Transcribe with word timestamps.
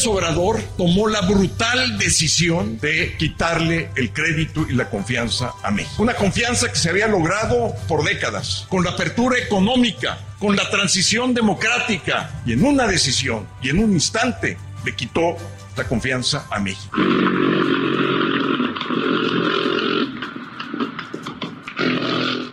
López 0.00 0.06
Obrador 0.06 0.62
tomó 0.78 1.08
la 1.08 1.20
brutal 1.20 1.98
decisión 1.98 2.78
de 2.78 3.16
quitarle 3.18 3.90
el 3.96 4.12
crédito 4.12 4.66
y 4.68 4.72
la 4.72 4.88
confianza 4.88 5.52
a 5.62 5.70
México. 5.70 6.02
Una 6.02 6.14
confianza 6.14 6.70
que 6.70 6.76
se 6.76 6.88
había 6.88 7.06
logrado 7.06 7.74
por 7.86 8.04
décadas, 8.04 8.66
con 8.68 8.84
la 8.84 8.92
apertura 8.92 9.38
económica, 9.38 10.18
con 10.38 10.56
la 10.56 10.68
transición 10.70 11.34
democrática, 11.34 12.42
y 12.46 12.52
en 12.52 12.64
una 12.64 12.86
decisión 12.86 13.46
y 13.60 13.68
en 13.70 13.82
un 13.82 13.92
instante 13.92 14.56
le 14.84 14.94
quitó 14.94 15.36
la 15.76 15.84
confianza 15.84 16.46
a 16.50 16.58
México. 16.60 16.96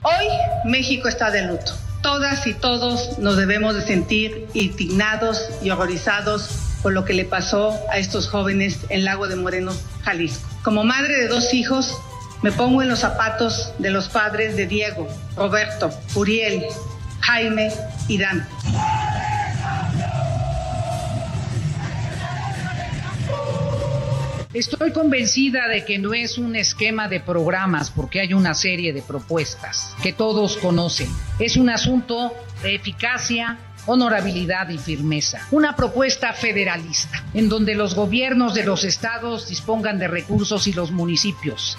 Hoy 0.04 0.28
México 0.66 1.08
está 1.08 1.32
de 1.32 1.44
luto. 1.44 1.72
Todas 2.02 2.46
y 2.46 2.54
todos 2.54 3.20
nos 3.20 3.38
debemos 3.38 3.76
de 3.76 3.82
sentir 3.82 4.48
indignados 4.54 5.42
y 5.62 5.70
horrorizados 5.70 6.68
lo 6.90 7.06
que 7.06 7.14
le 7.14 7.26
pasó 7.26 7.78
a 7.92 7.98
estos 7.98 8.28
jóvenes 8.30 8.80
en 8.90 9.06
Lago 9.06 9.28
de 9.28 9.36
Moreno, 9.36 9.74
Jalisco. 10.04 10.48
Como 10.64 10.84
madre 10.84 11.18
de 11.18 11.28
dos 11.28 11.54
hijos, 11.54 11.98
me 12.42 12.52
pongo 12.52 12.82
en 12.82 12.90
los 12.90 13.00
zapatos 13.00 13.74
de 13.80 13.90
los 13.90 14.10
padres 14.10 14.56
de 14.56 14.68
Diego, 14.68 15.08
Roberto, 15.36 15.92
Uriel, 16.16 16.64
Jaime 17.22 17.72
y 18.08 18.18
Dante. 18.18 18.48
Estoy 24.54 24.92
convencida 24.92 25.68
de 25.68 25.86
que 25.86 26.00
no 26.00 26.14
es 26.14 26.38
un 26.38 26.56
esquema 26.56 27.08
de 27.08 27.20
programas 27.20 27.92
porque 27.92 28.22
hay 28.22 28.34
una 28.34 28.56
serie 28.56 28.92
de 28.92 29.04
propuestas 29.04 29.94
que 30.02 30.14
todos 30.14 30.58
conocen. 30.58 31.10
Es 31.38 31.58
un 31.58 31.70
asunto 31.70 32.34
de 32.64 32.74
eficacia, 32.74 33.60
honorabilidad 33.88 34.70
y 34.70 34.78
firmeza. 34.78 35.48
Una 35.52 35.76
propuesta 35.76 36.34
federalista 36.34 37.24
en 37.34 37.50
donde 37.50 37.76
los 37.76 37.96
gobiernos 37.96 38.54
de 38.54 38.64
los 38.64 38.84
estados 38.84 39.50
dispongan 39.50 39.98
de 39.98 40.08
recursos 40.08 40.68
y 40.68 40.74
los 40.74 40.92
municipios. 40.92 41.78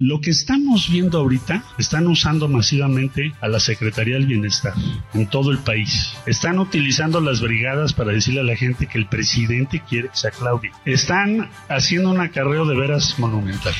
Lo 0.00 0.20
que 0.20 0.30
estamos 0.30 0.88
viendo 0.88 1.18
ahorita, 1.18 1.64
están 1.76 2.06
usando 2.06 2.46
masivamente 2.46 3.32
a 3.40 3.48
la 3.48 3.58
Secretaría 3.58 4.14
del 4.14 4.26
Bienestar 4.26 4.72
en 5.12 5.26
todo 5.26 5.50
el 5.50 5.58
país. 5.58 6.14
Están 6.24 6.60
utilizando 6.60 7.20
las 7.20 7.40
brigadas 7.40 7.94
para 7.94 8.12
decirle 8.12 8.40
a 8.40 8.44
la 8.44 8.54
gente 8.54 8.86
que 8.86 8.96
el 8.96 9.08
presidente 9.08 9.82
quiere 9.88 10.08
que 10.08 10.16
sea 10.16 10.30
Claudia. 10.30 10.70
Están 10.84 11.50
haciendo 11.68 12.10
un 12.10 12.20
acarreo 12.20 12.64
de 12.64 12.76
veras 12.76 13.18
monumental. 13.18 13.74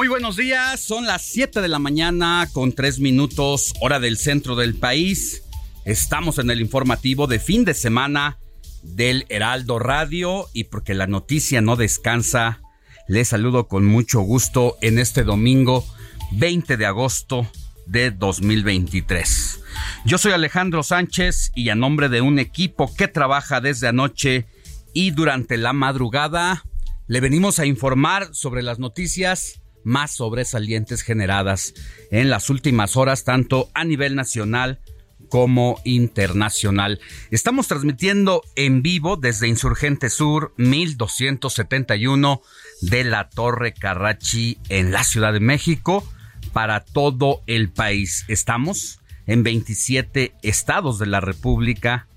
Muy 0.00 0.08
buenos 0.08 0.36
días, 0.36 0.80
son 0.80 1.04
las 1.04 1.20
7 1.20 1.60
de 1.60 1.68
la 1.68 1.78
mañana 1.78 2.48
con 2.54 2.72
3 2.72 3.00
minutos 3.00 3.74
hora 3.82 4.00
del 4.00 4.16
centro 4.16 4.56
del 4.56 4.74
país. 4.74 5.42
Estamos 5.84 6.38
en 6.38 6.48
el 6.48 6.62
informativo 6.62 7.26
de 7.26 7.38
fin 7.38 7.66
de 7.66 7.74
semana 7.74 8.38
del 8.82 9.26
Heraldo 9.28 9.78
Radio 9.78 10.48
y 10.54 10.64
porque 10.64 10.94
la 10.94 11.06
noticia 11.06 11.60
no 11.60 11.76
descansa, 11.76 12.62
les 13.08 13.28
saludo 13.28 13.68
con 13.68 13.84
mucho 13.84 14.20
gusto 14.22 14.78
en 14.80 14.98
este 14.98 15.22
domingo 15.22 15.84
20 16.32 16.78
de 16.78 16.86
agosto 16.86 17.46
de 17.84 18.10
2023. 18.10 19.60
Yo 20.06 20.16
soy 20.16 20.32
Alejandro 20.32 20.82
Sánchez 20.82 21.52
y 21.54 21.68
a 21.68 21.74
nombre 21.74 22.08
de 22.08 22.22
un 22.22 22.38
equipo 22.38 22.90
que 22.96 23.06
trabaja 23.06 23.60
desde 23.60 23.88
anoche 23.88 24.46
y 24.94 25.10
durante 25.10 25.58
la 25.58 25.74
madrugada, 25.74 26.64
le 27.06 27.20
venimos 27.20 27.58
a 27.58 27.66
informar 27.66 28.34
sobre 28.34 28.62
las 28.62 28.78
noticias 28.78 29.59
más 29.84 30.12
sobresalientes 30.12 31.02
generadas 31.02 31.74
en 32.10 32.30
las 32.30 32.50
últimas 32.50 32.96
horas, 32.96 33.24
tanto 33.24 33.70
a 33.74 33.84
nivel 33.84 34.14
nacional 34.14 34.80
como 35.28 35.80
internacional. 35.84 37.00
Estamos 37.30 37.68
transmitiendo 37.68 38.42
en 38.56 38.82
vivo 38.82 39.16
desde 39.16 39.48
Insurgente 39.48 40.10
Sur 40.10 40.52
1271 40.56 42.42
de 42.82 43.04
la 43.04 43.28
Torre 43.30 43.72
Carrachi 43.72 44.58
en 44.68 44.92
la 44.92 45.04
Ciudad 45.04 45.32
de 45.32 45.40
México 45.40 46.04
para 46.52 46.84
todo 46.84 47.42
el 47.46 47.70
país. 47.70 48.24
Estamos 48.28 49.00
en 49.26 49.42
27 49.44 50.34
estados 50.42 50.98
de 50.98 51.06
la 51.06 51.20
República, 51.20 52.08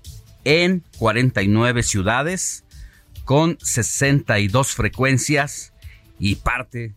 en 0.44 0.82
49 0.98 1.82
ciudades, 1.84 2.64
con 3.24 3.56
62 3.62 4.74
frecuencias 4.74 5.72
y 6.18 6.36
parte 6.36 6.94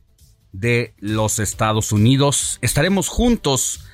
de 0.51 0.93
los 0.99 1.39
Estados 1.39 1.91
Unidos. 1.91 2.59
Estaremos 2.61 3.07
juntos 3.07 3.85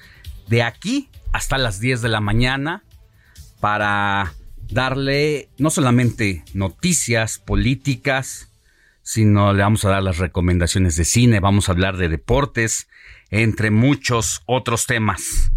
de 0.48 0.64
aquí 0.64 1.10
hasta 1.32 1.58
las 1.58 1.80
10 1.80 2.02
de 2.02 2.10
la 2.10 2.22
mañana 2.22 2.84
para 3.60 4.34
darle 4.70 5.50
no 5.58 5.70
solamente 5.70 6.44
noticias 6.54 7.40
políticas, 7.40 8.50
sino 9.02 9.54
le 9.54 9.64
vamos 9.64 9.86
a 9.86 9.90
dar 9.90 10.04
las 10.04 10.18
recomendaciones 10.18 10.96
de 10.96 11.06
cine, 11.06 11.40
vamos 11.40 11.68
a 11.68 11.74
hablar 11.74 11.98
de 11.98 12.10
deportes, 12.10 12.88
entre 13.30 13.72
muchos 13.72 14.42
otros 14.46 14.86
temas. 14.86 15.52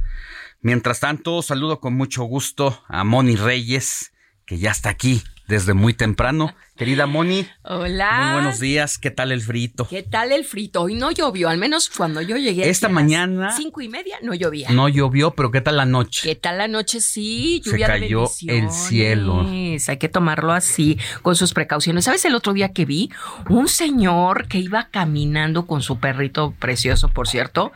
Mientras 0.60 1.00
tanto, 1.00 1.42
saludo 1.42 1.80
con 1.80 1.94
mucho 1.94 2.24
gusto 2.24 2.82
a 2.88 3.04
Moni 3.04 3.36
Reyes, 3.36 4.12
que 4.46 4.58
ya 4.58 4.70
está 4.70 4.90
aquí 4.90 5.22
desde 5.48 5.74
muy 5.74 5.94
temprano. 5.94 6.54
Querida 6.76 7.06
Moni. 7.06 7.46
Hola. 7.62 8.20
Muy 8.20 8.32
buenos 8.34 8.60
días. 8.60 8.98
¿Qué 8.98 9.10
tal 9.10 9.32
el 9.32 9.40
frito? 9.40 9.88
¿Qué 9.88 10.02
tal 10.02 10.30
el 10.30 10.44
frito? 10.44 10.82
Hoy 10.82 10.94
no 10.94 11.10
llovió, 11.10 11.48
al 11.48 11.56
menos 11.56 11.88
cuando 11.88 12.20
yo 12.20 12.36
llegué. 12.36 12.68
Esta 12.68 12.90
mañana. 12.90 13.52
Cinco 13.52 13.80
y 13.80 13.88
media 13.88 14.18
no 14.22 14.34
llovía. 14.34 14.68
No 14.70 14.88
llovió, 14.88 15.30
pero 15.30 15.50
¿qué 15.50 15.62
tal 15.62 15.78
la 15.78 15.86
noche? 15.86 16.28
¿Qué 16.28 16.34
tal 16.34 16.58
la 16.58 16.68
noche? 16.68 17.00
Sí, 17.00 17.62
lluvia 17.64 17.86
Se 17.86 17.92
cayó 17.92 18.28
el 18.48 18.70
cielo. 18.70 19.46
Hay 19.88 19.96
que 19.96 20.08
tomarlo 20.08 20.52
así, 20.52 20.98
con 21.22 21.34
sus 21.34 21.54
precauciones. 21.54 22.04
¿Sabes 22.04 22.24
el 22.26 22.34
otro 22.34 22.52
día 22.52 22.72
que 22.72 22.84
vi? 22.84 23.10
Un 23.48 23.68
señor 23.68 24.46
que 24.48 24.58
iba 24.58 24.88
caminando 24.90 25.66
con 25.66 25.80
su 25.80 25.98
perrito 25.98 26.52
precioso, 26.58 27.08
por 27.08 27.26
cierto, 27.26 27.72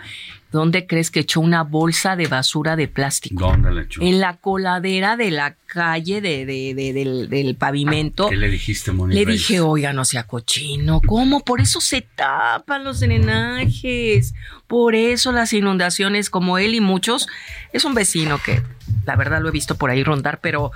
¿Dónde 0.53 0.87
crees 0.87 1.13
que 1.13 1.21
echó 1.21 1.41
una 1.41 1.63
bolsa 1.63 2.17
de 2.17 2.27
basura 2.27 2.75
de 2.75 2.89
plástico? 2.89 3.47
¿Dónde 3.51 3.71
la 3.71 3.83
echó? 3.83 4.03
En 4.03 4.19
la 4.19 4.37
coladera 4.37 5.17
de 5.17 5.31
la 5.31 5.55
calle 5.67 6.21
de, 6.21 6.45
del, 6.45 7.57
pavimento. 7.57 8.29
¿Qué 8.29 8.37
le 8.37 8.49
dijiste, 8.49 8.91
Moni? 8.91 9.15
Le 9.15 9.25
dije, 9.25 9.61
oiga, 9.61 9.93
no 9.93 10.05
sea 10.05 10.25
cochino. 10.25 11.01
¿Cómo? 11.07 11.45
Por 11.45 11.61
eso 11.61 11.81
se 11.81 12.01
tapan 12.03 12.83
los 12.83 12.99
drenajes. 12.99 14.35
Por 14.67 14.97
eso 14.97 15.31
las 15.31 15.53
inundaciones, 15.53 16.31
como 16.31 16.59
él 16.59 16.75
y 16.75 16.81
muchos. 16.81 17.29
Es 17.73 17.85
un 17.85 17.95
vecino 17.95 18.41
que, 18.45 18.61
la 19.07 19.15
verdad, 19.15 19.41
lo 19.41 19.51
he 19.51 19.53
visto 19.53 19.77
por 19.77 19.91
ahí 19.91 20.03
rondar, 20.03 20.41
pero 20.41 20.73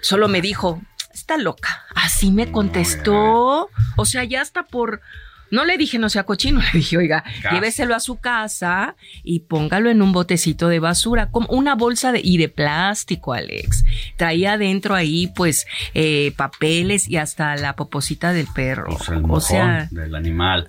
solo 0.00 0.28
me 0.28 0.40
dijo, 0.40 0.80
está 1.12 1.38
loca. 1.38 1.84
Así 1.96 2.30
me 2.30 2.52
contestó. 2.52 3.68
O 3.96 4.04
sea, 4.04 4.22
ya 4.22 4.42
está 4.42 4.62
por 4.62 5.00
no 5.50 5.64
le 5.64 5.76
dije 5.76 5.98
no 5.98 6.08
sea 6.08 6.24
cochino, 6.24 6.60
le 6.72 6.78
dije, 6.78 6.96
oiga, 6.96 7.24
lléveselo 7.50 7.94
a 7.94 8.00
su 8.00 8.16
casa 8.16 8.96
y 9.22 9.40
póngalo 9.40 9.90
en 9.90 10.02
un 10.02 10.12
botecito 10.12 10.68
de 10.68 10.80
basura, 10.80 11.30
como 11.30 11.46
una 11.48 11.74
bolsa 11.74 12.12
de, 12.12 12.20
y 12.22 12.38
de 12.38 12.48
plástico, 12.48 13.32
Alex. 13.32 13.84
Traía 14.16 14.58
dentro 14.58 14.94
ahí, 14.94 15.28
pues, 15.34 15.66
eh, 15.94 16.32
papeles 16.36 17.08
y 17.08 17.16
hasta 17.16 17.56
la 17.56 17.76
poposita 17.76 18.32
del 18.32 18.46
perro. 18.54 18.96
O 19.28 19.40
sea, 19.40 19.88
del 19.90 20.14
animal. 20.14 20.66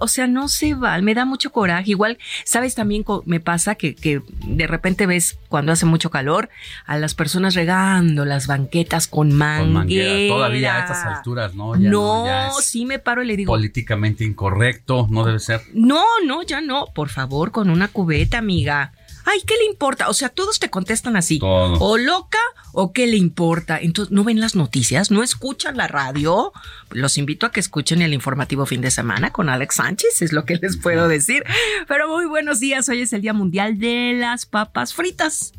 O 0.00 0.08
sea, 0.08 0.26
no 0.26 0.48
se 0.48 0.74
va, 0.74 1.00
me 1.00 1.14
da 1.14 1.24
mucho 1.24 1.52
coraje. 1.52 1.90
Igual, 1.90 2.18
sabes, 2.44 2.74
también 2.74 3.04
me 3.24 3.40
pasa 3.40 3.74
que, 3.74 3.94
que 3.94 4.22
de 4.46 4.66
repente 4.66 5.06
ves 5.06 5.38
cuando 5.48 5.72
hace 5.72 5.86
mucho 5.86 6.10
calor 6.10 6.48
a 6.86 6.98
las 6.98 7.14
personas 7.14 7.54
regando 7.54 8.24
las 8.24 8.46
banquetas 8.46 9.08
con 9.08 9.32
manguera. 9.32 10.34
Todavía 10.34 10.76
a 10.76 10.80
estas 10.80 11.04
alturas, 11.04 11.54
¿no? 11.54 11.76
no, 11.76 12.50
sí 12.60 12.84
me 12.86 12.98
paro 12.98 13.22
y 13.22 13.26
le 13.26 13.36
digo. 13.36 13.52
Políticamente 13.52 14.21
incorrecto, 14.24 15.06
no 15.10 15.24
debe 15.24 15.38
ser. 15.38 15.60
No, 15.74 16.02
no, 16.26 16.42
ya 16.42 16.60
no. 16.60 16.86
Por 16.94 17.08
favor, 17.08 17.50
con 17.50 17.70
una 17.70 17.88
cubeta, 17.88 18.38
amiga. 18.38 18.92
Ay, 19.24 19.40
¿qué 19.46 19.54
le 19.56 19.66
importa? 19.66 20.08
O 20.08 20.14
sea, 20.14 20.28
todos 20.28 20.58
te 20.58 20.68
contestan 20.68 21.16
así. 21.16 21.38
O 21.42 21.96
loca 21.96 22.38
o 22.72 22.92
qué 22.92 23.06
le 23.06 23.16
importa. 23.16 23.78
Entonces, 23.78 24.12
¿no 24.12 24.24
ven 24.24 24.40
las 24.40 24.56
noticias? 24.56 25.10
¿No 25.10 25.22
escuchan 25.22 25.76
la 25.76 25.86
radio? 25.86 26.52
Los 26.90 27.18
invito 27.18 27.46
a 27.46 27.52
que 27.52 27.60
escuchen 27.60 28.02
el 28.02 28.14
informativo 28.14 28.66
fin 28.66 28.80
de 28.80 28.90
semana 28.90 29.30
con 29.30 29.48
Alex 29.48 29.76
Sánchez, 29.76 30.22
es 30.22 30.32
lo 30.32 30.44
que 30.44 30.56
les 30.56 30.76
puedo 30.76 31.06
decir. 31.08 31.44
Pero 31.88 32.08
muy 32.08 32.26
buenos 32.26 32.58
días. 32.58 32.88
Hoy 32.88 33.02
es 33.02 33.12
el 33.12 33.22
Día 33.22 33.32
Mundial 33.32 33.78
de 33.78 34.14
las 34.18 34.46
Papas 34.46 34.94
Fritas. 34.94 35.52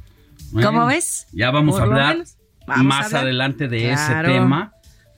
¿Cómo 0.52 0.86
ves? 0.86 1.28
Ya 1.32 1.50
vamos 1.52 1.80
a 1.80 1.84
hablar 1.84 2.24
más 2.68 3.14
adelante 3.14 3.68
de 3.68 3.94
ese 3.94 4.14
tema 4.24 4.73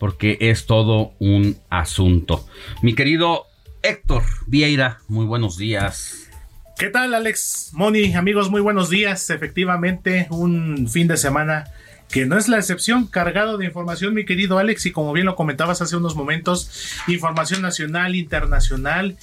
porque 0.06 0.38
es 0.40 0.68
todo 0.68 1.14
un 1.18 1.58
asunto. 1.72 2.46
Mi 2.84 2.94
querido 2.94 3.48
Héctor 3.82 4.22
Vieira, 4.46 5.00
muy 5.08 5.26
buenos 5.26 5.58
días. 5.58 6.30
¿Qué 6.78 6.92
tal, 6.92 7.16
Alex? 7.16 7.72
Moni, 7.74 8.14
amigos, 8.14 8.52
muy 8.52 8.62
buenos 8.62 8.92
días. 8.92 9.32
Efectivamente, 9.32 10.28
un 10.30 10.88
fin 10.88 11.08
de 11.08 11.18
semana 11.18 11.72
que 12.08 12.28
no 12.28 12.38
es 12.38 12.48
la 12.48 12.60
excepción, 12.60 13.08
cargado 13.08 13.58
de 13.58 13.66
información, 13.66 14.14
mi 14.14 14.26
querido 14.26 14.60
Alex, 14.60 14.86
y 14.86 14.92
como 14.92 15.12
bien 15.12 15.26
lo 15.26 15.36
comentabas 15.36 15.82
hace 15.82 15.98
unos 15.98 16.16
momentos, 16.16 16.70
información 17.08 17.64
nacional, 17.64 18.14
internacional. 18.14 19.18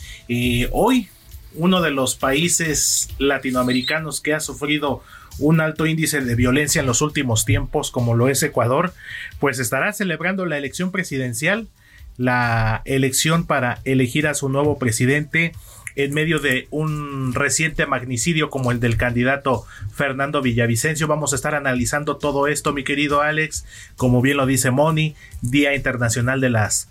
Hoy, 0.73 1.09
uno 1.55 1.81
de 1.81 1.93
los 1.93 2.17
países 2.17 3.09
latinoamericanos 3.19 4.21
que 4.21 4.35
ha 4.35 4.41
sufrido 4.41 5.05
un 5.39 5.61
alto 5.61 5.87
índice 5.87 6.21
de 6.21 6.35
violencia 6.35 6.81
en 6.81 6.87
los 6.87 7.03
últimos 7.03 7.45
tiempos, 7.45 7.91
como 7.91 8.15
lo 8.15 8.29
es 8.29 8.43
Ecuador, 8.43 8.93
pues 9.41 9.59
estará 9.59 9.93
celebrando 9.93 10.47
la 10.47 10.59
elección 10.59 10.91
presidencial, 10.91 11.69
la 12.17 12.83
elección 12.85 13.47
para 13.47 13.81
elegir 13.85 14.27
a 14.27 14.35
su 14.35 14.49
nuevo 14.49 14.79
presidente 14.79 15.53
en 15.97 16.15
medio 16.15 16.39
de 16.39 16.69
un 16.71 17.35
reciente 17.35 17.87
magnicidio 17.87 18.51
como 18.51 18.73
el 18.73 18.81
del 18.81 18.97
candidato 18.97 19.65
Fernando 19.95 20.41
Villavicencio. 20.41 21.07
Vamos 21.07 21.33
a 21.33 21.37
estar 21.37 21.55
analizando 21.55 22.17
todo 22.17 22.47
esto, 22.47 22.73
mi 22.73 22.85
querido 22.85 23.21
Alex, 23.21 23.65
como 23.97 24.23
bien 24.23 24.39
lo 24.39 24.47
dice 24.47 24.71
Moni, 24.71 25.15
Día 25.43 25.75
Internacional 25.75 26.41
de 26.41 26.51
las 26.51 26.89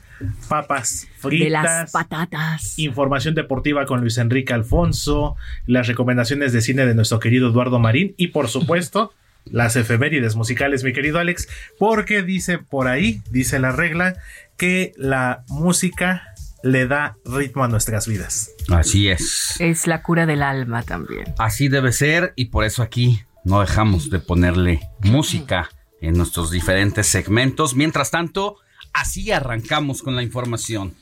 papas 0.48 1.08
fritas. 1.18 1.46
De 1.46 1.50
las 1.50 1.92
patatas. 1.92 2.78
Información 2.80 3.36
deportiva 3.36 3.86
con 3.86 4.02
Luis 4.02 4.18
Enrique 4.18 4.54
Alfonso, 4.54 5.36
las 5.66 5.88
recomendaciones 5.88 6.54
de 6.54 6.62
cine 6.62 6.86
de 6.86 6.96
nuestro 6.96 7.20
querido 7.20 7.50
Eduardo 7.50 7.80
Marín 7.80 8.14
y 8.18 8.28
por 8.28 8.48
supuesto 8.48 9.14
las 9.46 9.76
efemérides 9.76 10.36
musicales, 10.36 10.84
mi 10.84 10.94
querido 10.94 11.20
Alex, 11.20 11.48
porque 11.78 12.22
dice 12.22 12.60
por 12.60 12.88
ahí, 12.88 13.22
dice 13.32 13.60
la 13.60 13.72
regla, 13.72 14.16
que 14.58 14.94
la 14.98 15.44
música 15.48 16.24
le 16.64 16.88
da 16.88 17.18
ritmo 17.26 17.64
a 17.64 17.68
nuestras 17.68 18.08
vidas. 18.08 18.52
Así 18.70 19.10
es. 19.10 19.56
Es 19.60 19.88
la 19.88 20.04
cura 20.04 20.26
del 20.26 20.44
alma 20.44 20.84
también. 20.84 21.34
Así 21.38 21.68
debe 21.68 21.92
ser 21.92 22.34
y 22.36 22.46
por 22.46 22.64
eso 22.64 22.84
aquí 22.84 23.22
no 23.44 23.62
dejamos 23.62 24.10
de 24.10 24.20
ponerle 24.20 24.82
música 25.02 25.70
en 26.02 26.16
nuestros 26.16 26.52
diferentes 26.52 27.08
segmentos. 27.08 27.76
Mientras 27.76 28.12
tanto, 28.12 28.58
Así 28.94 29.32
arrancamos 29.32 30.02
con 30.02 30.16
la 30.16 30.24
información. 30.24 30.96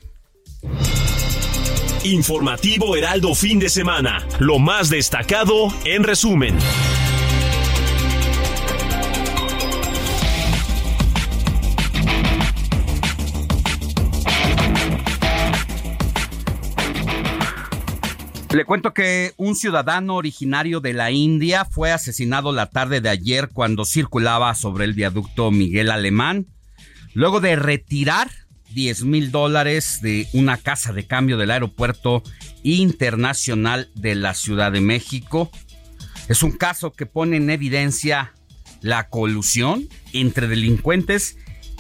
Informativo 2.03 2.95
Heraldo 2.95 3.35
fin 3.35 3.59
de 3.59 3.69
semana. 3.69 4.25
Lo 4.39 4.57
más 4.57 4.89
destacado 4.89 5.67
en 5.83 6.03
resumen. 6.03 6.55
Le 18.51 18.65
cuento 18.65 18.93
que 18.93 19.33
un 19.37 19.55
ciudadano 19.55 20.15
originario 20.15 20.79
de 20.79 20.93
la 20.93 21.11
India 21.11 21.65
fue 21.65 21.91
asesinado 21.91 22.51
la 22.51 22.65
tarde 22.65 22.99
de 22.99 23.09
ayer 23.09 23.49
cuando 23.53 23.85
circulaba 23.85 24.55
sobre 24.55 24.85
el 24.85 24.93
viaducto 24.93 25.51
Miguel 25.51 25.91
Alemán 25.91 26.47
luego 27.13 27.39
de 27.41 27.55
retirar 27.55 28.29
10 28.71 29.03
mil 29.03 29.31
dólares 29.31 29.99
de 30.01 30.27
una 30.33 30.57
casa 30.57 30.93
de 30.93 31.07
cambio 31.07 31.37
del 31.37 31.51
aeropuerto 31.51 32.23
internacional 32.63 33.89
de 33.95 34.15
la 34.15 34.33
Ciudad 34.33 34.71
de 34.71 34.81
México. 34.81 35.49
Es 36.27 36.43
un 36.43 36.51
caso 36.51 36.91
que 36.93 37.05
pone 37.05 37.37
en 37.37 37.49
evidencia 37.49 38.33
la 38.81 39.09
colusión 39.09 39.87
entre 40.13 40.47
delincuentes 40.47 41.37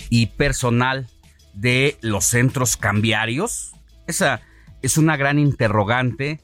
y 0.09 0.27
personal 0.27 1.07
de 1.53 1.97
los 2.01 2.25
centros 2.25 2.77
cambiarios. 2.77 3.71
Esa 4.07 4.41
es 4.81 4.97
una 4.97 5.17
gran 5.17 5.37
interrogante 5.39 6.41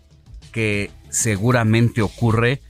que 0.51 0.91
seguramente 1.09 2.01
ocurre 2.01 2.61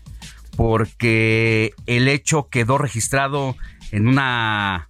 porque 0.56 1.74
el 1.86 2.08
hecho 2.08 2.48
quedó 2.50 2.78
registrado 2.78 3.58
en 3.92 4.08
una 4.08 4.90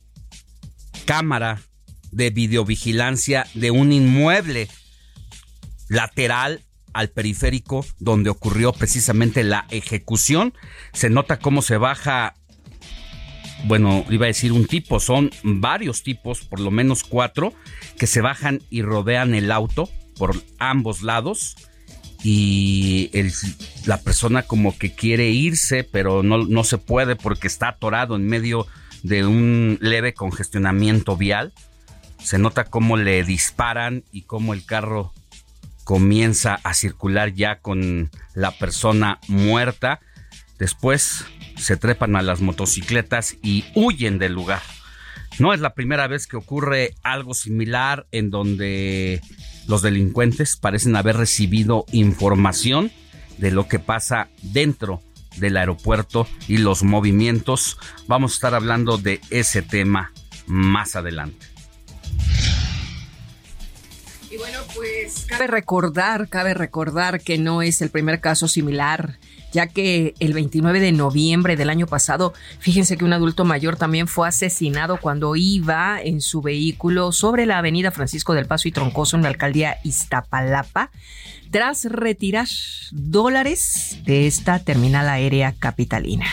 cámara 1.06 1.62
de 2.12 2.30
videovigilancia 2.30 3.48
de 3.54 3.72
un 3.72 3.92
inmueble 3.92 4.68
lateral 5.90 6.62
al 6.94 7.10
periférico 7.10 7.86
donde 8.00 8.30
ocurrió 8.30 8.72
precisamente 8.72 9.44
la 9.44 9.66
ejecución. 9.70 10.54
Se 10.94 11.10
nota 11.10 11.40
cómo 11.40 11.62
se 11.62 11.78
baja, 11.78 12.36
bueno, 13.66 14.06
iba 14.10 14.26
a 14.26 14.28
decir 14.28 14.54
un 14.54 14.66
tipo, 14.66 15.02
son 15.02 15.30
varios 15.44 16.04
tipos, 16.04 16.46
por 16.46 16.62
lo 16.62 16.72
menos 16.72 17.04
cuatro, 17.04 17.54
que 18.00 18.08
se 18.08 18.22
bajan 18.22 18.62
y 18.70 18.82
rodean 18.82 19.36
el 19.36 19.52
auto 19.52 19.90
por 20.18 20.42
ambos 20.58 21.02
lados. 21.02 21.56
Y 22.24 23.12
la 23.86 24.02
persona 24.02 24.44
como 24.44 24.76
que 24.78 24.96
quiere 24.96 25.30
irse, 25.30 25.84
pero 25.84 26.24
no, 26.24 26.40
no 26.46 26.64
se 26.64 26.78
puede 26.78 27.16
porque 27.16 27.48
está 27.48 27.68
atorado 27.68 28.16
en 28.16 28.26
medio 28.26 28.66
un 29.26 29.78
leve 29.82 30.14
congestionamiento 30.14 31.18
vial. 31.18 31.54
Se 32.20 32.38
nota 32.38 32.66
cómo 32.66 32.98
le 32.98 33.24
disparan 33.24 34.04
y 34.12 34.24
cómo 34.24 34.54
el 34.54 34.66
carro 34.66 35.14
comienza 35.84 36.60
a 36.64 36.74
circular 36.74 37.34
ya 37.34 37.60
con 37.60 38.10
la 38.34 38.52
persona 38.52 39.20
muerta. 39.28 40.00
Después 40.58 41.26
se 41.56 41.78
trepan 41.78 42.16
a 42.16 42.22
las 42.22 42.42
motocicletas 42.42 43.38
y 43.42 43.66
huyen 43.76 44.18
del 44.18 44.34
lugar. 44.34 44.62
No 45.38 45.54
es 45.54 45.60
la 45.60 45.74
primera 45.74 46.08
vez 46.08 46.28
que 46.28 46.38
ocurre 46.38 46.96
algo 47.04 47.34
similar 47.34 48.08
en 48.12 48.30
donde 48.30 49.22
los 49.68 49.82
delincuentes 49.82 50.56
parecen 50.56 50.96
haber 50.96 51.18
recibido 51.18 51.86
información 51.92 52.92
de 53.38 53.52
lo 53.52 53.68
que 53.68 53.80
pasa 53.80 54.30
dentro 54.42 55.02
del 55.38 55.58
aeropuerto 55.58 56.28
y 56.48 56.58
los 56.58 56.84
movimientos. 56.84 57.78
Vamos 58.08 58.32
a 58.32 58.36
estar 58.36 58.56
hablando 58.56 58.98
de 58.98 59.22
ese 59.30 59.62
tema 59.62 60.12
más 60.48 60.96
adelante. 60.96 61.48
Y 64.30 64.38
bueno, 64.38 64.60
pues 64.74 65.26
cabe 65.28 65.48
recordar, 65.48 66.28
cabe 66.28 66.54
recordar 66.54 67.22
que 67.22 67.38
no 67.38 67.62
es 67.62 67.82
el 67.82 67.90
primer 67.90 68.20
caso 68.20 68.48
similar 68.48 69.18
ya 69.56 69.68
que 69.68 70.16
el 70.20 70.34
29 70.34 70.82
de 70.82 70.92
noviembre 70.92 71.56
del 71.56 71.70
año 71.70 71.88
pasado, 71.88 72.34
fíjense 72.60 72.98
que 72.98 73.06
un 73.06 73.14
adulto 73.14 73.46
mayor 73.46 73.78
también 73.78 74.10
fue 74.10 74.28
asesinado 74.28 74.98
cuando 75.00 75.38
iba 75.38 76.02
en 76.02 76.20
su 76.20 76.42
vehículo 76.42 77.14
sobre 77.14 77.46
la 77.46 77.60
avenida 77.60 77.92
Francisco 77.92 78.34
del 78.34 78.48
Paso 78.48 78.68
y 78.68 78.74
Troncoso 78.74 79.16
en 79.16 79.24
la 79.24 79.30
alcaldía 79.30 79.78
Iztapalapa, 79.86 80.92
tras 81.52 81.86
retirar 81.86 82.48
dólares 82.92 84.00
de 84.06 84.28
esta 84.28 84.60
terminal 84.60 85.10
aérea 85.10 85.54
capitalina. 85.58 86.26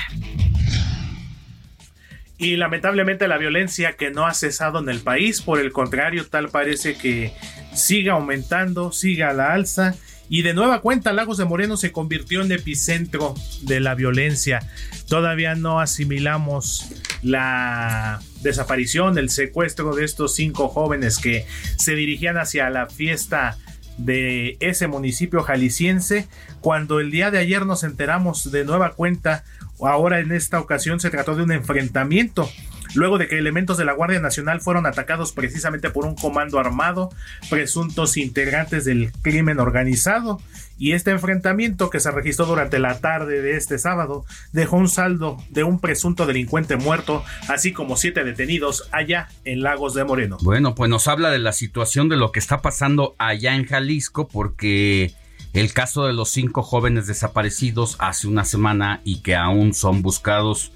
Y 2.39 2.57
lamentablemente 2.57 3.29
la 3.29 3.39
violencia 3.39 3.93
que 3.93 4.11
no 4.11 4.27
ha 4.27 4.35
cesado 4.35 4.81
en 4.81 4.89
el 4.89 5.01
país, 5.01 5.43
por 5.43 5.61
el 5.61 5.71
contrario, 5.71 6.27
tal 6.27 6.49
parece 6.49 6.95
que 6.97 7.33
sigue 7.73 8.11
aumentando, 8.11 8.91
sigue 8.91 9.23
a 9.23 9.33
la 9.33 9.53
alza 9.53 9.95
y 10.29 10.41
de 10.41 10.55
nueva 10.55 10.81
cuenta, 10.81 11.13
Lagos 11.13 11.37
de 11.37 11.45
Moreno 11.45 11.77
se 11.77 11.93
convirtió 11.93 12.41
en 12.41 12.51
epicentro 12.53 13.35
de 13.63 13.81
la 13.81 13.95
violencia. 13.95 14.61
Todavía 15.07 15.55
no 15.55 15.79
asimilamos 15.79 16.87
la 17.23 18.19
desaparición, 18.41 19.19
el 19.19 19.29
secuestro 19.29 19.95
de 19.95 20.07
estos 20.07 20.35
cinco 20.35 20.69
jóvenes 20.69 21.19
que 21.19 21.47
se 21.77 21.95
dirigían 21.95 22.39
hacia 22.39 22.71
la 22.71 22.87
fiesta 22.87 23.59
de 24.05 24.57
ese 24.61 24.89
municipio 24.89 25.43
jalisciense, 25.43 26.29
cuando 26.61 27.01
el 27.01 27.11
día 27.11 27.31
de 27.31 27.39
ayer 27.39 27.67
nos 27.67 27.85
enteramos 27.85 28.51
de 28.51 28.65
nueva 28.65 28.93
cuenta, 28.93 29.45
ahora 29.81 30.21
en 30.21 30.33
esta 30.33 30.61
ocasión 30.61 31.01
se 31.01 31.11
trató 31.11 31.35
de 31.35 31.43
un 31.43 31.53
enfrentamiento 31.53 32.49
luego 32.95 33.19
de 33.19 33.29
que 33.29 33.39
elementos 33.39 33.77
de 33.79 33.85
la 33.85 33.93
Guardia 33.93 34.21
Nacional 34.21 34.61
fueron 34.61 34.87
atacados 34.87 35.33
precisamente 35.33 35.91
por 35.91 36.05
un 36.05 36.15
comando 36.15 36.59
armado, 36.59 37.11
presuntos 37.51 38.17
integrantes 38.17 38.85
del 38.85 39.13
crimen 39.23 39.61
organizado. 39.61 40.41
Y 40.79 40.93
este 40.93 41.11
enfrentamiento 41.11 41.91
que 41.91 42.01
se 42.01 42.11
registró 42.11 42.47
durante 42.47 42.79
la 42.79 43.01
tarde 43.01 43.43
de 43.43 43.57
este 43.57 43.79
sábado 43.79 44.25
dejó 44.53 44.77
un 44.77 44.89
saldo 44.89 45.39
de 45.51 45.65
un 45.65 45.81
presunto 45.81 46.27
delincuente 46.27 46.77
muerto, 46.77 47.25
así 47.49 47.73
como 47.73 47.97
siete 47.97 48.25
detenidos 48.25 48.89
allá 48.93 49.29
en 49.45 49.63
Lagos 49.63 49.95
de 49.95 50.05
Moreno. 50.05 50.39
Bueno, 50.43 50.75
pues 50.75 50.91
nos 50.91 51.09
habla 51.09 51.31
de 51.31 51.39
la 51.39 51.53
situación 51.53 52.09
de 52.09 52.17
lo 52.17 52.33
que 52.33 52.41
está 52.41 52.63
pasando 52.63 53.15
allá 53.19 53.55
en 53.55 53.65
Jalisco, 53.65 54.29
porque 54.29 55.13
el 55.53 55.73
caso 55.73 56.07
de 56.07 56.15
los 56.15 56.31
cinco 56.31 56.63
jóvenes 56.63 57.07
desaparecidos 57.07 57.97
hace 57.99 58.27
una 58.27 58.45
semana 58.45 59.01
y 59.05 59.21
que 59.21 59.37
aún 59.37 59.75
son 59.75 60.03
buscados 60.03 60.73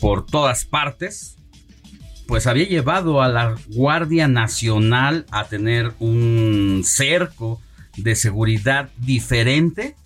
por 0.00 0.24
todas 0.24 0.64
partes, 0.64 1.36
pues 2.26 2.46
había 2.46 2.66
llevado 2.66 3.22
a 3.22 3.28
la 3.28 3.54
Guardia 3.68 4.26
Nacional 4.26 5.26
a 5.30 5.44
tener 5.44 5.92
un 5.98 6.82
cerco 6.84 7.60
de 7.96 8.16
seguridad 8.16 8.90
diferente 8.98 9.96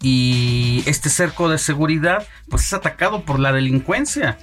y 0.00 0.82
este 0.86 1.10
cerco 1.10 1.48
de 1.48 1.58
seguridad 1.58 2.26
pues 2.48 2.64
es 2.64 2.72
atacado 2.72 3.24
por 3.24 3.38
la 3.38 3.52
delincuencia 3.52 4.38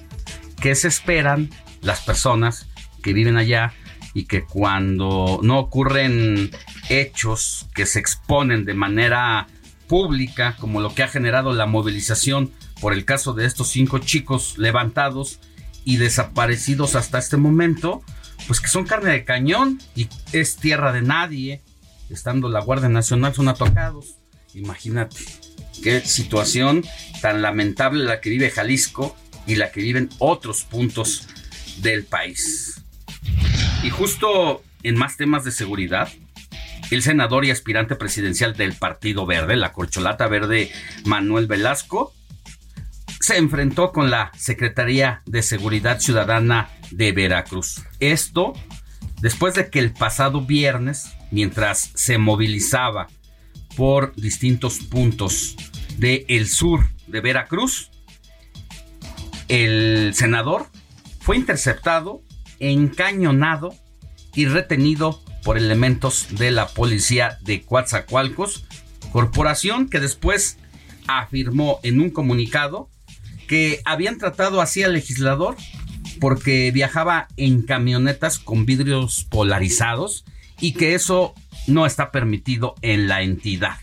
que 0.61 0.75
se 0.75 0.87
esperan 0.87 1.49
las 1.81 2.01
personas 2.01 2.67
que 3.03 3.13
viven 3.13 3.37
allá 3.37 3.73
y 4.13 4.25
que 4.25 4.43
cuando 4.43 5.39
no 5.43 5.59
ocurren 5.59 6.51
hechos 6.89 7.67
que 7.73 7.85
se 7.85 7.99
exponen 7.99 8.65
de 8.65 8.73
manera 8.73 9.47
pública 9.87 10.55
como 10.59 10.81
lo 10.81 10.93
que 10.93 11.03
ha 11.03 11.07
generado 11.07 11.53
la 11.53 11.65
movilización 11.65 12.51
por 12.79 12.93
el 12.93 13.05
caso 13.05 13.33
de 13.33 13.45
estos 13.45 13.69
cinco 13.69 13.99
chicos 13.99 14.57
levantados 14.57 15.39
y 15.83 15.97
desaparecidos 15.97 16.95
hasta 16.95 17.17
este 17.17 17.37
momento, 17.37 18.01
pues 18.47 18.59
que 18.61 18.67
son 18.67 18.85
carne 18.85 19.11
de 19.11 19.25
cañón 19.25 19.79
y 19.95 20.07
es 20.31 20.57
tierra 20.57 20.91
de 20.91 21.01
nadie. 21.01 21.61
Estando 22.09 22.49
la 22.49 22.61
Guardia 22.61 22.89
Nacional 22.89 23.33
son 23.33 23.49
atacados. 23.49 24.15
Imagínate 24.53 25.17
qué 25.83 26.01
situación 26.01 26.83
tan 27.21 27.41
lamentable 27.41 28.03
la 28.03 28.19
que 28.19 28.29
vive 28.29 28.49
Jalisco 28.49 29.15
y 29.45 29.55
la 29.55 29.71
que 29.71 29.81
viven 29.81 30.09
otros 30.17 30.63
puntos 30.63 31.27
del 31.81 32.03
país. 32.05 32.83
Y 33.83 33.89
justo 33.89 34.63
en 34.83 34.97
más 34.97 35.17
temas 35.17 35.43
de 35.43 35.51
seguridad, 35.51 36.09
el 36.91 37.03
senador 37.03 37.45
y 37.45 37.51
aspirante 37.51 37.95
presidencial 37.95 38.55
del 38.55 38.73
Partido 38.73 39.25
Verde, 39.25 39.55
la 39.55 39.73
corcholata 39.73 40.27
verde 40.27 40.71
Manuel 41.05 41.47
Velasco, 41.47 42.13
se 43.19 43.37
enfrentó 43.37 43.91
con 43.91 44.09
la 44.09 44.31
Secretaría 44.37 45.21
de 45.25 45.43
Seguridad 45.43 45.99
Ciudadana 45.99 46.69
de 46.89 47.11
Veracruz. 47.11 47.83
Esto 47.99 48.53
después 49.21 49.53
de 49.55 49.69
que 49.69 49.79
el 49.79 49.91
pasado 49.91 50.41
viernes, 50.41 51.09
mientras 51.31 51.91
se 51.95 52.17
movilizaba 52.17 53.07
por 53.75 54.15
distintos 54.15 54.79
puntos 54.79 55.55
del 55.97 56.25
el 56.27 56.47
sur 56.47 56.89
de 57.07 57.21
Veracruz, 57.21 57.91
el 59.47 60.11
senador 60.13 60.67
fue 61.19 61.37
interceptado, 61.37 62.21
encañonado 62.59 63.75
y 64.35 64.45
retenido 64.45 65.23
por 65.43 65.57
elementos 65.57 66.27
de 66.31 66.51
la 66.51 66.67
policía 66.67 67.37
de 67.41 67.61
Coatzacoalcos, 67.63 68.65
corporación 69.11 69.89
que 69.89 69.99
después 69.99 70.57
afirmó 71.07 71.79
en 71.83 71.99
un 71.99 72.11
comunicado 72.11 72.89
que 73.47 73.81
habían 73.85 74.19
tratado 74.19 74.61
así 74.61 74.83
al 74.83 74.93
legislador 74.93 75.55
porque 76.19 76.71
viajaba 76.71 77.27
en 77.37 77.61
camionetas 77.61 78.39
con 78.39 78.65
vidrios 78.65 79.25
polarizados 79.29 80.25
y 80.59 80.73
que 80.73 80.93
eso 80.95 81.33
no 81.67 81.85
está 81.85 82.11
permitido 82.11 82.75
en 82.81 83.07
la 83.07 83.21
entidad. 83.21 83.77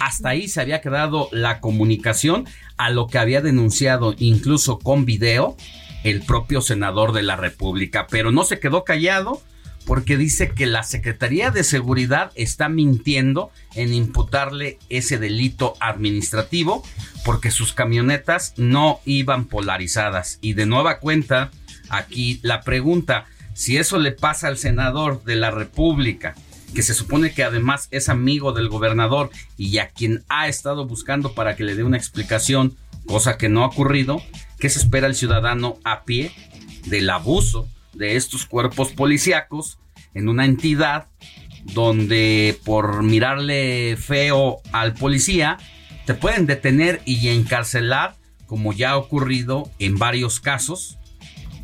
Hasta 0.00 0.30
ahí 0.30 0.48
se 0.48 0.60
había 0.60 0.80
quedado 0.80 1.28
la 1.32 1.60
comunicación 1.60 2.46
a 2.76 2.90
lo 2.90 3.06
que 3.06 3.18
había 3.18 3.40
denunciado 3.40 4.14
incluso 4.18 4.78
con 4.78 5.04
video 5.04 5.56
el 6.04 6.22
propio 6.22 6.60
senador 6.60 7.12
de 7.12 7.22
la 7.22 7.36
República, 7.36 8.06
pero 8.10 8.32
no 8.32 8.44
se 8.44 8.58
quedó 8.58 8.84
callado 8.84 9.40
porque 9.86 10.16
dice 10.16 10.50
que 10.50 10.66
la 10.66 10.82
Secretaría 10.82 11.50
de 11.50 11.64
Seguridad 11.64 12.30
está 12.34 12.68
mintiendo 12.68 13.50
en 13.74 13.92
imputarle 13.92 14.78
ese 14.88 15.18
delito 15.18 15.74
administrativo 15.80 16.84
porque 17.24 17.50
sus 17.50 17.72
camionetas 17.72 18.54
no 18.56 19.00
iban 19.04 19.46
polarizadas. 19.46 20.38
Y 20.40 20.54
de 20.54 20.66
nueva 20.66 20.98
cuenta, 20.98 21.50
aquí 21.92 22.40
la 22.42 22.62
pregunta, 22.62 23.26
si 23.54 23.76
eso 23.76 23.98
le 23.98 24.12
pasa 24.12 24.48
al 24.48 24.58
senador 24.58 25.22
de 25.24 25.36
la 25.36 25.50
República, 25.50 26.34
que 26.74 26.82
se 26.82 26.94
supone 26.94 27.32
que 27.32 27.44
además 27.44 27.88
es 27.90 28.08
amigo 28.08 28.52
del 28.52 28.68
gobernador 28.68 29.30
y 29.56 29.78
a 29.78 29.90
quien 29.90 30.24
ha 30.28 30.48
estado 30.48 30.86
buscando 30.86 31.34
para 31.34 31.54
que 31.54 31.64
le 31.64 31.74
dé 31.74 31.84
una 31.84 31.98
explicación, 31.98 32.76
cosa 33.06 33.36
que 33.36 33.48
no 33.48 33.62
ha 33.62 33.66
ocurrido, 33.66 34.22
¿qué 34.58 34.68
se 34.70 34.78
espera 34.78 35.06
el 35.06 35.14
ciudadano 35.14 35.78
a 35.84 36.04
pie 36.04 36.32
del 36.86 37.10
abuso 37.10 37.68
de 37.92 38.16
estos 38.16 38.46
cuerpos 38.46 38.92
policíacos 38.92 39.78
en 40.14 40.28
una 40.28 40.46
entidad 40.46 41.08
donde 41.74 42.58
por 42.64 43.02
mirarle 43.02 43.96
feo 43.96 44.60
al 44.72 44.94
policía 44.94 45.58
te 46.06 46.14
pueden 46.14 46.46
detener 46.46 47.02
y 47.04 47.28
encarcelar 47.28 48.16
como 48.46 48.72
ya 48.72 48.90
ha 48.90 48.96
ocurrido 48.96 49.70
en 49.78 49.98
varios 49.98 50.40
casos 50.40 50.98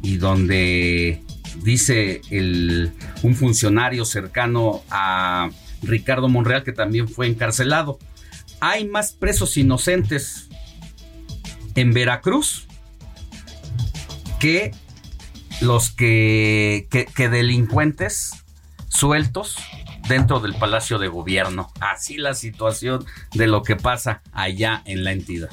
y 0.03 0.17
donde 0.17 1.23
dice 1.63 2.21
el, 2.31 2.93
un 3.23 3.35
funcionario 3.35 4.05
cercano 4.05 4.83
a 4.91 5.51
Ricardo 5.83 6.29
Monreal 6.29 6.65
que 6.65 6.73
también 6.73 7.09
fue 7.09 7.27
encarcelado. 7.27 7.99
Hay 8.61 8.87
más 8.87 9.13
presos 9.13 9.57
inocentes 9.57 10.49
en 11.75 11.93
Veracruz 11.93 12.67
que 14.41 14.73
los 15.61 15.91
que, 15.91 16.89
que, 16.91 17.29
delincuentes 17.29 18.33
sueltos 18.89 19.57
dentro 20.09 20.41
del 20.41 20.55
Palacio 20.55 20.99
de 20.99 21.09
Gobierno. 21.09 21.73
Así 21.81 22.17
la 22.17 22.35
situación 22.35 23.05
de 23.35 23.47
lo 23.47 23.63
que 23.63 23.77
pasa 23.77 24.23
allá 24.33 24.83
en 24.87 25.05
la 25.05 25.13
entidad. 25.13 25.51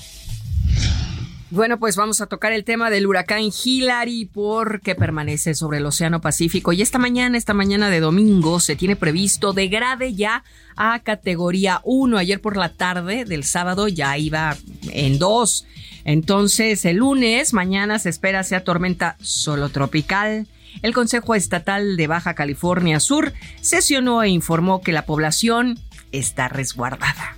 Bueno, 1.51 1.77
pues 1.77 1.95
vamos 1.95 2.21
a 2.21 2.25
tocar 2.25 2.53
el 2.53 2.63
tema 2.63 2.89
del 2.89 3.05
huracán 3.05 3.43
Hillary 3.43 4.25
porque 4.25 4.95
permanece 4.95 5.53
sobre 5.53 5.77
el 5.77 5.85
Océano 5.85 6.19
Pacífico 6.19 6.73
y 6.73 6.81
esta 6.81 6.97
mañana, 6.97 7.37
esta 7.37 7.53
mañana 7.53 7.91
de 7.91 7.99
domingo, 7.99 8.59
se 8.59 8.75
tiene 8.75 8.95
previsto 8.95 9.53
degrade 9.53 10.15
ya 10.15 10.43
a 10.75 10.99
categoría 10.99 11.81
1. 11.83 12.17
Ayer 12.17 12.41
por 12.41 12.57
la 12.57 12.69
tarde 12.69 13.25
del 13.25 13.43
sábado 13.43 13.87
ya 13.87 14.17
iba 14.17 14.57
en 14.91 15.19
2. 15.19 15.67
Entonces, 16.03 16.83
el 16.83 16.97
lunes, 16.97 17.53
mañana 17.53 17.99
se 17.99 18.09
espera 18.09 18.43
sea 18.43 18.63
tormenta 18.63 19.15
solo 19.21 19.69
tropical. 19.69 20.47
El 20.81 20.93
Consejo 20.93 21.35
Estatal 21.35 21.95
de 21.95 22.07
Baja 22.07 22.33
California 22.33 22.99
Sur 22.99 23.33
sesionó 23.61 24.23
e 24.23 24.29
informó 24.29 24.81
que 24.81 24.91
la 24.91 25.05
población 25.05 25.79
está 26.11 26.47
resguardada. 26.47 27.37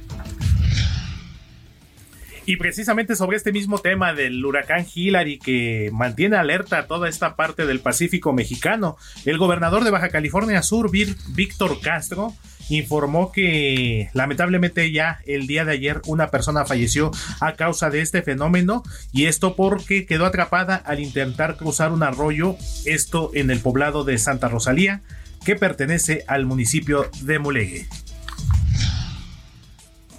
Y 2.48 2.56
precisamente 2.56 3.18
sobre 3.18 3.36
este 3.36 3.52
mismo 3.52 3.80
tema 3.80 4.14
del 4.14 4.44
huracán 4.46 4.86
Hillary 4.96 5.38
que 5.38 5.90
mantiene 5.92 6.38
alerta 6.38 6.88
toda 6.88 7.10
esta 7.10 7.36
parte 7.36 7.66
del 7.66 7.82
Pacífico 7.82 8.32
mexicano, 8.32 8.96
el 9.26 9.38
gobernador 9.38 9.84
de 9.84 9.92
Baja 9.92 10.08
California 10.08 10.64
Sur, 10.64 10.90
Víctor 10.90 11.82
Castro, 11.82 12.34
informó 12.70 13.34
que 13.34 14.10
lamentablemente 14.14 14.94
ya 14.94 15.20
el 15.26 15.46
día 15.46 15.66
de 15.66 15.74
ayer 15.74 16.02
una 16.06 16.30
persona 16.30 16.64
falleció 16.64 17.12
a 17.42 17.56
causa 17.56 17.90
de 17.90 18.00
este 18.00 18.22
fenómeno 18.22 18.82
y 19.12 19.26
esto 19.26 19.58
porque 19.58 20.06
quedó 20.06 20.26
atrapada 20.26 20.78
al 20.78 21.02
intentar 21.02 21.58
cruzar 21.58 21.92
un 21.92 22.02
arroyo, 22.02 22.56
esto 22.86 23.30
en 23.34 23.52
el 23.52 23.60
poblado 23.60 24.06
de 24.06 24.18
Santa 24.18 24.48
Rosalía, 24.48 25.02
que 25.44 25.58
pertenece 25.58 26.24
al 26.30 26.46
municipio 26.46 27.12
de 27.24 27.40
Mulegé. 27.40 27.88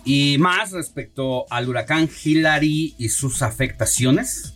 Y 0.09 0.39
más 0.39 0.73
respecto 0.73 1.45
al 1.51 1.69
huracán 1.69 2.09
Hillary 2.09 2.95
y 2.97 3.11
sus 3.11 3.43
afectaciones, 3.43 4.55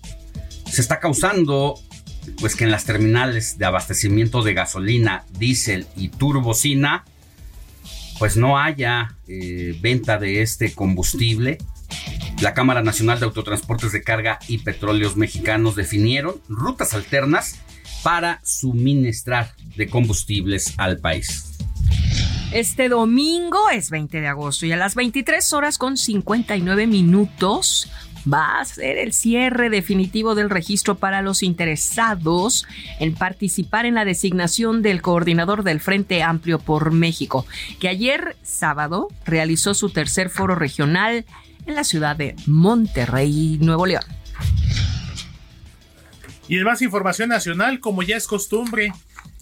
se 0.65 0.81
está 0.81 0.99
causando 0.99 1.75
pues 2.41 2.57
que 2.57 2.65
en 2.65 2.71
las 2.71 2.87
terminales 2.87 3.59
de 3.59 3.67
abastecimiento 3.67 4.43
de 4.43 4.55
gasolina, 4.55 5.27
diésel 5.39 5.87
y 5.95 6.09
turbocina, 6.09 7.05
pues 8.19 8.39
no 8.39 8.59
haya 8.59 9.15
eh, 9.29 9.77
venta 9.83 10.17
de 10.17 10.41
este 10.41 10.73
combustible. 10.73 11.59
La 12.41 12.55
Cámara 12.55 12.81
Nacional 12.81 13.21
de 13.21 13.27
Autotransportes 13.27 13.93
de 13.93 14.03
Carga 14.03 14.39
y 14.49 14.57
Petróleos 14.57 15.19
Mexicanos 15.19 15.77
definieron 15.77 16.41
rutas 16.49 16.95
alternas 16.95 17.57
para 18.03 18.41
suministrar 18.43 19.55
de 19.77 19.87
combustibles 19.91 20.73
al 20.79 20.99
país. 20.99 21.53
Este 22.53 22.91
domingo 22.91 23.71
es 23.71 23.89
20 23.89 24.21
de 24.21 24.29
agosto 24.29 24.67
y 24.67 24.73
a 24.73 24.77
las 24.77 24.95
23 24.95 25.55
horas 25.55 25.79
con 25.79 25.97
59 25.97 26.87
minutos 26.87 27.91
va 28.31 28.61
a 28.61 28.65
ser 28.67 28.99
el 28.99 29.15
cierre 29.15 29.71
definitivo 29.71 30.35
del 30.35 30.51
registro 30.51 30.97
para 30.97 31.23
los 31.23 31.43
interesados 31.43 32.67
en 33.01 33.15
participar 33.15 33.87
en 33.87 33.95
la 33.95 34.05
designación 34.05 34.83
del 34.83 35.01
coordinador 35.01 35.65
del 35.65 35.81
Frente 35.81 36.23
Amplio 36.23 36.59
por 36.59 36.93
México, 36.93 37.47
que 37.81 37.89
ayer 37.89 38.37
sábado 38.43 39.09
realizó 39.25 39.73
su 39.73 39.89
tercer 39.89 40.29
foro 40.29 40.55
regional 40.55 41.25
en 41.65 41.75
la 41.75 41.85
ciudad 41.85 42.17
de 42.17 42.37
Monterrey, 42.47 43.57
Nuevo 43.63 43.87
León. 43.87 44.05
Y 46.49 46.59
en 46.59 46.65
más 46.65 46.83
información 46.83 47.31
nacional, 47.31 47.81
como 47.81 48.03
ya 48.03 48.17
es 48.19 48.27
costumbre, 48.27 48.93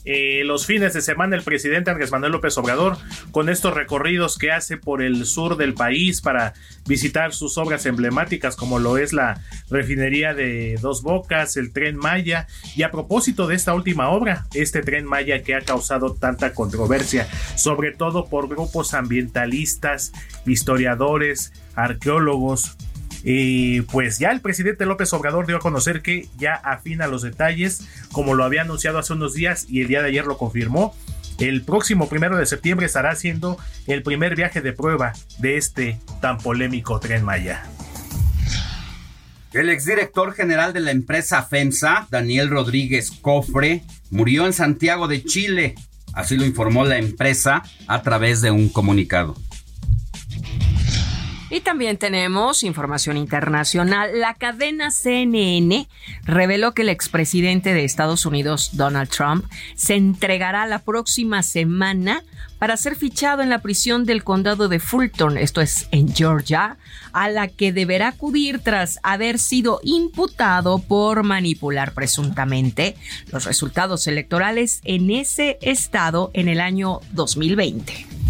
eh, 0.04 0.42
los 0.44 0.66
fines 0.66 0.94
de 0.94 1.02
semana 1.02 1.36
el 1.36 1.42
presidente 1.42 1.90
Andrés 1.90 2.10
Manuel 2.10 2.32
López 2.32 2.56
Obrador 2.56 2.96
con 3.32 3.50
estos 3.50 3.74
recorridos 3.74 4.38
que 4.38 4.50
hace 4.50 4.78
por 4.78 5.02
el 5.02 5.26
sur 5.26 5.56
del 5.58 5.74
país 5.74 6.22
para 6.22 6.54
visitar 6.86 7.34
sus 7.34 7.58
obras 7.58 7.84
emblemáticas 7.84 8.56
como 8.56 8.78
lo 8.78 8.96
es 8.96 9.12
la 9.12 9.42
refinería 9.68 10.32
de 10.32 10.78
Dos 10.80 11.02
Bocas, 11.02 11.56
el 11.58 11.72
tren 11.72 11.96
Maya 11.96 12.46
y 12.74 12.82
a 12.82 12.90
propósito 12.90 13.46
de 13.46 13.56
esta 13.56 13.74
última 13.74 14.08
obra, 14.08 14.46
este 14.54 14.80
tren 14.80 15.04
Maya 15.04 15.42
que 15.42 15.54
ha 15.54 15.60
causado 15.60 16.14
tanta 16.14 16.54
controversia, 16.54 17.28
sobre 17.56 17.92
todo 17.92 18.26
por 18.26 18.48
grupos 18.48 18.94
ambientalistas, 18.94 20.12
historiadores, 20.46 21.52
arqueólogos, 21.74 22.76
y 23.22 23.82
pues 23.82 24.18
ya 24.18 24.30
el 24.30 24.40
presidente 24.40 24.86
López 24.86 25.12
Obrador 25.12 25.46
dio 25.46 25.56
a 25.56 25.60
conocer 25.60 26.02
que 26.02 26.28
ya 26.38 26.54
afina 26.54 27.06
los 27.06 27.22
detalles, 27.22 27.86
como 28.12 28.34
lo 28.34 28.44
había 28.44 28.62
anunciado 28.62 28.98
hace 28.98 29.12
unos 29.12 29.34
días 29.34 29.66
y 29.68 29.82
el 29.82 29.88
día 29.88 30.02
de 30.02 30.08
ayer 30.08 30.26
lo 30.26 30.38
confirmó. 30.38 30.94
El 31.38 31.62
próximo 31.62 32.08
primero 32.08 32.36
de 32.36 32.46
septiembre 32.46 32.86
estará 32.86 33.10
haciendo 33.10 33.58
el 33.86 34.02
primer 34.02 34.36
viaje 34.36 34.60
de 34.60 34.72
prueba 34.72 35.12
de 35.38 35.56
este 35.56 35.98
tan 36.20 36.38
polémico 36.38 37.00
tren 37.00 37.24
Maya. 37.24 37.64
El 39.52 39.68
exdirector 39.68 40.34
general 40.34 40.72
de 40.72 40.80
la 40.80 40.92
empresa 40.92 41.42
FEMSA, 41.42 42.06
Daniel 42.10 42.50
Rodríguez 42.50 43.10
Cofre, 43.10 43.82
murió 44.10 44.46
en 44.46 44.52
Santiago 44.52 45.08
de 45.08 45.24
Chile. 45.24 45.74
Así 46.12 46.36
lo 46.36 46.44
informó 46.44 46.84
la 46.84 46.98
empresa 46.98 47.62
a 47.88 48.02
través 48.02 48.42
de 48.42 48.50
un 48.50 48.68
comunicado. 48.68 49.34
Y 51.50 51.60
también 51.60 51.98
tenemos 51.98 52.62
información 52.62 53.16
internacional. 53.16 54.20
La 54.20 54.34
cadena 54.34 54.92
CNN 54.92 55.88
reveló 56.22 56.72
que 56.74 56.82
el 56.82 56.88
expresidente 56.88 57.74
de 57.74 57.84
Estados 57.84 58.24
Unidos, 58.24 58.70
Donald 58.74 59.10
Trump, 59.10 59.44
se 59.74 59.96
entregará 59.96 60.64
la 60.66 60.78
próxima 60.78 61.42
semana 61.42 62.22
para 62.60 62.76
ser 62.76 62.94
fichado 62.94 63.42
en 63.42 63.48
la 63.48 63.62
prisión 63.62 64.04
del 64.04 64.22
condado 64.22 64.68
de 64.68 64.78
Fulton, 64.78 65.38
esto 65.38 65.60
es 65.60 65.88
en 65.90 66.14
Georgia, 66.14 66.76
a 67.12 67.28
la 67.30 67.48
que 67.48 67.72
deberá 67.72 68.08
acudir 68.08 68.60
tras 68.60 69.00
haber 69.02 69.38
sido 69.38 69.80
imputado 69.82 70.78
por 70.78 71.22
manipular 71.24 71.94
presuntamente 71.94 72.96
los 73.32 73.44
resultados 73.46 74.06
electorales 74.06 74.82
en 74.84 75.10
ese 75.10 75.58
estado 75.62 76.30
en 76.34 76.48
el 76.48 76.60
año 76.60 77.00
2020. 77.12 78.29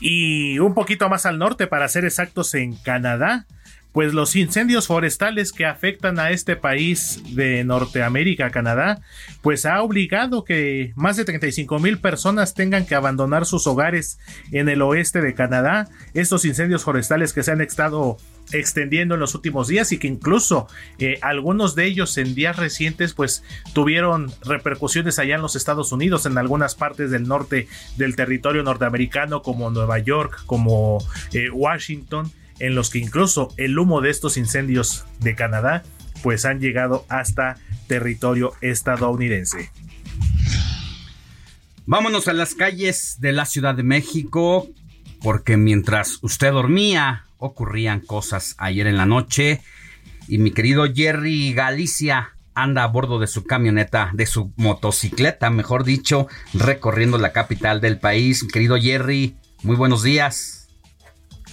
Y 0.00 0.58
un 0.58 0.74
poquito 0.74 1.08
más 1.08 1.26
al 1.26 1.38
norte, 1.38 1.66
para 1.66 1.88
ser 1.88 2.04
exactos, 2.04 2.54
en 2.54 2.74
Canadá, 2.76 3.46
pues 3.94 4.12
los 4.12 4.34
incendios 4.34 4.88
forestales 4.88 5.52
que 5.52 5.66
afectan 5.66 6.18
a 6.18 6.30
este 6.30 6.56
país 6.56 7.22
de 7.36 7.62
Norteamérica, 7.62 8.50
Canadá, 8.50 9.00
pues 9.40 9.66
ha 9.66 9.80
obligado 9.82 10.42
que 10.44 10.92
más 10.96 11.16
de 11.16 11.24
35 11.24 11.78
mil 11.78 11.98
personas 11.98 12.54
tengan 12.54 12.86
que 12.86 12.96
abandonar 12.96 13.46
sus 13.46 13.68
hogares 13.68 14.18
en 14.50 14.68
el 14.68 14.82
oeste 14.82 15.20
de 15.20 15.34
Canadá. 15.34 15.88
Estos 16.12 16.44
incendios 16.44 16.82
forestales 16.82 17.32
que 17.32 17.44
se 17.44 17.52
han 17.52 17.60
estado 17.60 18.16
extendiendo 18.52 19.14
en 19.14 19.20
los 19.20 19.34
últimos 19.34 19.68
días 19.68 19.92
y 19.92 19.98
que 19.98 20.06
incluso 20.06 20.68
eh, 20.98 21.18
algunos 21.22 21.74
de 21.74 21.86
ellos 21.86 22.16
en 22.18 22.34
días 22.34 22.56
recientes 22.56 23.14
pues 23.14 23.42
tuvieron 23.72 24.32
repercusiones 24.44 25.18
allá 25.18 25.36
en 25.36 25.42
los 25.42 25.56
Estados 25.56 25.92
Unidos 25.92 26.26
en 26.26 26.38
algunas 26.38 26.74
partes 26.74 27.10
del 27.10 27.26
norte 27.26 27.68
del 27.96 28.16
territorio 28.16 28.62
norteamericano 28.62 29.42
como 29.42 29.70
Nueva 29.70 29.98
York 29.98 30.42
como 30.46 30.98
eh, 31.32 31.50
Washington 31.50 32.30
en 32.58 32.74
los 32.74 32.90
que 32.90 32.98
incluso 32.98 33.52
el 33.56 33.78
humo 33.78 34.00
de 34.00 34.10
estos 34.10 34.36
incendios 34.36 35.04
de 35.20 35.34
Canadá 35.34 35.82
pues 36.22 36.44
han 36.44 36.60
llegado 36.60 37.04
hasta 37.08 37.56
territorio 37.86 38.52
estadounidense. 38.60 39.70
Vámonos 41.86 42.28
a 42.28 42.32
las 42.32 42.54
calles 42.54 43.16
de 43.20 43.32
la 43.32 43.44
Ciudad 43.44 43.74
de 43.74 43.82
México 43.82 44.68
porque 45.24 45.56
mientras 45.56 46.18
usted 46.20 46.52
dormía 46.52 47.24
ocurrían 47.38 48.00
cosas 48.00 48.54
ayer 48.58 48.86
en 48.86 48.98
la 48.98 49.06
noche 49.06 49.62
y 50.28 50.36
mi 50.36 50.50
querido 50.50 50.84
Jerry 50.94 51.54
Galicia 51.54 52.34
anda 52.52 52.84
a 52.84 52.88
bordo 52.88 53.18
de 53.18 53.26
su 53.26 53.44
camioneta, 53.44 54.10
de 54.12 54.26
su 54.26 54.52
motocicleta, 54.56 55.48
mejor 55.48 55.84
dicho, 55.84 56.28
recorriendo 56.52 57.16
la 57.16 57.32
capital 57.32 57.80
del 57.80 57.98
país. 57.98 58.42
Mi 58.42 58.50
querido 58.50 58.76
Jerry, 58.76 59.34
muy 59.62 59.76
buenos 59.76 60.02
días. 60.02 60.63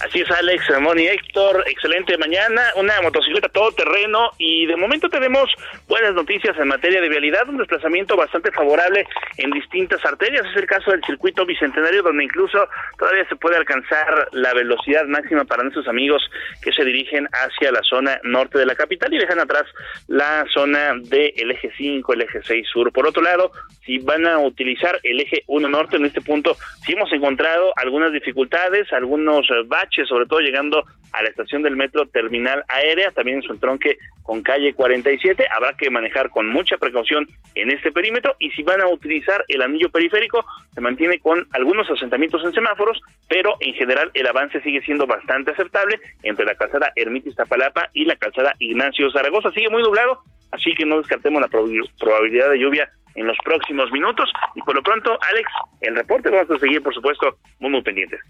Así 0.02 0.20
es, 0.20 0.28
Alex, 0.32 0.64
Moni, 0.80 1.06
Héctor, 1.06 1.62
excelente 1.68 2.18
mañana, 2.18 2.60
una 2.74 3.00
motocicleta 3.02 3.48
todoterreno 3.48 4.30
y 4.36 4.66
de 4.66 4.74
momento 4.74 5.08
tenemos 5.08 5.48
buenas 5.86 6.12
noticias 6.12 6.58
en 6.58 6.66
materia 6.66 7.00
de 7.00 7.08
vialidad, 7.08 7.48
un 7.48 7.58
desplazamiento 7.58 8.16
bastante 8.16 8.50
favorable 8.50 9.06
en 9.36 9.52
distintas 9.52 10.04
arterias, 10.04 10.44
es 10.44 10.56
el 10.56 10.66
caso 10.66 10.90
del 10.90 11.04
circuito 11.04 11.46
bicentenario 11.46 12.02
donde 12.02 12.24
incluso 12.24 12.68
todavía 12.98 13.28
se 13.28 13.36
puede 13.36 13.56
alcanzar 13.56 14.28
la 14.32 14.52
velocidad 14.54 15.04
máxima 15.06 15.44
para 15.44 15.62
nuestros 15.62 15.86
amigos 15.86 16.20
que 16.60 16.72
se 16.72 16.84
dirigen 16.84 17.28
hacia 17.32 17.70
la 17.70 17.82
zona 17.84 18.18
norte 18.24 18.58
de 18.58 18.66
la 18.66 18.74
capital 18.74 19.14
y 19.14 19.18
dejan 19.18 19.38
atrás 19.38 19.66
la 20.08 20.44
zona 20.52 20.94
del 20.96 21.52
eje 21.52 21.70
5, 21.76 22.12
el 22.12 22.22
eje 22.22 22.42
6 22.42 22.66
sur. 22.72 22.92
Por 22.92 23.06
otro 23.06 23.22
lado, 23.22 23.52
si 23.86 23.98
van 23.98 24.26
a 24.26 24.40
utilizar 24.40 24.98
el 25.04 25.20
eje 25.20 25.44
1 25.46 25.68
norte 25.68 25.96
en 25.96 26.06
este 26.06 26.22
punto, 26.22 26.56
sí 26.84 26.92
hemos 26.92 27.12
encontrado 27.12 27.72
algunas 27.76 28.12
dificultades, 28.12 28.92
algunos 28.92 29.46
baches 29.66 29.91
sobre 30.06 30.26
todo 30.26 30.40
llegando 30.40 30.84
a 31.12 31.22
la 31.22 31.28
estación 31.28 31.62
del 31.62 31.76
metro 31.76 32.06
Terminal 32.06 32.64
Aérea, 32.68 33.10
también 33.10 33.38
en 33.38 33.42
su 33.42 33.52
entronque 33.52 33.98
con 34.22 34.42
calle 34.42 34.72
47. 34.72 35.46
Habrá 35.54 35.76
que 35.76 35.90
manejar 35.90 36.30
con 36.30 36.48
mucha 36.48 36.78
precaución 36.78 37.26
en 37.54 37.70
este 37.70 37.92
perímetro 37.92 38.34
y 38.38 38.50
si 38.50 38.62
van 38.62 38.80
a 38.80 38.88
utilizar 38.88 39.44
el 39.48 39.62
anillo 39.62 39.90
periférico, 39.90 40.44
se 40.74 40.80
mantiene 40.80 41.18
con 41.18 41.46
algunos 41.52 41.90
asentamientos 41.90 42.42
en 42.44 42.52
semáforos, 42.52 43.00
pero 43.28 43.56
en 43.60 43.74
general 43.74 44.10
el 44.14 44.26
avance 44.26 44.60
sigue 44.62 44.80
siendo 44.82 45.06
bastante 45.06 45.50
aceptable 45.50 46.00
entre 46.22 46.46
la 46.46 46.54
calzada 46.54 46.92
Ermita 46.96 47.28
Iztapalapa 47.28 47.90
y 47.92 48.04
la 48.04 48.16
calzada 48.16 48.54
Ignacio 48.58 49.10
Zaragoza. 49.10 49.50
Sigue 49.50 49.68
muy 49.68 49.82
nublado, 49.82 50.20
así 50.50 50.74
que 50.74 50.86
no 50.86 50.98
descartemos 50.98 51.42
la 51.42 51.48
probabilidad 51.48 52.50
de 52.50 52.58
lluvia 52.58 52.90
en 53.14 53.26
los 53.26 53.36
próximos 53.44 53.90
minutos. 53.92 54.30
Y 54.54 54.62
por 54.62 54.74
lo 54.74 54.82
pronto, 54.82 55.18
Alex, 55.30 55.50
el 55.80 55.94
reporte 55.96 56.30
vamos 56.30 56.50
a 56.50 56.58
seguir, 56.58 56.82
por 56.82 56.94
supuesto, 56.94 57.36
muy, 57.60 57.70
muy 57.70 57.82
pendientes. 57.82 58.20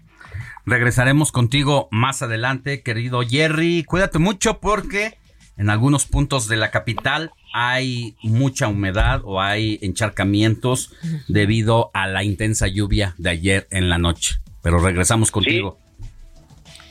Regresaremos 0.65 1.31
contigo 1.31 1.89
más 1.91 2.21
adelante, 2.21 2.83
querido 2.83 3.21
Jerry. 3.21 3.83
Cuídate 3.83 4.19
mucho 4.19 4.59
porque 4.59 5.17
en 5.57 5.69
algunos 5.69 6.05
puntos 6.05 6.47
de 6.47 6.55
la 6.55 6.71
capital 6.71 7.31
hay 7.53 8.15
mucha 8.23 8.67
humedad 8.67 9.21
o 9.25 9.41
hay 9.41 9.77
encharcamientos 9.81 10.93
debido 11.27 11.91
a 11.93 12.07
la 12.07 12.23
intensa 12.23 12.67
lluvia 12.67 13.13
de 13.17 13.29
ayer 13.29 13.67
en 13.71 13.89
la 13.89 13.97
noche. 13.97 14.37
Pero 14.61 14.79
regresamos 14.79 15.31
contigo. 15.31 15.77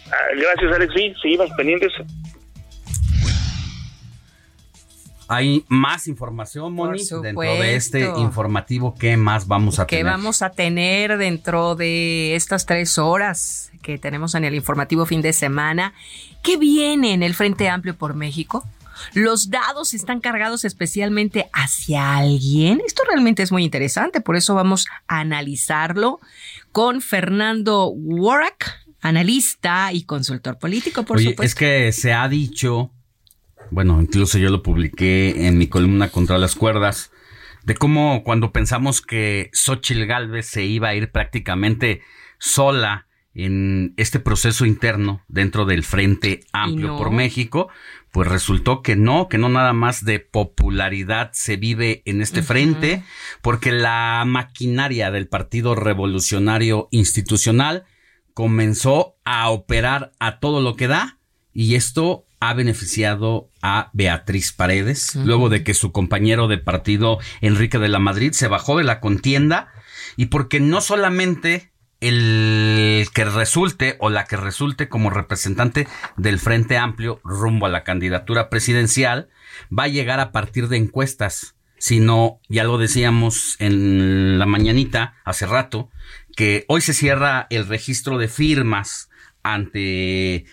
Ah, 0.06 0.16
gracias, 0.36 0.74
Alex. 0.74 0.92
Sí, 0.94 1.14
seguimos 1.22 1.50
pendientes. 1.56 1.92
Hay 5.32 5.64
más 5.68 6.08
información, 6.08 6.74
Moni, 6.74 6.98
dentro 6.98 7.40
de 7.40 7.74
este 7.74 8.12
informativo. 8.18 8.94
¿Qué 8.94 9.16
más 9.16 9.46
vamos 9.46 9.78
a 9.78 9.86
tener? 9.86 10.04
¿Qué 10.04 10.10
vamos 10.10 10.42
a 10.42 10.50
tener 10.50 11.16
dentro 11.16 11.74
de 11.74 12.34
estas 12.36 12.66
tres 12.66 12.98
horas 12.98 13.72
que 13.80 13.96
tenemos 13.96 14.34
en 14.34 14.44
el 14.44 14.54
informativo 14.54 15.06
fin 15.06 15.22
de 15.22 15.32
semana? 15.32 15.94
¿Qué 16.42 16.58
viene 16.58 17.14
en 17.14 17.22
el 17.22 17.34
Frente 17.34 17.70
Amplio 17.70 17.96
por 17.96 18.14
México? 18.14 18.62
Los 19.14 19.50
dados 19.50 19.94
están 19.94 20.20
cargados 20.20 20.66
especialmente 20.66 21.48
hacia 21.54 22.16
alguien. 22.16 22.82
Esto 22.86 23.02
realmente 23.08 23.42
es 23.42 23.52
muy 23.52 23.64
interesante, 23.64 24.20
por 24.20 24.36
eso 24.36 24.54
vamos 24.54 24.86
a 25.08 25.20
analizarlo 25.20 26.20
con 26.72 27.00
Fernando 27.00 27.86
Warrack, 27.88 28.86
analista 29.00 29.92
y 29.92 30.04
consultor 30.04 30.58
político, 30.58 31.04
por 31.04 31.18
supuesto. 31.18 31.42
Es 31.42 31.54
que 31.54 31.90
se 31.92 32.12
ha 32.12 32.28
dicho 32.28 32.90
bueno, 33.72 34.00
incluso 34.02 34.36
yo 34.38 34.50
lo 34.50 34.62
publiqué 34.62 35.46
en 35.46 35.56
mi 35.56 35.66
columna 35.66 36.10
contra 36.10 36.36
las 36.36 36.54
cuerdas, 36.54 37.10
de 37.64 37.74
cómo 37.74 38.22
cuando 38.22 38.52
pensamos 38.52 39.00
que 39.00 39.50
Xochitl 39.54 40.04
Galvez 40.04 40.46
se 40.46 40.64
iba 40.64 40.88
a 40.88 40.94
ir 40.94 41.10
prácticamente 41.10 42.02
sola 42.38 43.06
en 43.34 43.94
este 43.96 44.20
proceso 44.20 44.66
interno 44.66 45.22
dentro 45.26 45.64
del 45.64 45.84
Frente 45.84 46.40
Amplio 46.52 46.98
por 46.98 47.10
México, 47.10 47.68
pues 48.10 48.28
resultó 48.28 48.82
que 48.82 48.94
no, 48.94 49.28
que 49.28 49.38
no 49.38 49.48
nada 49.48 49.72
más 49.72 50.04
de 50.04 50.20
popularidad 50.20 51.30
se 51.32 51.56
vive 51.56 52.02
en 52.04 52.20
este 52.20 52.42
frente, 52.42 53.02
porque 53.40 53.72
la 53.72 54.24
maquinaria 54.26 55.10
del 55.10 55.28
Partido 55.28 55.74
Revolucionario 55.74 56.88
Institucional 56.90 57.84
comenzó 58.34 59.16
a 59.24 59.48
operar 59.48 60.12
a 60.18 60.40
todo 60.40 60.60
lo 60.60 60.76
que 60.76 60.88
da 60.88 61.18
y 61.54 61.74
esto 61.74 62.26
ha 62.42 62.54
beneficiado 62.54 63.48
a 63.62 63.90
Beatriz 63.92 64.50
Paredes, 64.50 65.14
luego 65.14 65.48
de 65.48 65.62
que 65.62 65.74
su 65.74 65.92
compañero 65.92 66.48
de 66.48 66.58
partido 66.58 67.20
Enrique 67.40 67.78
de 67.78 67.86
la 67.86 68.00
Madrid 68.00 68.32
se 68.32 68.48
bajó 68.48 68.78
de 68.78 68.84
la 68.84 68.98
contienda 68.98 69.68
y 70.16 70.26
porque 70.26 70.58
no 70.58 70.80
solamente 70.80 71.70
el 72.00 73.06
que 73.14 73.24
resulte 73.26 73.94
o 74.00 74.10
la 74.10 74.24
que 74.24 74.36
resulte 74.36 74.88
como 74.88 75.08
representante 75.08 75.86
del 76.16 76.40
Frente 76.40 76.78
Amplio 76.78 77.20
rumbo 77.22 77.66
a 77.66 77.68
la 77.68 77.84
candidatura 77.84 78.50
presidencial 78.50 79.28
va 79.70 79.84
a 79.84 79.88
llegar 79.88 80.18
a 80.18 80.32
partir 80.32 80.66
de 80.66 80.78
encuestas, 80.78 81.54
sino, 81.78 82.40
ya 82.48 82.64
lo 82.64 82.76
decíamos 82.76 83.54
en 83.60 84.40
la 84.40 84.46
mañanita 84.46 85.14
hace 85.24 85.46
rato, 85.46 85.90
que 86.34 86.64
hoy 86.66 86.80
se 86.80 86.92
cierra 86.92 87.46
el 87.50 87.68
registro 87.68 88.18
de 88.18 88.26
firmas 88.26 89.10
ante 89.44 90.46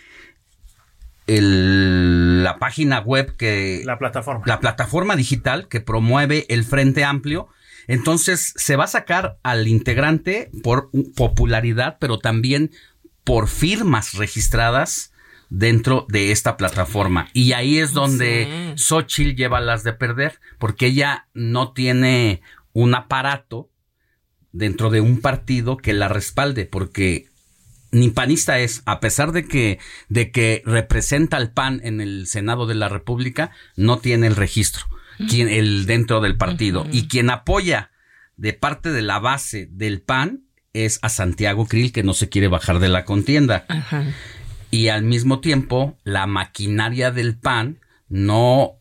la 1.30 2.58
página 2.58 3.00
web 3.00 3.36
que... 3.36 3.84
La 3.86 4.00
plataforma. 4.00 4.44
La 4.46 4.60
plataforma 4.60 5.15
digital 5.15 5.68
que 5.68 5.82
promueve 5.82 6.46
el 6.50 6.63
Frente 6.63 7.04
Amplio. 7.04 7.50
Entonces 7.88 8.54
se 8.56 8.76
va 8.76 8.86
a 8.86 8.88
sacar 8.88 9.38
al 9.44 9.68
integrante 9.68 10.52
por 10.63 10.89
popularidad, 11.15 11.98
pero 12.00 12.20
también 12.20 12.72
por 13.24 13.48
firmas 13.48 14.13
registradas 14.13 15.12
dentro 15.50 16.06
de 16.10 16.32
esta 16.32 16.58
plataforma. 16.58 17.30
Y 17.34 17.54
ahí 17.54 17.80
es 17.80 17.94
donde 17.94 18.74
Xochitl 18.76 19.36
lleva 19.36 19.60
las 19.60 19.84
de 19.84 19.94
perder, 19.94 20.39
porque 20.58 20.88
ella 20.88 21.28
no 21.34 21.74
tiene 21.74 22.42
un 22.74 22.96
aparato 22.96 23.70
dentro 24.52 24.89
de 24.89 25.02
un 25.02 25.22
partido 25.22 25.78
que 25.78 25.94
la 25.94 26.08
respalde, 26.08 26.65
porque 26.65 27.29
ni 27.91 28.10
panista 28.10 28.60
es, 28.60 28.82
a 28.86 28.99
pesar 28.99 29.32
de 29.32 29.47
que, 29.47 29.80
de 30.10 30.32
que 30.32 30.62
representa 30.65 31.38
al 31.38 31.52
PAN 31.52 31.82
en 31.84 32.02
el 32.02 32.28
Senado 32.28 32.67
de 32.67 32.75
la 32.75 32.89
República, 32.89 33.52
no 33.75 33.99
tiene 33.99 34.28
el 34.28 34.36
registro 34.36 34.86
quien, 35.28 35.49
el 35.49 35.86
dentro 35.86 36.21
del 36.21 36.38
partido. 36.38 36.86
Y 36.91 37.08
quien 37.08 37.30
apoya 37.30 37.91
de 38.38 38.54
parte 38.54 38.91
de 38.91 39.02
la 39.02 39.19
base 39.19 39.67
del 39.71 40.02
PAN 40.02 40.43
es 40.73 40.99
a 41.02 41.10
Santiago 41.10 41.65
Krill, 41.65 41.91
que 41.91 42.04
no 42.04 42.13
se 42.13 42.30
quiere 42.30 42.47
bajar 42.47 42.80
de 42.80 42.89
la 42.89 43.06
contienda. 43.06 43.65
Y 44.71 44.89
al 44.89 45.04
mismo 45.04 45.39
tiempo, 45.39 45.97
la 46.04 46.28
maquinaria 46.28 47.12
del 47.12 47.38
PAN 47.38 47.80
no 48.08 48.75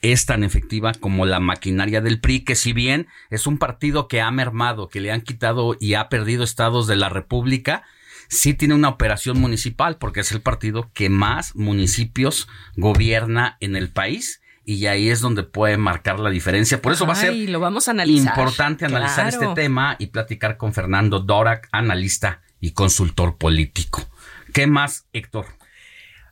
es 0.00 0.26
tan 0.26 0.44
efectiva 0.44 0.92
como 0.92 1.26
la 1.26 1.40
maquinaria 1.40 2.00
del 2.00 2.20
PRI, 2.20 2.44
que 2.44 2.54
si 2.54 2.72
bien 2.72 3.08
es 3.30 3.46
un 3.46 3.58
partido 3.58 4.06
que 4.06 4.20
ha 4.20 4.30
mermado, 4.30 4.88
que 4.88 5.00
le 5.00 5.10
han 5.10 5.22
quitado 5.22 5.76
y 5.80 5.94
ha 5.94 6.08
perdido 6.08 6.44
estados 6.44 6.86
de 6.86 6.94
la 6.94 7.08
República, 7.08 7.82
sí 8.28 8.54
tiene 8.54 8.74
una 8.74 8.88
operación 8.88 9.40
municipal 9.40 9.96
porque 9.96 10.20
es 10.20 10.32
el 10.32 10.40
partido 10.40 10.90
que 10.92 11.08
más 11.08 11.54
municipios 11.56 12.48
gobierna 12.76 13.56
en 13.60 13.76
el 13.76 13.90
país 13.90 14.42
y 14.64 14.86
ahí 14.86 15.08
es 15.08 15.22
donde 15.22 15.44
puede 15.44 15.78
marcar 15.78 16.20
la 16.20 16.28
diferencia. 16.28 16.82
Por 16.82 16.92
eso 16.92 17.06
va 17.06 17.14
a 17.14 17.16
ser 17.16 17.34
lo 17.34 17.58
vamos 17.58 17.88
a 17.88 17.92
analizar. 17.92 18.36
importante 18.36 18.84
analizar 18.84 19.26
este 19.26 19.46
tema 19.54 19.96
y 19.98 20.08
platicar 20.08 20.58
con 20.58 20.74
Fernando 20.74 21.20
Dorak, 21.20 21.68
analista 21.72 22.42
y 22.60 22.72
consultor 22.72 23.38
político. 23.38 24.06
¿Qué 24.52 24.66
más, 24.66 25.06
Héctor? 25.14 25.46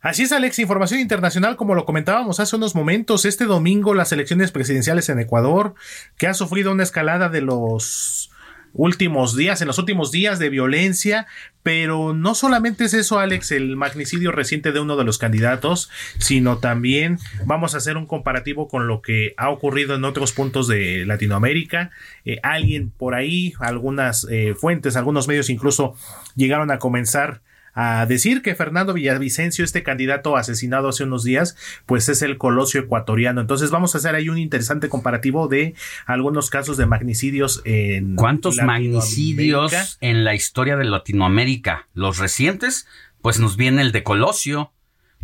Así 0.02 0.24
es, 0.24 0.32
Alex. 0.32 0.58
Información 0.58 1.00
internacional, 1.00 1.56
como 1.56 1.74
lo 1.74 1.86
comentábamos 1.86 2.38
hace 2.38 2.56
unos 2.56 2.74
momentos, 2.74 3.24
este 3.24 3.46
domingo 3.46 3.94
las 3.94 4.12
elecciones 4.12 4.52
presidenciales 4.52 5.08
en 5.08 5.18
Ecuador, 5.18 5.74
que 6.18 6.26
ha 6.26 6.34
sufrido 6.34 6.72
una 6.72 6.82
escalada 6.82 7.28
de 7.28 7.40
los 7.40 8.30
últimos 8.72 9.36
días, 9.36 9.60
en 9.60 9.68
los 9.68 9.78
últimos 9.78 10.10
días 10.10 10.38
de 10.38 10.50
violencia, 10.50 11.26
pero 11.62 12.12
no 12.14 12.34
solamente 12.34 12.84
es 12.84 12.94
eso, 12.94 13.18
Alex, 13.18 13.50
el 13.52 13.76
magnicidio 13.76 14.32
reciente 14.32 14.72
de 14.72 14.80
uno 14.80 14.96
de 14.96 15.04
los 15.04 15.18
candidatos, 15.18 15.90
sino 16.18 16.58
también 16.58 17.18
vamos 17.44 17.74
a 17.74 17.78
hacer 17.78 17.96
un 17.96 18.06
comparativo 18.06 18.68
con 18.68 18.86
lo 18.86 19.02
que 19.02 19.34
ha 19.36 19.50
ocurrido 19.50 19.94
en 19.94 20.04
otros 20.04 20.32
puntos 20.32 20.68
de 20.68 21.04
Latinoamérica. 21.06 21.90
Eh, 22.24 22.38
alguien 22.42 22.90
por 22.90 23.14
ahí, 23.14 23.54
algunas 23.58 24.26
eh, 24.30 24.54
fuentes, 24.54 24.96
algunos 24.96 25.26
medios 25.26 25.50
incluso 25.50 25.96
llegaron 26.36 26.70
a 26.70 26.78
comenzar 26.78 27.40
a 27.76 28.06
decir 28.06 28.40
que 28.40 28.54
Fernando 28.54 28.94
Villavicencio, 28.94 29.62
este 29.62 29.82
candidato 29.82 30.36
asesinado 30.36 30.88
hace 30.88 31.04
unos 31.04 31.22
días, 31.24 31.56
pues 31.84 32.08
es 32.08 32.22
el 32.22 32.38
colosio 32.38 32.80
ecuatoriano. 32.80 33.42
Entonces 33.42 33.70
vamos 33.70 33.94
a 33.94 33.98
hacer 33.98 34.14
ahí 34.14 34.30
un 34.30 34.38
interesante 34.38 34.88
comparativo 34.88 35.46
de 35.46 35.74
algunos 36.06 36.48
casos 36.48 36.78
de 36.78 36.86
magnicidios 36.86 37.60
en 37.66 38.16
¿Cuántos 38.16 38.56
magnicidios 38.56 39.98
en 40.00 40.24
la 40.24 40.34
historia 40.34 40.76
de 40.76 40.84
Latinoamérica? 40.84 41.86
Los 41.92 42.16
recientes, 42.16 42.88
pues 43.20 43.38
nos 43.38 43.58
viene 43.58 43.82
el 43.82 43.92
de 43.92 44.02
Colosio. 44.02 44.72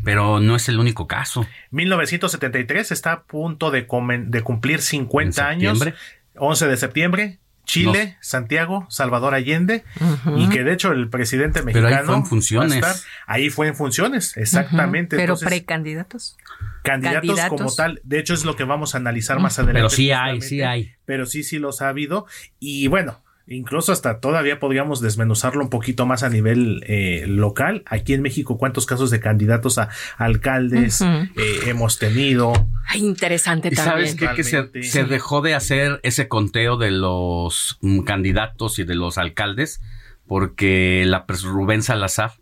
Pero 0.05 0.41
no 0.41 0.57
es 0.57 0.69
el 0.69 0.81
único 0.81 1.07
caso. 1.07 1.47
1973 1.71 2.91
está 2.91 3.13
a 3.13 3.23
punto 3.23 3.71
de, 3.71 3.87
de 4.27 4.43
cumplir 4.43 4.81
50 4.81 5.47
años. 5.49 5.81
11 6.35 6.67
de 6.67 6.77
septiembre, 6.77 7.39
Chile, 7.65 8.17
Santiago, 8.21 8.87
Salvador 8.91 9.35
Allende, 9.35 9.85
y 10.37 10.49
que 10.49 10.65
de 10.65 10.73
hecho 10.73 10.93
el 10.93 11.09
presidente 11.09 11.63
mexicano. 11.63 11.89
Pero 11.89 12.01
ahí 12.01 12.07
fue 12.07 12.17
en 12.17 12.27
funciones. 12.27 13.07
ahí 13.27 13.51
fue 13.51 13.69
en 13.69 13.77
funciones, 13.77 14.37
exactamente. 14.37 15.17
Pero 15.17 15.37
precandidatos. 15.39 16.37
Candidatos, 16.83 17.41
como 17.49 17.73
tal, 17.73 18.01
de 18.03 18.19
hecho 18.19 18.35
es 18.35 18.45
lo 18.45 18.57
que 18.57 18.65
vamos 18.65 18.95
a 18.95 18.99
analizar 18.99 19.39
más 19.39 19.59
adelante. 19.59 19.79
Pero 19.79 19.91
sí 19.91 20.11
hay, 20.11 20.41
sí 20.41 20.63
hay. 20.63 20.95
Pero 21.05 21.27
sí, 21.27 21.45
sí 21.45 21.59
los 21.59 21.81
ha 21.81 21.89
habido. 21.89 22.27
Y 22.59 22.89
bueno, 22.89 23.23
Incluso 23.47 23.93
hasta 23.93 24.21
todavía 24.21 24.61
podríamos 24.61 25.01
desmenuzarlo 25.01 25.65
un 25.65 25.71
poquito 25.71 26.07
más 26.07 26.23
a 26.23 26.29
nivel 26.29 26.85
eh, 26.87 27.25
local. 27.27 27.83
Aquí 27.87 28.15
en 28.15 28.23
México, 28.23 28.57
¿cuántos 28.57 28.87
casos 28.87 29.11
de 29.11 29.21
candidatos 29.21 29.79
a 29.79 29.89
alcaldes 30.17 31.01
eh, 31.01 31.61
hemos 31.67 31.99
tenido? 31.99 32.53
interesante 32.95 33.71
también. 33.71 34.09
¿Sabes 34.09 34.15
qué? 34.15 34.29
Que 34.37 34.83
se, 34.83 35.05
dejó 35.05 35.41
de 35.41 35.55
hacer 35.55 36.01
ese 36.03 36.29
conteo 36.29 36.77
de 36.77 36.91
los 36.91 37.79
mm, 37.81 38.01
candidatos 38.01 38.79
y 38.79 38.85
de 38.85 38.95
los 38.95 39.19
alcaldes 39.19 39.81
porque 40.27 41.05
la 41.07 41.27
Rubén 41.27 41.83
Salazar 41.83 42.33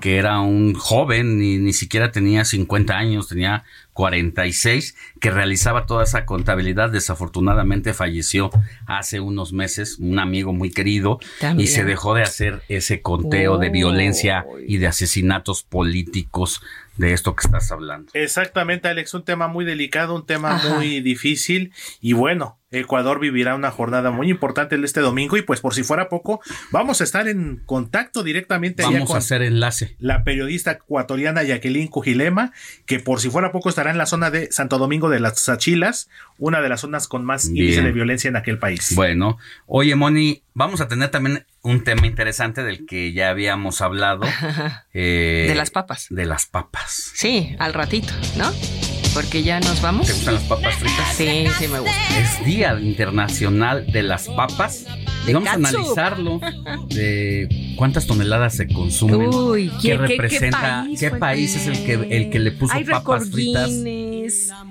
que 0.00 0.16
era 0.16 0.40
un 0.40 0.74
joven 0.74 1.42
y 1.42 1.58
ni 1.58 1.72
siquiera 1.72 2.10
tenía 2.10 2.44
50 2.44 2.96
años, 2.96 3.28
tenía 3.28 3.64
46, 3.92 4.96
que 5.20 5.30
realizaba 5.30 5.86
toda 5.86 6.04
esa 6.04 6.26
contabilidad. 6.26 6.90
Desafortunadamente 6.90 7.94
falleció 7.94 8.50
hace 8.86 9.20
unos 9.20 9.52
meses, 9.52 9.98
un 9.98 10.18
amigo 10.18 10.52
muy 10.52 10.70
querido, 10.70 11.20
y 11.58 11.68
se 11.68 11.84
dejó 11.84 12.14
de 12.14 12.22
hacer 12.22 12.62
ese 12.68 13.02
conteo 13.02 13.58
de 13.58 13.70
violencia 13.70 14.46
y 14.66 14.78
de 14.78 14.88
asesinatos 14.88 15.62
políticos 15.62 16.60
de 16.96 17.12
esto 17.12 17.36
que 17.36 17.46
estás 17.46 17.70
hablando. 17.70 18.10
Exactamente, 18.14 18.88
Alex, 18.88 19.14
un 19.14 19.24
tema 19.24 19.46
muy 19.46 19.64
delicado, 19.64 20.14
un 20.14 20.26
tema 20.26 20.60
muy 20.68 21.00
difícil 21.00 21.72
y 22.00 22.12
bueno, 22.12 22.58
Ecuador 22.70 23.20
vivirá 23.20 23.54
una 23.54 23.70
jornada 23.70 24.10
muy 24.10 24.28
importante 24.30 24.74
este 24.82 25.00
domingo 25.00 25.36
y 25.36 25.42
pues 25.42 25.60
por 25.60 25.74
si 25.74 25.84
fuera 25.84 26.08
poco, 26.08 26.40
vamos 26.72 27.00
a 27.00 27.04
estar 27.04 27.28
en 27.28 27.62
contacto 27.66 28.24
directamente 28.24 28.82
vamos 28.82 29.14
a 29.14 29.18
hacer 29.18 29.42
enlace. 29.42 29.94
La 30.00 30.24
periodista 30.24 30.72
ecuatoriana 30.72 31.44
Jacqueline 31.44 31.86
Cujilema, 31.86 32.52
que 32.84 32.98
por 32.98 33.20
si 33.20 33.30
fuera 33.30 33.52
poco 33.52 33.68
estará 33.68 33.84
estará 33.84 33.90
en 33.90 33.98
la 33.98 34.06
zona 34.06 34.30
de 34.30 34.50
Santo 34.50 34.78
Domingo 34.78 35.10
de 35.10 35.20
las 35.20 35.48
Achilas, 35.50 36.08
una 36.38 36.62
de 36.62 36.70
las 36.70 36.80
zonas 36.80 37.06
con 37.06 37.24
más 37.24 37.50
Bien. 37.50 37.64
índice 37.64 37.82
de 37.82 37.92
violencia 37.92 38.28
en 38.28 38.36
aquel 38.36 38.58
país. 38.58 38.94
Bueno, 38.94 39.36
oye, 39.66 39.94
Moni, 39.94 40.42
vamos 40.54 40.80
a 40.80 40.88
tener 40.88 41.10
también 41.10 41.46
un 41.62 41.82
tema 41.84 42.06
interesante 42.06 42.62
del 42.62 42.86
que 42.86 43.12
ya 43.12 43.30
habíamos 43.30 43.80
hablado. 43.80 44.22
eh, 44.94 45.46
De 45.48 45.54
las 45.54 45.70
papas. 45.70 46.06
De 46.10 46.24
las 46.26 46.46
papas. 46.46 47.10
Sí, 47.14 47.54
al 47.58 47.74
ratito, 47.74 48.12
¿no? 48.36 48.50
Porque 49.12 49.42
ya 49.44 49.60
nos 49.60 49.80
vamos. 49.80 50.06
¿Te 50.08 50.12
gustan 50.12 50.34
las 50.34 50.42
papas 50.44 50.74
fritas? 50.76 51.14
Sí, 51.16 51.46
sí 51.58 51.68
me 51.68 51.78
gusta. 51.78 52.18
Es 52.18 52.44
Día 52.44 52.78
Internacional 52.80 53.86
de 53.92 54.02
las 54.02 54.26
Papas. 54.28 54.86
Y 55.26 55.32
vamos 55.32 55.48
a 55.48 55.52
analizarlo 55.52 56.40
de 56.88 57.74
cuántas 57.78 58.06
toneladas 58.08 58.56
se 58.56 58.66
consumen. 58.66 59.32
Uy, 59.32 59.68
¿Qué, 59.68 59.76
¿qué- 59.76 59.78
qué- 59.80 59.88
qué 59.88 59.96
representa? 59.96 60.82
país 60.84 61.00
¿Qué 61.00 61.10
país 61.12 61.56
es 61.56 61.66
el 61.68 61.84
que, 61.86 61.92
el 62.16 62.28
que 62.30 62.40
le 62.40 62.50
puso 62.52 62.74
Hay 62.74 62.84
papas 62.84 63.30
fritas? 63.30 63.70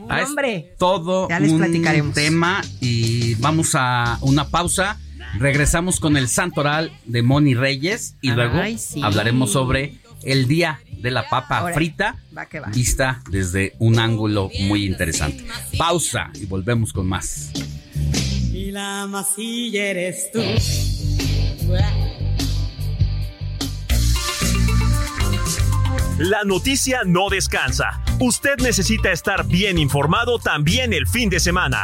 Ah, 0.10 0.24
Hombre. 0.28 0.76
todo 0.78 1.30
Ya 1.30 1.40
les 1.40 1.52
un 1.52 1.60
platicaremos. 1.60 2.14
tema 2.14 2.62
y 2.82 3.36
vamos 3.36 3.72
a 3.76 4.18
una 4.22 4.50
pausa. 4.50 5.00
Regresamos 5.40 6.00
con 6.00 6.16
el 6.18 6.28
santoral 6.28 6.92
de 7.06 7.22
Moni 7.24 7.56
Reyes 7.56 8.16
y 8.22 8.30
Ay, 8.30 8.36
luego 8.36 8.62
sí. 8.78 9.02
hablaremos 9.04 9.52
sobre 9.52 9.96
el 10.24 10.48
día 10.48 10.80
de 11.00 11.12
la 11.12 11.28
papa 11.28 11.60
Ahora, 11.60 11.74
frita 11.74 12.16
va 12.38 12.46
que 12.46 12.60
va. 12.60 12.68
vista 12.70 13.22
desde 13.30 13.76
un 13.80 14.00
ángulo 14.00 14.50
muy 14.62 14.86
interesante. 14.86 15.46
Pausa 15.78 16.30
y 16.36 16.46
volvemos 16.46 16.94
con 16.94 17.08
más. 17.08 17.52
Y 18.54 18.72
la 18.72 19.06
masilla 19.08 19.86
eres 19.86 20.32
tú. 20.32 20.40
La 26.20 26.44
noticia 26.44 27.00
no 27.06 27.30
descansa. 27.30 28.02
Usted 28.20 28.58
necesita 28.60 29.12
estar 29.12 29.46
bien 29.48 29.78
informado 29.78 30.38
también 30.40 30.94
el 30.94 31.08
fin 31.08 31.30
de 31.30 31.40
semana. 31.40 31.84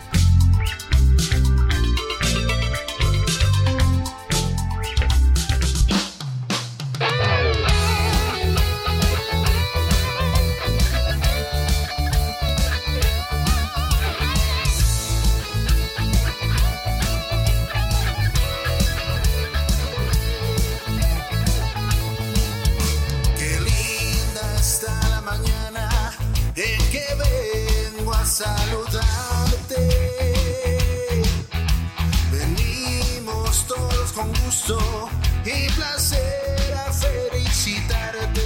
Gusto 34.51 35.09
y 35.45 35.69
placer 35.71 36.75
a 36.85 36.91
felicitarte. 36.91 38.41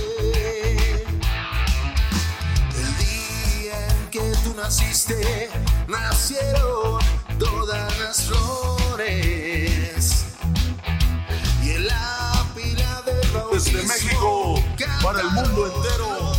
El 2.77 2.97
día 2.97 3.87
en 3.89 4.09
que 4.11 4.33
tú 4.43 4.53
naciste, 4.55 5.49
nacieron 5.87 6.99
todas 7.39 7.97
las 7.99 8.21
flores. 8.21 10.25
Y 11.63 11.71
en 11.71 11.87
la 11.87 12.45
pila 12.53 13.01
de 13.07 13.15
Desde 13.51 13.81
México, 13.83 14.61
para 15.01 15.21
el 15.21 15.31
mundo 15.31 15.75
entero. 15.75 16.07
Los 16.19 16.37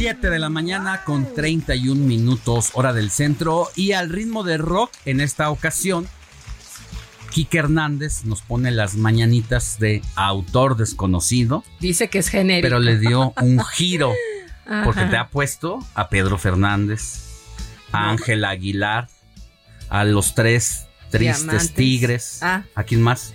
7 0.00 0.30
de 0.30 0.38
la 0.38 0.48
mañana 0.48 1.04
con 1.04 1.34
31 1.34 2.02
minutos 2.02 2.70
hora 2.72 2.94
del 2.94 3.10
centro 3.10 3.68
y 3.76 3.92
al 3.92 4.08
ritmo 4.08 4.44
de 4.44 4.56
rock 4.56 4.90
en 5.04 5.20
esta 5.20 5.50
ocasión. 5.50 6.08
Quique 7.30 7.58
Hernández 7.58 8.24
nos 8.24 8.40
pone 8.40 8.70
las 8.70 8.96
mañanitas 8.96 9.78
de 9.78 10.00
autor 10.14 10.78
desconocido, 10.78 11.64
Dice 11.80 12.08
que 12.08 12.20
es 12.20 12.30
genérico. 12.30 12.64
pero 12.64 12.78
le 12.78 12.98
dio 12.98 13.34
un 13.42 13.62
giro 13.62 14.10
porque 14.84 15.04
te 15.04 15.18
ha 15.18 15.28
puesto 15.28 15.80
a 15.92 16.08
Pedro 16.08 16.38
Fernández, 16.38 17.26
a 17.92 18.08
Ángel 18.08 18.46
Aguilar, 18.46 19.08
a 19.90 20.04
los 20.04 20.34
tres 20.34 20.86
tristes 21.10 21.42
Diamantes. 21.42 21.74
tigres. 21.74 22.38
Ah. 22.40 22.62
¿A 22.74 22.84
quién 22.84 23.02
más? 23.02 23.34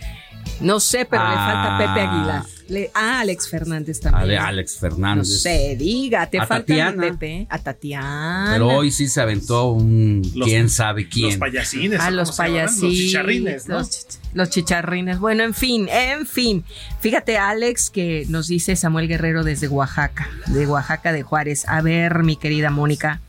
No 0.62 0.80
sé, 0.80 1.06
pero 1.06 1.24
le 1.24 1.36
falta 1.36 1.76
Ah. 1.76 1.78
Pepe 1.78 2.08
Aguilar. 2.08 2.44
Le- 2.68 2.90
ah, 2.96 3.20
Alex 3.20 3.48
Fernández 3.48 4.00
A 4.06 4.10
también. 4.10 4.40
Alex 4.42 4.74
No 4.76 4.80
Fernández. 4.90 5.42
se 5.42 5.76
diga, 5.78 6.28
te 6.28 6.40
A 6.40 6.48
falta 6.48 6.66
Tatiana. 6.66 7.02
Pepe. 7.12 7.46
A 7.50 7.60
Tatiana. 7.60 8.48
Pero 8.54 8.70
hoy 8.70 8.90
sí 8.92 9.08
se 9.08 9.22
aventó 9.22 9.68
un 9.72 10.24
Los- 10.34 10.48
quién 10.48 10.70
sabe 10.70 11.08
quién. 11.08 11.28
Los 11.32 11.38
payasines. 11.38 12.00
A 12.00 12.08
¿o 12.08 12.12
los 12.12 12.32
payasitos. 12.36 12.82
Los 12.90 12.94
chicharrines, 12.98 13.68
¿no? 13.68 13.78
Los, 13.78 14.08
los 14.34 14.50
chicharrines. 14.50 15.20
Bueno, 15.20 15.44
en 15.44 15.54
fin, 15.54 15.88
en 15.92 16.26
fin. 16.26 16.64
Fíjate, 17.02 17.38
Alex, 17.38 17.92
que 17.92 18.26
nos 18.30 18.48
dice 18.48 18.76
Samuel 18.76 19.08
Guerrero 19.08 19.44
desde 19.44 19.68
Oaxaca, 19.68 20.28
de 20.48 20.66
Oaxaca 20.66 21.12
de 21.14 21.22
Juárez. 21.22 21.66
A 21.68 21.82
ver, 21.82 22.24
mi 22.24 22.36
querida 22.36 22.72
Mónica, 22.72 23.22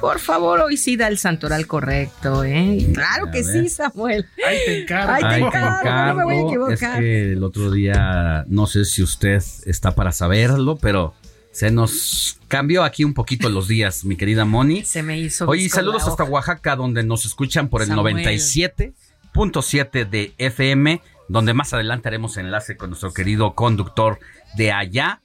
por 0.00 0.18
favor, 0.18 0.60
hoy 0.60 0.76
sí 0.76 0.96
da 0.96 1.08
el 1.08 1.18
santoral 1.18 1.66
correcto, 1.66 2.44
¿eh? 2.44 2.86
Claro 2.92 3.30
que 3.30 3.42
sí, 3.42 3.68
Samuel. 3.68 4.26
Ahí 4.46 4.58
te 4.64 4.82
encargo. 4.82 5.12
Ay, 5.12 5.24
te 5.24 5.46
encargo, 5.46 6.06
no 6.06 6.14
me 6.14 6.24
voy 6.24 6.34
a 6.34 6.40
encargo. 6.40 6.68
Es 6.68 6.82
equivocar. 6.82 7.00
que 7.00 7.32
el 7.32 7.42
otro 7.42 7.70
día, 7.70 8.44
no 8.48 8.66
sé 8.66 8.84
si 8.84 9.02
usted 9.02 9.42
está 9.64 9.94
para 9.94 10.12
saberlo, 10.12 10.76
pero 10.76 11.14
se 11.56 11.70
nos 11.70 12.38
cambió 12.48 12.84
aquí 12.84 13.02
un 13.04 13.14
poquito 13.14 13.48
los 13.48 13.66
días, 13.68 14.04
mi 14.04 14.16
querida 14.16 14.44
Moni. 14.44 14.84
Se 14.84 15.02
me 15.02 15.18
hizo. 15.18 15.46
Oye, 15.48 15.68
saludos 15.70 16.06
hasta. 16.06 16.24
Oaxaca, 16.24 16.76
donde 16.76 17.02
nos 17.02 17.24
escuchan 17.24 17.68
por 17.68 17.80
el 17.80 17.88
Samuel. 17.88 18.16
97.7 18.16 20.08
de 20.08 20.34
FM, 20.36 21.00
donde 21.28 21.54
más 21.54 21.72
adelante 21.72 22.08
haremos 22.08 22.36
enlace 22.36 22.76
con 22.76 22.90
nuestro 22.90 23.14
querido 23.14 23.54
conductor 23.54 24.18
de 24.56 24.72
allá, 24.72 25.22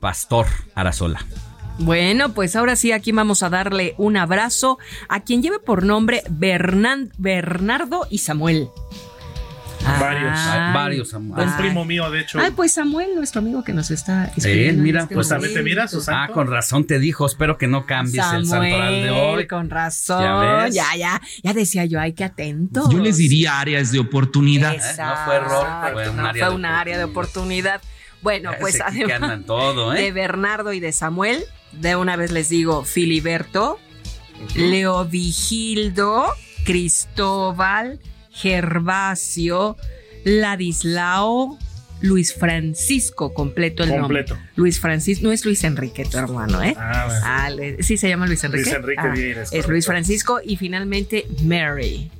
Pastor 0.00 0.46
Arazola. 0.74 1.20
Bueno, 1.78 2.32
pues 2.34 2.56
ahora 2.56 2.74
sí, 2.76 2.90
aquí 2.92 3.12
vamos 3.12 3.42
a 3.42 3.50
darle 3.50 3.94
un 3.98 4.16
abrazo 4.16 4.78
a 5.08 5.20
quien 5.20 5.42
lleve 5.42 5.58
por 5.60 5.84
nombre 5.84 6.22
Bernan- 6.28 7.12
Bernardo 7.18 8.06
y 8.10 8.18
Samuel. 8.18 8.68
Varios. 10.00 10.32
Ay, 10.36 10.74
varios, 10.74 11.08
Samuel. 11.10 11.48
Un 11.48 11.56
primo 11.56 11.84
mío, 11.84 12.10
de 12.10 12.20
hecho. 12.20 12.40
Ay, 12.40 12.50
pues 12.54 12.72
Samuel, 12.72 13.14
nuestro 13.14 13.40
amigo 13.40 13.62
que 13.64 13.72
nos 13.72 13.90
está 13.90 14.30
Eh, 14.44 14.72
mira, 14.76 15.02
este 15.02 15.14
pues 15.14 15.26
Justamente, 15.28 15.60
momento. 15.60 15.64
mira, 15.64 15.88
Susana. 15.88 16.24
Ah, 16.24 16.28
con 16.32 16.48
razón 16.50 16.84
te 16.84 16.98
dijo, 16.98 17.24
espero 17.24 17.56
que 17.56 17.68
no 17.68 17.86
cambies 17.86 18.24
el 18.34 18.44
santoral 18.44 19.02
de 19.02 19.10
hoy. 19.10 19.46
con 19.46 19.70
razón. 19.70 20.20
¿Ya 20.22 20.34
ves? 20.64 20.74
Ya, 20.74 20.96
ya, 20.96 21.22
ya 21.42 21.54
decía 21.54 21.84
yo, 21.86 22.00
ay, 22.00 22.12
qué 22.12 22.24
atento. 22.24 22.90
Yo 22.90 22.98
les 22.98 23.16
diría 23.18 23.60
áreas 23.60 23.92
de 23.92 24.00
oportunidad. 24.00 24.74
Eh, 24.74 24.80
no 24.98 25.16
fue 25.24 25.36
error, 25.36 25.66
fue 25.92 26.10
un 26.10 26.16
no 26.16 26.26
área 26.26 26.44
fue 26.44 26.50
de 26.50 26.56
una 26.56 26.80
área 26.80 26.98
de 26.98 27.04
oportunidad. 27.04 27.80
Bueno, 28.20 28.50
pues 28.60 28.80
además 28.80 29.40
todo, 29.46 29.94
¿eh? 29.94 30.02
de 30.02 30.12
Bernardo 30.12 30.72
y 30.72 30.80
de 30.80 30.92
Samuel, 30.92 31.44
de 31.72 31.96
una 31.96 32.16
vez 32.16 32.30
les 32.32 32.48
digo 32.48 32.84
Filiberto, 32.84 33.78
Leovigildo, 34.54 36.26
Cristóbal, 36.64 38.00
Gervasio, 38.30 39.76
Ladislao, 40.24 41.58
Luis 42.00 42.32
Francisco, 42.34 43.34
completo 43.34 43.82
el 43.82 43.90
Completo. 43.90 44.34
nombre. 44.34 44.50
Luis 44.56 44.78
Francisco, 44.80 45.24
no 45.26 45.32
es 45.32 45.44
Luis 45.44 45.64
Enrique, 45.64 46.04
tu 46.04 46.16
hermano, 46.18 46.62
¿eh? 46.62 46.74
Ah. 46.78 47.08
Ah, 47.24 47.50
sí 47.80 47.96
se 47.96 48.08
llama 48.08 48.26
Luis 48.26 48.42
Enrique. 48.44 48.64
Luis 48.70 48.76
Enrique 48.76 49.02
Ah, 49.04 49.08
Vieira, 49.12 49.42
es 49.42 49.52
es 49.52 49.66
Luis. 49.68 49.86
Francisco 49.86 50.40
y 50.44 50.56
finalmente 50.56 51.26
Mary. 51.42 52.10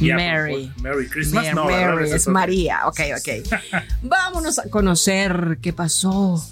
Ya, 0.00 0.16
Mary. 0.16 0.70
Merry 0.82 1.08
Christmas. 1.08 1.54
Mary, 1.54 2.04
Ese 2.04 2.16
es. 2.16 2.28
María. 2.28 2.80
Ok, 2.86 3.00
ok. 3.16 3.58
Vámonos 4.02 4.58
a 4.58 4.68
conocer 4.68 5.56
qué 5.62 5.72
pasó 5.72 6.42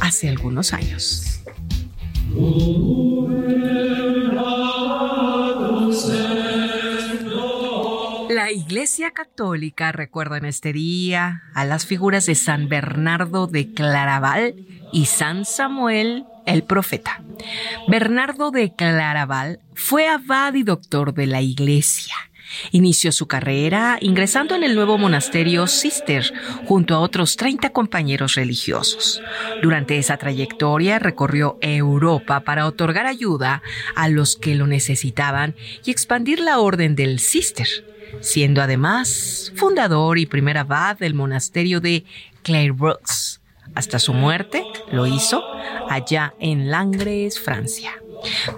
hace 0.00 0.28
algunos 0.28 0.72
años. 0.72 1.40
La 8.30 8.52
Iglesia 8.52 9.10
Católica 9.12 9.92
recuerda 9.92 10.36
en 10.36 10.44
este 10.44 10.72
día 10.72 11.42
a 11.54 11.64
las 11.64 11.86
figuras 11.86 12.26
de 12.26 12.34
San 12.34 12.68
Bernardo 12.68 13.46
de 13.46 13.72
Claraval 13.72 14.54
y 14.92 15.06
San 15.06 15.44
Samuel 15.44 16.24
el 16.46 16.62
profeta. 16.62 17.22
Bernardo 17.88 18.50
de 18.50 18.74
Claraval 18.74 19.60
fue 19.74 20.08
abad 20.08 20.54
y 20.54 20.62
doctor 20.62 21.14
de 21.14 21.26
la 21.26 21.42
iglesia. 21.42 22.14
Inició 22.70 23.12
su 23.12 23.26
carrera 23.26 23.98
ingresando 24.00 24.54
en 24.54 24.64
el 24.64 24.74
nuevo 24.74 24.98
monasterio 24.98 25.66
Sister 25.66 26.32
junto 26.66 26.94
a 26.94 27.00
otros 27.00 27.36
30 27.36 27.70
compañeros 27.70 28.34
religiosos. 28.34 29.22
Durante 29.62 29.98
esa 29.98 30.16
trayectoria 30.16 30.98
recorrió 30.98 31.58
Europa 31.60 32.40
para 32.40 32.66
otorgar 32.66 33.06
ayuda 33.06 33.62
a 33.94 34.08
los 34.08 34.36
que 34.36 34.54
lo 34.54 34.66
necesitaban 34.66 35.54
y 35.84 35.90
expandir 35.90 36.40
la 36.40 36.58
orden 36.58 36.96
del 36.96 37.18
Sister, 37.18 37.68
siendo 38.20 38.62
además 38.62 39.52
fundador 39.56 40.18
y 40.18 40.26
primer 40.26 40.58
abad 40.58 40.98
del 40.98 41.14
monasterio 41.14 41.80
de 41.80 42.04
Clairvaux. 42.42 43.40
Hasta 43.74 43.98
su 43.98 44.14
muerte 44.14 44.64
lo 44.90 45.06
hizo 45.06 45.44
allá 45.88 46.34
en 46.40 46.70
Langres, 46.70 47.38
Francia. 47.38 47.92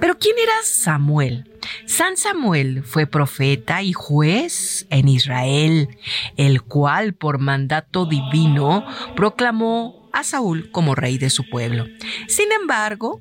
Pero 0.01 0.19
¿quién 0.19 0.37
era 0.43 0.53
Samuel? 0.65 1.51
San 1.87 2.17
Samuel 2.17 2.83
fue 2.85 3.07
profeta 3.07 3.83
y 3.83 3.93
juez 3.93 4.87
en 4.91 5.09
Israel, 5.09 5.89
el 6.37 6.63
cual 6.63 7.15
por 7.15 7.39
mandato 7.39 8.07
divino 8.07 8.85
proclamó 9.17 10.09
a 10.13 10.25
Saúl 10.25 10.71
como 10.71 10.95
rey 10.95 11.19
de 11.19 11.31
su 11.31 11.49
pueblo. 11.49 11.87
Sin 12.29 12.53
embargo, 12.53 13.21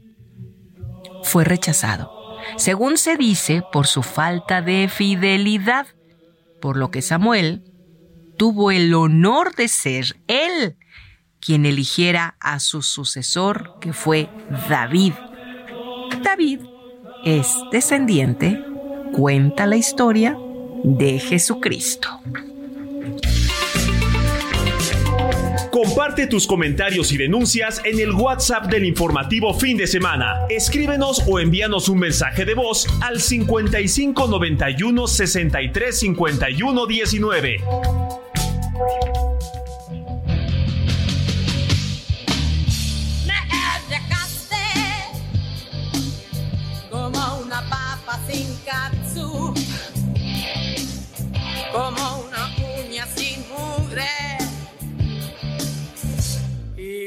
fue 1.24 1.44
rechazado, 1.44 2.12
según 2.58 2.98
se 2.98 3.18
dice, 3.18 3.64
por 3.72 3.88
su 3.88 4.04
falta 4.04 4.62
de 4.62 4.90
fidelidad, 4.90 5.88
por 6.62 6.78
lo 6.78 6.92
que 6.92 7.02
Samuel 7.02 7.64
tuvo 8.38 8.72
el 8.72 8.94
honor 8.94 9.56
de 9.56 9.68
ser 9.68 10.22
él 10.28 10.78
quien 11.40 11.66
eligiera 11.66 12.36
a 12.40 12.60
su 12.60 12.82
sucesor, 12.82 13.78
que 13.80 13.94
fue 13.94 14.30
David. 14.70 15.14
David 16.18 16.60
es 17.26 17.56
descendiente, 17.72 18.62
cuenta 19.14 19.66
la 19.66 19.78
historia, 19.78 20.38
de 20.84 21.20
Jesucristo. 21.20 22.10
Comparte 25.72 26.28
tus 26.28 26.46
comentarios 26.48 27.12
y 27.12 27.18
denuncias 27.18 27.82
en 27.86 28.00
el 28.00 28.12
WhatsApp 28.12 28.66
del 28.66 28.86
informativo 28.86 29.54
fin 29.54 29.78
de 29.78 29.88
semana. 29.88 30.46
Escríbenos 30.50 31.24
o 31.28 31.40
envíanos 31.40 31.88
un 31.90 32.00
mensaje 32.00 32.44
de 32.46 32.54
voz 32.54 32.88
al 33.02 33.20
55 33.20 34.28
91 34.28 35.08
63 35.08 36.00
51 36.00 36.86
19. 36.86 37.58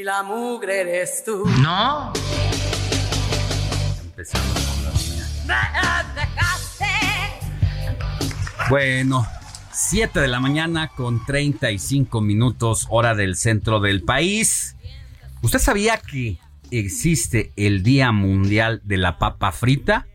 Y 0.03 0.05
la 0.05 0.25
mugre 0.25 0.81
eres 0.81 1.23
tú. 1.25 1.45
No. 1.61 2.13
Empezamos 4.03 4.59
con 4.67 5.47
la. 5.47 6.05
Bueno, 8.69 9.25
7 9.71 10.19
de 10.19 10.27
la 10.27 10.41
mañana 10.41 10.89
con 10.89 11.25
35 11.25 12.21
minutos 12.21 12.89
hora 12.91 13.15
del 13.15 13.37
centro 13.37 13.79
del 13.79 14.03
país. 14.03 14.75
¿Usted 15.41 15.61
sabía 15.61 15.99
que 15.99 16.41
existe 16.73 17.53
el 17.55 17.85
Día 17.85 18.11
Mundial 18.11 18.81
de 18.83 18.97
la 18.97 19.19
Papa 19.19 19.53
Frita? 19.53 20.09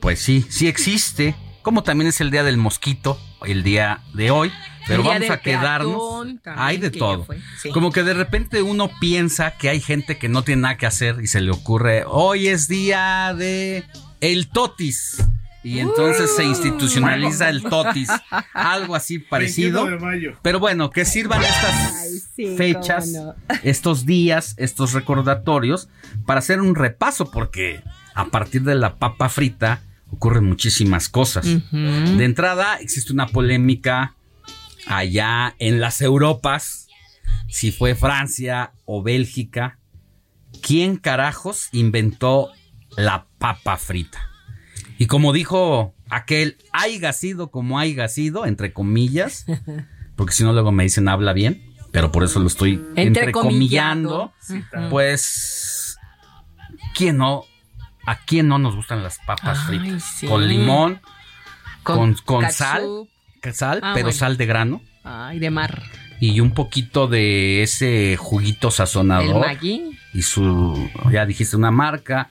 Pues 0.00 0.20
sí, 0.20 0.46
sí 0.48 0.68
existe. 0.68 1.34
Como 1.62 1.82
también 1.82 2.06
es 2.06 2.20
el 2.20 2.30
Día 2.30 2.44
del 2.44 2.56
Mosquito, 2.56 3.18
el 3.44 3.64
día 3.64 4.00
de 4.14 4.30
hoy. 4.30 4.52
Pero 4.88 5.02
día 5.02 5.12
vamos 5.12 5.30
a 5.30 5.40
quedarnos. 5.40 5.92
peatón 5.92 6.38
también, 6.38 6.66
Hay 6.66 6.76
de 6.78 6.90
todo. 6.90 7.26
sí. 7.62 7.70
Como 7.70 7.92
que 7.92 8.02
de 8.02 8.14
repente 8.14 8.62
uno 8.62 8.90
piensa 9.00 9.52
que 9.52 9.68
hay 9.68 9.80
gente 9.80 10.18
que 10.18 10.28
no 10.28 10.42
tiene 10.42 10.62
nada 10.62 10.76
que 10.76 10.86
hacer 10.86 11.16
y 11.22 11.26
se 11.28 11.40
le 11.40 11.50
ocurre, 11.50 12.04
hoy 12.06 12.48
es 12.48 12.66
día 12.68 13.34
de 13.36 13.84
el 14.20 14.48
totis. 14.48 15.22
Y 15.64 15.80
entonces 15.80 16.34
se 16.34 16.44
institucionaliza 16.44 17.50
el 17.50 17.62
totis. 17.62 18.08
Algo 18.54 18.94
así 18.94 19.18
parecido. 19.18 19.84
21 19.84 19.90
de 19.98 20.12
mayo. 20.12 20.38
Pero 20.40 20.60
bueno, 20.60 20.88
que 20.90 21.04
sirvan 21.04 21.42
estas 21.42 22.22
sí, 22.34 22.56
fechas, 22.56 23.12
estos 23.62 24.06
días, 24.06 24.54
estos 24.56 24.92
recordatorios, 24.92 25.88
para 26.24 26.38
hacer 26.38 26.60
un 26.60 26.74
repaso, 26.74 27.30
porque 27.30 27.82
a 28.14 28.26
partir 28.26 28.62
de 28.62 28.76
la 28.76 28.96
papa 28.96 29.28
frita 29.28 29.82
ocurren 30.10 30.44
muchísimas 30.44 31.08
cosas. 31.08 31.44
De 31.72 32.24
entrada, 32.24 32.76
existe 32.80 33.12
una 33.12 33.26
polémica 33.26 34.14
allá 34.88 35.54
en 35.58 35.80
las 35.80 36.00
Europas, 36.02 36.88
si 37.48 37.72
fue 37.72 37.94
Francia 37.94 38.72
o 38.84 39.02
Bélgica. 39.02 39.78
¿Quién 40.62 40.96
carajos 40.96 41.68
inventó 41.72 42.50
la 42.96 43.26
papa 43.38 43.76
frita? 43.76 44.30
Y 44.98 45.06
como 45.06 45.32
dijo 45.32 45.94
aquel, 46.10 46.56
haiga 46.72 47.12
sido 47.12 47.50
como 47.50 47.78
haiga 47.78 48.08
sido, 48.08 48.46
entre 48.46 48.72
comillas, 48.72 49.46
porque 50.16 50.32
si 50.32 50.42
no 50.42 50.52
luego 50.52 50.72
me 50.72 50.82
dicen 50.84 51.08
habla 51.08 51.32
bien, 51.32 51.74
pero 51.92 52.10
por 52.10 52.24
eso 52.24 52.40
lo 52.40 52.48
estoy 52.48 52.82
entrecomillando. 52.96 54.32
Entrecomillando. 54.48 54.90
Pues, 54.90 55.98
¿quién 56.94 57.18
no? 57.18 57.44
¿A 58.06 58.16
quién 58.24 58.48
no 58.48 58.58
nos 58.58 58.74
gustan 58.74 59.02
las 59.02 59.18
papas 59.26 59.58
Ay, 59.68 59.78
fritas? 59.78 60.02
sí. 60.18 60.26
Con 60.26 60.48
limón, 60.48 61.00
con, 61.82 62.14
con 62.24 62.42
catsup. 62.42 62.56
sal, 62.58 63.08
sal, 63.52 63.80
Ah, 63.82 63.92
pero 63.94 64.06
bueno. 64.06 64.18
sal 64.18 64.36
de 64.36 64.46
grano 64.46 64.82
Ay, 65.04 65.38
de 65.38 65.50
mar. 65.50 65.82
y 66.20 66.40
un 66.40 66.52
poquito 66.52 67.06
de 67.08 67.62
ese 67.62 68.16
juguito 68.16 68.68
El 68.68 68.72
sazonador 68.74 69.46
Maggi. 69.46 69.90
y 70.14 70.22
su, 70.22 70.88
ya 71.12 71.24
dijiste 71.26 71.56
una 71.56 71.70
marca. 71.70 72.28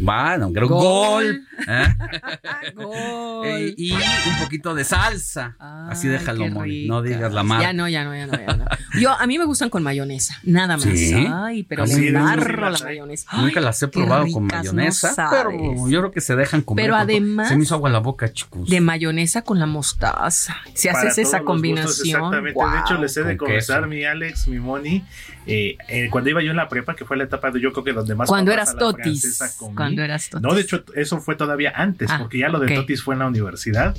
Bueno, 0.00 0.52
creo 0.52 0.68
Gol. 0.68 0.82
gol. 0.82 1.42
¿eh? 1.68 1.94
Gol. 2.74 2.94
Eh, 3.46 3.74
y 3.76 3.92
un 3.92 4.38
poquito 4.42 4.74
de 4.74 4.84
salsa. 4.84 5.54
Así 5.58 6.08
déjalo, 6.08 6.48
Moni. 6.48 6.86
No 6.86 7.02
digas 7.02 7.32
la 7.32 7.42
marca. 7.42 7.66
Ya 7.66 7.72
no, 7.74 7.88
ya 7.88 8.04
no, 8.04 8.14
ya 8.16 8.26
no, 8.26 8.32
ya 8.38 8.56
no. 8.56 8.64
Yo, 8.98 9.10
a 9.12 9.26
mí 9.26 9.38
me 9.38 9.44
gustan 9.44 9.68
con 9.68 9.82
mayonesa, 9.82 10.38
nada 10.44 10.76
más. 10.78 10.84
¿Sí? 10.86 11.26
Ay, 11.30 11.62
pero 11.64 11.82
Así 11.84 11.96
le 11.96 12.12
de 12.12 12.18
embarro 12.18 12.70
la 12.70 12.78
mayonesa. 12.78 13.28
Nunca 13.36 13.60
las 13.60 13.82
he 13.82 13.88
probado 13.88 14.26
con 14.32 14.44
ricas, 14.44 14.64
no 14.64 14.72
mayonesa, 14.72 15.28
pero 15.30 15.50
yo 15.88 16.00
creo 16.00 16.10
que 16.10 16.20
se 16.22 16.36
dejan 16.36 16.62
comer. 16.62 16.84
Pero 16.86 16.96
además- 16.96 17.48
Se 17.48 17.56
me 17.56 17.64
hizo 17.64 17.74
agua 17.74 17.90
la 17.90 17.98
boca, 17.98 18.32
chicos. 18.32 18.68
De 18.68 18.80
mayonesa 18.80 19.42
con 19.42 19.58
la 19.58 19.66
mostaza. 19.66 20.56
Si 20.72 20.88
Para 20.88 21.00
haces 21.00 21.14
todos 21.16 21.28
esa 21.28 21.38
los 21.38 21.46
combinación. 21.46 22.20
gustos, 22.20 22.38
exactamente. 22.46 22.60
de 22.76 22.80
hecho, 22.80 22.98
les 23.02 23.16
he 23.18 23.22
de 23.24 23.36
Con 23.36 23.48
confesar, 23.48 23.86
mi 23.86 24.04
Alex, 24.04 24.48
mi 24.48 24.58
Moni, 24.58 25.04
eh, 25.46 25.76
eh, 25.88 26.08
cuando 26.10 26.30
iba 26.30 26.42
yo 26.42 26.50
en 26.50 26.56
la 26.56 26.68
prepa, 26.68 26.94
que 26.96 27.04
fue 27.04 27.16
la 27.16 27.24
etapa 27.24 27.50
de 27.50 27.60
yo 27.60 27.72
creo 27.72 27.84
que 27.84 27.92
donde 27.92 28.14
más 28.14 28.28
Cuando 28.28 28.52
eras 28.52 28.76
totis. 28.76 29.38
Cuando 29.74 30.02
eras 30.02 30.30
totis. 30.30 30.42
No, 30.42 30.54
de 30.54 30.62
hecho, 30.62 30.84
eso 30.94 31.20
fue 31.20 31.36
todavía 31.36 31.72
antes, 31.74 32.10
Ah, 32.10 32.18
porque 32.18 32.38
ya 32.38 32.48
lo 32.48 32.58
de 32.60 32.66
ok. 32.66 32.80
totis 32.80 33.02
fue 33.02 33.14
en 33.14 33.20
la 33.20 33.26
universidad. 33.26 33.96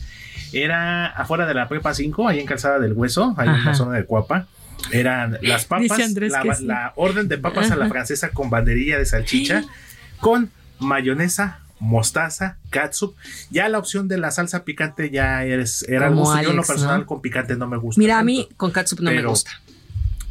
Era 0.53 1.07
afuera 1.07 1.45
de 1.45 1.53
la 1.53 1.67
prepa 1.67 1.93
5, 1.93 2.27
ahí 2.27 2.39
en 2.39 2.45
Calzada 2.45 2.79
del 2.79 2.93
Hueso, 2.93 3.33
ahí 3.37 3.47
en 3.47 3.53
Ajá. 3.55 3.69
la 3.71 3.75
zona 3.75 3.97
de 3.97 4.05
Cuapa. 4.05 4.47
Eran 4.91 5.37
las 5.41 5.65
papas, 5.65 5.89
la, 5.89 6.41
que 6.41 6.55
sí. 6.55 6.65
la 6.65 6.93
orden 6.95 7.27
de 7.27 7.37
papas 7.37 7.71
a 7.71 7.75
la 7.75 7.87
francesa 7.89 8.29
con 8.29 8.49
banderilla 8.49 8.97
de 8.97 9.05
salchicha, 9.05 9.63
con 10.19 10.49
mayonesa, 10.79 11.59
mostaza, 11.79 12.57
catsup. 12.69 13.15
Ya 13.51 13.69
la 13.69 13.77
opción 13.79 14.07
de 14.07 14.17
la 14.17 14.31
salsa 14.31 14.63
picante 14.63 15.09
ya 15.09 15.45
es, 15.45 15.83
era 15.87 16.09
gusto. 16.09 16.41
Yo 16.41 16.49
en 16.51 16.55
lo 16.55 16.63
personal 16.63 17.01
¿no? 17.01 17.05
con 17.05 17.21
picante 17.21 17.55
no 17.55 17.67
me 17.67 17.77
gusta. 17.77 17.99
Mira, 17.99 18.19
a 18.19 18.23
mí 18.23 18.47
con 18.57 18.71
catsup 18.71 18.99
no 19.01 19.11
me 19.11 19.23
gusta. 19.23 19.51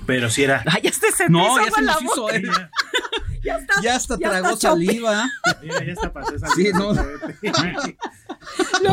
Pero 0.06 0.30
si 0.30 0.44
era. 0.44 0.62
Ay, 0.66 0.82
ya 0.82 0.92
se, 0.92 1.10
se 1.12 1.28
No, 1.28 1.58
ya 1.64 1.70
se 1.72 1.82
la 1.82 1.92
nos 1.94 2.02
hizo, 2.02 2.30
eh. 2.30 2.42
Ya 3.44 3.56
está. 3.58 3.74
Ya 3.82 3.96
hasta 3.96 4.18
ya 4.18 4.30
tragó 4.30 4.48
está 4.54 4.70
saliva. 4.70 5.28
Mira, 5.60 5.84
ya 5.84 5.92
está 5.92 6.10
pasé 6.10 6.36
esa 6.36 6.48
Sí, 6.54 6.70
no. 6.72 6.94
Lo 6.94 7.04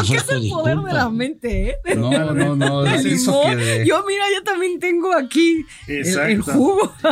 que 0.04 0.16
es 0.16 0.30
el 0.30 0.50
poder 0.50 0.78
de 0.80 0.94
la 0.94 1.10
mente, 1.10 1.70
¿eh? 1.70 1.76
No, 1.96 2.12
no, 2.34 2.56
no. 2.56 2.96
Hizo 3.02 3.32
limón. 3.44 3.58
que 3.58 3.64
de- 3.64 3.86
Yo, 3.88 4.04
mira, 4.06 4.26
yo 4.36 4.44
también 4.44 4.78
tengo 4.80 5.16
aquí 5.16 5.66
el, 5.88 6.06
el 6.20 6.42
jugo. 6.42 6.94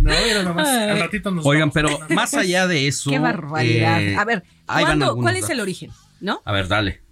No, 0.00 0.12
mira 0.24 0.42
nomás. 0.44 0.68
Ay. 0.68 0.90
Al 0.90 1.00
ratito 1.00 1.30
nos 1.32 1.44
Oigan, 1.46 1.70
vamos. 1.72 1.98
pero 2.06 2.14
más 2.14 2.34
allá 2.34 2.68
de 2.68 2.86
eso. 2.86 3.10
Qué 3.10 3.18
barbaridad. 3.18 4.00
eh, 4.00 4.16
A 4.16 4.24
ver, 4.24 4.44
ahí 4.68 4.84
van 4.84 4.98
¿cuándo- 4.98 5.04
algunos 5.06 5.24
¿cuál 5.24 5.36
es 5.36 5.50
el 5.50 5.58
origen? 5.60 5.90
¿No? 6.20 6.42
A 6.44 6.52
ver, 6.52 6.68
dale. 6.68 7.02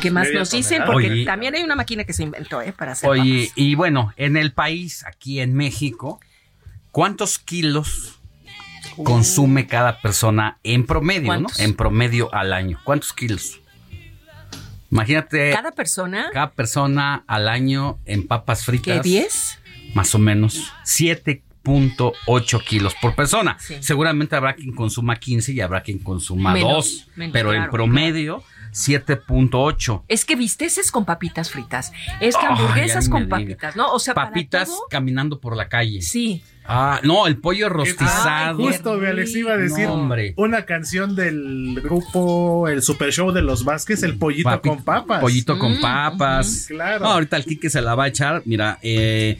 ¿Qué 0.00 0.10
más 0.10 0.28
nos 0.32 0.50
dicen? 0.50 0.82
Porque 0.84 1.10
Oye. 1.10 1.24
también 1.24 1.54
hay 1.54 1.62
una 1.62 1.76
máquina 1.76 2.04
que 2.04 2.12
se 2.12 2.22
inventó 2.22 2.60
¿eh? 2.60 2.72
para 2.72 2.92
hacer 2.92 3.08
Oye, 3.08 3.50
y 3.54 3.74
bueno, 3.74 4.12
en 4.16 4.36
el 4.36 4.52
país, 4.52 5.04
aquí 5.06 5.40
en 5.40 5.54
México, 5.54 6.20
¿cuántos 6.90 7.38
kilos 7.38 8.20
consume 9.02 9.66
cada 9.66 10.00
persona 10.00 10.58
en 10.62 10.86
promedio, 10.86 11.36
¿no? 11.38 11.48
En 11.58 11.74
promedio 11.74 12.32
al 12.34 12.52
año. 12.52 12.78
¿Cuántos 12.84 13.12
kilos? 13.12 13.60
Imagínate 14.90 15.50
Cada 15.50 15.72
persona, 15.72 16.30
cada 16.32 16.52
persona 16.52 17.24
al 17.26 17.48
año 17.48 17.98
en 18.04 18.26
papas 18.26 18.64
fritas. 18.64 18.98
¿qué 18.98 19.08
10? 19.08 19.58
Más 19.94 20.14
o 20.14 20.18
menos 20.18 20.72
7.8 21.64 22.64
kilos 22.64 22.94
por 23.00 23.14
persona. 23.14 23.56
Sí. 23.58 23.76
Seguramente 23.80 24.36
habrá 24.36 24.54
quien 24.54 24.74
consuma 24.74 25.16
15 25.16 25.52
y 25.52 25.60
habrá 25.60 25.82
quien 25.82 25.98
consuma 25.98 26.52
Menos, 26.52 26.70
2, 27.06 27.08
menos, 27.16 27.32
pero 27.32 27.52
en 27.52 27.58
claro, 27.58 27.72
promedio 27.72 28.42
7.8. 28.72 30.02
Es 30.08 30.24
que 30.24 30.36
bisteces 30.36 30.90
con 30.90 31.04
papitas 31.04 31.50
fritas, 31.50 31.92
es 32.20 32.36
que 32.36 32.46
hamburguesas 32.46 33.08
con 33.08 33.28
papitas, 33.28 33.76
¿no? 33.76 33.92
O 33.92 33.98
sea, 33.98 34.14
para 34.14 34.28
Papitas 34.30 34.68
todo- 34.68 34.86
caminando 34.90 35.38
por 35.40 35.56
la 35.56 35.68
calle. 35.68 36.02
Sí. 36.02 36.42
Ah, 36.66 36.98
no, 37.02 37.26
el 37.26 37.36
pollo 37.36 37.68
rostizado. 37.68 38.56
Justo, 38.58 38.94
me 38.94 39.08
Alex 39.08 39.36
iba 39.36 39.52
a 39.52 39.56
decir 39.58 39.86
No, 39.86 39.94
hombre. 39.94 40.32
una 40.38 40.64
canción 40.64 41.14
del 41.14 41.78
grupo 41.82 42.68
El 42.68 42.80
Super 42.82 43.12
Show 43.12 43.32
de 43.32 43.42
los 43.42 43.64
Vázquez, 43.64 44.02
el 44.02 44.16
pollito 44.16 44.48
Papi- 44.48 44.68
con 44.70 44.82
papas. 44.82 45.20
Pollito 45.20 45.56
Mm, 45.56 45.58
con 45.58 45.80
papas. 45.80 46.64
Claro. 46.68 47.04
No, 47.04 47.12
ahorita 47.12 47.36
el 47.36 47.44
Quique 47.44 47.68
se 47.68 47.82
la 47.82 47.94
va 47.94 48.04
a 48.04 48.08
echar. 48.08 48.42
Mira, 48.46 48.78
eh, 48.82 49.38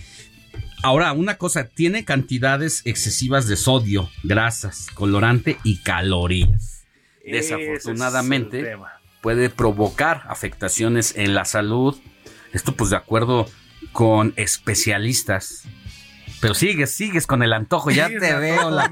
ahora, 0.85 1.12
una 1.12 1.39
cosa, 1.39 1.64
tiene 1.66 2.05
cantidades 2.05 2.82
excesivas 2.85 3.49
de 3.49 3.57
sodio, 3.57 4.11
grasas, 4.22 4.89
colorante 4.93 5.59
y 5.64 5.78
calorías. 5.78 6.85
Es 7.24 7.49
Desafortunadamente, 7.49 8.76
puede 9.22 9.49
provocar 9.49 10.22
afectaciones 10.28 11.16
en 11.16 11.35
la 11.35 11.47
salud. 11.47 11.97
Esto, 12.53 12.76
pues, 12.76 12.91
de 12.91 12.97
acuerdo 12.97 13.47
con 13.93 14.35
especialistas. 14.37 15.64
Pero 16.41 16.55
sigues, 16.55 16.91
sigues 16.91 17.26
con 17.26 17.43
el 17.43 17.53
antojo. 17.53 17.91
Ya 17.91 18.09
Sí, 18.09 18.14
te 18.18 18.35
veo 18.35 18.70
la, 18.70 18.91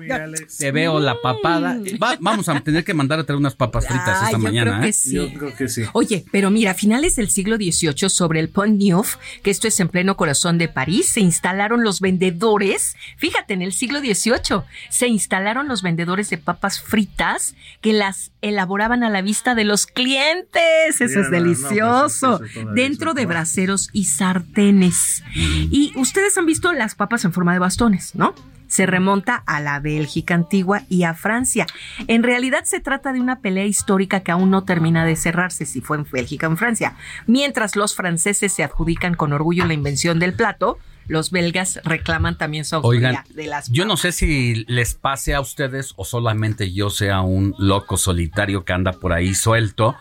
te 0.58 0.72
veo 0.72 1.00
la 1.00 1.20
papada. 1.20 1.76
Va- 2.02 2.16
vamos 2.20 2.48
a 2.48 2.58
tener 2.60 2.84
que 2.84 2.94
mandar 2.94 3.18
a 3.18 3.24
traer 3.24 3.38
unas 3.38 3.54
papas 3.54 3.86
fritas 3.86 4.22
esta 4.22 4.32
yo 4.32 4.38
mañana. 4.38 4.70
creo 4.72 4.82
que 4.82 4.88
¿eh? 4.88 4.92
sí. 4.92 5.14
Yo 5.14 5.32
creo 5.34 5.54
que 5.56 5.68
sí. 5.68 5.82
Oye, 5.92 6.24
pero 6.32 6.50
mira, 6.50 6.70
a 6.70 6.74
finales 6.74 7.16
del 7.16 7.28
siglo 7.28 7.56
XVIII, 7.56 8.08
sobre 8.08 8.40
el 8.40 8.48
Pont 8.48 8.80
Neuf, 8.80 9.16
que 9.42 9.50
esto 9.50 9.68
es 9.68 9.78
en 9.80 9.88
pleno 9.88 10.16
corazón 10.16 10.56
de 10.58 10.68
París, 10.68 11.08
se 11.10 11.20
instalaron 11.20 11.82
los 11.84 12.00
vendedores. 12.00 12.96
Fíjate, 13.18 13.54
en 13.54 13.62
el 13.62 13.72
siglo 13.72 14.00
XVIII 14.00 14.62
se 14.88 15.08
instalaron 15.08 15.68
los 15.68 15.82
vendedores 15.82 16.30
de 16.30 16.38
papas 16.38 16.80
fritas 16.80 17.54
que 17.80 17.92
las 17.92 18.30
elaboraban 18.40 19.04
a 19.04 19.10
la 19.10 19.20
vista 19.22 19.54
de 19.54 19.64
los 19.64 19.86
clientes. 19.86 21.00
Eso 21.00 21.04
Mira, 21.04 21.08
es 21.08 21.14
no, 21.16 21.22
no, 21.22 21.30
delicioso. 21.30 22.38
pues, 22.38 22.50
eso 22.50 22.60
es 22.60 22.64
una 22.66 22.72
dentro 22.74 23.14
de 23.14 23.26
braseros 23.26 23.88
y 23.92 24.04
sartenes. 24.04 25.22
Y 25.34 25.92
ustedes 25.96 26.36
han 26.38 26.46
visto 26.46 26.72
las 26.72 26.94
papas 26.94 27.24
en 27.24 27.32
forma 27.32 27.41
de 27.50 27.58
bastones, 27.58 28.14
¿no? 28.14 28.34
Se 28.68 28.86
remonta 28.86 29.42
a 29.46 29.60
la 29.60 29.80
Bélgica 29.80 30.34
antigua 30.34 30.82
y 30.88 31.02
a 31.02 31.14
Francia. 31.14 31.66
En 32.06 32.22
realidad 32.22 32.64
se 32.64 32.80
trata 32.80 33.12
de 33.12 33.20
una 33.20 33.40
pelea 33.40 33.66
histórica 33.66 34.20
que 34.20 34.30
aún 34.30 34.50
no 34.50 34.64
termina 34.64 35.04
de 35.04 35.16
cerrarse, 35.16 35.66
si 35.66 35.80
fue 35.80 35.98
en 35.98 36.06
Bélgica 36.10 36.48
o 36.48 36.52
en 36.52 36.56
Francia. 36.56 36.96
Mientras 37.26 37.76
los 37.76 37.94
franceses 37.94 38.52
se 38.52 38.64
adjudican 38.64 39.14
con 39.14 39.32
orgullo 39.32 39.66
la 39.66 39.74
invención 39.74 40.18
del 40.18 40.32
plato, 40.32 40.78
los 41.06 41.30
belgas 41.30 41.80
reclaman 41.84 42.38
también 42.38 42.64
su 42.64 42.76
autoría 42.76 43.08
Oigan, 43.08 43.24
de 43.34 43.46
las 43.46 43.70
yo 43.70 43.84
no 43.84 43.96
sé 43.96 44.12
si 44.12 44.64
les 44.68 44.94
pase 44.94 45.34
a 45.34 45.40
ustedes 45.40 45.94
o 45.96 46.04
solamente 46.04 46.72
yo 46.72 46.90
sea 46.90 47.20
un 47.20 47.54
loco 47.58 47.96
solitario 47.96 48.64
que 48.64 48.72
anda 48.72 48.92
por 48.92 49.12
ahí 49.12 49.34
suelto, 49.34 49.96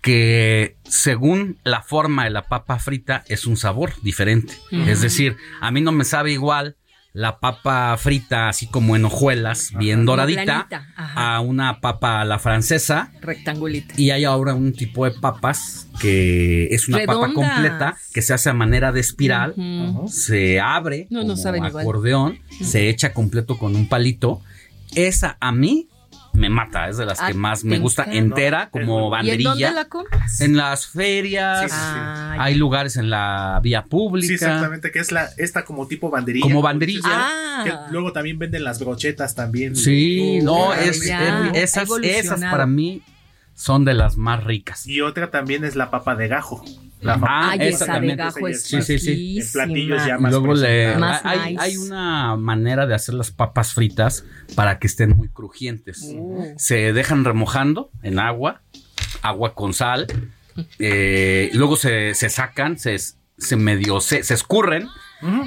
que 0.00 0.76
según 0.84 1.58
la 1.64 1.82
forma 1.82 2.24
de 2.24 2.30
la 2.30 2.42
papa 2.42 2.78
frita 2.78 3.24
es 3.28 3.46
un 3.46 3.56
sabor 3.56 3.92
diferente. 4.02 4.54
Es 4.70 5.00
decir, 5.00 5.36
a 5.60 5.70
mí 5.70 5.80
no 5.80 5.92
me 5.92 6.04
sabe 6.04 6.30
igual 6.32 6.76
la 7.14 7.38
papa 7.38 7.96
frita 7.96 8.48
así 8.48 8.66
como 8.66 8.96
en 8.96 9.04
hojuelas, 9.04 9.72
bien 9.78 10.04
doradita, 10.04 10.66
a 10.96 11.40
una 11.40 11.80
papa 11.80 12.20
a 12.20 12.24
la 12.24 12.40
francesa. 12.40 13.12
rectangulita. 13.22 13.94
Y 13.96 14.10
hay 14.10 14.24
ahora 14.24 14.54
un 14.54 14.72
tipo 14.72 15.04
de 15.04 15.12
papas 15.12 15.86
que 16.00 16.66
es 16.74 16.88
una 16.88 16.98
papa 17.06 17.32
completa 17.32 17.96
que 18.12 18.20
se 18.20 18.34
hace 18.34 18.50
a 18.50 18.52
manera 18.52 18.90
de 18.90 18.98
espiral, 19.00 19.54
se 20.08 20.60
abre 20.60 21.06
No, 21.08 21.22
no 21.22 21.36
como 21.36 21.56
igual. 21.68 21.82
acordeón, 21.82 22.38
se 22.60 22.88
echa 22.88 23.14
completo 23.14 23.58
con 23.58 23.76
un 23.76 23.88
palito. 23.88 24.42
Esa 24.96 25.36
a 25.40 25.52
mí 25.52 25.88
me 26.34 26.48
mata, 26.50 26.88
es 26.88 26.96
de 26.96 27.06
las 27.06 27.20
Ah, 27.20 27.28
que 27.28 27.34
más 27.34 27.62
te 27.62 27.68
me 27.68 27.78
gusta 27.78 28.04
entera 28.10 28.68
como 28.70 29.00
¿Y 29.00 29.04
en 29.04 29.10
banderilla. 29.10 29.50
dónde 29.50 29.70
la 29.72 29.84
compras? 29.86 30.40
En 30.40 30.56
las 30.56 30.86
ferias, 30.86 31.62
Sí, 31.62 31.68
sí, 31.68 31.74
sí. 31.74 31.80
Ah, 31.80 32.36
hay 32.40 32.54
lugares 32.56 32.96
en 32.96 33.08
la 33.08 33.60
vía 33.62 33.84
pública. 33.84 34.26
Sí, 34.28 34.34
exactamente, 34.34 34.90
que 34.90 34.98
es 34.98 35.12
la 35.12 35.28
esta 35.38 35.64
como 35.64 35.86
tipo 35.86 36.10
banderilla. 36.10 36.42
Como 36.44 36.60
banderilla. 36.62 37.00
Ah. 37.06 37.62
Que 37.64 37.72
luego 37.92 38.12
también 38.12 38.38
venden 38.38 38.64
las 38.64 38.80
brochetas 38.80 39.34
también. 39.34 39.76
Sí, 39.76 40.38
Uh, 40.42 40.44
no, 40.44 40.74
ya, 40.74 40.82
es, 40.82 41.00
es- 41.02 41.76
esas, 41.76 41.88
esas 42.02 42.40
para 42.40 42.66
mí 42.66 43.02
son 43.54 43.84
de 43.84 43.94
las 43.94 44.16
más 44.16 44.42
ricas. 44.44 44.86
Y 44.86 45.00
otra 45.00 45.30
también 45.30 45.64
es 45.64 45.76
la 45.76 45.90
papa 45.90 46.16
de 46.16 46.26
gajo. 46.28 46.64
La 47.00 47.18
Ah, 47.22 47.54
esa 47.56 47.64
esa 47.68 47.84
de 47.84 47.92
también. 47.92 48.16
gajo 48.16 48.48
es 48.48 48.62
Sí, 48.62 48.80
sí, 48.82 48.98
sí. 48.98 49.38
En 49.38 49.52
platillos 49.52 50.06
ya 50.06 50.18
más 50.18 50.32
luego 50.32 50.54
le. 50.54 50.96
Más 50.96 51.20
hay, 51.24 51.52
nice. 51.52 51.62
hay 51.62 51.76
una 51.76 52.36
manera 52.36 52.86
de 52.86 52.94
hacer 52.94 53.14
las 53.14 53.30
papas 53.30 53.74
fritas 53.74 54.24
para 54.54 54.78
que 54.78 54.86
estén 54.86 55.10
muy 55.16 55.28
crujientes. 55.28 56.00
Uh. 56.14 56.54
Se 56.56 56.92
dejan 56.92 57.24
remojando 57.24 57.90
en 58.02 58.18
agua, 58.18 58.62
agua 59.22 59.54
con 59.54 59.74
sal, 59.74 60.06
eh, 60.78 61.50
luego 61.52 61.76
se, 61.76 62.14
se 62.14 62.30
sacan, 62.30 62.78
se, 62.78 62.96
se 62.98 63.56
medio, 63.56 64.00
se, 64.00 64.22
se 64.22 64.34
escurren 64.34 64.88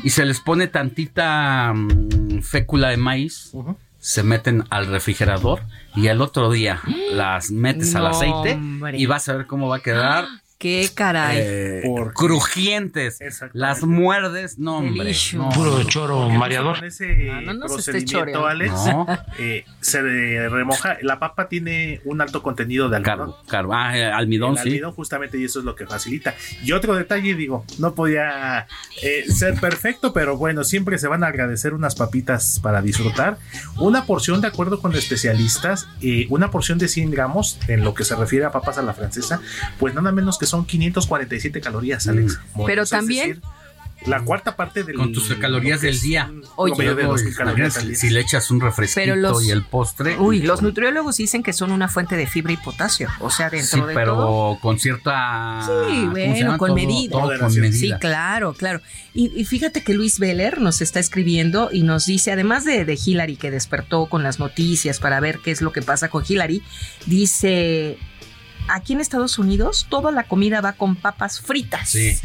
y 0.03 0.09
se 0.09 0.25
les 0.25 0.39
pone 0.39 0.67
tantita 0.67 1.71
mm, 1.73 2.41
fécula 2.41 2.89
de 2.89 2.97
maíz. 2.97 3.51
Se 3.99 4.21
meten 4.23 4.63
al 4.69 4.85
refrigerador 4.87 5.61
y 5.95 6.07
al 6.07 6.21
otro 6.21 6.51
día 6.51 6.81
las 7.11 7.49
metes 7.51 7.95
al 7.95 8.05
aceite 8.07 8.53
hombre. 8.53 8.97
y 8.97 9.05
vas 9.07 9.27
a 9.27 9.35
ver 9.35 9.47
cómo 9.47 9.67
va 9.67 9.77
a 9.77 9.79
quedar 9.79 10.25
Qué 10.57 10.89
caray. 10.93 11.37
eh, 11.39 11.81
Porque- 11.85 12.13
crujientes. 12.13 13.19
Las 13.53 13.83
muerdes, 13.83 14.57
no, 14.57 14.77
hombre. 14.79 15.13
No. 15.33 15.49
Puro 15.49 15.83
choro 15.83 16.29
mareador. 16.29 16.77
Con 16.77 16.85
ese 16.85 17.29
Ah, 17.31 17.41
no 17.41 17.53
nos 17.53 17.77
esté 17.77 17.91
procedimiento, 17.91 18.11
choreando. 18.19 18.47
Alex, 18.47 18.71
No. 18.87 19.05
eh, 19.39 19.65
se 19.81 20.01
remoja. 20.49 20.97
La 21.03 21.19
papa 21.19 21.47
tiene 21.47 22.01
un 22.05 22.21
alto 22.21 22.41
contenido 22.41 22.89
de 22.89 22.95
almidón. 22.97 23.17
Carbo, 23.17 23.37
carbo. 23.47 23.73
Ah, 23.75 23.95
eh, 23.95 24.05
almidón, 24.05 24.53
el 24.53 24.63
sí. 24.63 24.69
almidón 24.69 24.93
justamente 24.93 25.37
y 25.37 25.43
eso 25.45 25.59
es 25.59 25.65
lo 25.65 25.75
que 25.75 25.85
facilita. 25.85 26.33
Y 26.63 26.71
otro 26.71 26.95
detalle, 26.95 27.35
digo, 27.35 27.63
no 27.77 27.93
podía 27.93 28.65
eh, 29.03 29.25
ser 29.31 29.59
perfecto, 29.59 30.11
pero 30.11 30.37
bueno, 30.37 30.63
siempre 30.63 30.97
se 30.97 31.07
van 31.07 31.23
a 31.23 31.27
agradecer 31.27 31.75
unas 31.75 31.93
papitas 31.93 32.59
para 32.63 32.81
disfrutar. 32.81 33.37
Una 33.77 34.05
porción, 34.05 34.41
de 34.41 34.47
acuerdo 34.47 34.81
con 34.81 34.95
especialistas, 34.95 35.87
eh, 36.01 36.25
una 36.31 36.49
porción 36.49 36.79
de 36.79 36.87
100 36.87 37.11
gramos, 37.11 37.59
en 37.67 37.83
lo 37.83 37.93
que 37.93 38.03
se 38.03 38.15
refiere 38.15 38.45
a 38.45 38.51
papas 38.51 38.79
a 38.79 38.81
la 38.81 38.93
francesa, 38.95 39.39
pues 39.77 39.93
nada 39.93 40.11
menos 40.11 40.39
que 40.39 40.46
son 40.49 40.65
547 40.65 41.61
calorías, 41.61 42.07
Alex. 42.07 42.39
Bueno, 42.53 42.65
Pero 42.67 42.83
es 42.83 42.89
también 42.89 43.27
decir, 43.29 43.43
la 44.05 44.21
cuarta 44.21 44.55
parte 44.55 44.83
del 44.83 44.95
con 44.95 45.11
tus 45.11 45.33
calorías 45.35 45.81
del 45.81 45.99
día. 45.99 46.31
Oye, 46.55 46.93
de 46.93 47.03
dos 47.03 47.23
mil 47.23 47.35
calorías 47.35 47.75
al 47.77 47.81
si, 47.81 47.87
día. 47.89 47.97
si 47.97 48.09
le 48.11 48.19
echas 48.21 48.51
un 48.51 48.61
refresquito 48.61 49.01
Pero 49.01 49.15
los- 49.15 49.43
y 49.43 49.49
el 49.49 49.63
postre. 49.63 50.17
Uy, 50.19 50.43
los 50.43 50.61
nutriólogos 50.61 51.17
dicen 51.17 51.41
que 51.41 51.51
son 51.51 51.71
una 51.71 51.87
fuente 51.89 52.15
de 52.15 52.27
fibra 52.27 52.53
y 52.53 52.57
potasio. 52.57 53.09
O 53.19 53.31
sea, 53.31 53.49
dentro 53.49 53.81
sí, 53.81 53.87
de 53.87 53.93
pero 53.95 54.13
todo. 54.15 54.59
con 54.59 54.79
cierta. 54.79 55.61
Sí, 55.65 55.71
¿cómo 55.71 56.13
se 56.15 56.19
bueno, 56.29 56.57
con 56.59 56.67
Todo- 56.69 56.75
medida. 56.75 57.11
todo 57.11 57.39
con 57.39 57.53
medida. 57.59 57.73
Sí, 57.77 57.91
claro, 57.99 58.53
claro. 58.53 58.81
Y, 59.15 59.31
y 59.35 59.45
fíjate 59.45 59.83
que 59.83 59.95
Luis 59.95 60.19
Veller 60.19 60.61
nos 60.61 60.79
está 60.81 60.99
escribiendo 60.99 61.69
y 61.73 61.81
nos 61.81 62.05
dice, 62.05 62.31
además 62.31 62.65
de, 62.65 62.85
de 62.85 62.99
Hillary 63.03 63.35
que 63.35 63.49
despertó 63.49 64.05
con 64.05 64.21
las 64.21 64.37
noticias 64.39 64.99
para 64.99 65.19
ver 65.19 65.39
qué 65.43 65.49
es 65.49 65.61
lo 65.63 65.73
que 65.73 65.81
pasa 65.81 66.09
con 66.09 66.23
Hillary, 66.25 66.61
dice, 67.07 67.97
aquí 68.69 68.93
en 68.93 69.01
Estados 69.01 69.37
Unidos 69.39 69.87
toda 69.89 70.11
la 70.11 70.23
comida 70.23 70.61
va 70.61 70.73
con 70.73 70.95
papas 70.95 71.39
fritas. 71.41 71.89
Sí. 71.89 72.17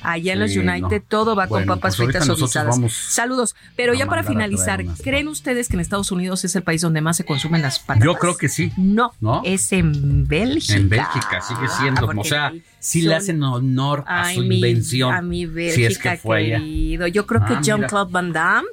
Allá 0.00 0.34
en 0.34 0.38
los 0.38 0.54
United 0.54 0.80
no. 1.00 1.06
todo 1.08 1.34
va 1.34 1.46
Bueno, 1.46 1.66
con 1.66 1.78
papas 1.80 1.96
pues 1.96 2.06
fritas 2.06 2.28
o 2.28 2.36
guisadas. 2.36 2.78
Saludos. 2.92 3.56
Pero 3.74 3.94
ya 3.94 4.06
para 4.06 4.22
finalizar, 4.22 4.84
¿creen 5.02 5.26
ustedes 5.26 5.66
que 5.68 5.74
en 5.74 5.80
Estados 5.80 6.12
Unidos 6.12 6.44
es 6.44 6.54
el 6.54 6.62
país 6.62 6.82
donde 6.82 7.00
más 7.00 7.16
se 7.16 7.24
consumen 7.24 7.62
las 7.62 7.80
patatas? 7.80 8.04
Yo 8.04 8.14
creo 8.14 8.36
que 8.36 8.48
sí. 8.48 8.70
No, 8.76 9.12
¿No? 9.20 9.42
es 9.44 9.72
en 9.72 10.28
Bélgica. 10.28 10.74
En 10.76 10.88
Bélgica 10.88 11.40
sigue 11.40 11.66
siendo. 11.80 12.02
Ah, 12.02 12.04
o 12.04 12.06
porque 12.14 12.28
sea, 12.28 12.52
sí 12.78 13.00
son- 13.00 13.08
le 13.10 13.16
hacen 13.16 13.42
honor 13.42 14.04
a 14.06 14.26
Ay, 14.26 14.36
su 14.36 14.42
mi- 14.42 14.54
invención. 14.56 15.12
A 15.12 15.20
mi 15.20 15.46
Bélgica, 15.46 15.74
si 15.74 15.84
es 15.92 15.98
que 15.98 16.16
fue 16.16 16.44
querido. 16.46 17.08
Yo 17.08 17.26
creo 17.26 17.44
que 17.44 17.54
Ah, 17.54 17.60
John 17.66 17.76
mira. 17.80 17.88
Claude 17.88 18.12
Van 18.12 18.32
Damme 18.32 18.68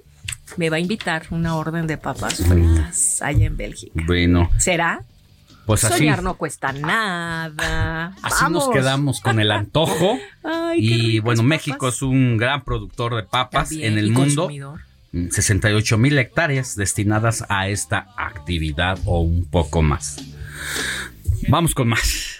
me 0.58 0.70
va 0.70 0.76
a 0.78 0.80
invitar 0.80 1.24
una 1.32 1.56
orden 1.56 1.88
de 1.88 1.98
papas 1.98 2.36
fritas 2.36 3.20
allá 3.24 3.48
en 3.48 3.58
Bélgica. 3.58 4.00
Bueno, 4.06 4.52
¿Será? 4.60 5.02
Pues 5.66 5.84
así. 5.84 5.98
Soñar 6.00 6.24
no 6.24 6.36
cuesta 6.36 6.72
nada. 6.74 8.14
Así 8.22 8.44
Vamos. 8.44 8.66
nos 8.68 8.76
quedamos 8.76 9.20
con 9.22 9.40
el 9.40 9.52
antojo. 9.52 10.18
Ay, 10.44 10.80
qué 10.80 10.86
y 10.96 11.20
bueno, 11.20 11.40
papas. 11.40 11.50
México 11.50 11.88
es 11.88 12.02
un 12.02 12.38
gran 12.38 12.64
productor 12.64 13.16
de 13.16 13.24
papas 13.24 13.70
También, 13.70 13.94
en 13.94 14.00
el 14.00 14.08
y 14.08 14.12
mundo. 14.12 14.44
consumidor. 14.44 14.80
68 15.32 15.98
mil 15.98 16.18
hectáreas 16.18 16.76
destinadas 16.76 17.46
a 17.48 17.70
esta 17.70 18.08
actividad 18.18 19.00
o 19.06 19.22
un 19.22 19.46
poco 19.46 19.82
más. 19.82 20.18
Vamos 21.48 21.74
con 21.74 21.88
más. 21.88 22.40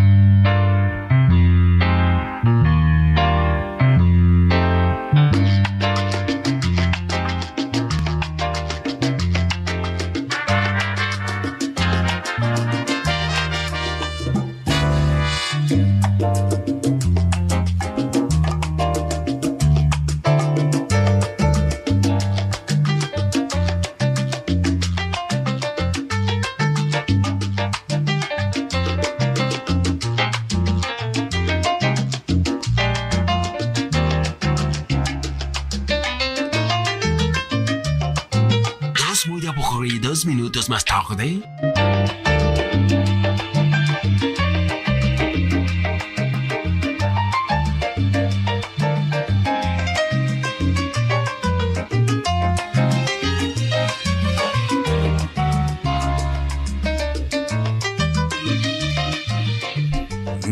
Tarde? 41.21 41.41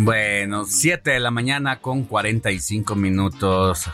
Bueno, 0.02 0.66
7 0.66 1.12
de 1.12 1.20
la 1.20 1.32
mañana 1.32 1.80
con 1.80 2.04
45 2.04 2.96
minutos. 2.96 3.90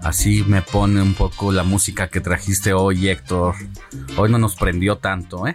Así 0.00 0.44
me 0.46 0.62
pone 0.62 1.02
un 1.02 1.14
poco 1.14 1.50
la 1.50 1.64
música 1.64 2.08
que 2.08 2.20
trajiste 2.20 2.72
hoy, 2.72 3.08
Héctor. 3.08 3.56
Hoy 4.16 4.30
no 4.30 4.38
nos 4.38 4.54
prendió 4.54 4.98
tanto, 4.98 5.48
¿eh? 5.48 5.54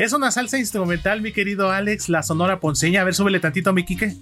Es 0.00 0.14
una 0.14 0.30
salsa 0.30 0.56
instrumental, 0.56 1.20
mi 1.20 1.30
querido 1.30 1.70
Alex, 1.70 2.08
la 2.08 2.22
Sonora 2.22 2.58
Ponceña. 2.58 3.02
A 3.02 3.04
ver, 3.04 3.14
súbele 3.14 3.38
tantito 3.38 3.68
a 3.68 3.74
mi 3.74 3.84
Quique. 3.84 4.16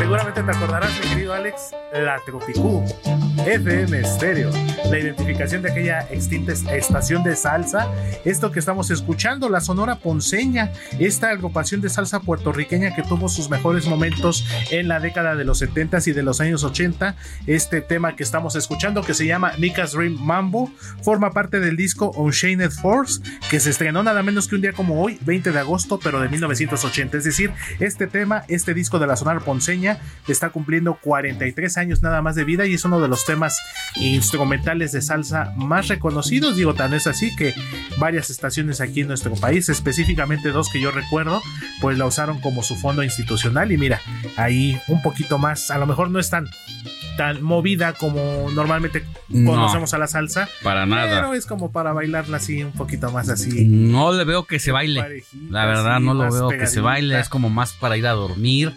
Seguramente 0.00 0.42
te 0.42 0.50
acordarás, 0.50 0.90
mi 1.00 1.10
querido 1.10 1.32
Alex, 1.32 1.70
la 1.92 2.18
Tropicú, 2.26 2.84
FM 3.46 4.04
Stereo, 4.04 4.50
la 4.88 4.98
identificación 5.00 5.62
de 5.62 5.70
aquella 5.72 6.00
extinta 6.12 6.52
es- 6.52 6.64
estación 6.66 7.24
de 7.24 7.34
salsa. 7.34 7.88
Esto 8.24 8.52
que 8.52 8.60
estamos 8.60 8.90
escuchando, 8.90 9.48
la 9.48 9.60
Sonora 9.60 9.96
Ponceña, 9.96 10.72
esta 11.00 11.30
agrupación 11.30 11.80
de 11.80 11.88
salsa 11.88 12.20
puertorriqueña 12.20 12.94
que 12.94 13.02
tuvo 13.02 13.28
sus 13.28 13.50
mejores 13.50 13.86
momentos 13.88 14.46
en 14.70 14.86
la 14.86 15.00
década 15.00 15.34
de 15.34 15.44
los 15.44 15.60
70s 15.60 16.06
y 16.06 16.12
de 16.12 16.22
los 16.22 16.40
años 16.40 16.62
80. 16.62 17.16
Este 17.48 17.80
tema 17.80 18.14
que 18.14 18.22
estamos 18.22 18.54
escuchando, 18.54 19.02
que 19.02 19.12
se 19.14 19.26
llama 19.26 19.52
Nika's 19.58 19.92
Dream 19.92 20.16
Mambo, 20.20 20.70
forma 21.02 21.32
parte 21.32 21.58
del 21.58 21.76
disco 21.76 22.12
Unchained 22.12 22.70
Force, 22.70 23.20
que 23.50 23.58
se 23.58 23.70
estrenó 23.70 24.04
nada 24.04 24.22
menos 24.22 24.46
que 24.46 24.54
un 24.54 24.60
día 24.62 24.72
como 24.72 25.02
hoy, 25.02 25.18
20 25.22 25.50
de 25.50 25.58
agosto, 25.58 25.98
pero 26.02 26.20
de 26.20 26.28
1980. 26.28 27.18
Es 27.18 27.24
decir, 27.24 27.50
este 27.80 28.06
tema, 28.06 28.44
este 28.46 28.72
disco 28.72 29.00
de 29.00 29.08
la 29.08 29.16
Sonora 29.16 29.40
Ponceña, 29.40 29.98
está 30.28 30.50
cumpliendo 30.50 30.94
43 31.02 31.76
años 31.76 32.02
nada 32.02 32.22
más 32.22 32.36
de 32.36 32.44
vida 32.44 32.66
y 32.66 32.74
es 32.74 32.84
uno 32.84 33.00
de 33.00 33.08
los 33.08 33.24
temas 33.24 33.31
instrumentales 33.96 34.92
de 34.92 35.02
salsa 35.02 35.52
más 35.56 35.88
reconocidos. 35.88 36.56
Digo, 36.56 36.74
tan 36.74 36.94
es 36.94 37.06
así 37.06 37.34
que 37.36 37.54
varias 37.98 38.30
estaciones 38.30 38.80
aquí 38.80 39.00
en 39.00 39.08
nuestro 39.08 39.34
país, 39.34 39.68
específicamente 39.68 40.50
dos 40.50 40.68
que 40.70 40.80
yo 40.80 40.90
recuerdo, 40.90 41.42
pues 41.80 41.98
la 41.98 42.06
usaron 42.06 42.40
como 42.40 42.62
su 42.62 42.76
fondo 42.76 43.02
institucional. 43.02 43.72
Y 43.72 43.78
mira, 43.78 44.00
ahí 44.36 44.78
un 44.88 45.02
poquito 45.02 45.38
más, 45.38 45.70
a 45.70 45.78
lo 45.78 45.86
mejor 45.86 46.10
no 46.10 46.18
es 46.18 46.30
tan, 46.30 46.48
tan 47.16 47.42
movida 47.42 47.92
como 47.92 48.48
normalmente 48.54 49.04
No. 49.28 49.50
conocemos 49.52 49.92
a 49.94 49.98
la 49.98 50.06
salsa. 50.06 50.48
Para 50.62 50.86
nada. 50.86 51.20
Pero 51.20 51.34
es 51.34 51.46
como 51.46 51.70
para 51.72 51.92
bailarla 51.92 52.38
así, 52.38 52.62
un 52.62 52.72
poquito 52.72 53.10
más 53.10 53.28
así. 53.28 53.66
No 53.66 54.12
le 54.12 54.24
veo 54.24 54.46
que 54.46 54.58
se 54.58 54.72
baile. 54.72 55.24
La 55.50 55.66
verdad, 55.66 56.00
no 56.00 56.14
lo 56.14 56.30
veo 56.32 56.48
que 56.48 56.66
se 56.66 56.80
baile. 56.80 57.18
Es 57.20 57.28
como 57.28 57.50
más 57.50 57.72
para 57.72 57.96
ir 57.96 58.06
a 58.06 58.12
dormir, 58.12 58.72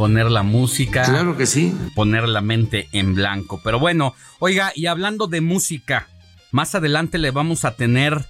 poner 0.00 0.30
la 0.30 0.42
música. 0.42 1.02
Claro 1.02 1.36
que 1.36 1.44
sí. 1.44 1.76
Poner 1.94 2.26
la 2.26 2.40
mente 2.40 2.88
en 2.92 3.14
blanco. 3.14 3.60
Pero 3.62 3.78
bueno, 3.78 4.14
oiga, 4.38 4.72
y 4.74 4.86
hablando 4.86 5.26
de 5.26 5.42
música, 5.42 6.08
más 6.52 6.74
adelante 6.74 7.18
le 7.18 7.30
vamos 7.32 7.66
a 7.66 7.76
tener 7.76 8.24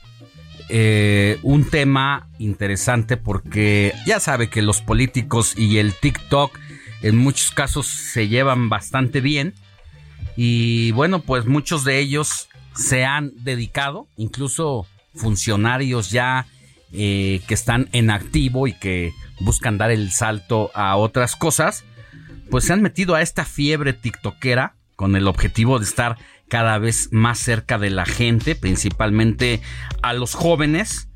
eh, 0.69 1.39
un 1.45 1.71
tema 1.71 2.29
interesante 2.41 3.17
porque 3.17 3.95
ya 4.05 4.19
sabe 4.19 4.51
que 4.51 4.63
los 4.63 4.81
políticos 4.81 5.55
y 5.57 5.79
el 5.79 5.95
TikTok 5.95 6.59
en 7.03 7.17
muchos 7.17 7.53
casos 7.53 7.87
se 7.87 8.27
llevan 8.27 8.69
bastante 8.69 9.21
bien. 9.21 9.55
Y 10.35 10.91
bueno, 10.91 11.23
pues 11.23 11.47
muchos 11.47 11.85
de 11.85 12.01
ellos 12.01 12.49
se 12.75 13.05
han 13.05 13.31
dedicado, 13.45 14.09
incluso 14.17 14.89
funcionarios 15.15 16.11
ya 16.11 16.49
eh, 16.93 17.41
que 17.47 17.55
están 17.55 17.89
en 17.93 18.11
activo 18.11 18.67
y 18.67 18.73
que 18.73 19.13
buscan 19.41 19.79
dar 19.79 19.91
el 19.91 20.13
salto 20.13 20.71
a 20.75 20.97
otras 20.97 21.37
cosas, 21.37 21.85
pues 22.51 22.65
se 22.65 22.73
han 22.73 22.83
metido 22.83 23.15
a 23.15 23.23
esta 23.23 23.45
fiebre 23.45 23.93
tiktokera 23.93 24.77
con 24.97 25.17
el 25.17 25.29
objetivo 25.29 25.79
de 25.79 25.85
estar 25.85 26.19
cada 26.49 26.79
vez 26.79 27.09
más 27.13 27.39
cerca 27.39 27.79
de 27.79 27.91
la 27.91 28.05
gente, 28.05 28.57
principalmente 28.57 29.63
a 30.03 30.13
los 30.13 30.35
jóvenes. 30.35 31.09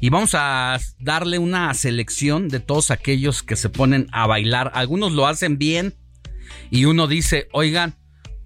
Y 0.00 0.10
vamos 0.10 0.34
a 0.34 0.78
darle 0.98 1.38
una 1.38 1.72
selección 1.74 2.48
de 2.48 2.60
todos 2.60 2.90
aquellos 2.90 3.42
que 3.42 3.56
se 3.56 3.70
ponen 3.70 4.06
a 4.12 4.26
bailar. 4.26 4.70
Algunos 4.74 5.12
lo 5.12 5.26
hacen 5.26 5.56
bien 5.58 5.96
y 6.70 6.84
uno 6.84 7.06
dice, 7.06 7.48
oigan, 7.52 7.96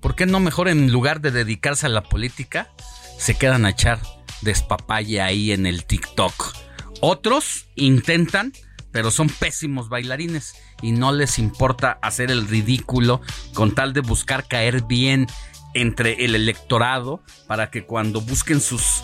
¿por 0.00 0.14
qué 0.14 0.26
no 0.26 0.38
mejor 0.38 0.68
en 0.68 0.92
lugar 0.92 1.20
de 1.20 1.32
dedicarse 1.32 1.86
a 1.86 1.90
la 1.90 2.02
política, 2.02 2.70
se 3.18 3.34
quedan 3.34 3.66
a 3.66 3.70
echar 3.70 4.00
despapalle 4.42 5.20
ahí 5.20 5.50
en 5.50 5.66
el 5.66 5.84
TikTok? 5.84 6.56
Otros 7.00 7.66
intentan, 7.74 8.52
pero 8.92 9.10
son 9.10 9.28
pésimos 9.28 9.88
bailarines 9.88 10.54
y 10.82 10.92
no 10.92 11.12
les 11.12 11.38
importa 11.38 11.98
hacer 12.02 12.30
el 12.30 12.48
ridículo 12.48 13.20
con 13.54 13.74
tal 13.74 13.92
de 13.92 14.00
buscar 14.00 14.46
caer 14.46 14.82
bien 14.84 15.26
entre 15.74 16.24
el 16.24 16.34
electorado 16.34 17.22
para 17.46 17.70
que 17.70 17.84
cuando 17.84 18.20
busquen 18.20 18.60
sus 18.60 19.02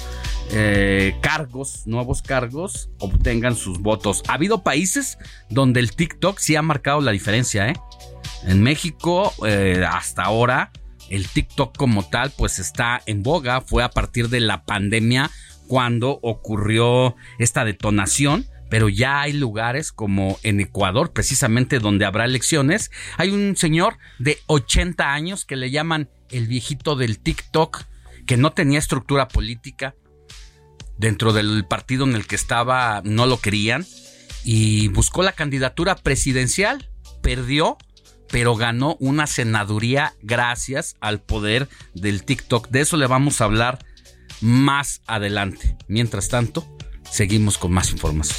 eh, 0.50 1.16
cargos, 1.20 1.86
nuevos 1.86 2.22
cargos, 2.22 2.90
obtengan 2.98 3.56
sus 3.56 3.80
votos. 3.80 4.22
Ha 4.28 4.34
habido 4.34 4.62
países 4.62 5.18
donde 5.50 5.80
el 5.80 5.94
TikTok 5.94 6.38
sí 6.38 6.56
ha 6.56 6.62
marcado 6.62 7.00
la 7.00 7.12
diferencia, 7.12 7.68
¿eh? 7.68 7.74
En 8.44 8.62
México, 8.62 9.32
eh, 9.46 9.84
hasta 9.88 10.22
ahora, 10.22 10.70
el 11.08 11.28
TikTok 11.28 11.76
como 11.76 12.08
tal, 12.08 12.32
pues 12.36 12.58
está 12.58 13.00
en 13.06 13.22
boga. 13.22 13.60
Fue 13.62 13.82
a 13.82 13.90
partir 13.90 14.28
de 14.28 14.40
la 14.40 14.64
pandemia 14.64 15.30
cuando 15.66 16.18
ocurrió 16.22 17.16
esta 17.38 17.64
detonación. 17.64 18.46
Pero 18.68 18.88
ya 18.88 19.20
hay 19.20 19.32
lugares 19.32 19.92
como 19.92 20.38
en 20.42 20.60
Ecuador, 20.60 21.12
precisamente 21.12 21.78
donde 21.78 22.04
habrá 22.04 22.24
elecciones. 22.24 22.90
Hay 23.16 23.30
un 23.30 23.56
señor 23.56 23.98
de 24.18 24.38
80 24.46 25.12
años 25.12 25.44
que 25.44 25.56
le 25.56 25.70
llaman 25.70 26.08
el 26.30 26.46
viejito 26.46 26.96
del 26.96 27.18
TikTok, 27.18 27.84
que 28.26 28.36
no 28.36 28.52
tenía 28.52 28.78
estructura 28.78 29.28
política. 29.28 29.94
Dentro 30.96 31.32
del 31.32 31.66
partido 31.66 32.04
en 32.04 32.14
el 32.14 32.26
que 32.26 32.36
estaba 32.36 33.02
no 33.04 33.26
lo 33.26 33.40
querían 33.40 33.84
y 34.44 34.88
buscó 34.88 35.22
la 35.22 35.32
candidatura 35.32 35.96
presidencial, 35.96 36.88
perdió, 37.22 37.78
pero 38.28 38.54
ganó 38.54 38.96
una 39.00 39.26
senaduría 39.26 40.14
gracias 40.22 40.96
al 41.00 41.20
poder 41.20 41.68
del 41.94 42.24
TikTok. 42.24 42.68
De 42.68 42.82
eso 42.82 42.96
le 42.96 43.06
vamos 43.06 43.40
a 43.40 43.44
hablar 43.44 43.84
más 44.40 45.00
adelante. 45.06 45.76
Mientras 45.88 46.28
tanto, 46.28 46.73
seguimos 47.14 47.58
con 47.58 47.70
más 47.70 47.92
información. 47.92 48.36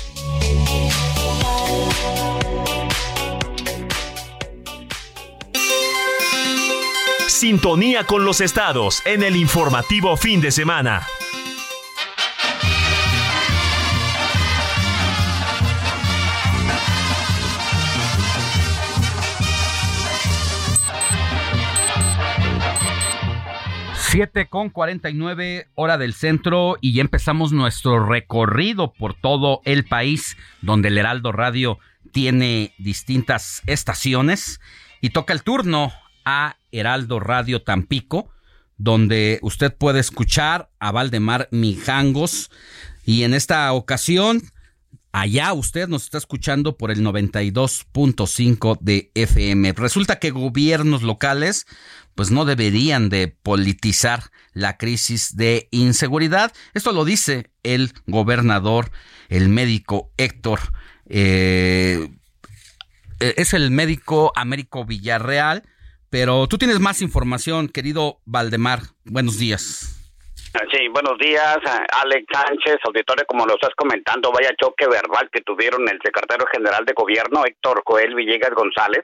Sintonía 7.27 8.05
con 8.05 8.25
los 8.25 8.41
estados 8.41 9.01
en 9.05 9.23
el 9.23 9.37
informativo 9.37 10.17
fin 10.17 10.41
de 10.41 10.51
semana. 10.51 11.07
Siete 24.15 24.47
con 24.47 24.69
49 24.69 25.67
hora 25.75 25.97
del 25.97 26.13
centro 26.13 26.77
y 26.79 26.93
ya 26.93 27.01
empezamos 27.01 27.51
nuestro 27.51 28.05
recorrido 28.07 28.93
por 28.93 29.13
todo 29.13 29.59
el 29.65 29.83
país 29.83 30.37
donde 30.61 30.87
el 30.87 30.97
Heraldo 30.97 31.33
Radio 31.33 31.79
tiene 32.13 32.73
distintas 32.77 33.61
estaciones 33.65 34.61
y 35.01 35.09
toca 35.09 35.33
el 35.33 35.43
turno 35.43 35.91
a 36.23 36.55
Heraldo 36.71 37.19
Radio 37.19 37.63
Tampico, 37.63 38.31
donde 38.77 39.39
usted 39.41 39.75
puede 39.75 39.99
escuchar 39.99 40.69
a 40.79 40.93
Valdemar 40.93 41.49
Mijangos. 41.51 42.51
Y 43.03 43.23
en 43.23 43.33
esta 43.33 43.73
ocasión, 43.73 44.43
allá 45.11 45.51
usted 45.51 45.89
nos 45.89 46.03
está 46.03 46.19
escuchando 46.19 46.77
por 46.77 46.89
el 46.89 47.03
92.5 47.03 48.77
de 48.79 49.11
FM. 49.13 49.73
Resulta 49.73 50.19
que 50.19 50.31
gobiernos 50.31 51.03
locales 51.03 51.65
pues 52.15 52.31
no 52.31 52.45
deberían 52.45 53.09
de 53.09 53.27
politizar 53.27 54.21
la 54.53 54.77
crisis 54.77 55.35
de 55.35 55.67
inseguridad. 55.71 56.53
Esto 56.73 56.91
lo 56.91 57.05
dice 57.05 57.51
el 57.63 57.91
gobernador, 58.07 58.91
el 59.29 59.49
médico 59.49 60.11
Héctor. 60.17 60.59
Eh, 61.07 62.09
es 63.19 63.53
el 63.53 63.71
médico 63.71 64.31
Américo 64.35 64.85
Villarreal 64.85 65.63
pero 66.15 66.47
tú 66.47 66.57
tienes 66.57 66.79
más 66.79 67.01
información, 67.01 67.67
querido 67.67 68.19
Valdemar. 68.23 68.79
Buenos 69.03 69.37
días. 69.37 69.91
Sí, 70.71 70.87
buenos 70.87 71.17
días, 71.19 71.57
Alex 71.91 72.25
Sánchez, 72.31 72.77
auditorio, 72.85 73.25
como 73.27 73.45
lo 73.45 73.55
estás 73.55 73.75
comentando, 73.75 74.31
vaya 74.31 74.55
choque 74.55 74.87
verbal 74.87 75.29
que 75.29 75.41
tuvieron 75.41 75.81
el 75.89 75.99
secretario 76.01 76.45
general 76.49 76.85
de 76.85 76.93
gobierno, 76.93 77.43
Héctor 77.45 77.83
Joel 77.85 78.15
Villegas 78.15 78.51
González, 78.51 79.03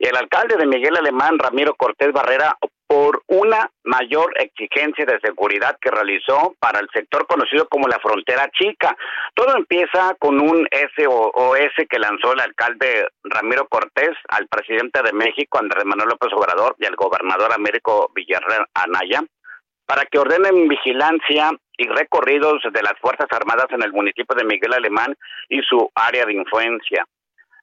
y 0.00 0.06
el 0.08 0.16
alcalde 0.16 0.56
de 0.56 0.66
Miguel 0.66 0.96
Alemán, 0.96 1.38
Ramiro 1.38 1.74
Cortés 1.74 2.10
Barrera, 2.10 2.56
por 2.86 3.22
una 3.26 3.70
mayor 3.84 4.32
exigencia 4.40 5.04
de 5.04 5.20
seguridad 5.20 5.76
que 5.78 5.90
realizó 5.90 6.56
para 6.58 6.80
el 6.80 6.88
sector 6.92 7.26
conocido 7.26 7.68
como 7.68 7.86
la 7.86 7.98
frontera 7.98 8.50
chica. 8.50 8.96
Todo 9.34 9.54
empieza 9.54 10.16
con 10.18 10.40
un 10.40 10.66
SOS 10.72 11.86
que 11.88 11.98
lanzó 11.98 12.32
el 12.32 12.40
alcalde 12.40 13.08
Ramiro 13.24 13.68
Cortés 13.68 14.16
al 14.30 14.48
presidente 14.48 15.02
de 15.02 15.12
México, 15.12 15.58
Andrés 15.58 15.84
Manuel 15.84 16.08
López 16.08 16.32
Obrador, 16.32 16.76
y 16.78 16.86
al 16.86 16.96
gobernador 16.96 17.52
Américo 17.52 18.10
Villarreal 18.14 18.66
Anaya, 18.72 19.22
para 19.84 20.06
que 20.06 20.18
ordenen 20.18 20.66
vigilancia 20.66 21.52
y 21.76 21.86
recorridos 21.88 22.62
de 22.72 22.82
las 22.82 22.98
Fuerzas 23.02 23.28
Armadas 23.32 23.66
en 23.68 23.82
el 23.82 23.92
municipio 23.92 24.34
de 24.34 24.44
Miguel 24.44 24.72
Alemán 24.72 25.14
y 25.50 25.60
su 25.60 25.90
área 25.94 26.24
de 26.24 26.32
influencia. 26.32 27.04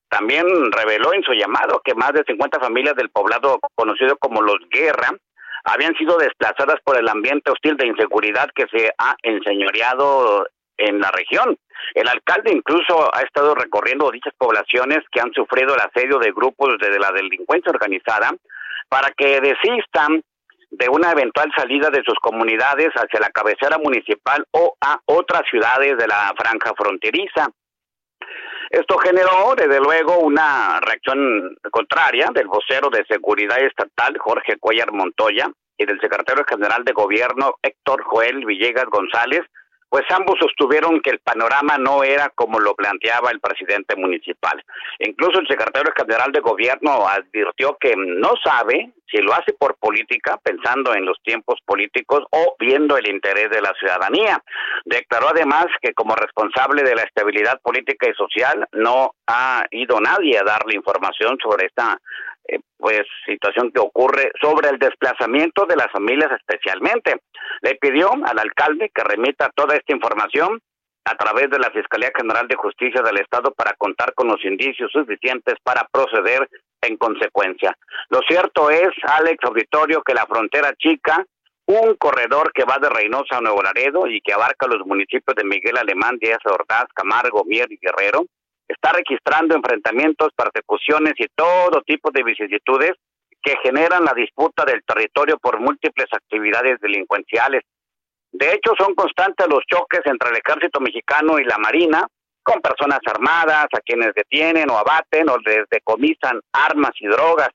También 0.10 0.46
reveló 0.72 1.14
en 1.14 1.24
su 1.24 1.34
llamado 1.34 1.82
que 1.84 1.96
más 1.96 2.14
de 2.14 2.24
50 2.26 2.60
familias 2.60 2.96
del 2.96 3.10
poblado 3.10 3.60
conocido 3.76 4.18
como 4.18 4.42
Los 4.42 4.58
Guerra 4.70 5.10
habían 5.66 5.96
sido 5.96 6.18
desplazadas 6.18 6.78
por 6.84 6.98
el 6.98 7.10
ambiente 7.10 7.52
hostil 7.52 7.76
de 7.76 7.88
inseguridad 7.88 8.50
que 8.56 8.68
se 8.72 8.92
ha 8.98 9.16
enseñoreado 9.22 10.48
en 10.78 11.00
la 11.00 11.12
región. 11.12 11.58
El 11.94 12.08
alcalde 12.08 12.52
incluso 12.54 13.14
ha 13.14 13.22
estado 13.22 13.54
recorriendo 13.54 14.12
dichas 14.12 14.34
poblaciones 14.38 15.00
que 15.12 15.20
han 15.20 15.34
sufrido 15.34 15.76
el 15.76 15.82
asedio 15.82 16.20
de 16.20 16.32
grupos 16.32 16.78
de 16.80 17.00
la 17.00 17.12
delincuencia 17.12 17.72
organizada 17.72 18.32
para 18.90 19.12
que 19.12 19.42
desistan 19.42 20.22
de 20.70 20.90
una 20.90 21.12
eventual 21.12 21.52
salida 21.56 21.90
de 21.90 22.04
sus 22.06 22.16
comunidades 22.22 22.90
hacia 22.96 23.20
la 23.20 23.30
cabecera 23.30 23.78
municipal 23.78 24.46
o 24.52 24.76
a 24.82 25.00
otras 25.06 25.44
ciudades 25.50 25.98
de 25.98 26.08
la 26.08 26.34
franja 26.38 26.74
fronteriza. 26.78 27.50
Esto 28.70 28.98
generó, 28.98 29.56
desde 29.56 29.80
luego, 29.80 30.20
una 30.20 30.80
reacción 30.82 31.56
contraria 31.72 32.30
del 32.34 32.48
vocero 32.48 32.90
de 32.90 33.06
Seguridad 33.06 33.60
Estatal, 33.60 34.18
Jorge 34.18 34.58
Cuellar 34.60 34.92
Montoya, 34.92 35.50
y 35.78 35.86
del 35.86 36.00
secretario 36.02 36.44
general 36.46 36.84
de 36.84 36.94
Gobierno, 36.94 37.56
Héctor 37.62 38.04
Joel 38.04 38.46
Villegas 38.46 38.86
González, 38.86 39.42
pues 39.90 40.04
ambos 40.10 40.36
sostuvieron 40.40 41.00
que 41.02 41.12
el 41.12 41.20
panorama 41.20 41.78
no 41.78 42.04
era 42.04 42.30
como 42.36 42.60
lo 42.60 42.76
planteaba 42.76 43.32
el 43.32 43.40
presidente 43.40 43.96
municipal. 43.96 44.64
Incluso 45.00 45.40
el 45.40 45.48
secretario 45.48 45.94
general 45.96 46.32
de 46.32 46.42
gobierno 46.42 47.08
advirtió 47.08 47.78
que 47.80 47.94
no 47.96 48.34
sabe 48.44 48.92
si 49.10 49.18
lo 49.20 49.34
hace 49.34 49.54
por 49.54 49.78
política, 49.78 50.38
pensando 50.44 50.94
en 50.94 51.06
los 51.06 51.18
tiempos 51.24 51.60
políticos 51.66 52.24
o 52.32 52.56
viendo 52.60 52.98
el 52.98 53.10
interés 53.10 53.50
de 53.50 53.62
la 53.62 53.74
ciudadanía. 53.80 54.44
Declaró 54.84 55.30
además 55.30 55.68
que 55.82 55.94
como 55.94 56.16
responsable 56.16 56.84
de 56.84 56.96
la 56.96 57.04
estabilidad 57.04 57.62
política 57.62 58.10
y 58.10 58.14
social 58.16 58.68
no 58.74 59.14
ha 59.28 59.66
ido 59.72 60.00
nadie 60.02 60.38
a 60.38 60.44
darle 60.44 60.76
información 60.76 61.38
sobre 61.42 61.68
esta 61.68 61.98
eh, 62.48 62.60
pues 62.78 63.02
situación 63.26 63.72
que 63.72 63.80
ocurre 63.80 64.32
sobre 64.42 64.70
el 64.70 64.80
desplazamiento 64.80 65.66
de 65.66 65.76
las 65.76 65.92
familias 65.92 66.32
especialmente. 66.32 67.22
Le 67.62 67.76
pidió 67.76 68.12
al 68.12 68.40
alcalde 68.40 68.92
que 68.94 69.04
remita 69.04 69.50
toda 69.56 69.76
esta 69.76 69.94
información 69.94 70.60
a 71.06 71.16
través 71.16 71.50
de 71.50 71.60
la 71.60 71.72
Fiscalía 71.72 72.12
General 72.16 72.48
de 72.48 72.56
Justicia 72.56 73.02
del 73.02 73.20
Estado 73.20 73.54
para 73.54 73.74
contar 73.74 74.14
con 74.14 74.28
los 74.28 74.44
indicios 74.44 74.92
suficientes 74.92 75.56
para 75.64 75.88
proceder 75.90 76.50
en 76.82 76.98
consecuencia. 76.98 77.76
Lo 78.10 78.20
cierto 78.28 78.70
es, 78.70 78.90
Alex 79.04 79.38
Auditorio, 79.44 80.02
que 80.04 80.14
la 80.14 80.26
frontera 80.26 80.74
chica, 80.78 81.26
un 81.66 81.96
corredor 81.96 82.52
que 82.54 82.66
va 82.66 82.78
de 82.80 82.90
Reynosa 82.90 83.38
a 83.38 83.42
Nuevo 83.42 83.62
Laredo 83.62 84.08
y 84.08 84.22
que 84.22 84.34
abarca 84.34 84.68
los 84.68 84.86
municipios 84.86 85.36
de 85.36 85.44
Miguel 85.44 85.78
Alemán, 85.78 86.18
Díaz 86.20 86.40
Ordaz, 86.46 86.86
Camargo, 86.94 87.44
Mier 87.46 87.72
y 87.72 87.80
Guerrero, 87.82 88.26
está 88.68 88.92
registrando 88.92 89.56
enfrentamientos, 89.56 90.30
persecuciones 90.36 91.14
y 91.18 91.28
todo 91.36 91.82
tipo 91.86 92.12
de 92.12 92.24
vicisitudes 92.24 92.92
que 93.42 93.56
generan 93.64 94.04
la 94.04 94.14
disputa 94.14 94.66
del 94.66 94.84
territorio 94.84 95.38
por 95.38 95.60
múltiples 95.60 96.08
actividades 96.12 96.80
delincuenciales. 96.82 97.64
De 98.32 98.54
hecho, 98.54 98.74
son 98.78 98.94
constantes 98.94 99.48
los 99.48 99.64
choques 99.66 100.02
entre 100.06 100.30
el 100.30 100.38
ejército 100.38 100.80
mexicano 100.80 101.40
y 101.40 101.46
la 101.46 101.58
marina, 101.58 102.06
con 102.44 102.62
personas 102.62 103.00
armadas, 103.06 103.68
a 103.74 103.82
quienes 103.86 104.14
detienen 104.14 104.70
o 104.70 104.78
abaten 104.78 105.30
o 105.30 105.38
les 105.38 105.68
decomisan 105.70 106.40
armas 106.52 106.92
y 107.00 107.08
drogas. 107.08 107.50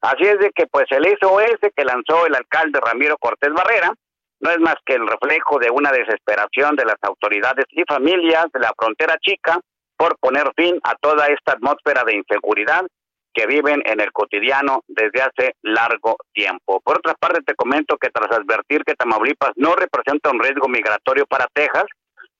Así 0.00 0.24
es 0.24 0.38
de 0.38 0.50
que 0.50 0.66
pues 0.66 0.86
el 0.90 1.04
SOS 1.20 1.70
que 1.74 1.84
lanzó 1.84 2.26
el 2.26 2.34
alcalde 2.34 2.80
Ramiro 2.80 3.16
Cortés 3.18 3.52
Barrera 3.52 3.92
no 4.40 4.50
es 4.50 4.58
más 4.58 4.76
que 4.84 4.94
el 4.94 5.06
reflejo 5.06 5.58
de 5.58 5.70
una 5.70 5.90
desesperación 5.90 6.76
de 6.76 6.84
las 6.84 6.96
autoridades 7.02 7.64
y 7.70 7.82
familias 7.88 8.46
de 8.52 8.60
la 8.60 8.72
frontera 8.76 9.16
chica 9.20 9.58
por 9.96 10.18
poner 10.18 10.52
fin 10.56 10.78
a 10.82 10.94
toda 10.96 11.26
esta 11.28 11.52
atmósfera 11.52 12.04
de 12.04 12.16
inseguridad 12.16 12.86
que 13.32 13.46
viven 13.46 13.82
en 13.84 14.00
el 14.00 14.12
cotidiano 14.12 14.82
desde 14.88 15.20
hace 15.20 15.54
largo 15.62 16.16
tiempo. 16.32 16.80
Por 16.80 16.98
otra 16.98 17.14
parte, 17.14 17.42
te 17.42 17.54
comento 17.54 17.98
que 17.98 18.08
tras 18.08 18.32
advertir 18.32 18.82
que 18.82 18.94
Tamaulipas 18.94 19.52
no 19.56 19.74
representa 19.76 20.30
un 20.30 20.40
riesgo 20.40 20.68
migratorio 20.68 21.26
para 21.26 21.46
Texas, 21.52 21.84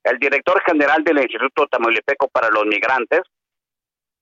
el 0.04 0.18
director 0.18 0.62
general 0.64 1.04
del 1.04 1.18
Instituto 1.18 1.66
Tamaulipeco 1.66 2.28
para 2.28 2.48
los 2.48 2.64
Migrantes, 2.64 3.20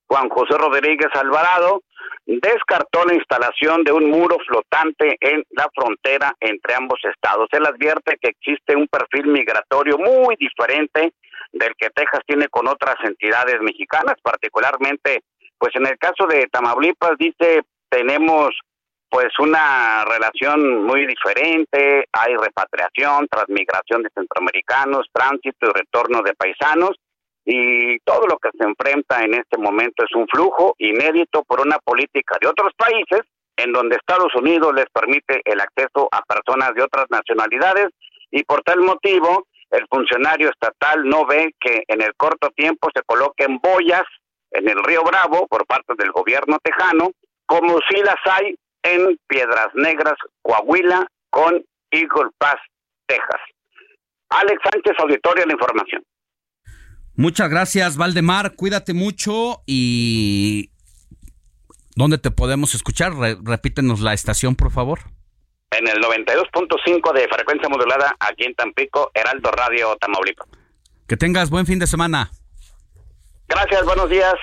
Juan 0.09 0.29
José 0.29 0.59
Rodríguez 0.59 1.09
Alvarado, 1.15 1.83
descartó 2.27 3.05
la 3.05 3.15
instalación 3.15 3.85
de 3.85 3.93
un 3.93 4.11
muro 4.11 4.37
flotante 4.47 5.17
en 5.21 5.45
la 5.51 5.69
frontera 5.75 6.35
entre 6.41 6.75
ambos 6.75 6.99
estados. 7.05 7.49
Él 7.53 7.67
advierte 7.67 8.17
que 8.21 8.31
existe 8.31 8.77
un 8.77 8.89
perfil 8.89 9.27
migratorio 9.29 9.99
muy 9.99 10.37
diferente 10.37 11.13
del 11.55 11.75
que 11.77 11.91
Texas 11.91 12.21
tiene 12.27 12.49
con 12.49 12.69
otras 12.69 12.97
entidades 13.05 13.61
mexicanas, 13.61 14.17
particularmente, 14.23 15.23
pues 15.59 15.75
en 15.77 15.87
el 15.87 15.99
caso 15.99 16.27
de 16.27 16.47
Tamaulipas 16.51 17.17
dice 17.19 17.63
tenemos 17.89 18.51
pues 19.09 19.29
una 19.39 20.05
relación 20.05 20.83
muy 20.83 21.07
diferente, 21.07 22.09
hay 22.13 22.35
repatriación, 22.35 23.29
transmigración 23.29 24.03
de 24.03 24.11
centroamericanos, 24.13 25.07
tránsito 25.13 25.69
y 25.69 25.73
retorno 25.73 26.21
de 26.23 26.35
paisanos, 26.35 26.97
y 27.45 27.99
todo 28.01 28.27
lo 28.27 28.39
que 28.39 28.51
se 28.59 28.65
enfrenta 28.65 29.23
en 29.23 29.35
este 29.35 29.59
momento 29.59 30.05
es 30.05 30.13
un 30.17 30.27
flujo 30.27 30.75
inédito 30.79 31.45
por 31.45 31.61
una 31.61 31.79
política 31.79 32.37
de 32.41 32.49
otros 32.49 32.73
países 32.77 33.21
en 33.57 33.73
donde 33.73 33.97
Estados 33.97 34.35
Unidos 34.35 34.75
les 34.75 34.87
permite 34.93 35.43
el 35.45 35.61
acceso 35.61 36.09
a 36.11 36.23
personas 36.23 36.75
de 36.75 36.83
otras 36.83 37.07
nacionalidades 37.11 37.89
y 38.31 38.43
por 38.43 38.63
tal 38.63 38.81
motivo 38.81 39.47
el 39.75 39.87
funcionario 39.91 40.51
estatal 40.51 41.05
no 41.05 41.27
ve 41.27 41.55
que 41.61 41.83
en 41.89 42.01
el 42.01 42.15
corto 42.17 42.51
tiempo 42.51 42.89
se 42.95 43.03
coloquen 43.03 43.59
boyas 43.59 44.05
en 44.53 44.69
el 44.69 44.83
río 44.85 45.03
Bravo 45.03 45.47
por 45.49 45.67
parte 45.67 45.95
del 45.99 46.13
gobierno 46.13 46.59
tejano, 46.63 47.11
como 47.47 47.79
si 47.89 48.01
las 48.03 48.17
hay 48.25 48.55
en 48.85 49.19
Piedras 49.27 49.69
Negras, 49.75 50.15
Coahuila, 50.43 51.07
con 51.31 51.65
Eagle 51.91 52.31
Pass, 52.39 52.61
Texas. 53.07 53.41
Alex 54.29 54.61
Sánchez, 54.63 54.93
auditorio, 54.99 55.45
la 55.47 55.53
información. 55.53 56.03
Muchas 57.17 57.49
gracias, 57.49 57.97
Valdemar. 57.97 58.55
Cuídate 58.55 58.95
mucho 58.95 59.63
y 59.67 60.71
¿dónde 61.97 62.19
te 62.19 62.31
podemos 62.31 62.75
escuchar? 62.75 63.13
repítenos 63.43 64.01
la 64.01 64.13
estación, 64.13 64.55
por 64.57 64.71
favor. 64.71 65.14
En 65.79 65.89
el 65.89 66.01
92.5 66.01 67.13
de 67.13 67.29
frecuencia 67.29 67.69
modulada 67.69 68.15
aquí 68.21 68.45
en 68.45 68.55
Tampico, 68.55 69.11
Heraldo 69.13 69.51
Radio 69.51 69.97
Tamaulipas. 69.97 70.47
Que 71.09 71.17
tengas 71.17 71.51
buen 71.51 71.67
fin 71.67 71.79
de 71.79 71.87
semana. 71.87 72.31
Gracias, 73.49 73.85
buenos 73.85 74.09
días. 74.09 74.35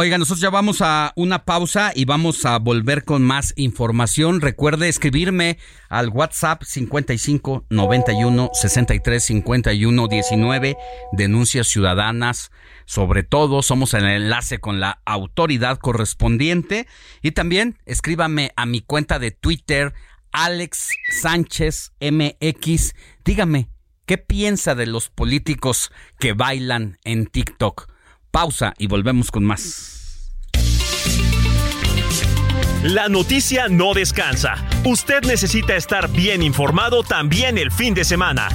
Oiga, 0.00 0.16
nosotros 0.16 0.40
ya 0.40 0.50
vamos 0.50 0.80
a 0.80 1.12
una 1.16 1.44
pausa 1.44 1.90
y 1.92 2.04
vamos 2.04 2.44
a 2.46 2.58
volver 2.58 3.04
con 3.04 3.24
más 3.24 3.52
información. 3.56 4.40
Recuerde 4.40 4.88
escribirme 4.88 5.58
al 5.88 6.10
WhatsApp 6.10 6.62
55 6.62 7.64
91 7.68 8.50
63 8.52 9.24
51 9.24 10.06
19 10.06 10.76
denuncias 11.10 11.66
ciudadanas. 11.66 12.52
Sobre 12.84 13.24
todo, 13.24 13.62
somos 13.62 13.92
el 13.94 14.04
enlace 14.04 14.60
con 14.60 14.78
la 14.78 15.00
autoridad 15.04 15.78
correspondiente. 15.78 16.86
Y 17.20 17.32
también 17.32 17.78
escríbame 17.84 18.52
a 18.54 18.66
mi 18.66 18.82
cuenta 18.82 19.18
de 19.18 19.32
Twitter, 19.32 19.94
Alex 20.38 20.90
Sánchez 21.20 21.90
MX. 22.00 22.94
Dígame, 23.24 23.70
¿qué 24.06 24.18
piensa 24.18 24.76
de 24.76 24.86
los 24.86 25.08
políticos 25.08 25.90
que 26.20 26.32
bailan 26.32 26.98
en 27.02 27.26
TikTok? 27.26 27.90
Pausa 28.30 28.72
y 28.78 28.86
volvemos 28.86 29.32
con 29.32 29.44
más. 29.44 30.30
La 32.84 33.08
noticia 33.08 33.66
no 33.66 33.94
descansa. 33.94 34.64
Usted 34.84 35.24
necesita 35.24 35.74
estar 35.74 36.08
bien 36.08 36.44
informado 36.44 37.02
también 37.02 37.58
el 37.58 37.72
fin 37.72 37.94
de 37.94 38.04
semana. 38.04 38.48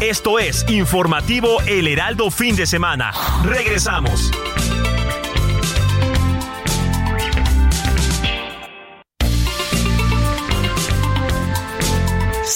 Esto 0.00 0.40
es 0.40 0.68
Informativo 0.68 1.60
El 1.68 1.86
Heraldo 1.86 2.32
Fin 2.32 2.56
de 2.56 2.66
Semana. 2.66 3.12
Regresamos. 3.44 4.32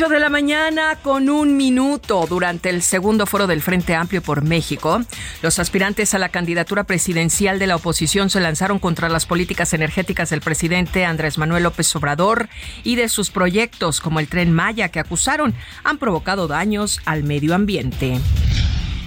8 0.00 0.08
de 0.08 0.18
la 0.20 0.30
mañana 0.30 0.96
con 1.02 1.28
un 1.28 1.58
minuto 1.58 2.24
durante 2.26 2.70
el 2.70 2.80
segundo 2.80 3.26
foro 3.26 3.46
del 3.46 3.60
Frente 3.60 3.94
Amplio 3.94 4.22
por 4.22 4.42
México. 4.42 5.02
Los 5.42 5.58
aspirantes 5.58 6.14
a 6.14 6.18
la 6.18 6.30
candidatura 6.30 6.84
presidencial 6.84 7.58
de 7.58 7.66
la 7.66 7.76
oposición 7.76 8.30
se 8.30 8.40
lanzaron 8.40 8.78
contra 8.78 9.10
las 9.10 9.26
políticas 9.26 9.74
energéticas 9.74 10.30
del 10.30 10.40
presidente 10.40 11.04
Andrés 11.04 11.36
Manuel 11.36 11.64
López 11.64 11.94
Obrador 11.96 12.48
y 12.82 12.96
de 12.96 13.10
sus 13.10 13.30
proyectos 13.30 14.00
como 14.00 14.20
el 14.20 14.28
tren 14.28 14.54
Maya 14.54 14.88
que 14.88 15.00
acusaron 15.00 15.52
han 15.84 15.98
provocado 15.98 16.48
daños 16.48 17.00
al 17.04 17.22
medio 17.22 17.54
ambiente. 17.54 18.18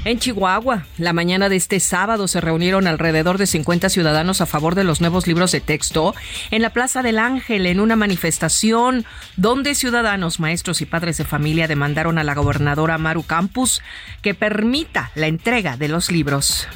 En 0.05 0.19
Chihuahua, 0.19 0.85
la 0.97 1.13
mañana 1.13 1.47
de 1.47 1.55
este 1.55 1.79
sábado 1.79 2.27
se 2.27 2.41
reunieron 2.41 2.87
alrededor 2.87 3.37
de 3.37 3.47
50 3.47 3.87
ciudadanos 3.87 4.41
a 4.41 4.45
favor 4.45 4.75
de 4.75 4.83
los 4.83 4.99
nuevos 4.99 5.27
libros 5.27 5.53
de 5.53 5.61
texto 5.61 6.13
en 6.51 6.61
la 6.61 6.71
Plaza 6.71 7.03
del 7.03 7.17
Ángel 7.17 7.65
en 7.65 7.79
una 7.79 7.95
manifestación 7.95 9.05
donde 9.37 9.75
ciudadanos, 9.75 10.41
maestros 10.41 10.81
y 10.81 10.85
padres 10.85 11.17
de 11.17 11.23
familia 11.23 11.69
demandaron 11.69 12.17
a 12.17 12.25
la 12.25 12.33
gobernadora 12.33 12.97
Maru 12.97 13.23
Campus 13.23 13.81
que 14.21 14.33
permita 14.33 15.09
la 15.15 15.27
entrega 15.27 15.77
de 15.77 15.87
los 15.87 16.11
libros. 16.11 16.67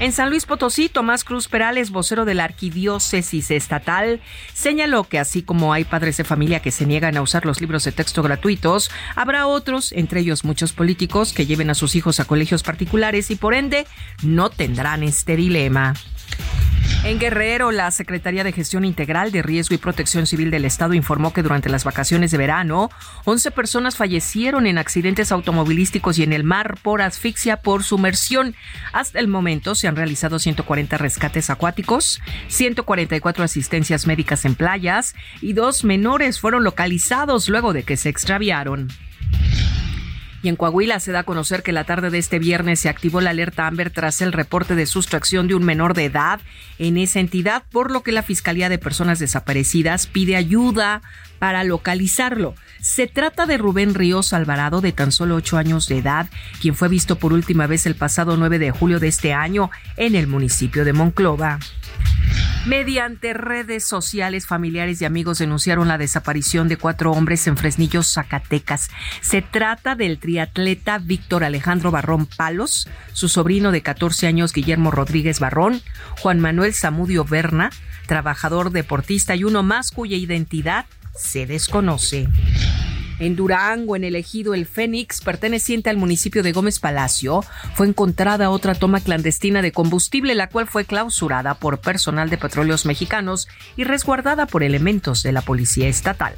En 0.00 0.12
San 0.12 0.30
Luis 0.30 0.46
Potosí, 0.46 0.88
Tomás 0.88 1.24
Cruz 1.24 1.48
Perales, 1.48 1.90
vocero 1.90 2.24
de 2.24 2.34
la 2.34 2.44
Arquidiócesis 2.44 3.50
Estatal, 3.50 4.20
señaló 4.54 5.02
que 5.02 5.18
así 5.18 5.42
como 5.42 5.72
hay 5.72 5.84
padres 5.84 6.16
de 6.16 6.22
familia 6.22 6.60
que 6.60 6.70
se 6.70 6.86
niegan 6.86 7.16
a 7.16 7.22
usar 7.22 7.44
los 7.44 7.60
libros 7.60 7.82
de 7.82 7.90
texto 7.90 8.22
gratuitos, 8.22 8.92
habrá 9.16 9.48
otros, 9.48 9.90
entre 9.90 10.20
ellos 10.20 10.44
muchos 10.44 10.72
políticos, 10.72 11.32
que 11.32 11.46
lleven 11.46 11.68
a 11.68 11.74
sus 11.74 11.96
hijos 11.96 12.20
a 12.20 12.26
colegios 12.26 12.62
particulares 12.62 13.32
y 13.32 13.36
por 13.36 13.54
ende 13.54 13.88
no 14.22 14.50
tendrán 14.50 15.02
este 15.02 15.34
dilema. 15.34 15.94
En 17.04 17.20
Guerrero, 17.20 17.70
la 17.70 17.90
Secretaría 17.92 18.42
de 18.42 18.52
Gestión 18.52 18.84
Integral 18.84 19.30
de 19.30 19.40
Riesgo 19.40 19.74
y 19.74 19.78
Protección 19.78 20.26
Civil 20.26 20.50
del 20.50 20.64
Estado 20.64 20.94
informó 20.94 21.32
que 21.32 21.44
durante 21.44 21.68
las 21.68 21.84
vacaciones 21.84 22.32
de 22.32 22.38
verano, 22.38 22.90
11 23.24 23.52
personas 23.52 23.96
fallecieron 23.96 24.66
en 24.66 24.78
accidentes 24.78 25.30
automovilísticos 25.30 26.18
y 26.18 26.24
en 26.24 26.32
el 26.32 26.42
mar 26.42 26.76
por 26.82 27.00
asfixia 27.00 27.58
por 27.58 27.84
sumersión. 27.84 28.56
Hasta 28.92 29.20
el 29.20 29.28
momento 29.28 29.76
se 29.76 29.86
han 29.86 29.96
realizado 29.96 30.40
140 30.40 30.98
rescates 30.98 31.50
acuáticos, 31.50 32.20
144 32.48 33.44
asistencias 33.44 34.06
médicas 34.06 34.44
en 34.44 34.56
playas 34.56 35.14
y 35.40 35.52
dos 35.52 35.84
menores 35.84 36.40
fueron 36.40 36.64
localizados 36.64 37.48
luego 37.48 37.72
de 37.72 37.84
que 37.84 37.96
se 37.96 38.08
extraviaron. 38.08 38.88
Y 40.42 40.48
en 40.48 40.56
Coahuila 40.56 41.00
se 41.00 41.12
da 41.12 41.20
a 41.20 41.24
conocer 41.24 41.62
que 41.62 41.72
la 41.72 41.84
tarde 41.84 42.10
de 42.10 42.18
este 42.18 42.38
viernes 42.38 42.80
se 42.80 42.88
activó 42.88 43.20
la 43.20 43.30
alerta 43.30 43.66
Amber 43.66 43.90
tras 43.90 44.20
el 44.22 44.32
reporte 44.32 44.74
de 44.74 44.86
sustracción 44.86 45.48
de 45.48 45.54
un 45.54 45.64
menor 45.64 45.94
de 45.94 46.04
edad 46.04 46.40
en 46.78 46.96
esa 46.96 47.20
entidad, 47.20 47.64
por 47.70 47.90
lo 47.90 48.02
que 48.02 48.12
la 48.12 48.22
Fiscalía 48.22 48.68
de 48.68 48.78
Personas 48.78 49.18
Desaparecidas 49.18 50.06
pide 50.06 50.36
ayuda 50.36 51.02
para 51.38 51.64
localizarlo. 51.64 52.54
Se 52.80 53.06
trata 53.06 53.46
de 53.46 53.58
Rubén 53.58 53.94
Ríos 53.94 54.32
Alvarado, 54.32 54.80
de 54.80 54.92
tan 54.92 55.12
solo 55.12 55.36
ocho 55.36 55.56
años 55.56 55.88
de 55.88 55.98
edad, 55.98 56.28
quien 56.60 56.74
fue 56.74 56.88
visto 56.88 57.16
por 57.16 57.32
última 57.32 57.66
vez 57.66 57.86
el 57.86 57.94
pasado 57.94 58.36
9 58.36 58.58
de 58.58 58.70
julio 58.70 59.00
de 59.00 59.08
este 59.08 59.32
año 59.32 59.70
en 59.96 60.14
el 60.14 60.26
municipio 60.26 60.84
de 60.84 60.92
Monclova. 60.92 61.58
Mediante 62.66 63.32
redes 63.32 63.84
sociales, 63.86 64.46
familiares 64.46 65.00
y 65.00 65.06
amigos 65.06 65.38
denunciaron 65.38 65.88
la 65.88 65.96
desaparición 65.96 66.68
de 66.68 66.76
cuatro 66.76 67.12
hombres 67.12 67.46
en 67.46 67.56
Fresnillo, 67.56 68.02
Zacatecas. 68.02 68.90
Se 69.22 69.40
trata 69.40 69.94
del 69.94 70.18
triatleta 70.18 70.98
Víctor 70.98 71.44
Alejandro 71.44 71.90
Barrón 71.90 72.26
Palos, 72.26 72.86
su 73.12 73.28
sobrino 73.28 73.72
de 73.72 73.80
14 73.80 74.26
años 74.26 74.52
Guillermo 74.52 74.90
Rodríguez 74.90 75.40
Barrón, 75.40 75.80
Juan 76.20 76.40
Manuel 76.40 76.74
Zamudio 76.74 77.24
Berna, 77.24 77.70
trabajador 78.06 78.70
deportista 78.70 79.34
y 79.34 79.44
uno 79.44 79.62
más 79.62 79.90
cuya 79.90 80.16
identidad 80.16 80.84
se 81.18 81.46
desconoce. 81.46 82.28
En 83.18 83.34
Durango, 83.34 83.96
en 83.96 84.04
el 84.04 84.14
ejido 84.14 84.54
El 84.54 84.64
Fénix, 84.66 85.20
perteneciente 85.20 85.90
al 85.90 85.96
municipio 85.96 86.44
de 86.44 86.52
Gómez 86.52 86.78
Palacio, 86.78 87.44
fue 87.74 87.88
encontrada 87.88 88.50
otra 88.50 88.76
toma 88.76 89.00
clandestina 89.00 89.60
de 89.60 89.72
combustible, 89.72 90.36
la 90.36 90.48
cual 90.48 90.68
fue 90.68 90.84
clausurada 90.84 91.54
por 91.54 91.80
personal 91.80 92.30
de 92.30 92.38
petróleos 92.38 92.86
mexicanos 92.86 93.48
y 93.76 93.82
resguardada 93.82 94.46
por 94.46 94.62
elementos 94.62 95.24
de 95.24 95.32
la 95.32 95.42
Policía 95.42 95.88
Estatal. 95.88 96.36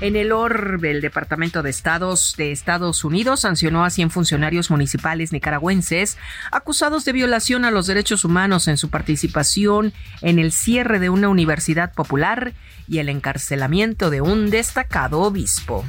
En 0.00 0.16
el 0.16 0.32
orbe, 0.32 0.90
el 0.90 1.00
Departamento 1.00 1.62
de 1.62 1.70
Estados 1.70 2.34
de 2.36 2.52
Estados 2.52 3.04
Unidos 3.04 3.40
sancionó 3.40 3.84
a 3.84 3.90
100 3.90 4.10
funcionarios 4.10 4.70
municipales 4.70 5.32
nicaragüenses 5.32 6.18
acusados 6.50 7.04
de 7.04 7.12
violación 7.12 7.64
a 7.64 7.70
los 7.70 7.86
derechos 7.86 8.24
humanos 8.24 8.68
en 8.68 8.76
su 8.76 8.90
participación 8.90 9.92
en 10.20 10.38
el 10.38 10.52
cierre 10.52 10.98
de 10.98 11.10
una 11.10 11.28
universidad 11.28 11.94
popular 11.94 12.52
y 12.88 12.98
el 12.98 13.08
encarcelamiento 13.08 14.10
de 14.10 14.20
un 14.20 14.50
destacado 14.50 15.20
obispo. 15.20 15.84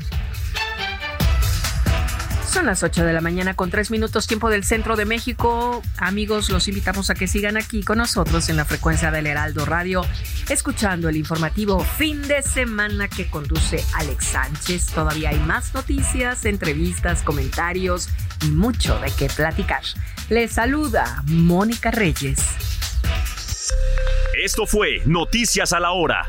Son 2.56 2.68
las 2.68 2.84
8 2.84 3.04
de 3.04 3.12
la 3.12 3.20
mañana 3.20 3.54
con 3.54 3.70
3 3.70 3.92
minutos 3.92 4.28
tiempo 4.28 4.50
del 4.50 4.64
centro 4.64 4.96
de 4.96 5.04
México. 5.04 5.84
Amigos, 5.98 6.50
los 6.50 6.70
invitamos 6.70 7.10
a 7.10 7.14
que 7.14 7.28
sigan 7.28 7.58
aquí 7.58 7.84
con 7.84 7.98
nosotros 7.98 8.48
en 8.48 8.56
la 8.56 8.64
frecuencia 8.64 9.12
del 9.12 9.28
Heraldo 9.28 9.66
Radio, 9.66 10.06
escuchando 10.48 11.10
el 11.10 11.18
informativo 11.18 11.82
fin 11.82 12.26
de 12.30 12.42
semana 12.42 13.10
que 13.10 13.30
conduce 13.30 13.84
Alex 13.96 14.28
Sánchez. 14.28 14.86
Todavía 14.86 15.32
hay 15.32 15.40
más 15.40 15.74
noticias, 15.74 16.46
entrevistas, 16.46 17.24
comentarios 17.24 18.08
y 18.42 18.52
mucho 18.52 18.98
de 19.00 19.12
qué 19.12 19.28
platicar. 19.28 19.84
Les 20.30 20.54
saluda 20.54 21.24
Mónica 21.26 21.92
Reyes. 21.92 22.40
Esto 24.42 24.66
fue 24.66 25.02
Noticias 25.06 25.74
a 25.74 25.82
la 25.82 25.92
Hora. 25.92 26.26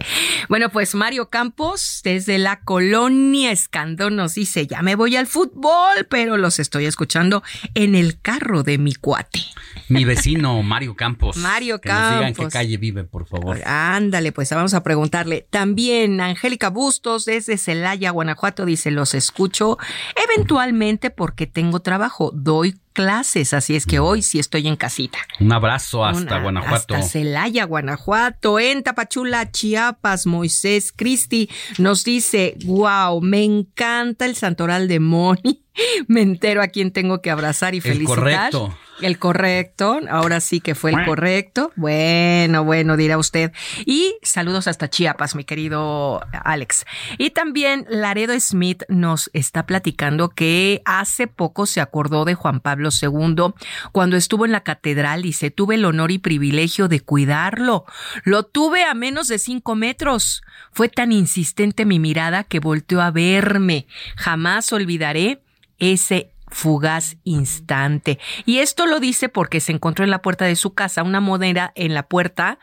Bueno, 0.49 0.69
pues 0.69 0.95
Mario 0.95 1.29
Campos, 1.29 2.01
desde 2.03 2.37
la 2.37 2.61
colonia 2.61 3.51
Escandón, 3.51 4.15
nos 4.15 4.35
dice: 4.35 4.67
Ya 4.67 4.81
me 4.81 4.95
voy 4.95 5.15
al 5.15 5.27
fútbol, 5.27 6.05
pero 6.09 6.37
los 6.37 6.59
estoy 6.59 6.85
escuchando 6.85 7.43
en 7.73 7.95
el 7.95 8.19
carro 8.21 8.63
de 8.63 8.77
mi 8.77 8.93
cuate. 8.93 9.41
Mi 9.87 10.05
vecino 10.05 10.61
Mario 10.63 10.95
Campos. 10.95 11.37
Mario 11.37 11.79
que 11.79 11.89
Nos 11.89 12.09
digan 12.09 12.33
Campos. 12.33 12.45
qué 12.45 12.51
calle 12.51 12.77
vive, 12.77 13.03
por 13.03 13.27
favor. 13.27 13.61
Ándale, 13.65 14.31
pues 14.31 14.49
vamos 14.51 14.73
a 14.73 14.83
preguntarle. 14.83 15.47
También 15.49 16.21
Angélica 16.21 16.69
Bustos 16.69 17.25
desde 17.25 17.57
Celaya, 17.57 18.11
Guanajuato, 18.11 18.65
dice, 18.65 18.91
los 18.91 19.13
escucho 19.13 19.77
eventualmente 20.15 21.09
porque 21.09 21.47
tengo 21.47 21.81
trabajo, 21.81 22.31
doy 22.33 22.79
clases, 22.95 23.53
así 23.53 23.75
es 23.75 23.85
que 23.85 23.99
hoy 23.99 24.23
sí 24.23 24.39
estoy 24.39 24.67
en 24.67 24.75
casita. 24.75 25.19
Un 25.39 25.53
abrazo 25.53 26.03
hasta 26.03 26.21
Una- 26.37 26.41
Guanajuato. 26.41 26.95
Hasta 26.95 27.07
Celaya, 27.07 27.65
Guanajuato. 27.65 28.57
En 28.59 28.81
Tapachula, 28.81 29.51
Chiapas, 29.51 30.25
Moisés 30.25 30.91
Cristi 30.91 31.49
nos 31.77 32.03
dice, 32.03 32.57
wow, 32.65 33.21
me 33.21 33.43
encanta 33.43 34.25
el 34.25 34.35
santoral 34.35 34.87
de 34.87 34.99
Moni. 34.99 35.61
Me 36.07 36.21
entero 36.21 36.61
a 36.61 36.67
quién 36.69 36.91
tengo 36.91 37.21
que 37.21 37.29
abrazar 37.29 37.73
y 37.73 37.77
El 37.79 37.83
felicitar. 37.83 38.15
correcto. 38.15 38.77
El 39.01 39.19
correcto, 39.19 39.99
ahora 40.09 40.39
sí 40.39 40.61
que 40.61 40.73
fue 40.73 40.91
el 40.91 41.05
correcto. 41.05 41.71
Bueno, 41.75 42.63
bueno, 42.63 42.95
dirá 42.95 43.17
usted. 43.17 43.51
Y 43.85 44.15
saludos 44.21 44.67
hasta 44.67 44.89
Chiapas, 44.89 45.35
mi 45.35 45.43
querido 45.43 46.21
Alex. 46.31 46.85
Y 47.17 47.31
también 47.31 47.85
Laredo 47.89 48.39
Smith 48.39 48.83
nos 48.87 49.29
está 49.33 49.65
platicando 49.65 50.29
que 50.29 50.81
hace 50.85 51.27
poco 51.27 51.65
se 51.65 51.81
acordó 51.81 52.23
de 52.23 52.35
Juan 52.35 52.61
Pablo 52.61 52.89
II 52.89 53.53
cuando 53.91 54.15
estuvo 54.15 54.45
en 54.45 54.53
la 54.53 54.63
catedral 54.63 55.25
y 55.25 55.33
se 55.33 55.51
tuve 55.51 55.75
el 55.75 55.85
honor 55.85 56.11
y 56.11 56.19
privilegio 56.19 56.87
de 56.87 57.01
cuidarlo. 57.01 57.85
Lo 58.23 58.43
tuve 58.43 58.85
a 58.85 58.93
menos 58.93 59.27
de 59.27 59.39
cinco 59.39 59.75
metros. 59.75 60.41
Fue 60.71 60.87
tan 60.87 61.11
insistente 61.11 61.85
mi 61.85 61.99
mirada 61.99 62.43
que 62.43 62.59
volteó 62.59 63.01
a 63.01 63.11
verme. 63.11 63.87
Jamás 64.15 64.71
olvidaré 64.71 65.41
ese 65.79 66.31
fugaz 66.47 67.17
instante. 67.23 68.19
Y 68.45 68.59
esto 68.59 68.85
lo 68.85 68.99
dice 68.99 69.29
porque 69.29 69.59
se 69.59 69.71
encontró 69.71 70.03
en 70.03 70.11
la 70.11 70.21
puerta 70.21 70.45
de 70.45 70.55
su 70.55 70.73
casa 70.73 71.03
una 71.03 71.21
moneda 71.21 71.71
en 71.75 71.93
la 71.93 72.07
puerta 72.07 72.59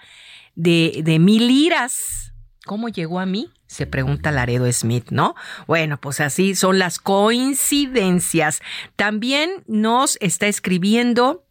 de, 0.54 1.00
de 1.04 1.18
mil 1.18 1.48
liras. 1.48 2.32
¿Cómo 2.64 2.88
llegó 2.88 3.18
a 3.18 3.26
mí? 3.26 3.50
Se 3.66 3.86
pregunta 3.86 4.30
Laredo 4.30 4.70
Smith, 4.72 5.10
¿no? 5.10 5.34
Bueno, 5.66 5.98
pues 6.00 6.20
así 6.20 6.54
son 6.54 6.78
las 6.78 6.98
coincidencias. 6.98 8.60
También 8.96 9.64
nos 9.66 10.18
está 10.20 10.46
escribiendo 10.46 11.44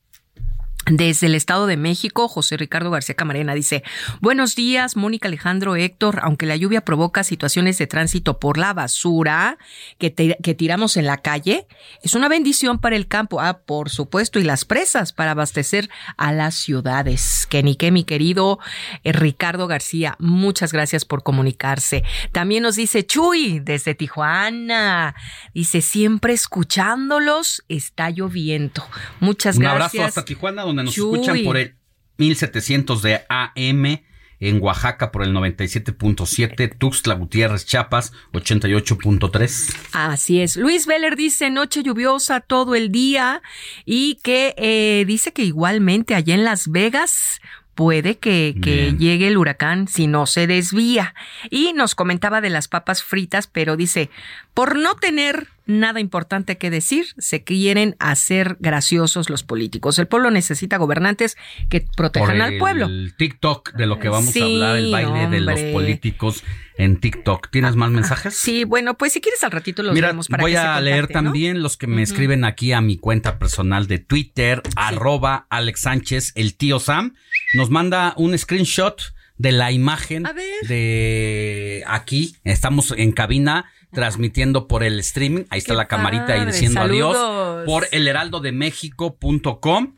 desde 0.97 1.27
el 1.27 1.35
Estado 1.35 1.67
de 1.67 1.77
México, 1.77 2.27
José 2.27 2.57
Ricardo 2.57 2.91
García 2.91 3.15
Camarena 3.15 3.53
dice, 3.53 3.81
buenos 4.19 4.55
días, 4.55 4.97
Mónica 4.97 5.29
Alejandro 5.29 5.75
Héctor, 5.77 6.19
aunque 6.21 6.45
la 6.45 6.57
lluvia 6.57 6.81
provoca 6.81 7.23
situaciones 7.23 7.77
de 7.77 7.87
tránsito 7.87 8.39
por 8.39 8.57
la 8.57 8.73
basura 8.73 9.57
que, 9.99 10.09
te- 10.09 10.37
que 10.43 10.53
tiramos 10.53 10.97
en 10.97 11.05
la 11.05 11.17
calle, 11.17 11.65
es 12.03 12.13
una 12.13 12.27
bendición 12.27 12.79
para 12.79 12.97
el 12.97 13.07
campo, 13.07 13.39
ah, 13.39 13.59
por 13.65 13.89
supuesto, 13.89 14.37
y 14.39 14.43
las 14.43 14.65
presas 14.65 15.13
para 15.13 15.31
abastecer 15.31 15.89
a 16.17 16.33
las 16.33 16.55
ciudades. 16.55 17.47
Que 17.49 17.63
ni 17.63 17.75
que 17.75 17.91
mi 17.91 18.03
querido 18.03 18.59
eh, 19.03 19.13
Ricardo 19.13 19.67
García, 19.67 20.15
muchas 20.19 20.73
gracias 20.73 21.05
por 21.05 21.23
comunicarse. 21.23 22.03
También 22.33 22.63
nos 22.63 22.75
dice 22.75 23.05
Chuy, 23.05 23.59
desde 23.61 23.95
Tijuana, 23.95 25.15
dice, 25.53 25.81
siempre 25.81 26.33
escuchándolos, 26.33 27.63
está 27.69 28.09
lloviendo. 28.09 28.83
Muchas 29.19 29.55
Un 29.57 29.63
gracias. 29.63 29.79
abrazo 29.95 30.03
hasta 30.07 30.25
Tijuana, 30.25 30.63
donde 30.63 30.80
nos 30.83 30.95
Chuy. 30.95 31.19
escuchan 31.19 31.43
por 31.43 31.57
el 31.57 31.75
1700 32.17 33.01
de 33.01 33.21
AM, 33.29 34.01
en 34.41 34.61
Oaxaca 34.61 35.11
por 35.11 35.23
el 35.23 35.33
97.7, 35.33 36.77
Tuxtla 36.77 37.13
Gutiérrez, 37.13 37.65
Chiapas 37.65 38.11
88.3. 38.33 39.75
Así 39.93 40.41
es. 40.41 40.57
Luis 40.57 40.87
Veller 40.87 41.15
dice 41.15 41.49
noche 41.51 41.83
lluviosa 41.83 42.41
todo 42.41 42.73
el 42.75 42.91
día 42.91 43.41
y 43.85 44.15
que 44.23 44.55
eh, 44.57 45.05
dice 45.05 45.31
que 45.31 45.43
igualmente 45.43 46.15
allá 46.15 46.33
en 46.33 46.43
Las 46.43 46.69
Vegas 46.69 47.39
puede 47.75 48.17
que, 48.17 48.55
que 48.61 48.93
llegue 48.97 49.27
el 49.27 49.37
huracán 49.37 49.87
si 49.87 50.07
no 50.07 50.25
se 50.25 50.47
desvía. 50.47 51.13
Y 51.49 51.73
nos 51.73 51.95
comentaba 51.95 52.41
de 52.41 52.49
las 52.49 52.67
papas 52.67 53.03
fritas, 53.03 53.47
pero 53.47 53.77
dice, 53.77 54.09
por 54.53 54.75
no 54.75 54.95
tener 54.95 55.47
nada 55.65 55.99
importante 55.99 56.57
que 56.57 56.69
decir, 56.69 57.05
se 57.17 57.43
quieren 57.43 57.95
hacer 57.99 58.57
graciosos 58.59 59.29
los 59.29 59.43
políticos. 59.43 59.99
El 59.99 60.07
pueblo 60.07 60.31
necesita 60.31 60.77
gobernantes 60.77 61.37
que 61.69 61.85
protejan 61.95 62.41
al 62.41 62.57
pueblo. 62.57 62.85
El 62.85 63.13
TikTok 63.17 63.73
de 63.73 63.85
lo 63.85 63.99
que 63.99 64.09
vamos 64.09 64.35
a 64.35 64.43
hablar, 64.43 64.77
el 64.77 64.91
baile 64.91 65.27
de 65.27 65.39
los 65.41 65.59
políticos 65.73 66.43
en 66.77 66.99
TikTok. 66.99 67.49
¿Tienes 67.51 67.75
más 67.75 67.91
mensajes? 67.91 68.35
Sí, 68.35 68.63
bueno, 68.63 68.97
pues 68.97 69.13
si 69.13 69.21
quieres 69.21 69.43
al 69.43 69.51
ratito 69.51 69.83
los 69.83 69.93
Mira, 69.93 70.07
vemos 70.07 70.27
para 70.27 70.41
voy 70.41 70.51
que 70.51 70.57
se 70.57 70.63
a 70.63 70.81
leer 70.81 71.01
contacte, 71.01 71.21
¿no? 71.21 71.29
también 71.29 71.61
los 71.61 71.77
que 71.77 71.87
me 71.87 72.01
escriben 72.01 72.43
aquí 72.43 72.71
a 72.73 72.81
mi 72.81 72.97
cuenta 72.97 73.39
personal 73.39 73.87
de 73.87 73.99
Twitter, 73.99 74.61
arroba 74.75 75.45
Alex 75.49 75.81
Sánchez, 75.81 76.31
el 76.35 76.55
tío 76.55 76.79
Sam. 76.79 77.15
Nos 77.53 77.69
manda 77.69 78.13
un 78.17 78.37
screenshot 78.37 79.13
de 79.37 79.51
la 79.51 79.71
imagen 79.71 80.23
de 80.67 81.83
aquí. 81.87 82.35
Estamos 82.43 82.93
en 82.95 83.11
cabina 83.11 83.65
transmitiendo 83.91 84.67
por 84.67 84.83
el 84.83 84.99
streaming. 84.99 85.43
Ahí 85.49 85.59
está 85.59 85.73
la 85.73 85.87
camarita 85.87 86.33
ahí 86.33 86.45
diciendo 86.45 86.81
saludos. 86.81 87.15
adiós. 87.17 87.65
Por 87.65 87.87
elheraldodemexico.com. 87.91 89.95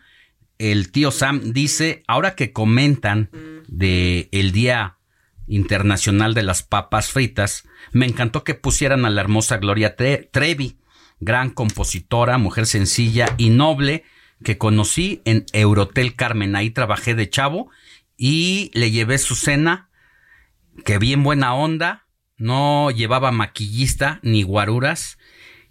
El 0.60 0.92
tío 0.92 1.12
Sam 1.12 1.52
dice, 1.54 2.04
ahora 2.08 2.36
que 2.36 2.54
comentan 2.54 3.30
de 3.68 4.30
el 4.32 4.52
Día 4.52 4.98
Internacional 5.48 6.34
de 6.34 6.44
las 6.44 6.64
Papas 6.64 7.12
Fritas, 7.12 7.68
me 7.92 8.06
encantó 8.06 8.44
que 8.44 8.54
pusieran 8.54 9.06
a 9.06 9.10
la 9.10 9.22
hermosa 9.22 9.58
Gloria 9.58 9.98
Tre- 9.98 10.30
Trevi, 10.32 10.78
gran 11.20 11.50
compositora, 11.50 12.38
mujer 12.38 12.66
sencilla 12.66 13.34
y 13.38 13.50
noble 13.50 14.04
que 14.44 14.58
conocí 14.58 15.22
en 15.26 15.46
Eurotel 15.54 16.16
Carmen. 16.16 16.56
Ahí 16.56 16.70
trabajé 16.70 17.16
de 17.16 17.30
chavo 17.30 17.70
y 18.16 18.72
le 18.74 18.92
llevé 18.92 19.18
su 19.18 19.36
cena, 19.36 19.90
que 20.86 20.98
bien 20.98 21.24
buena 21.24 21.56
onda, 21.56 22.03
no 22.44 22.92
llevaba 22.92 23.32
maquillista 23.32 24.20
ni 24.22 24.44
guaruras. 24.44 25.18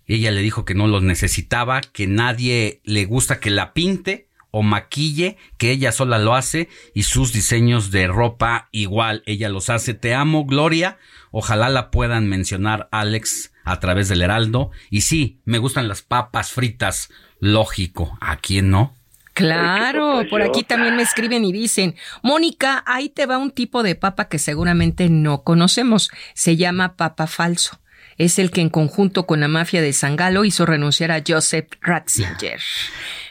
Ella 0.07 0.31
le 0.31 0.41
dijo 0.41 0.64
que 0.64 0.75
no 0.75 0.87
los 0.87 1.03
necesitaba, 1.03 1.83
que 1.83 2.07
nadie 2.07 2.81
le 2.85 3.05
gusta 3.05 3.41
que 3.41 3.51
la 3.51 3.75
pinte 3.75 4.31
o 4.51 4.62
maquille, 4.62 5.37
que 5.59 5.70
ella 5.70 5.93
sola 5.93 6.18
lo 6.18 6.35
hace 6.35 6.70
y 6.95 7.03
sus 7.03 7.35
diseños 7.35 7.91
de 7.91 8.07
ropa 8.07 8.70
igual 8.73 9.23
ella 9.27 9.51
los 9.51 9.68
hace. 9.68 9.93
Te 9.93 10.14
amo, 10.14 10.47
Gloria. 10.47 10.97
Ojalá 11.31 11.68
la 11.68 11.91
puedan 11.91 12.27
mencionar 12.27 12.89
Alex 12.91 13.53
a 13.64 13.79
través 13.79 14.09
del 14.09 14.23
Heraldo. 14.23 14.70
Y 14.89 15.03
sí, 15.03 15.41
me 15.45 15.59
gustan 15.59 15.89
las 15.89 16.01
papas 16.01 16.53
fritas. 16.53 17.11
Lógico, 17.39 18.16
¿a 18.23 18.39
quién 18.39 18.70
no? 18.70 18.95
Claro, 19.35 20.22
por 20.28 20.43
aquí 20.43 20.62
también 20.62 20.97
me 20.97 21.03
escriben 21.03 21.45
y 21.45 21.53
dicen, 21.53 21.95
Mónica, 22.22 22.83
ahí 22.87 23.09
te 23.09 23.26
va 23.26 23.39
un 23.39 23.51
tipo 23.51 23.83
de 23.83 23.95
papa 23.95 24.28
que 24.28 24.39
seguramente 24.39 25.09
no 25.09 25.43
conocemos. 25.43 26.11
Se 26.35 26.57
llama 26.57 26.97
papa 26.97 27.26
falso. 27.26 27.80
Es 28.18 28.39
el 28.39 28.51
que 28.51 28.61
en 28.61 28.68
conjunto 28.68 29.26
con 29.26 29.41
la 29.41 29.49
mafia 29.49 29.80
de 29.80 29.93
Sangalo 29.93 30.45
hizo 30.45 30.66
renunciar 30.66 31.11
a 31.12 31.22
Joseph 31.26 31.68
Ratzinger. 31.80 32.61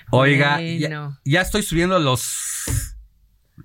Oiga, 0.09 0.55
Bueno. 0.57 1.19
ya, 1.23 1.31
ya 1.33 1.41
estoy 1.41 1.61
subiendo 1.63 1.99
los 1.99 2.25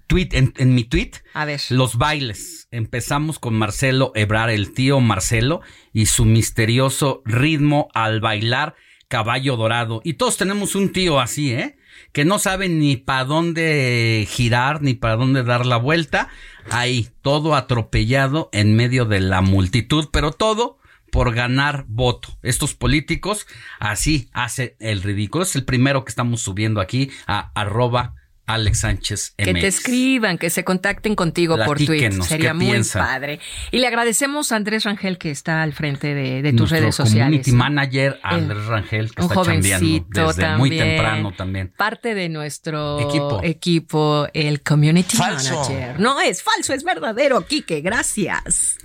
tweet 0.06 0.28
en, 0.32 0.52
en 0.58 0.74
mi 0.74 0.84
tweet. 0.84 1.12
A 1.34 1.44
ver. 1.44 1.60
Los 1.70 1.96
bailes. 1.96 2.68
Empezamos 2.70 3.38
con 3.38 3.54
Marcelo 3.54 4.12
Ebrar, 4.14 4.50
el 4.50 4.72
tío 4.72 5.00
Marcelo, 5.00 5.62
y 5.92 6.06
su 6.06 6.24
misterioso 6.24 7.22
ritmo 7.24 7.88
al 7.94 8.20
bailar 8.20 8.74
caballo 9.08 9.56
dorado. 9.56 10.00
Y 10.04 10.14
todos 10.14 10.36
tenemos 10.36 10.74
un 10.74 10.92
tío 10.92 11.18
así, 11.20 11.52
¿eh? 11.52 11.78
Que 12.12 12.24
no 12.24 12.38
sabe 12.38 12.68
ni 12.68 12.96
para 12.96 13.24
dónde 13.24 14.26
girar, 14.28 14.82
ni 14.82 14.94
para 14.94 15.16
dónde 15.16 15.42
dar 15.42 15.66
la 15.66 15.76
vuelta. 15.76 16.28
Ahí, 16.70 17.08
todo 17.22 17.54
atropellado 17.54 18.48
en 18.52 18.74
medio 18.74 19.04
de 19.04 19.20
la 19.20 19.40
multitud, 19.40 20.08
pero 20.12 20.32
todo 20.32 20.78
por 21.10 21.34
ganar 21.34 21.84
voto. 21.88 22.36
Estos 22.42 22.74
políticos 22.74 23.46
así 23.78 24.28
hacen 24.32 24.74
el 24.80 25.02
ridículo. 25.02 25.44
Es 25.44 25.56
el 25.56 25.64
primero 25.64 26.04
que 26.04 26.10
estamos 26.10 26.42
subiendo 26.42 26.80
aquí 26.80 27.10
a 27.26 27.52
arroba 27.54 28.14
Alex 28.46 28.80
Sánchez 28.80 29.34
Que 29.36 29.44
te 29.46 29.52
MX. 29.54 29.64
escriban, 29.64 30.38
que 30.38 30.50
se 30.50 30.62
contacten 30.64 31.14
contigo 31.16 31.56
por 31.64 31.78
Twitter. 31.78 32.12
Sería 32.22 32.50
¿qué 32.50 32.54
muy 32.54 32.80
padre. 32.92 33.40
Y 33.72 33.78
le 33.78 33.86
agradecemos 33.88 34.52
a 34.52 34.56
Andrés 34.56 34.84
Rangel 34.84 35.18
que 35.18 35.30
está 35.30 35.62
al 35.62 35.72
frente 35.72 36.14
de, 36.14 36.42
de 36.42 36.50
tus 36.52 36.60
Nuestro 36.60 36.78
redes 36.78 36.94
sociales. 36.94 37.24
Community 37.44 37.52
manager 37.52 38.12
El- 38.12 38.20
Andrés 38.22 38.64
Rangel, 38.66 39.14
que 39.14 39.22
un 39.22 39.28
está 39.30 39.34
jovencito 39.34 40.26
desde 40.28 40.56
muy 40.56 40.70
temprano 40.70 41.32
también. 41.36 41.72
Parte 41.76 42.14
de 42.14 42.28
nuestro 42.28 43.00
Equipo. 43.00 43.40
equipo, 43.42 44.26
el 44.32 44.62
Community 44.62 45.16
Falso. 45.16 45.54
Manager. 45.62 45.98
No 46.00 46.20
es 46.20 46.42
falso, 46.42 46.72
es 46.72 46.84
verdadero, 46.84 47.44
Quique. 47.46 47.80
Gracias. 47.80 48.78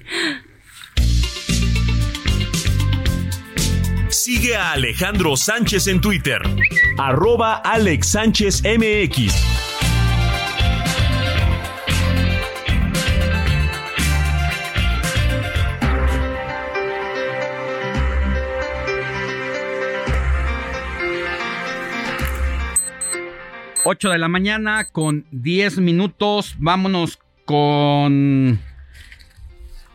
Sigue 4.24 4.56
a 4.56 4.74
Alejandro 4.74 5.36
Sánchez 5.36 5.88
en 5.88 6.00
Twitter. 6.00 6.40
Arroba 7.00 7.56
Alex 7.56 8.10
Sánchez 8.10 8.62
MX. 8.64 9.34
Ocho 23.84 24.10
de 24.10 24.20
la 24.20 24.28
mañana 24.28 24.86
con 24.92 25.26
10 25.32 25.80
minutos. 25.80 26.56
Vámonos 26.60 27.20
con. 27.46 28.60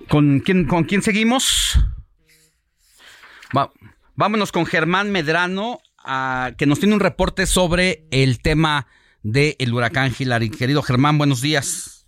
¿Con 0.08 0.40
quién, 0.40 0.66
con 0.66 0.84
quién 0.84 1.02
seguimos? 1.02 1.78
Va- 3.56 3.72
vámonos 4.16 4.50
con 4.50 4.66
Germán 4.66 5.12
Medrano, 5.12 5.78
ah, 6.04 6.50
que 6.58 6.66
nos 6.66 6.80
tiene 6.80 6.94
un 6.94 7.00
reporte 7.00 7.46
sobre 7.46 8.06
el 8.10 8.40
tema 8.42 8.86
del 9.22 9.72
huracán 9.72 10.12
Hillary. 10.18 10.50
Querido 10.50 10.82
Germán, 10.82 11.18
buenos 11.18 11.42
días. 11.42 12.06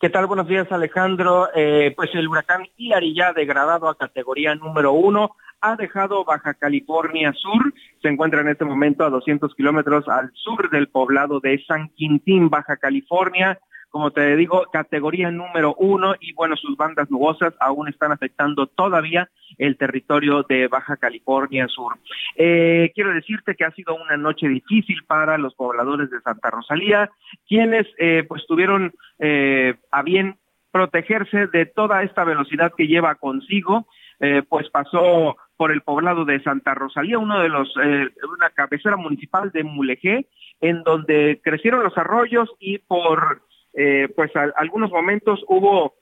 ¿Qué 0.00 0.10
tal? 0.10 0.26
Buenos 0.26 0.46
días, 0.48 0.70
Alejandro. 0.70 1.48
Eh, 1.54 1.92
pues 1.96 2.10
el 2.14 2.28
huracán 2.28 2.66
Hillary 2.76 3.14
ya 3.14 3.32
degradado 3.32 3.88
a 3.88 3.96
categoría 3.96 4.54
número 4.54 4.92
uno 4.92 5.36
ha 5.60 5.76
dejado 5.76 6.24
Baja 6.24 6.52
California 6.54 7.32
Sur. 7.32 7.72
Se 8.02 8.08
encuentra 8.08 8.42
en 8.42 8.48
este 8.48 8.66
momento 8.66 9.04
a 9.04 9.10
200 9.10 9.54
kilómetros 9.54 10.06
al 10.08 10.30
sur 10.34 10.68
del 10.68 10.88
poblado 10.88 11.40
de 11.40 11.62
San 11.66 11.88
Quintín, 11.96 12.50
Baja 12.50 12.76
California. 12.76 13.58
Como 13.94 14.10
te 14.10 14.34
digo, 14.34 14.66
categoría 14.72 15.30
número 15.30 15.76
uno 15.78 16.16
y 16.18 16.32
bueno, 16.32 16.56
sus 16.56 16.76
bandas 16.76 17.08
nubosas 17.12 17.54
aún 17.60 17.86
están 17.86 18.10
afectando 18.10 18.66
todavía 18.66 19.30
el 19.56 19.76
territorio 19.76 20.42
de 20.42 20.66
Baja 20.66 20.96
California 20.96 21.68
Sur. 21.68 21.94
Eh, 22.34 22.90
quiero 22.92 23.14
decirte 23.14 23.54
que 23.54 23.64
ha 23.64 23.70
sido 23.70 23.94
una 23.94 24.16
noche 24.16 24.48
difícil 24.48 25.04
para 25.06 25.38
los 25.38 25.54
pobladores 25.54 26.10
de 26.10 26.20
Santa 26.22 26.50
Rosalía, 26.50 27.08
quienes 27.46 27.86
eh, 27.98 28.24
pues 28.26 28.44
tuvieron 28.48 28.92
eh, 29.20 29.76
a 29.92 30.02
bien 30.02 30.38
protegerse 30.72 31.46
de 31.46 31.64
toda 31.64 32.02
esta 32.02 32.24
velocidad 32.24 32.72
que 32.76 32.88
lleva 32.88 33.14
consigo, 33.14 33.86
eh, 34.18 34.42
pues 34.48 34.68
pasó 34.70 35.36
por 35.56 35.70
el 35.70 35.82
poblado 35.82 36.24
de 36.24 36.42
Santa 36.42 36.74
Rosalía, 36.74 37.20
uno 37.20 37.38
de 37.38 37.48
los, 37.48 37.72
eh, 37.80 38.08
una 38.28 38.50
cabecera 38.50 38.96
municipal 38.96 39.52
de 39.52 39.62
Mulegé, 39.62 40.26
en 40.60 40.82
donde 40.82 41.40
crecieron 41.44 41.84
los 41.84 41.96
arroyos 41.96 42.50
y 42.58 42.78
por 42.78 43.42
eh, 43.76 44.08
pues 44.14 44.34
a- 44.36 44.52
algunos 44.56 44.90
momentos 44.90 45.44
hubo 45.48 45.94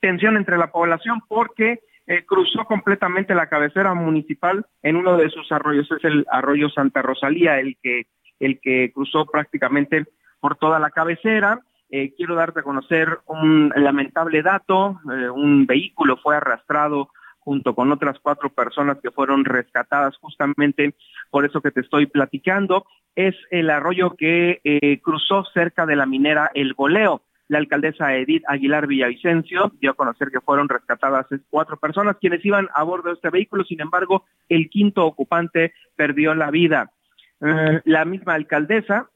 tensión 0.00 0.36
entre 0.36 0.58
la 0.58 0.70
población 0.72 1.20
porque 1.28 1.80
eh, 2.06 2.24
cruzó 2.26 2.64
completamente 2.64 3.34
la 3.34 3.48
cabecera 3.48 3.94
municipal 3.94 4.66
en 4.82 4.96
uno 4.96 5.16
de 5.16 5.30
sus 5.30 5.50
arroyos, 5.52 5.90
es 5.92 6.04
el 6.04 6.26
arroyo 6.30 6.68
Santa 6.70 7.00
Rosalía, 7.02 7.60
el 7.60 7.76
que, 7.82 8.06
el 8.40 8.60
que 8.60 8.90
cruzó 8.92 9.26
prácticamente 9.26 10.06
por 10.40 10.56
toda 10.56 10.78
la 10.80 10.90
cabecera. 10.90 11.60
Eh, 11.90 12.14
quiero 12.16 12.34
darte 12.34 12.60
a 12.60 12.64
conocer 12.64 13.18
un 13.26 13.72
lamentable 13.76 14.42
dato, 14.42 14.98
eh, 15.12 15.28
un 15.30 15.66
vehículo 15.66 16.16
fue 16.16 16.36
arrastrado 16.36 17.10
junto 17.44 17.74
con 17.74 17.90
otras 17.92 18.18
cuatro 18.20 18.50
personas 18.50 18.98
que 19.02 19.10
fueron 19.10 19.44
rescatadas 19.44 20.16
justamente 20.18 20.94
por 21.30 21.44
eso 21.44 21.60
que 21.60 21.70
te 21.70 21.80
estoy 21.80 22.06
platicando. 22.06 22.86
Es 23.16 23.34
el 23.50 23.70
arroyo 23.70 24.14
que 24.16 24.60
eh, 24.64 25.00
cruzó 25.02 25.44
cerca 25.52 25.86
de 25.86 25.96
la 25.96 26.06
minera 26.06 26.50
El 26.54 26.74
Goleo. 26.74 27.22
La 27.48 27.58
alcaldesa 27.58 28.14
Edith 28.14 28.44
Aguilar 28.48 28.86
Villavicencio 28.86 29.72
dio 29.80 29.90
a 29.90 29.94
conocer 29.94 30.30
que 30.30 30.40
fueron 30.40 30.68
rescatadas 30.68 31.26
cuatro 31.50 31.76
personas 31.76 32.16
quienes 32.18 32.44
iban 32.44 32.68
a 32.74 32.82
bordo 32.82 33.08
de 33.08 33.14
este 33.16 33.30
vehículo, 33.30 33.64
sin 33.64 33.80
embargo, 33.80 34.24
el 34.48 34.70
quinto 34.70 35.04
ocupante 35.04 35.74
perdió 35.96 36.34
la 36.34 36.50
vida. 36.50 36.92
Eh, 37.40 37.80
la 37.84 38.04
misma 38.04 38.34
alcaldesa 38.34 39.10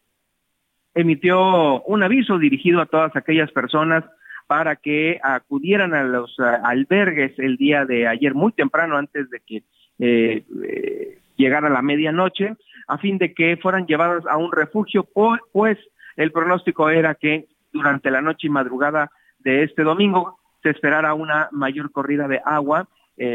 emitió 0.95 1.83
un 1.83 2.03
aviso 2.03 2.39
dirigido 2.39 2.81
a 2.81 2.87
todas 2.87 3.15
aquellas 3.15 3.51
personas 3.53 4.05
para 4.47 4.77
que 4.77 5.19
acudieran 5.23 5.95
a 5.95 6.05
los 6.05 6.39
eh, 6.39 6.43
albergues 6.63 7.39
el 7.39 7.57
día 7.57 7.85
de 7.85 8.07
ayer 8.07 8.35
muy 8.35 8.53
temprano 8.53 8.97
antes 8.97 9.29
de 9.31 9.41
que 9.41 9.57
eh, 9.99 10.45
eh, 10.65 11.19
llegara 11.37 11.69
la 11.69 11.83
medianoche 11.83 12.55
a 12.87 12.99
fin 12.99 13.19
de 13.19 13.35
que 13.35 13.57
fueran 13.57 13.87
llevadas 13.87 14.25
a 14.27 14.37
un 14.37 14.53
refugio 14.53 15.09
pues 15.53 15.79
El 16.17 16.33
pronóstico 16.33 16.89
era 16.89 17.15
que 17.15 17.47
durante 17.73 18.11
la 18.11 18.23
noche 18.23 18.47
y 18.47 18.51
madrugada 18.51 19.11
de 19.41 19.65
este 19.65 19.83
domingo 19.83 20.39
se 20.63 20.71
esperara 20.71 21.15
una 21.15 21.49
mayor 21.53 21.91
corrida 21.91 22.29
de 22.29 22.41
agua 22.45 22.89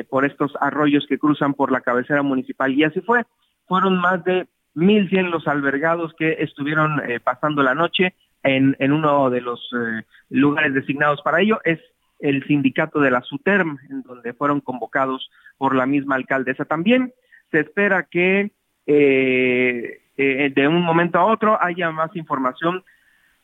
por 0.09 0.25
estos 0.25 0.53
arroyos 0.59 1.05
que 1.07 1.17
cruzan 1.17 1.55
por 1.55 1.71
la 1.71 1.81
cabecera 1.81 2.21
municipal. 2.21 2.71
Y 2.71 2.83
así 2.83 3.01
fue. 3.01 3.23
Fueron 3.67 3.99
más 3.99 4.23
de 4.23 4.47
1.100 4.75 5.29
los 5.29 5.47
albergados 5.47 6.13
que 6.17 6.37
estuvieron 6.39 7.01
pasando 7.23 7.63
la 7.63 7.73
noche 7.73 8.13
en, 8.43 8.75
en 8.79 8.91
uno 8.91 9.29
de 9.29 9.41
los 9.41 9.59
eh, 9.73 10.03
lugares 10.29 10.73
designados 10.73 11.21
para 11.21 11.41
ello. 11.41 11.59
Es 11.63 11.79
el 12.19 12.45
sindicato 12.45 12.99
de 12.99 13.11
la 13.11 13.21
SUTERM, 13.21 13.79
en 13.89 14.01
donde 14.03 14.33
fueron 14.33 14.61
convocados 14.61 15.29
por 15.57 15.75
la 15.75 15.85
misma 15.85 16.15
alcaldesa. 16.15 16.65
También 16.65 17.13
se 17.49 17.61
espera 17.61 18.03
que 18.03 18.51
de 18.85 20.67
un 20.67 20.81
momento 20.81 21.17
a 21.17 21.25
otro 21.25 21.57
haya 21.61 21.91
más 21.91 22.15
información 22.15 22.83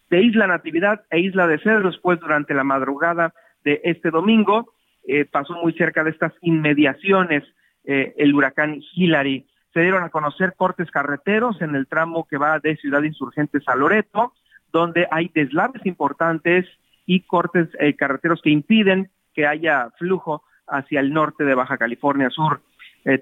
de 0.10 0.22
Isla 0.22 0.48
Natividad 0.48 1.04
e 1.10 1.20
Isla 1.20 1.48
de 1.48 1.60
Cedros, 1.60 2.00
pues 2.02 2.20
durante 2.20 2.54
la 2.54 2.64
madrugada 2.64 3.34
de 3.64 3.82
este 3.84 4.10
domingo 4.10 4.74
eh, 5.08 5.26
pasó 5.26 5.54
muy 5.54 5.74
cerca 5.74 6.04
de 6.04 6.12
estas 6.12 6.34
inmediaciones 6.42 7.44
eh, 7.84 8.14
el 8.18 8.34
huracán 8.34 8.82
Hillary. 8.94 9.46
Se 9.74 9.82
dieron 9.82 10.04
a 10.04 10.10
conocer 10.10 10.54
cortes 10.56 10.90
carreteros 10.92 11.62
en 11.62 11.76
el 11.76 11.88
tramo 11.88 12.28
que 12.28 12.38
va 12.38 12.60
de 12.60 12.78
Ciudad 12.78 13.04
Insurgentes 13.04 13.64
a 13.68 13.76
Loreto, 13.76 14.34
donde 14.72 15.08
hay 15.12 15.32
deslaves 15.34 15.86
importantes 15.86 16.66
y 17.06 17.22
cortes 17.22 17.70
eh, 17.80 17.96
carreteros 17.96 18.42
que 18.42 18.50
impiden 18.50 19.10
que 19.34 19.46
haya 19.46 19.90
flujo 19.98 20.44
hacia 20.68 21.00
el 21.00 21.14
norte 21.14 21.44
de 21.44 21.56
Baja 21.56 21.78
California 21.78 22.30
Sur. 22.30 22.62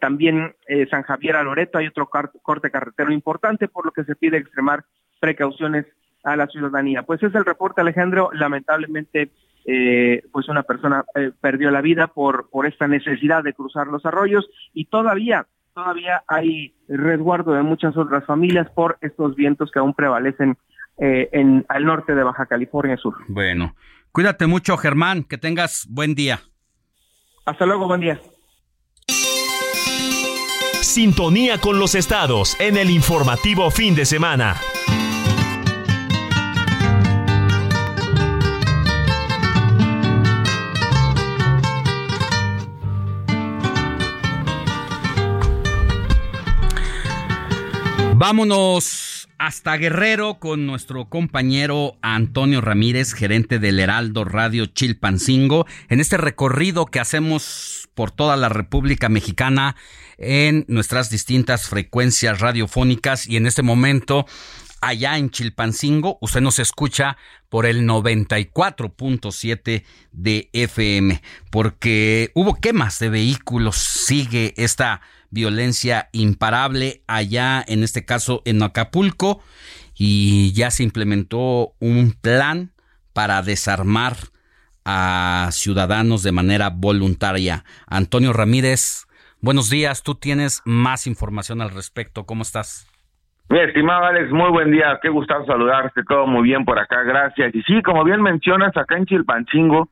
también 0.01 0.55
San 0.89 1.03
Javier 1.03 1.35
a 1.35 1.43
Loreto 1.43 1.77
hay 1.77 1.85
otro 1.85 2.09
corte 2.09 2.71
carretero 2.71 3.11
importante, 3.11 3.67
por 3.67 3.85
lo 3.85 3.91
que 3.91 4.03
se 4.03 4.15
pide 4.15 4.37
extremar 4.37 4.83
precauciones 5.19 5.85
a 6.23 6.35
la 6.35 6.47
ciudadanía. 6.47 7.03
Pues 7.03 7.21
es 7.21 7.35
el 7.35 7.45
reporte, 7.45 7.81
Alejandro. 7.81 8.31
Lamentablemente 8.33 9.29
eh, 9.67 10.21
pues 10.31 10.47
una 10.47 10.61
persona 10.61 11.05
eh, 11.15 11.31
perdió 11.41 11.71
la 11.71 11.81
vida 11.81 12.05
por, 12.05 12.49
por 12.51 12.67
esta 12.67 12.87
necesidad 12.87 13.43
de 13.43 13.53
cruzar 13.53 13.87
los 13.87 14.05
arroyos 14.05 14.47
y 14.75 14.85
todavía, 14.85 15.47
todavía 15.73 16.21
hay 16.27 16.75
resguardo 16.87 17.53
de 17.53 17.63
muchas 17.63 17.97
otras 17.97 18.23
familias 18.25 18.69
por 18.69 18.99
estos 19.01 19.35
vientos 19.35 19.71
que 19.71 19.79
aún 19.79 19.95
prevalecen 19.95 20.55
eh, 20.97 21.29
en, 21.31 21.65
al 21.69 21.85
norte 21.85 22.15
de 22.15 22.23
Baja 22.23 22.45
California 22.45 22.97
Sur. 22.97 23.15
Bueno, 23.27 23.75
cuídate 24.11 24.47
mucho 24.47 24.77
Germán, 24.77 25.23
que 25.23 25.37
tengas 25.37 25.87
buen 25.89 26.15
día. 26.15 26.41
Hasta 27.45 27.65
luego, 27.65 27.87
buen 27.87 28.01
día. 28.01 28.19
Sintonía 30.81 31.59
con 31.59 31.79
los 31.79 31.95
estados 31.95 32.59
en 32.59 32.77
el 32.77 32.89
informativo 32.89 33.69
fin 33.69 33.95
de 33.95 34.05
semana. 34.05 34.55
Vámonos 48.17 49.14
hasta 49.37 49.77
Guerrero 49.77 50.39
con 50.39 50.65
nuestro 50.65 51.09
compañero 51.09 51.97
Antonio 52.01 52.61
Ramírez, 52.61 53.13
gerente 53.13 53.59
del 53.59 53.79
Heraldo 53.79 54.23
Radio 54.23 54.65
Chilpancingo, 54.65 55.65
en 55.89 55.99
este 55.99 56.17
recorrido 56.17 56.85
que 56.85 56.99
hacemos 56.99 57.89
por 57.93 58.11
toda 58.11 58.35
la 58.37 58.49
República 58.49 59.09
Mexicana 59.09 59.75
en 60.17 60.65
nuestras 60.67 61.09
distintas 61.09 61.67
frecuencias 61.67 62.39
radiofónicas 62.39 63.27
y 63.27 63.37
en 63.37 63.47
este 63.47 63.61
momento 63.61 64.25
allá 64.81 65.17
en 65.17 65.29
Chilpancingo, 65.31 66.17
usted 66.21 66.41
nos 66.41 66.59
escucha 66.59 67.17
por 67.49 67.65
el 67.65 67.87
94.7 67.87 69.83
de 70.11 70.49
FM, 70.53 71.21
porque 71.49 72.31
hubo 72.35 72.55
quemas 72.55 72.99
de 72.99 73.09
vehículos, 73.09 73.77
sigue 73.77 74.53
esta 74.57 75.01
violencia 75.35 76.07
imparable 76.13 77.03
allá, 77.07 77.63
en 77.67 77.83
este 77.83 78.05
caso 78.05 78.41
en 78.45 78.63
Acapulco, 78.63 79.41
y 79.93 80.53
ya 80.53 80.71
se 80.71 80.83
implementó 80.83 81.73
un 81.79 82.13
plan 82.19 82.71
para 83.13 83.41
desarmar 83.41 84.13
a 84.85 85.49
ciudadanos 85.51 86.23
de 86.23 86.31
manera 86.31 86.69
voluntaria. 86.69 87.65
Antonio 87.87 88.31
Ramírez, 88.31 89.07
buenos 89.41 89.69
días, 89.69 90.03
tú 90.03 90.15
tienes 90.15 90.61
más 90.65 91.05
información 91.05 91.61
al 91.61 91.71
respecto, 91.71 92.25
¿cómo 92.25 92.41
estás? 92.41 92.87
Mi 93.49 93.59
estimado 93.59 94.05
Alex, 94.05 94.31
muy 94.31 94.49
buen 94.49 94.71
día, 94.71 94.97
qué 95.01 95.09
gustado 95.09 95.45
saludarte, 95.45 96.01
todo 96.07 96.25
muy 96.25 96.43
bien 96.43 96.65
por 96.65 96.79
acá, 96.79 97.03
gracias. 97.03 97.53
Y 97.53 97.61
sí, 97.63 97.81
como 97.83 98.03
bien 98.03 98.21
mencionas, 98.21 98.75
acá 98.75 98.97
en 98.97 99.05
Chilpancingo 99.05 99.89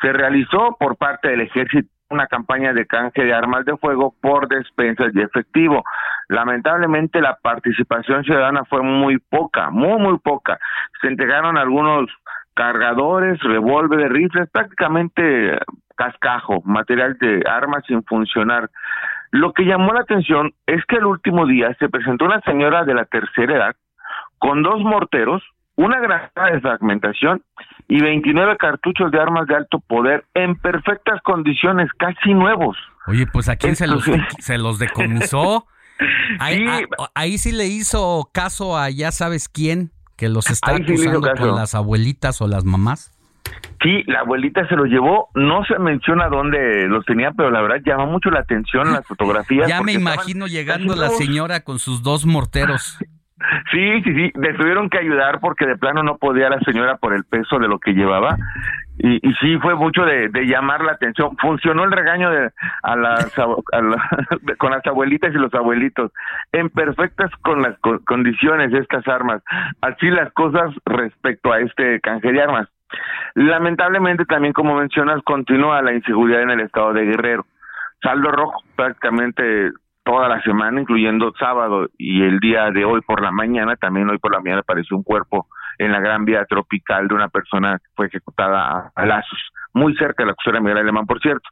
se 0.00 0.12
realizó 0.12 0.76
por 0.78 0.96
parte 0.96 1.28
del 1.28 1.42
ejército 1.42 1.93
una 2.14 2.26
campaña 2.26 2.72
de 2.72 2.86
canje 2.86 3.24
de 3.24 3.34
armas 3.34 3.64
de 3.64 3.76
fuego 3.76 4.14
por 4.20 4.48
despensas 4.48 5.12
de 5.12 5.22
efectivo. 5.22 5.84
Lamentablemente 6.28 7.20
la 7.20 7.36
participación 7.36 8.24
ciudadana 8.24 8.64
fue 8.64 8.82
muy 8.82 9.18
poca, 9.18 9.70
muy, 9.70 9.98
muy 9.98 10.18
poca. 10.18 10.58
Se 11.00 11.08
entregaron 11.08 11.58
algunos 11.58 12.10
cargadores, 12.54 13.40
revólveres, 13.42 14.10
rifles, 14.10 14.48
prácticamente 14.50 15.58
cascajo, 15.96 16.62
material 16.64 17.18
de 17.18 17.42
armas 17.48 17.84
sin 17.86 18.02
funcionar. 18.04 18.70
Lo 19.30 19.52
que 19.52 19.64
llamó 19.64 19.92
la 19.92 20.00
atención 20.00 20.52
es 20.66 20.84
que 20.86 20.96
el 20.96 21.06
último 21.06 21.46
día 21.46 21.74
se 21.78 21.88
presentó 21.88 22.24
una 22.24 22.40
señora 22.42 22.84
de 22.84 22.94
la 22.94 23.04
tercera 23.04 23.56
edad 23.56 23.76
con 24.38 24.62
dos 24.62 24.80
morteros, 24.82 25.42
una 25.76 25.98
granada 25.98 26.52
de 26.52 26.60
fragmentación 26.60 27.42
y 27.88 28.00
29 28.00 28.56
cartuchos 28.56 29.10
de 29.10 29.20
armas 29.20 29.46
de 29.46 29.56
alto 29.56 29.80
poder 29.80 30.24
en 30.34 30.56
perfectas 30.56 31.20
condiciones, 31.22 31.90
casi 31.98 32.32
nuevos. 32.34 32.76
Oye, 33.06 33.26
pues 33.26 33.48
a 33.48 33.56
quién 33.56 33.76
se 33.76 33.86
los, 33.86 34.04
se 34.38 34.58
los 34.58 34.78
decomisó. 34.78 35.66
Ahí 36.40 36.66
sí, 36.66 36.84
ahí 37.14 37.38
sí 37.38 37.52
le 37.52 37.66
hizo 37.66 38.28
caso 38.32 38.76
a 38.76 38.90
ya 38.90 39.12
sabes 39.12 39.48
quién, 39.48 39.92
que 40.16 40.28
los 40.28 40.50
está 40.50 40.74
acusando 40.74 41.32
con 41.38 41.54
las 41.54 41.76
abuelitas 41.76 42.42
o 42.42 42.48
las 42.48 42.64
mamás. 42.64 43.12
Sí, 43.80 44.02
la 44.06 44.20
abuelita 44.20 44.66
se 44.66 44.74
los 44.74 44.86
llevó, 44.86 45.28
no 45.34 45.64
se 45.64 45.78
menciona 45.78 46.28
dónde 46.28 46.88
los 46.88 47.04
tenía, 47.04 47.30
pero 47.30 47.50
la 47.50 47.60
verdad 47.60 47.76
llama 47.84 48.06
mucho 48.06 48.30
la 48.30 48.40
atención 48.40 48.92
las 48.92 49.06
fotografías. 49.06 49.68
Ya 49.68 49.82
me 49.82 49.92
imagino 49.92 50.46
llegando 50.46 50.96
la 50.96 51.10
señora 51.10 51.60
con 51.60 51.78
sus 51.78 52.02
dos 52.02 52.26
morteros. 52.26 52.98
Sí, 53.70 54.02
sí, 54.02 54.14
sí, 54.14 54.32
le 54.34 54.54
tuvieron 54.54 54.88
que 54.88 54.98
ayudar 54.98 55.40
porque 55.40 55.66
de 55.66 55.76
plano 55.76 56.02
no 56.02 56.16
podía 56.16 56.48
la 56.48 56.60
señora 56.60 56.96
por 56.96 57.14
el 57.14 57.24
peso 57.24 57.58
de 57.58 57.68
lo 57.68 57.78
que 57.78 57.92
llevaba. 57.92 58.36
Y, 58.98 59.16
y 59.28 59.34
sí, 59.34 59.58
fue 59.58 59.74
mucho 59.74 60.04
de, 60.04 60.30
llamar 60.46 60.82
la 60.82 60.92
atención. 60.92 61.36
Funcionó 61.38 61.84
el 61.84 61.92
regaño 61.92 62.30
de, 62.30 62.50
a 62.82 62.96
las, 62.96 63.34
con 64.58 64.70
las 64.70 64.86
abuelitas 64.86 65.34
y 65.34 65.38
los 65.38 65.52
abuelitos. 65.54 66.12
En 66.52 66.70
perfectas 66.70 67.30
con 67.42 67.62
las 67.62 67.76
condiciones 68.06 68.72
estas 68.72 69.06
armas. 69.08 69.42
Así 69.80 70.08
las 70.10 70.32
cosas 70.32 70.74
respecto 70.84 71.52
a 71.52 71.60
este 71.60 72.00
canje 72.00 72.32
de 72.32 72.42
armas. 72.42 72.68
Lamentablemente 73.34 74.24
también, 74.26 74.52
como 74.52 74.76
mencionas, 74.76 75.20
continúa 75.24 75.82
la 75.82 75.94
inseguridad 75.94 76.42
en 76.42 76.50
el 76.50 76.60
estado 76.60 76.92
de 76.92 77.04
Guerrero. 77.04 77.46
Saldo 78.02 78.30
rojo 78.30 78.62
prácticamente 78.76 79.72
toda 80.04 80.28
la 80.28 80.42
semana, 80.42 80.80
incluyendo 80.80 81.32
sábado 81.38 81.88
y 81.98 82.22
el 82.22 82.38
día 82.38 82.70
de 82.70 82.84
hoy 82.84 83.00
por 83.00 83.22
la 83.22 83.30
mañana. 83.30 83.76
También 83.76 84.08
hoy 84.08 84.18
por 84.18 84.32
la 84.32 84.40
mañana 84.40 84.60
apareció 84.60 84.96
un 84.96 85.02
cuerpo 85.02 85.48
en 85.78 85.92
la 85.92 86.00
Gran 86.00 86.24
Vía 86.24 86.44
Tropical 86.44 87.08
de 87.08 87.14
una 87.14 87.28
persona 87.28 87.78
que 87.78 87.90
fue 87.96 88.06
ejecutada 88.06 88.92
a, 88.94 89.06
lazos, 89.06 89.40
muy 89.72 89.96
cerca 89.96 90.22
de 90.22 90.28
la 90.28 90.34
costera 90.34 90.60
Miguel 90.60 90.78
Alemán, 90.78 91.06
por 91.06 91.20
cierto. 91.20 91.48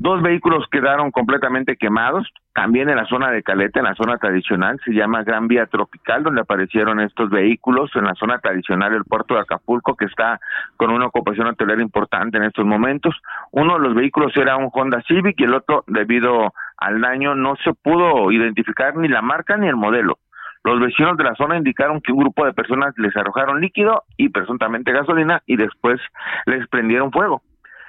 Dos 0.00 0.22
vehículos 0.22 0.64
quedaron 0.70 1.10
completamente 1.10 1.76
quemados, 1.76 2.26
también 2.54 2.88
en 2.88 2.96
la 2.96 3.04
zona 3.04 3.30
de 3.30 3.42
Caleta, 3.42 3.80
en 3.80 3.84
la 3.84 3.94
zona 3.94 4.16
tradicional, 4.16 4.80
se 4.82 4.92
llama 4.92 5.24
Gran 5.24 5.46
Vía 5.46 5.66
Tropical, 5.66 6.22
donde 6.22 6.40
aparecieron 6.40 7.00
estos 7.00 7.28
vehículos, 7.28 7.90
en 7.94 8.04
la 8.04 8.14
zona 8.14 8.38
tradicional 8.38 8.92
del 8.92 9.04
puerto 9.04 9.34
de 9.34 9.40
Acapulco, 9.40 9.96
que 9.96 10.06
está 10.06 10.40
con 10.78 10.90
una 10.90 11.04
ocupación 11.04 11.48
hotelera 11.48 11.82
importante 11.82 12.38
en 12.38 12.44
estos 12.44 12.64
momentos. 12.64 13.14
Uno 13.50 13.74
de 13.74 13.80
los 13.80 13.94
vehículos 13.94 14.34
era 14.38 14.56
un 14.56 14.70
Honda 14.72 15.02
Civic 15.02 15.38
y 15.38 15.44
el 15.44 15.52
otro, 15.52 15.84
debido 15.86 16.54
al 16.78 17.02
daño, 17.02 17.34
no 17.34 17.56
se 17.56 17.74
pudo 17.74 18.32
identificar 18.32 18.96
ni 18.96 19.06
la 19.06 19.20
marca 19.20 19.58
ni 19.58 19.68
el 19.68 19.76
modelo. 19.76 20.16
Los 20.64 20.80
vecinos 20.80 21.18
de 21.18 21.24
la 21.24 21.34
zona 21.34 21.58
indicaron 21.58 22.00
que 22.00 22.12
un 22.12 22.20
grupo 22.20 22.46
de 22.46 22.54
personas 22.54 22.94
les 22.96 23.14
arrojaron 23.18 23.60
líquido 23.60 24.04
y 24.16 24.30
presuntamente 24.30 24.92
gasolina 24.92 25.42
y 25.44 25.56
después 25.56 26.00
les 26.46 26.66
prendieron 26.68 27.12
fuego. 27.12 27.42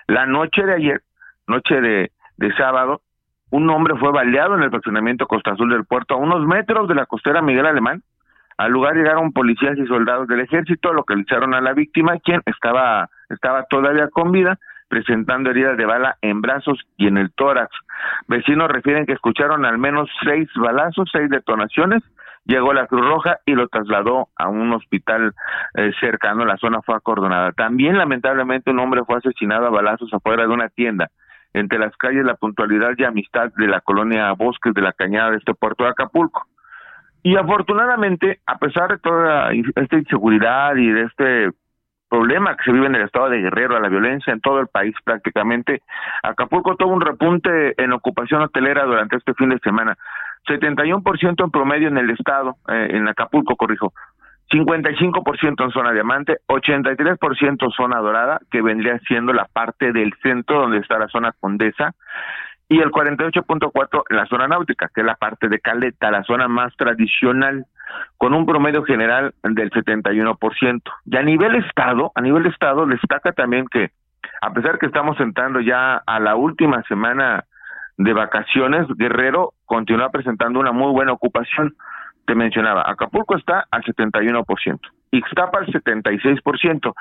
La 0.07 0.25
noche 0.25 0.63
de 0.65 0.73
ayer, 0.73 1.01
noche 1.47 1.81
de, 1.81 2.11
de 2.37 2.53
sábado, 2.55 3.01
un 3.51 3.69
hombre 3.69 3.95
fue 3.97 4.11
baleado 4.11 4.55
en 4.55 4.63
el 4.63 4.69
fraccionamiento 4.69 5.27
Costa 5.27 5.51
Azul 5.51 5.69
del 5.69 5.85
puerto 5.85 6.15
a 6.15 6.17
unos 6.17 6.45
metros 6.45 6.87
de 6.87 6.95
la 6.95 7.05
costera 7.05 7.41
Miguel 7.41 7.65
Alemán. 7.65 8.01
Al 8.57 8.71
lugar 8.71 8.95
llegaron 8.95 9.33
policías 9.33 9.77
y 9.77 9.85
soldados 9.87 10.27
del 10.27 10.39
ejército, 10.39 10.93
localizaron 10.93 11.53
a 11.53 11.61
la 11.61 11.73
víctima, 11.73 12.17
quien 12.23 12.41
estaba, 12.45 13.09
estaba 13.29 13.63
todavía 13.63 14.07
con 14.07 14.31
vida, 14.31 14.57
presentando 14.87 15.49
heridas 15.49 15.77
de 15.77 15.85
bala 15.85 16.17
en 16.21 16.41
brazos 16.41 16.79
y 16.95 17.07
en 17.07 17.17
el 17.17 17.31
tórax. 17.33 17.75
Vecinos 18.27 18.69
refieren 18.69 19.05
que 19.05 19.13
escucharon 19.13 19.65
al 19.65 19.77
menos 19.77 20.09
seis 20.23 20.47
balazos, 20.55 21.09
seis 21.11 21.29
detonaciones, 21.29 22.03
llegó 22.45 22.73
la 22.73 22.87
Cruz 22.87 23.05
Roja 23.05 23.39
y 23.45 23.53
lo 23.53 23.67
trasladó 23.67 24.29
a 24.37 24.47
un 24.47 24.71
hospital 24.73 25.33
eh, 25.75 25.91
cercano, 25.99 26.45
la 26.45 26.57
zona 26.57 26.81
fue 26.81 26.95
acordonada. 26.95 27.51
También 27.51 27.97
lamentablemente 27.97 28.71
un 28.71 28.79
hombre 28.79 29.01
fue 29.05 29.17
asesinado 29.17 29.67
a 29.67 29.71
balazos 29.71 30.13
afuera 30.13 30.43
de 30.43 30.53
una 30.53 30.69
tienda 30.69 31.09
entre 31.53 31.79
las 31.79 31.95
calles 31.97 32.25
La 32.25 32.35
Puntualidad 32.35 32.91
y 32.97 33.03
Amistad 33.03 33.51
de 33.57 33.67
la 33.67 33.81
colonia 33.81 34.31
Bosques 34.33 34.73
de 34.73 34.81
la 34.81 34.93
Cañada 34.93 35.31
de 35.31 35.37
este 35.37 35.53
puerto 35.53 35.83
de 35.83 35.91
Acapulco. 35.91 36.47
Y 37.23 37.35
afortunadamente, 37.35 38.39
a 38.47 38.57
pesar 38.57 38.89
de 38.89 38.97
toda 38.97 39.51
esta 39.51 39.95
inseguridad 39.95 40.75
y 40.75 40.89
de 40.89 41.03
este 41.03 41.49
problema 42.09 42.57
que 42.57 42.63
se 42.63 42.71
vive 42.71 42.87
en 42.87 42.95
el 42.95 43.03
estado 43.03 43.29
de 43.29 43.41
Guerrero, 43.41 43.77
a 43.77 43.79
la 43.79 43.87
violencia 43.87 44.33
en 44.33 44.41
todo 44.41 44.59
el 44.59 44.67
país 44.67 44.93
prácticamente, 45.03 45.81
Acapulco 46.23 46.75
tuvo 46.75 46.93
un 46.93 47.01
repunte 47.01 47.81
en 47.81 47.93
ocupación 47.93 48.41
hotelera 48.41 48.83
durante 48.83 49.15
este 49.17 49.33
fin 49.35 49.49
de 49.49 49.59
semana. 49.59 49.97
71% 50.47 51.43
en 51.43 51.51
promedio 51.51 51.87
en 51.87 51.97
el 51.97 52.09
estado, 52.09 52.57
eh, 52.67 52.87
en 52.91 53.07
Acapulco, 53.07 53.55
corrijo, 53.55 53.93
55% 54.51 55.63
en 55.63 55.71
zona 55.71 55.91
diamante, 55.91 56.37
83% 56.47 57.73
zona 57.75 57.99
dorada, 57.99 58.39
que 58.51 58.61
vendría 58.61 58.99
siendo 59.07 59.33
la 59.33 59.45
parte 59.45 59.91
del 59.91 60.13
centro 60.21 60.61
donde 60.61 60.79
está 60.79 60.99
la 60.99 61.07
zona 61.07 61.33
condesa, 61.39 61.93
y 62.67 62.79
el 62.79 62.91
48.4 62.91 64.03
en 64.09 64.15
la 64.15 64.25
zona 64.27 64.47
náutica, 64.47 64.89
que 64.93 65.01
es 65.01 65.07
la 65.07 65.15
parte 65.15 65.49
de 65.49 65.59
Caleta, 65.59 66.09
la 66.09 66.23
zona 66.23 66.47
más 66.47 66.73
tradicional, 66.77 67.65
con 68.17 68.33
un 68.33 68.45
promedio 68.45 68.83
general 68.83 69.33
del 69.43 69.69
71%. 69.71 70.81
Y 71.05 71.17
a 71.17 71.21
nivel 71.21 71.55
estado, 71.55 72.13
a 72.15 72.21
nivel 72.21 72.45
estado 72.45 72.85
destaca 72.85 73.33
también 73.33 73.67
que 73.67 73.91
a 74.41 74.53
pesar 74.53 74.79
que 74.79 74.85
estamos 74.85 75.19
entrando 75.19 75.59
ya 75.59 76.01
a 76.05 76.19
la 76.19 76.35
última 76.35 76.81
semana 76.83 77.45
de 77.97 78.13
vacaciones, 78.13 78.87
Guerrero 78.97 79.53
continúa 79.65 80.09
presentando 80.09 80.59
una 80.59 80.71
muy 80.71 80.91
buena 80.91 81.11
ocupación. 81.11 81.75
Te 82.25 82.35
mencionaba, 82.35 82.83
Acapulco 82.89 83.35
está 83.35 83.65
al 83.71 83.83
71%, 83.83 84.79
Ixtapa 85.11 85.59
al 85.59 85.67
76%, 85.67 86.93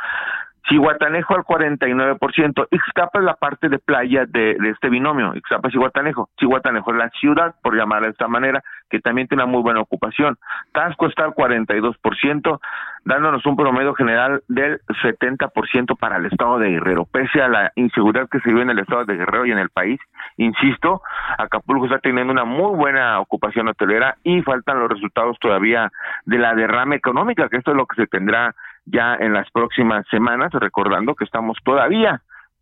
Cihuatanejo 0.69 1.35
al 1.35 1.45
49%. 1.45 2.69
Ixtapa 2.71 3.19
es 3.19 3.25
la 3.25 3.35
parte 3.35 3.69
de 3.69 3.79
playa 3.79 4.25
de, 4.27 4.57
este 4.71 4.89
binomio, 4.89 5.35
Ixtapa 5.35 5.69
y 5.69 5.73
Cihuatanejo. 5.73 6.29
Cihuatanejo 6.39 6.93
es 6.93 6.97
la 6.97 7.11
ciudad, 7.11 7.55
por 7.63 7.77
llamarla 7.77 8.09
de 8.09 8.13
esta 8.13 8.29
manera, 8.29 8.63
que 8.91 9.01
también 9.01 9.29
tiene 9.29 9.45
una 9.45 9.51
muy 9.51 9.63
buena 9.63 9.81
ocupación. 9.81 10.37
Tasco 10.73 11.07
está 11.07 11.25
al 11.25 11.35
42%, 11.35 12.61
dándonos 13.05 13.47
un 13.47 13.57
promedio 13.57 13.95
general 13.95 14.43
del 14.49 14.81
70% 15.03 15.97
para 15.97 16.17
el 16.17 16.27
estado 16.27 16.59
de 16.59 16.71
Guerrero. 16.71 17.07
Pese 17.07 17.41
a 17.41 17.49
la 17.49 17.73
inseguridad 17.77 18.29
que 18.29 18.41
se 18.41 18.51
vive 18.51 18.63
en 18.63 18.71
el 18.71 18.79
estado 18.81 19.05
de 19.05 19.17
Guerrero 19.17 19.47
y 19.47 19.53
en 19.53 19.59
el 19.59 19.71
país, 19.71 20.01
insisto, 20.37 21.03
Acapulco 21.39 21.87
está 21.87 21.99
teniendo 21.99 22.33
una 22.33 22.45
muy 22.45 22.77
buena 22.77 23.21
ocupación 23.21 23.69
hotelera 23.69 24.17
y 24.25 24.43
faltan 24.43 24.81
los 24.81 24.91
resultados 24.91 25.39
todavía 25.41 25.91
de 26.27 26.39
la 26.39 26.55
derrama 26.55 26.97
económica, 26.97 27.49
que 27.49 27.57
esto 27.57 27.71
es 27.71 27.77
lo 27.77 27.87
que 27.87 27.97
se 27.97 28.07
tendrá 28.07 28.55
ya 28.87 29.15
en 29.15 29.33
las 29.33 29.51
próximas 29.51 30.07
semanas, 30.09 30.53
recordando 30.53 31.15
que 31.15 31.25
estamos 31.25 31.59
todavía 31.65 32.21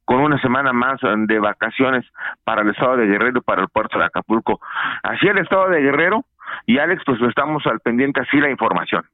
con 0.08 0.20
una 0.20 0.40
semana 0.40 0.72
más 0.72 0.98
de 1.02 1.38
vacaciones 1.38 2.02
para 2.42 2.62
el 2.62 2.70
estado 2.70 2.96
de 2.96 3.04
Guerrero 3.04 3.40
y 3.40 3.42
para 3.42 3.60
el 3.60 3.68
puerto 3.68 3.98
de 3.98 4.06
Acapulco. 4.06 4.58
Así 5.02 5.26
el 5.26 5.36
estado 5.36 5.68
de 5.68 5.82
Guerrero 5.82 6.24
y 6.64 6.78
Alex, 6.78 7.02
pues 7.04 7.20
estamos 7.28 7.66
al 7.66 7.80
pendiente 7.80 8.22
así 8.22 8.38
la 8.38 8.50
información. 8.50 9.04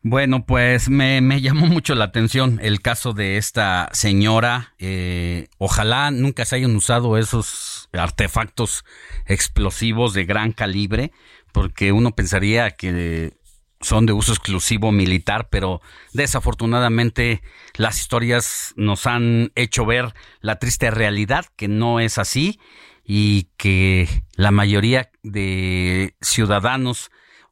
Bueno, 0.00 0.46
pues 0.46 0.88
me, 0.88 1.20
llamó 1.42 1.66
mucho 1.66 1.94
la 1.94 2.06
atención 2.06 2.58
el 2.62 2.80
caso 2.80 3.12
de 3.12 3.36
esta 3.36 3.90
señora. 3.92 4.72
Eh, 4.78 5.48
ojalá 5.58 6.12
nunca 6.12 6.46
se 6.46 6.56
hayan 6.56 6.74
usado 6.74 7.18
esos 7.18 7.90
artefactos 7.92 8.86
explosivos 9.26 10.14
de 10.14 10.24
gran 10.24 10.52
calibre, 10.52 11.12
porque 11.52 11.92
uno 11.92 12.12
pensaría 12.12 12.70
que 12.70 13.34
son 13.80 14.06
de 14.06 14.12
uso 14.12 14.32
exclusivo 14.32 14.92
militar, 14.92 15.48
pero 15.50 15.80
desafortunadamente 16.12 17.42
las 17.74 17.98
historias 17.98 18.72
nos 18.76 19.06
han 19.06 19.52
hecho 19.54 19.86
ver 19.86 20.14
la 20.40 20.58
triste 20.58 20.90
realidad 20.90 21.46
que 21.56 21.68
no 21.68 22.00
es 22.00 22.18
así 22.18 22.58
y 23.04 23.48
que 23.56 24.08
la 24.34 24.50
mayoría 24.50 25.10
de 25.22 26.14
ciudadanos 26.20 27.10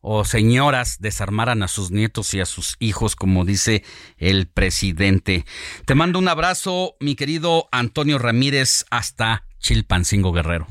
o 0.08 0.24
señoras 0.24 1.00
desarmaran 1.00 1.62
a 1.62 1.68
sus 1.68 1.90
nietos 1.90 2.32
y 2.34 2.40
a 2.40 2.46
sus 2.46 2.76
hijos, 2.78 3.16
como 3.16 3.44
dice 3.44 3.82
el 4.18 4.46
presidente. 4.46 5.44
Te 5.84 5.96
mando 5.96 6.18
un 6.18 6.28
abrazo, 6.28 6.96
mi 7.00 7.16
querido 7.16 7.68
Antonio 7.72 8.18
Ramírez, 8.18 8.84
hasta 8.90 9.44
Chilpancingo 9.58 10.32
Guerrero. 10.32 10.68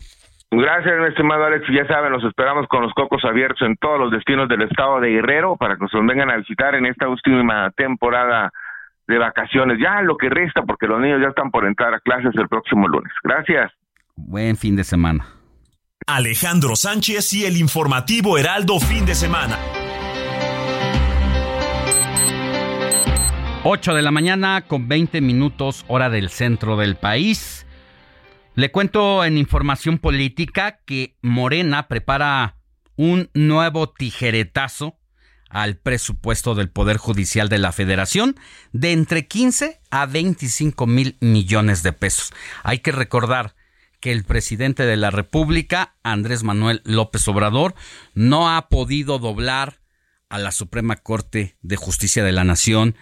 Gracias, 0.58 1.00
mi 1.00 1.08
estimado 1.08 1.46
Alex. 1.46 1.66
Ya 1.74 1.86
saben, 1.88 2.12
los 2.12 2.24
esperamos 2.24 2.68
con 2.68 2.82
los 2.82 2.94
cocos 2.94 3.24
abiertos 3.26 3.62
en 3.62 3.76
todos 3.78 4.00
los 4.00 4.12
destinos 4.12 4.48
del 4.48 4.62
estado 4.62 5.00
de 5.00 5.10
Guerrero 5.10 5.58
para 5.58 5.76
que 5.76 5.82
nos 5.82 5.92
vengan 6.06 6.32
a 6.32 6.38
visitar 6.38 6.76
en 6.76 6.86
esta 6.86 7.10
última 7.10 7.72
temporada 7.72 8.52
de 9.08 9.18
vacaciones. 9.18 9.80
Ya 9.80 10.02
lo 10.02 10.18
que 10.18 10.30
resta, 10.30 10.64
porque 10.64 10.88
los 10.88 11.02
niños 11.02 11.20
ya 11.22 11.30
están 11.30 11.52
por 11.52 11.66
entrar 11.66 11.94
a 11.94 12.00
clases 12.00 12.32
el 12.36 12.48
próximo 12.48 12.88
lunes. 12.88 13.12
Gracias. 13.24 13.72
Buen 14.16 14.56
fin 14.56 14.76
de 14.76 14.84
semana. 14.84 15.26
Alejandro 16.08 16.76
Sánchez 16.76 17.34
y 17.34 17.46
el 17.46 17.58
informativo 17.58 18.38
Heraldo 18.38 18.80
fin 18.80 19.06
de 19.06 19.16
semana. 19.16 19.58
8 23.64 23.96
de 23.96 24.02
la 24.04 24.12
mañana 24.12 24.62
con 24.62 24.88
20 24.88 25.22
minutos 25.22 25.84
hora 25.88 26.10
del 26.10 26.30
centro 26.30 26.78
del 26.78 26.96
país. 26.96 27.66
Le 28.56 28.72
cuento 28.72 29.26
en 29.26 29.38
información 29.38 29.98
política 29.98 30.80
que 30.86 31.18
Morena 31.22 31.90
prepara 31.90 32.56
un 32.96 33.30
nuevo 33.34 33.90
tijeretazo 33.90 34.98
al 35.50 35.76
presupuesto 35.76 36.56
del 36.56 36.70
Poder 36.70 36.96
Judicial 36.96 37.50
de 37.50 37.58
la 37.58 37.74
Federación 37.74 38.38
de 38.72 38.94
entre 38.94 39.28
15 39.28 39.82
a 39.92 40.06
25 40.06 40.88
mil 40.88 41.18
millones 41.20 41.84
de 41.84 41.92
pesos. 41.92 42.32
Hay 42.64 42.80
que 42.80 42.94
recordar 42.94 43.56
que 44.00 44.14
el 44.14 44.24
presidente 44.24 44.86
de 44.86 44.96
la 44.96 45.12
República, 45.12 45.98
Andrés 46.02 46.44
Manuel 46.44 46.82
López 46.86 47.28
Obrador, 47.28 47.76
no 48.14 48.56
ha 48.56 48.70
podido 48.70 49.20
doblar 49.20 49.82
a 50.30 50.40
la 50.40 50.54
Suprema 50.54 50.96
Corte 50.96 51.58
de 51.62 51.76
Justicia 51.76 52.24
de 52.24 52.32
la 52.32 52.46
Nación 52.46 52.96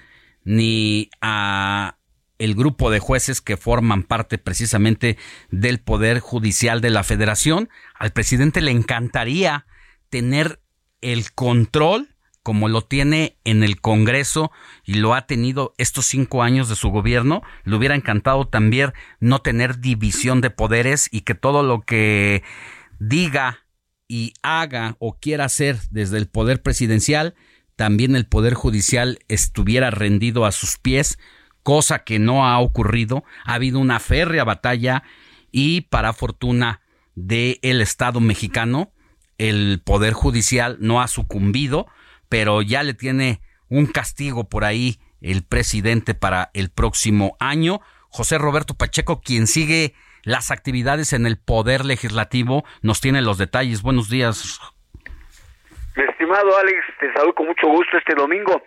ni 0.44 1.12
a 1.22 1.98
el 2.40 2.56
grupo 2.56 2.92
de 2.92 3.00
jueces 3.00 3.42
que 3.42 3.58
forman 3.58 4.04
parte 4.04 4.38
precisamente 4.38 5.18
del 5.52 5.80
Poder 5.80 6.20
Judicial 6.20 6.82
de 6.82 6.90
la 6.90 7.04
Federación. 7.04 7.70
Al 7.96 8.12
presidente 8.12 8.62
le 8.62 8.72
encantaría 8.72 9.66
tener 10.10 10.62
el 11.02 11.32
control 11.34 12.14
como 12.44 12.68
lo 12.68 12.82
tiene 12.82 13.38
en 13.46 13.64
el 13.64 13.80
Congreso 13.80 14.52
y 14.84 14.96
lo 14.96 15.16
ha 15.16 15.26
tenido 15.26 15.74
estos 15.78 16.06
cinco 16.06 16.44
años 16.44 16.68
de 16.68 16.76
su 16.76 16.90
gobierno, 16.90 17.42
le 17.64 17.76
hubiera 17.78 17.96
encantado 17.96 18.48
también 18.48 18.92
no 19.22 19.40
tener 19.40 19.80
división 19.80 20.42
de 20.42 20.50
poderes 20.50 21.08
y 21.10 21.22
que 21.22 21.36
todo 21.36 21.64
lo 21.64 21.82
que 21.82 22.44
diga 23.00 23.66
y 24.10 24.34
haga 24.44 24.98
o 25.00 25.18
quiera 25.18 25.46
hacer 25.46 25.78
desde 25.90 26.18
el 26.18 26.28
poder 26.28 26.62
presidencial, 26.62 27.34
también 27.78 28.16
el 28.16 28.26
poder 28.26 28.54
judicial 28.54 29.20
estuviera 29.30 29.90
rendido 29.90 30.46
a 30.46 30.52
sus 30.52 30.78
pies 30.78 31.18
cosa 31.64 32.04
que 32.04 32.20
no 32.20 32.46
ha 32.46 32.60
ocurrido. 32.60 33.24
Ha 33.46 33.56
habido 33.56 33.80
una 33.80 34.00
férrea 34.00 34.44
batalla 34.44 35.04
y 35.52 35.82
para 35.82 36.14
fortuna 36.14 36.82
del 37.16 37.60
el 37.62 37.82
Estado 37.82 38.20
mexicano, 38.20 38.92
el 39.38 39.82
Poder 39.84 40.14
Judicial 40.14 40.78
no 40.80 41.02
ha 41.02 41.08
sucumbido, 41.08 41.88
pero 42.30 42.62
ya 42.62 42.84
le 42.84 42.94
tiene 42.94 43.42
un 43.70 43.88
castigo 43.88 44.50
por 44.50 44.64
ahí 44.66 45.00
el 45.22 45.44
presidente 45.44 46.14
para 46.14 46.52
el 46.54 46.70
próximo 46.70 47.36
año. 47.40 47.82
José 48.10 48.38
Roberto 48.38 48.76
Pacheco, 48.76 49.22
quien 49.22 49.48
sigue 49.48 49.96
las 50.24 50.52
actividades 50.52 51.14
en 51.14 51.26
el 51.26 51.38
Poder 51.38 51.86
Legislativo, 51.86 52.64
nos 52.82 53.02
tiene 53.02 53.22
los 53.22 53.38
detalles. 53.38 53.82
Buenos 53.82 54.10
días. 54.10 54.60
Mi 55.96 56.04
estimado 56.04 56.58
Alex, 56.58 56.80
te 57.00 57.14
saludo 57.14 57.36
con 57.36 57.48
mucho 57.48 57.68
gusto 57.68 57.98
este 57.98 58.16
domingo. 58.16 58.62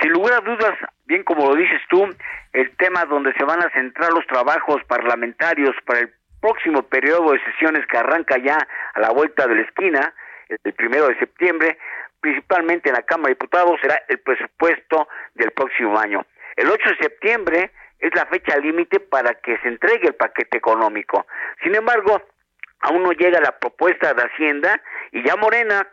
Sin 0.00 0.12
lugar 0.12 0.34
a 0.34 0.40
dudas, 0.40 0.78
bien 1.06 1.22
como 1.24 1.46
lo 1.46 1.54
dices 1.54 1.80
tú, 1.88 2.08
el 2.52 2.76
tema 2.76 3.04
donde 3.04 3.32
se 3.34 3.44
van 3.44 3.62
a 3.62 3.70
centrar 3.70 4.12
los 4.12 4.26
trabajos 4.26 4.82
parlamentarios 4.84 5.74
para 5.84 6.00
el 6.00 6.12
próximo 6.40 6.82
periodo 6.82 7.32
de 7.32 7.44
sesiones 7.44 7.86
que 7.86 7.98
arranca 7.98 8.36
ya 8.38 8.56
a 8.94 9.00
la 9.00 9.10
vuelta 9.10 9.46
de 9.46 9.56
la 9.56 9.62
esquina, 9.62 10.14
el 10.48 10.72
primero 10.72 11.08
de 11.08 11.18
septiembre, 11.18 11.78
principalmente 12.20 12.88
en 12.88 12.94
la 12.94 13.02
Cámara 13.02 13.28
de 13.28 13.34
Diputados, 13.34 13.78
será 13.80 14.02
el 14.08 14.18
presupuesto 14.20 15.08
del 15.34 15.50
próximo 15.52 15.98
año. 15.98 16.24
El 16.56 16.68
8 16.68 16.90
de 16.90 16.96
septiembre 16.96 17.70
es 17.98 18.14
la 18.14 18.26
fecha 18.26 18.56
límite 18.58 19.00
para 19.00 19.34
que 19.34 19.58
se 19.58 19.68
entregue 19.68 20.08
el 20.08 20.14
paquete 20.14 20.56
económico. 20.56 21.26
Sin 21.62 21.74
embargo, 21.74 22.22
aún 22.80 23.02
no 23.02 23.12
llega 23.12 23.40
la 23.40 23.58
propuesta 23.58 24.14
de 24.14 24.22
Hacienda 24.22 24.80
y 25.12 25.22
ya 25.22 25.36
Morena 25.36 25.86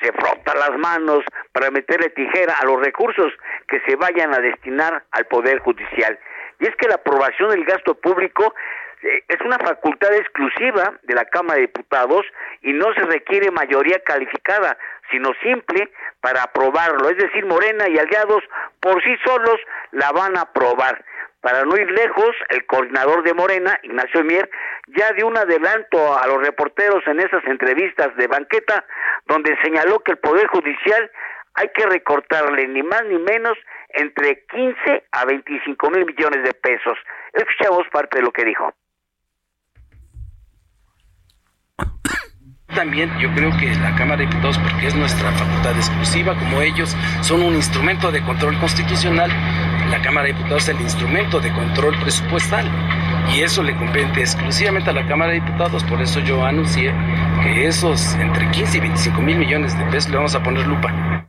se 0.00 0.12
frota 0.12 0.54
las 0.54 0.76
manos 0.78 1.24
para 1.52 1.70
meterle 1.70 2.10
tijera 2.10 2.54
a 2.60 2.64
los 2.64 2.80
recursos 2.80 3.32
que 3.68 3.80
se 3.80 3.96
vayan 3.96 4.34
a 4.34 4.38
destinar 4.38 5.04
al 5.12 5.26
Poder 5.26 5.58
Judicial. 5.60 6.18
Y 6.58 6.66
es 6.66 6.76
que 6.76 6.88
la 6.88 6.96
aprobación 6.96 7.50
del 7.50 7.64
gasto 7.64 7.94
público 7.94 8.54
eh, 9.02 9.24
es 9.28 9.40
una 9.40 9.58
facultad 9.58 10.12
exclusiva 10.14 10.94
de 11.02 11.14
la 11.14 11.24
Cámara 11.24 11.54
de 11.54 11.62
Diputados 11.62 12.26
y 12.62 12.72
no 12.72 12.92
se 12.94 13.02
requiere 13.02 13.50
mayoría 13.50 13.98
calificada, 14.00 14.76
sino 15.10 15.30
simple 15.42 15.90
para 16.20 16.42
aprobarlo. 16.42 17.08
Es 17.08 17.16
decir, 17.16 17.46
Morena 17.46 17.88
y 17.88 17.98
aliados 17.98 18.42
por 18.80 19.02
sí 19.02 19.16
solos 19.24 19.58
la 19.92 20.12
van 20.12 20.36
a 20.36 20.42
aprobar. 20.42 21.02
Para 21.40 21.64
no 21.64 21.76
ir 21.76 21.90
lejos, 21.90 22.36
el 22.50 22.66
coordinador 22.66 23.22
de 23.22 23.32
Morena, 23.32 23.78
Ignacio 23.82 24.22
Mier, 24.24 24.50
ya 24.88 25.12
dio 25.12 25.26
un 25.26 25.38
adelanto 25.38 26.18
a 26.18 26.26
los 26.26 26.38
reporteros 26.38 27.02
en 27.06 27.20
esas 27.20 27.42
entrevistas 27.46 28.14
de 28.16 28.26
banqueta, 28.26 28.84
donde 29.26 29.56
señaló 29.62 30.00
que 30.00 30.12
el 30.12 30.18
Poder 30.18 30.46
Judicial 30.48 31.10
hay 31.54 31.68
que 31.74 31.86
recortarle 31.86 32.68
ni 32.68 32.82
más 32.82 33.04
ni 33.06 33.18
menos 33.18 33.56
entre 33.88 34.44
15 34.46 35.04
a 35.12 35.24
25 35.24 35.90
mil 35.90 36.04
millones 36.04 36.44
de 36.44 36.54
pesos. 36.54 36.98
Escuchamos 37.32 37.86
parte 37.90 38.18
de 38.18 38.24
lo 38.24 38.32
que 38.32 38.44
dijo. 38.44 38.72
También 42.74 43.10
yo 43.18 43.28
creo 43.34 43.50
que 43.58 43.66
la 43.80 43.96
Cámara 43.96 44.18
de 44.18 44.26
Diputados, 44.26 44.58
porque 44.58 44.86
es 44.86 44.94
nuestra 44.94 45.32
facultad 45.32 45.72
exclusiva, 45.76 46.38
como 46.38 46.62
ellos 46.62 46.96
son 47.20 47.42
un 47.42 47.54
instrumento 47.54 48.12
de 48.12 48.22
control 48.22 48.56
constitucional, 48.60 49.30
la 49.90 50.00
Cámara 50.02 50.26
de 50.26 50.34
Diputados 50.34 50.68
es 50.68 50.68
el 50.68 50.80
instrumento 50.80 51.40
de 51.40 51.52
control 51.52 51.98
presupuestal 52.00 52.64
y 53.34 53.42
eso 53.42 53.62
le 53.62 53.74
compete 53.76 54.20
exclusivamente 54.20 54.90
a 54.90 54.92
la 54.92 55.06
Cámara 55.06 55.32
de 55.32 55.40
Diputados, 55.40 55.82
por 55.84 56.00
eso 56.00 56.20
yo 56.20 56.44
anuncié 56.44 56.94
que 57.42 57.66
esos 57.66 58.14
entre 58.14 58.48
15 58.50 58.78
y 58.78 58.80
25 58.80 59.20
mil 59.20 59.36
millones 59.38 59.76
de 59.76 59.84
pesos 59.86 60.10
le 60.10 60.16
vamos 60.16 60.34
a 60.36 60.42
poner 60.42 60.66
lupa. 60.66 61.26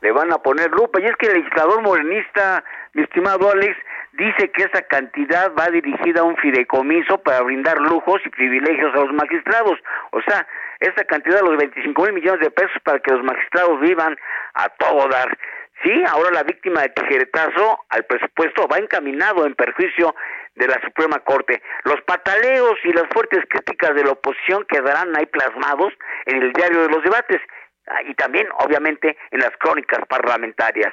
Le 0.00 0.12
van 0.12 0.32
a 0.32 0.38
poner 0.38 0.70
lupa 0.70 1.00
y 1.00 1.06
es 1.06 1.16
que 1.16 1.26
el 1.26 1.34
legislador 1.34 1.82
morenista, 1.82 2.62
mi 2.94 3.02
estimado 3.02 3.50
Alex, 3.50 3.76
dice 4.12 4.50
que 4.52 4.62
esa 4.62 4.82
cantidad 4.82 5.52
va 5.58 5.68
dirigida 5.70 6.20
a 6.20 6.24
un 6.24 6.36
fideicomiso 6.36 7.18
para 7.18 7.42
brindar 7.42 7.78
lujos 7.78 8.20
y 8.24 8.28
privilegios 8.28 8.94
a 8.94 8.98
los 8.98 9.12
magistrados. 9.12 9.78
O 10.12 10.22
sea, 10.22 10.46
esa 10.80 11.04
cantidad, 11.04 11.40
los 11.40 11.56
25 11.56 12.02
mil 12.02 12.12
millones 12.12 12.40
de 12.40 12.50
pesos 12.50 12.76
para 12.84 13.00
que 13.00 13.12
los 13.12 13.24
magistrados 13.24 13.80
vivan 13.80 14.16
a 14.54 14.68
todo 14.68 15.08
dar. 15.08 15.36
Sí, 15.82 15.92
ahora 16.08 16.30
la 16.32 16.42
víctima 16.42 16.82
de 16.82 16.88
tijeretazo 16.88 17.80
al 17.88 18.04
presupuesto 18.04 18.66
va 18.66 18.78
encaminado 18.78 19.46
en 19.46 19.54
perjuicio 19.54 20.14
de 20.56 20.66
la 20.66 20.80
Suprema 20.84 21.20
Corte. 21.20 21.62
Los 21.84 22.00
pataleos 22.02 22.74
y 22.84 22.92
las 22.92 23.06
fuertes 23.12 23.44
críticas 23.48 23.94
de 23.94 24.04
la 24.04 24.10
oposición 24.10 24.66
quedarán 24.68 25.16
ahí 25.16 25.26
plasmados 25.26 25.92
en 26.26 26.42
el 26.42 26.52
diario 26.52 26.82
de 26.82 26.88
los 26.88 27.02
debates 27.04 27.40
ah, 27.86 28.02
y 28.08 28.14
también, 28.14 28.48
obviamente, 28.58 29.16
en 29.30 29.38
las 29.38 29.52
crónicas 29.60 30.00
parlamentarias. 30.08 30.92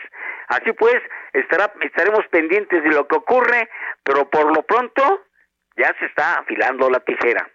Así 0.49 0.71
pues, 0.73 0.97
estará, 1.33 1.73
estaremos 1.81 2.21
pendientes 2.29 2.83
de 2.83 2.89
lo 2.89 3.07
que 3.07 3.15
ocurre, 3.15 3.69
pero 4.03 4.29
por 4.29 4.55
lo 4.55 4.61
pronto 4.63 5.25
ya 5.77 5.95
se 5.99 6.05
está 6.05 6.35
afilando 6.35 6.89
la 6.91 6.99
tijera. 6.99 7.49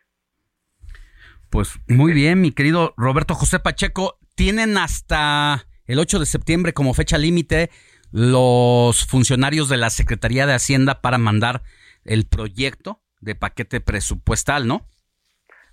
Pues 1.49 1.79
muy 1.89 2.13
bien, 2.13 2.41
mi 2.41 2.53
querido 2.53 2.95
Roberto 2.97 3.35
José 3.35 3.61
Pacheco. 3.61 4.19
Tienen 4.37 4.79
hasta 4.79 5.67
el 5.91 5.99
8 5.99 6.21
de 6.21 6.27
septiembre 6.27 6.73
como 6.73 6.95
fecha 6.95 7.19
límite 7.19 7.69
los 8.13 9.07
funcionarios 9.11 9.69
de 9.69 9.77
la 9.77 9.91
Secretaría 9.91 10.47
de 10.47 10.55
Hacienda 10.55 11.01
para 11.03 11.19
mandar 11.19 11.63
el 12.05 12.29
proyecto 12.29 13.01
de 13.21 13.35
paquete 13.35 13.81
presupuestal, 13.81 14.69
¿no? 14.69 14.87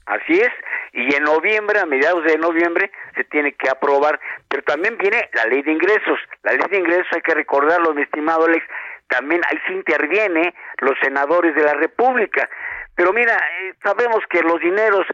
Así 0.07 0.33
es, 0.33 0.49
y 0.93 1.15
en 1.15 1.23
noviembre, 1.23 1.79
a 1.79 1.85
mediados 1.85 2.23
de 2.23 2.35
noviembre, 2.39 2.91
se 3.15 3.25
tiene 3.25 3.53
que 3.53 3.69
aprobar, 3.69 4.19
pero 4.49 4.63
también 4.63 4.97
viene 4.97 5.29
la 5.33 5.45
ley 5.45 5.61
de 5.61 5.71
ingresos. 5.71 6.17
La 6.41 6.53
ley 6.53 6.65
de 6.71 6.79
ingresos, 6.79 7.07
hay 7.11 7.21
que 7.21 7.35
recordarlo, 7.35 7.93
mi 7.93 8.01
estimado 8.01 8.45
Alex, 8.45 8.65
también 9.09 9.41
ahí 9.47 9.59
se 9.67 9.73
interviene 9.73 10.55
los 10.81 10.93
senadores 11.03 11.53
de 11.53 11.63
la 11.63 11.75
República. 11.75 12.49
Pero 12.95 13.13
mira, 13.13 13.35
eh, 13.35 13.75
sabemos 13.83 14.23
que 14.29 14.41
los 14.41 14.59
dineros 14.59 15.05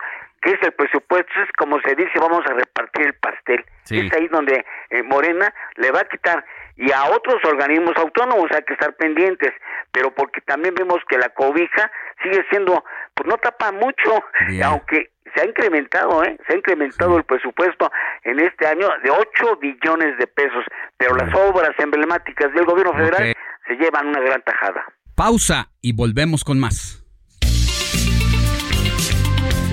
que 0.43 0.51
es 0.51 0.61
el 0.61 0.73
presupuesto, 0.73 1.31
es 1.41 1.49
como 1.57 1.79
se 1.81 1.95
dice, 1.95 2.19
vamos 2.19 2.43
a 2.45 2.53
repartir 2.53 3.07
el 3.07 3.13
pastel. 3.13 3.65
Es 3.89 4.13
ahí 4.13 4.27
donde 4.27 4.65
eh, 4.89 5.03
Morena 5.03 5.53
le 5.75 5.91
va 5.91 6.01
a 6.01 6.05
quitar 6.05 6.45
y 6.75 6.91
a 6.91 7.05
otros 7.05 7.37
organismos 7.45 7.95
autónomos 7.97 8.49
hay 8.51 8.63
que 8.63 8.73
estar 8.73 8.95
pendientes, 8.95 9.51
pero 9.91 10.13
porque 10.13 10.41
también 10.41 10.73
vemos 10.75 10.99
que 11.07 11.17
la 11.17 11.29
cobija 11.29 11.91
sigue 12.21 12.45
siendo, 12.49 12.83
pues 13.13 13.27
no 13.27 13.37
tapa 13.37 13.71
mucho, 13.71 14.23
aunque 14.63 15.11
se 15.35 15.41
ha 15.41 15.45
incrementado, 15.45 16.23
¿eh? 16.23 16.37
Se 16.47 16.53
ha 16.53 16.57
incrementado 16.57 17.17
el 17.17 17.23
presupuesto 17.23 17.91
en 18.23 18.39
este 18.39 18.67
año 18.67 18.87
de 19.03 19.11
8 19.11 19.57
billones 19.61 20.17
de 20.17 20.27
pesos, 20.27 20.63
pero 20.97 21.15
las 21.15 21.33
obras 21.33 21.71
emblemáticas 21.79 22.53
del 22.53 22.65
gobierno 22.65 22.93
federal 22.93 23.35
se 23.67 23.75
llevan 23.75 24.07
una 24.07 24.19
gran 24.19 24.41
tajada. 24.41 24.85
Pausa 25.15 25.69
y 25.81 25.93
volvemos 25.93 26.43
con 26.43 26.59
más. 26.59 27.02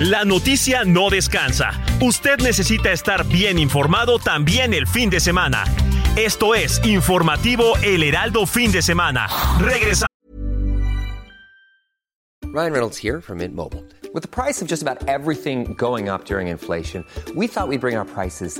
La 0.01 0.25
noticia 0.25 0.83
no 0.83 1.11
descansa. 1.11 1.79
Usted 2.01 2.39
necesita 2.39 2.91
estar 2.91 3.23
bien 3.23 3.59
informado 3.59 4.17
también 4.17 4.73
el 4.73 4.87
fin 4.87 5.11
de 5.11 5.19
semana. 5.19 5.63
Esto 6.15 6.55
es 6.55 6.83
Informativo 6.83 7.77
El 7.83 8.01
Heraldo 8.01 8.47
Fin 8.47 8.71
de 8.71 8.81
Semana. 8.81 9.27
Regresa. 9.59 10.07
Ryan 12.51 12.73
Reynolds 12.73 12.97
here 12.97 13.21
from 13.21 13.37
Mint 13.37 13.53
Mobile. 13.53 13.85
With 14.11 14.23
the 14.23 14.27
price 14.27 14.59
of 14.59 14.67
just 14.67 14.81
about 14.81 15.07
everything 15.07 15.75
going 15.75 16.09
up 16.09 16.25
during 16.25 16.47
inflation, 16.47 17.05
we 17.35 17.45
thought 17.45 17.67
we'd 17.67 17.79
bring 17.79 17.95
our 17.95 18.03
prices 18.03 18.59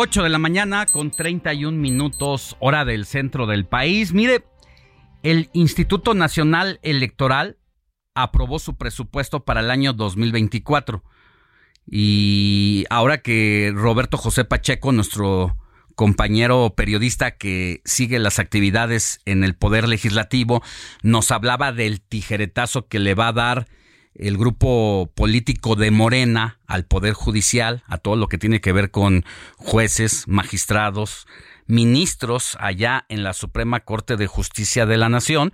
Ocho 0.00 0.22
de 0.22 0.28
la 0.28 0.38
mañana 0.38 0.86
con 0.86 1.10
31 1.10 1.76
minutos 1.76 2.56
hora 2.60 2.84
del 2.84 3.04
centro 3.04 3.48
del 3.48 3.66
país. 3.66 4.12
Mire, 4.12 4.44
el 5.24 5.50
Instituto 5.54 6.14
Nacional 6.14 6.78
Electoral 6.82 7.56
aprobó 8.14 8.60
su 8.60 8.76
presupuesto 8.76 9.44
para 9.44 9.58
el 9.58 9.72
año 9.72 9.94
2024. 9.94 11.02
Y 11.84 12.84
ahora 12.90 13.22
que 13.22 13.72
Roberto 13.74 14.18
José 14.18 14.44
Pacheco, 14.44 14.92
nuestro 14.92 15.56
compañero 15.96 16.74
periodista 16.76 17.32
que 17.32 17.80
sigue 17.84 18.20
las 18.20 18.38
actividades 18.38 19.20
en 19.24 19.42
el 19.42 19.56
Poder 19.56 19.88
Legislativo, 19.88 20.62
nos 21.02 21.32
hablaba 21.32 21.72
del 21.72 22.00
tijeretazo 22.00 22.86
que 22.86 23.00
le 23.00 23.16
va 23.16 23.26
a 23.26 23.32
dar 23.32 23.66
el 24.18 24.36
grupo 24.36 25.10
político 25.14 25.76
de 25.76 25.90
Morena 25.90 26.58
al 26.66 26.84
Poder 26.84 27.14
Judicial, 27.14 27.84
a 27.86 27.98
todo 27.98 28.16
lo 28.16 28.28
que 28.28 28.38
tiene 28.38 28.60
que 28.60 28.72
ver 28.72 28.90
con 28.90 29.24
jueces, 29.56 30.26
magistrados, 30.26 31.26
ministros 31.66 32.56
allá 32.60 33.04
en 33.08 33.22
la 33.22 33.32
Suprema 33.32 33.80
Corte 33.80 34.16
de 34.16 34.26
Justicia 34.26 34.86
de 34.86 34.96
la 34.96 35.08
Nación, 35.08 35.52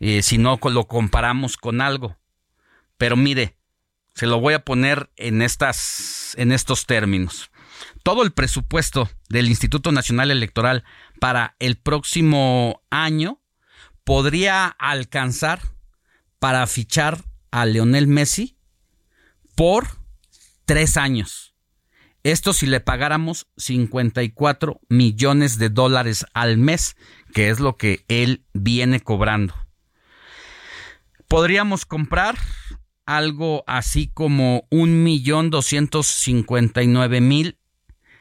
eh, 0.01 0.23
si 0.23 0.39
no 0.39 0.61
lo 0.62 0.86
comparamos 0.86 1.57
con 1.57 1.81
algo. 1.81 2.16
Pero 2.99 3.16
mire, 3.16 3.57
se 4.15 4.27
lo 4.27 4.40
voy 4.40 4.55
a 4.55 4.65
poner 4.65 5.11
en, 5.16 5.43
estas, 5.43 6.35
en 6.39 6.53
estos 6.53 6.86
términos 6.86 7.51
todo 8.09 8.22
el 8.22 8.32
presupuesto 8.32 9.10
del 9.28 9.48
Instituto 9.48 9.93
Nacional 9.93 10.30
Electoral 10.30 10.82
para 11.20 11.56
el 11.59 11.76
próximo 11.76 12.80
año 12.89 13.43
podría 14.02 14.66
alcanzar 14.66 15.60
para 16.39 16.66
fichar 16.66 17.22
a 17.51 17.66
Leonel 17.66 18.06
Messi 18.06 18.56
por 19.55 19.89
tres 20.64 20.97
años. 20.97 21.55
Esto 22.22 22.55
si 22.55 22.64
le 22.64 22.80
pagáramos 22.80 23.47
54 23.59 24.80
millones 24.89 25.59
de 25.59 25.68
dólares 25.68 26.24
al 26.32 26.56
mes, 26.56 26.97
que 27.35 27.51
es 27.51 27.60
lo 27.60 27.76
que 27.76 28.06
él 28.09 28.47
viene 28.55 29.01
cobrando. 29.01 29.55
Podríamos 31.28 31.85
comprar 31.85 32.39
algo 33.05 33.64
así 33.66 34.09
como 34.09 34.66
1.259.000 34.70 37.59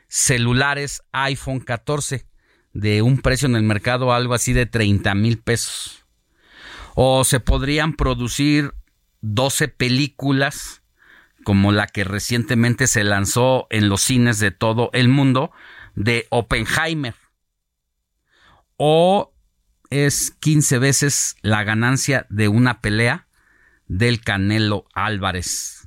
celulares 0.07 1.03
iPhone 1.11 1.59
14 1.59 2.25
de 2.73 3.01
un 3.01 3.19
precio 3.19 3.47
en 3.47 3.55
el 3.55 3.63
mercado 3.63 4.13
algo 4.13 4.33
así 4.33 4.53
de 4.53 4.65
30 4.65 5.15
mil 5.15 5.39
pesos. 5.39 6.05
O 6.95 7.23
se 7.23 7.39
podrían 7.39 7.93
producir 7.93 8.73
12 9.21 9.67
películas 9.67 10.81
como 11.43 11.71
la 11.71 11.87
que 11.87 12.03
recientemente 12.03 12.87
se 12.87 13.03
lanzó 13.03 13.67
en 13.69 13.89
los 13.89 14.01
cines 14.01 14.39
de 14.39 14.51
todo 14.51 14.89
el 14.93 15.07
mundo 15.07 15.51
de 15.95 16.27
Oppenheimer. 16.29 17.15
O 18.75 19.33
es 19.89 20.31
15 20.39 20.77
veces 20.79 21.37
la 21.41 21.63
ganancia 21.63 22.25
de 22.29 22.47
una 22.47 22.81
pelea 22.81 23.27
del 23.87 24.21
Canelo 24.21 24.85
Álvarez. 24.93 25.86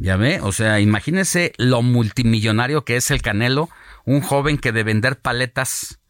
Ya 0.00 0.16
ve, 0.16 0.40
o 0.40 0.50
sea, 0.50 0.80
imagínese 0.80 1.52
lo 1.58 1.82
multimillonario 1.82 2.86
que 2.86 2.96
es 2.96 3.10
el 3.10 3.20
Canelo, 3.20 3.68
un 4.06 4.22
joven 4.22 4.56
que 4.56 4.72
de 4.72 4.82
vender 4.82 5.20
paletas 5.20 6.00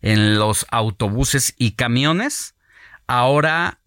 en 0.00 0.38
los 0.38 0.66
autobuses 0.70 1.54
y 1.58 1.72
camiones, 1.72 2.54
ahora 3.08 3.80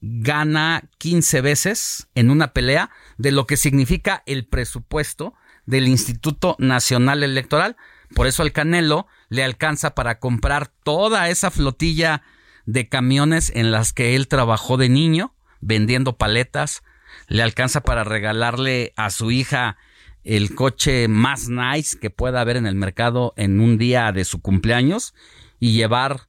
gana 0.00 0.82
15 0.98 1.40
veces 1.42 2.08
en 2.16 2.28
una 2.30 2.52
pelea 2.52 2.90
de 3.18 3.30
lo 3.30 3.46
que 3.46 3.56
significa 3.56 4.24
el 4.26 4.46
presupuesto 4.46 5.34
del 5.64 5.86
Instituto 5.86 6.56
Nacional 6.58 7.22
Electoral. 7.22 7.76
Por 8.16 8.26
eso 8.26 8.42
al 8.42 8.52
Canelo 8.52 9.06
le 9.28 9.44
alcanza 9.44 9.94
para 9.94 10.18
comprar 10.18 10.66
toda 10.66 11.28
esa 11.28 11.52
flotilla 11.52 12.22
de 12.66 12.88
camiones 12.88 13.52
en 13.54 13.70
las 13.70 13.92
que 13.92 14.16
él 14.16 14.26
trabajó 14.26 14.76
de 14.76 14.88
niño, 14.88 15.34
vendiendo 15.60 16.16
paletas, 16.16 16.82
le 17.28 17.42
alcanza 17.42 17.82
para 17.82 18.04
regalarle 18.04 18.92
a 18.96 19.10
su 19.10 19.30
hija 19.30 19.76
el 20.24 20.54
coche 20.54 21.08
más 21.08 21.48
nice 21.48 21.98
que 21.98 22.10
pueda 22.10 22.40
haber 22.40 22.56
en 22.56 22.66
el 22.66 22.74
mercado 22.74 23.34
en 23.36 23.60
un 23.60 23.78
día 23.78 24.10
de 24.12 24.24
su 24.24 24.40
cumpleaños 24.40 25.14
y 25.60 25.72
llevar 25.72 26.28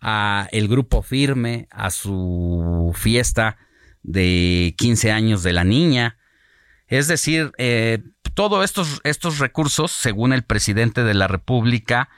a 0.00 0.48
el 0.52 0.68
grupo 0.68 1.02
firme, 1.02 1.68
a 1.70 1.90
su 1.90 2.92
fiesta 2.94 3.58
de 4.02 4.74
15 4.76 5.12
años 5.12 5.42
de 5.42 5.52
la 5.52 5.64
niña. 5.64 6.18
Es 6.86 7.06
decir, 7.06 7.52
eh, 7.58 8.02
todos 8.34 8.64
estos, 8.64 9.00
estos 9.04 9.38
recursos, 9.38 9.92
según 9.92 10.32
el 10.32 10.42
presidente 10.42 11.04
de 11.04 11.14
la 11.14 11.28
República, 11.28 12.08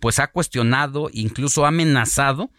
pues 0.00 0.18
ha 0.18 0.28
cuestionado, 0.28 1.08
incluso 1.12 1.64
ha 1.64 1.68
amenazado 1.68 2.50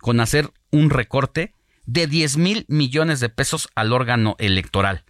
con 0.00 0.20
hacer 0.20 0.50
un 0.70 0.90
recorte 0.90 1.54
de 1.86 2.06
10 2.06 2.36
mil 2.36 2.66
millones 2.68 3.20
de 3.20 3.28
pesos 3.28 3.68
al 3.74 3.92
órgano 3.92 4.36
electoral. 4.38 5.04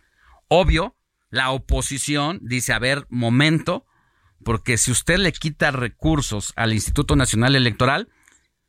Obvio, 0.48 0.96
la 1.30 1.50
oposición 1.50 2.38
dice, 2.42 2.72
a 2.72 2.78
ver, 2.78 3.06
momento, 3.10 3.86
porque 4.44 4.78
si 4.78 4.92
usted 4.92 5.18
le 5.18 5.32
quita 5.32 5.70
recursos 5.70 6.52
al 6.56 6.72
Instituto 6.72 7.16
Nacional 7.16 7.56
Electoral, 7.56 8.08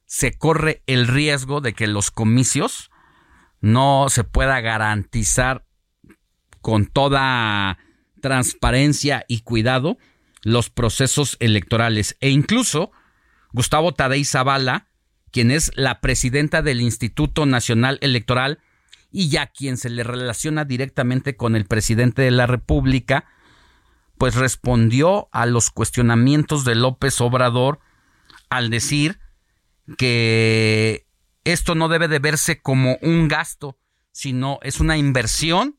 se 0.06 0.38
corre 0.38 0.82
el 0.88 1.08
riesgo 1.08 1.62
de 1.62 1.74
que 1.74 1.86
los 1.86 2.12
comicios 2.12 2.90
no 3.60 4.08
se 4.10 4.24
pueda 4.24 4.62
garantizar 4.62 5.66
con 6.62 6.86
toda 6.86 7.78
transparencia 8.22 9.26
y 9.28 9.42
cuidado 9.42 9.98
los 10.42 10.70
procesos 10.70 11.38
electorales. 11.40 12.18
E 12.22 12.30
incluso 12.30 12.92
Gustavo 13.52 13.94
Tadei 13.94 14.24
Zavala, 14.24 14.88
quien 15.38 15.52
es 15.52 15.72
la 15.76 16.02
presidenta 16.02 16.64
del 16.64 16.82
Instituto 16.82 17.46
Nacional 17.46 18.00
Electoral 18.02 18.58
y 19.12 19.30
ya 19.30 19.46
quien 19.46 19.78
se 19.78 19.92
le 19.92 20.04
relaciona 20.04 20.66
directamente 20.66 21.36
con 21.36 21.56
el 21.56 21.66
presidente 21.68 22.24
de 22.24 22.32
la 22.32 22.48
República, 22.48 23.26
pues 24.18 24.34
respondió 24.34 25.30
a 25.32 25.46
los 25.46 25.70
cuestionamientos 25.70 26.66
de 26.66 26.74
López 26.74 27.22
Obrador 27.22 27.78
al 28.50 28.72
decir 28.72 29.20
que 30.00 31.06
esto 31.44 31.76
no 31.76 31.88
debe 31.88 32.08
de 32.08 32.18
verse 32.18 32.60
como 32.60 32.98
un 33.04 33.28
gasto, 33.28 33.78
sino 34.12 34.58
es 34.64 34.80
una 34.80 34.98
inversión 34.98 35.78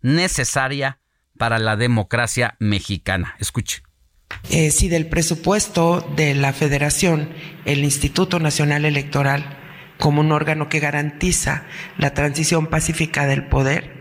necesaria 0.00 1.00
para 1.36 1.58
la 1.58 1.76
democracia 1.76 2.56
mexicana. 2.60 3.36
Escuche. 3.40 3.85
Eh, 4.50 4.70
si 4.70 4.88
del 4.88 5.06
presupuesto 5.06 6.00
de 6.16 6.34
la 6.34 6.52
federación, 6.52 7.30
el 7.64 7.84
Instituto 7.84 8.38
Nacional 8.38 8.84
Electoral, 8.84 9.58
como 9.98 10.20
un 10.20 10.32
órgano 10.32 10.68
que 10.68 10.80
garantiza 10.80 11.64
la 11.98 12.14
transición 12.14 12.66
pacífica 12.66 13.26
del 13.26 13.46
poder, 13.46 13.96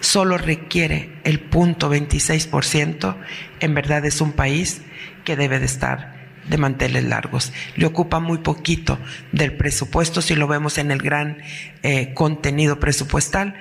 solo 0.00 0.38
requiere 0.38 1.20
el 1.24 1.40
punto 1.40 1.92
26%, 1.92 3.16
en 3.60 3.74
verdad 3.74 4.04
es 4.04 4.20
un 4.20 4.32
país 4.32 4.82
que 5.24 5.36
debe 5.36 5.58
de 5.58 5.66
estar 5.66 6.20
de 6.48 6.58
manteles 6.58 7.04
largos. 7.04 7.52
Le 7.76 7.86
ocupa 7.86 8.20
muy 8.20 8.38
poquito 8.38 8.98
del 9.32 9.52
presupuesto 9.52 10.20
si 10.20 10.34
lo 10.34 10.48
vemos 10.48 10.78
en 10.78 10.90
el 10.90 11.00
gran 11.00 11.38
eh, 11.82 12.12
contenido 12.14 12.80
presupuestal 12.80 13.54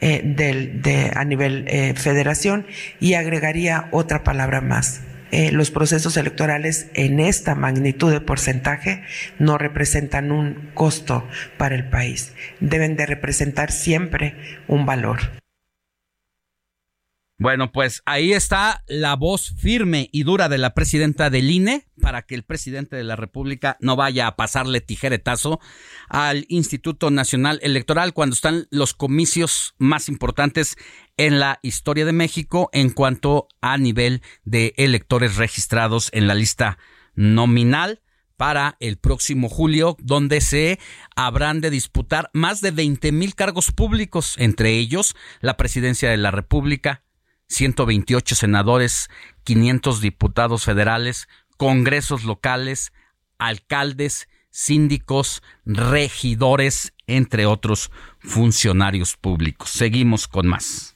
eh, 0.00 0.22
del, 0.24 0.80
de, 0.82 1.12
a 1.14 1.24
nivel 1.24 1.64
eh, 1.68 1.94
federación 1.96 2.66
y 3.00 3.14
agregaría 3.14 3.88
otra 3.90 4.22
palabra 4.22 4.60
más, 4.60 5.02
eh, 5.32 5.50
los 5.52 5.70
procesos 5.70 6.16
electorales 6.16 6.88
en 6.94 7.20
esta 7.20 7.54
magnitud 7.54 8.12
de 8.12 8.20
porcentaje 8.20 9.02
no 9.38 9.58
representan 9.58 10.30
un 10.30 10.70
costo 10.74 11.28
para 11.56 11.74
el 11.74 11.88
país. 11.88 12.32
Deben 12.60 12.96
de 12.96 13.06
representar 13.06 13.72
siempre 13.72 14.36
un 14.68 14.86
valor. 14.86 15.20
Bueno, 17.38 17.70
pues 17.70 18.02
ahí 18.06 18.32
está 18.32 18.82
la 18.86 19.14
voz 19.14 19.54
firme 19.58 20.08
y 20.10 20.22
dura 20.22 20.48
de 20.48 20.56
la 20.56 20.72
presidenta 20.72 21.28
del 21.28 21.50
INE 21.50 21.86
para 22.00 22.22
que 22.22 22.34
el 22.34 22.44
presidente 22.44 22.96
de 22.96 23.04
la 23.04 23.14
República 23.14 23.76
no 23.80 23.94
vaya 23.94 24.26
a 24.26 24.36
pasarle 24.36 24.80
tijeretazo 24.80 25.60
al 26.08 26.46
Instituto 26.48 27.10
Nacional 27.10 27.58
Electoral 27.62 28.14
cuando 28.14 28.32
están 28.32 28.66
los 28.70 28.94
comicios 28.94 29.74
más 29.76 30.08
importantes 30.08 30.78
en 31.18 31.38
la 31.38 31.58
historia 31.60 32.06
de 32.06 32.14
México 32.14 32.70
en 32.72 32.88
cuanto 32.88 33.48
a 33.60 33.76
nivel 33.76 34.22
de 34.46 34.72
electores 34.78 35.36
registrados 35.36 36.08
en 36.14 36.28
la 36.28 36.34
lista 36.34 36.78
nominal 37.16 38.00
para 38.38 38.76
el 38.80 38.96
próximo 38.96 39.50
julio, 39.50 39.96
donde 40.00 40.40
se 40.40 40.78
habrán 41.16 41.60
de 41.60 41.68
disputar 41.68 42.30
más 42.32 42.62
de 42.62 42.70
20 42.70 43.12
mil 43.12 43.34
cargos 43.34 43.72
públicos, 43.72 44.36
entre 44.38 44.78
ellos 44.78 45.16
la 45.40 45.56
presidencia 45.56 46.10
de 46.10 46.18
la 46.18 46.30
República, 46.30 47.02
128 47.48 48.34
senadores, 48.34 49.08
500 49.44 50.00
diputados 50.00 50.64
federales, 50.64 51.28
congresos 51.56 52.24
locales, 52.24 52.92
alcaldes, 53.38 54.28
síndicos, 54.50 55.42
regidores, 55.64 56.92
entre 57.06 57.46
otros 57.46 57.90
funcionarios 58.18 59.16
públicos. 59.16 59.70
Seguimos 59.70 60.26
con 60.28 60.46
más. 60.48 60.95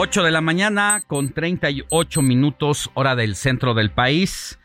Ocho 0.00 0.22
de 0.22 0.30
la 0.30 0.40
mañana 0.40 1.02
con 1.08 1.30
38 1.32 2.22
minutos 2.22 2.88
hora 2.94 3.16
del 3.16 3.34
centro 3.34 3.74
del 3.74 3.90
país. 3.90 4.60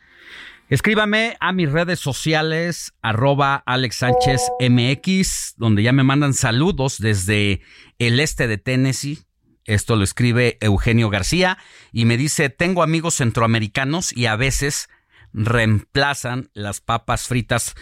Escríbame 0.68 1.36
a 1.40 1.52
mis 1.52 1.72
redes 1.72 1.98
sociales, 1.98 2.94
arroba 3.02 3.56
Alex 3.66 3.96
Sánchez 3.96 4.40
MX, 4.60 5.54
donde 5.56 5.82
ya 5.82 5.90
me 5.90 6.04
mandan 6.04 6.34
saludos 6.34 6.98
desde 7.00 7.62
el 7.98 8.20
este 8.20 8.46
de 8.46 8.58
Tennessee. 8.58 9.24
Esto 9.64 9.96
lo 9.96 10.04
escribe 10.04 10.56
Eugenio 10.60 11.10
García 11.10 11.58
y 11.90 12.04
me 12.04 12.16
dice, 12.16 12.48
tengo 12.48 12.84
amigos 12.84 13.16
centroamericanos 13.16 14.16
y 14.16 14.26
a 14.26 14.36
veces 14.36 14.88
reemplazan 15.32 16.48
las 16.54 16.80
papas 16.80 17.26
fritas 17.26 17.74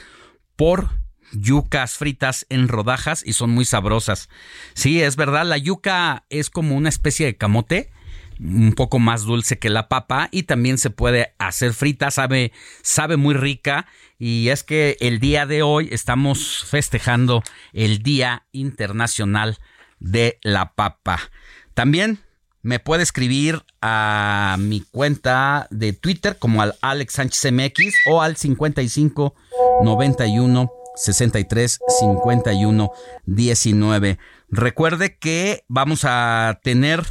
por 0.56 1.01
yucas 1.32 1.94
fritas 1.94 2.46
en 2.48 2.68
rodajas 2.68 3.22
y 3.24 3.32
son 3.32 3.50
muy 3.50 3.64
sabrosas. 3.64 4.28
Sí, 4.74 5.02
es 5.02 5.16
verdad, 5.16 5.46
la 5.46 5.58
yuca 5.58 6.24
es 6.30 6.50
como 6.50 6.76
una 6.76 6.88
especie 6.88 7.26
de 7.26 7.36
camote, 7.36 7.90
un 8.38 8.72
poco 8.72 8.98
más 8.98 9.22
dulce 9.22 9.58
que 9.58 9.70
la 9.70 9.88
papa 9.88 10.28
y 10.30 10.44
también 10.44 10.78
se 10.78 10.90
puede 10.90 11.34
hacer 11.38 11.74
frita, 11.74 12.10
sabe, 12.10 12.52
sabe 12.82 13.16
muy 13.16 13.34
rica 13.34 13.86
y 14.18 14.48
es 14.48 14.62
que 14.62 14.96
el 15.00 15.20
día 15.20 15.46
de 15.46 15.62
hoy 15.62 15.88
estamos 15.90 16.64
festejando 16.64 17.42
el 17.72 18.02
Día 18.02 18.46
Internacional 18.52 19.58
de 20.00 20.38
la 20.42 20.74
Papa. 20.74 21.18
También 21.74 22.20
me 22.62 22.78
puede 22.78 23.02
escribir 23.02 23.62
a 23.80 24.56
mi 24.58 24.80
cuenta 24.80 25.66
de 25.70 25.92
Twitter 25.92 26.38
como 26.38 26.62
al 26.62 26.76
Alex 26.80 27.14
Sánchez 27.14 27.52
MX 27.52 27.94
o 28.10 28.22
al 28.22 28.36
55 28.36 29.34
91 29.82 30.81
63 30.96 31.78
51 32.00 32.90
19. 33.26 34.18
Recuerde 34.48 35.16
que 35.18 35.64
vamos 35.68 36.04
a 36.04 36.60
tener 36.62 37.04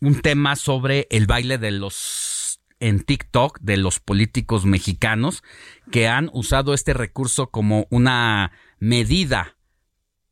un 0.00 0.20
tema 0.20 0.56
sobre 0.56 1.06
el 1.10 1.26
baile 1.26 1.58
de 1.58 1.70
los 1.70 2.60
en 2.80 3.00
TikTok 3.00 3.60
de 3.60 3.76
los 3.76 4.00
políticos 4.00 4.64
mexicanos 4.64 5.44
que 5.92 6.08
han 6.08 6.30
usado 6.32 6.74
este 6.74 6.94
recurso 6.94 7.50
como 7.50 7.86
una 7.90 8.50
medida 8.80 9.56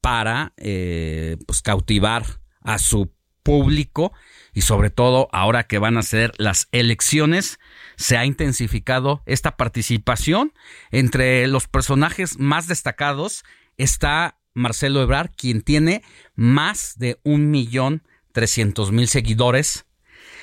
para 0.01 0.53
eh, 0.57 1.37
pues 1.47 1.63
cautivar 1.63 2.25
a 2.61 2.79
su 2.79 3.13
público 3.45 4.13
y 4.55 4.63
sobre 4.63 4.91
todo 4.91 5.29
ahora 5.33 5.65
que 5.65 5.79
van 5.79 5.97
a 5.97 6.03
ser 6.03 6.33
las 6.39 6.69
elecciones, 6.73 7.59
se 7.97 8.17
ha 8.17 8.25
intensificado 8.25 9.23
esta 9.27 9.57
participación. 9.57 10.53
Entre 10.91 11.47
los 11.47 11.69
personajes 11.69 12.39
más 12.39 12.67
destacados 12.67 13.45
está 13.77 14.39
Marcelo 14.55 15.03
Ebrard, 15.03 15.31
quien 15.37 15.63
tiene 15.63 16.03
más 16.35 16.99
de 16.99 17.19
un 17.23 17.51
millón 17.51 18.03
trescientos 18.33 18.93
mil 18.93 19.09
seguidores, 19.09 19.87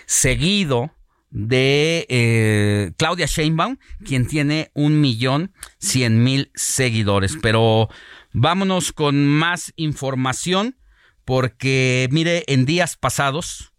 seguido 0.05 0.93
de 1.29 2.05
eh, 2.09 2.91
Claudia 2.97 3.25
Sheinbaum, 3.25 3.77
quien 4.05 4.27
tiene 4.27 4.71
un 4.73 5.01
millón 5.01 5.53
cien 5.77 6.23
mil 6.23 6.51
seguidores. 6.55 7.37
Pero 7.41 7.89
vámonos 8.33 8.93
con 8.93 9.27
más 9.27 9.73
información, 9.75 10.77
porque 11.25 12.07
mire, 12.11 12.43
en 12.47 12.65
días 12.65 12.95
pasados, 12.95 13.73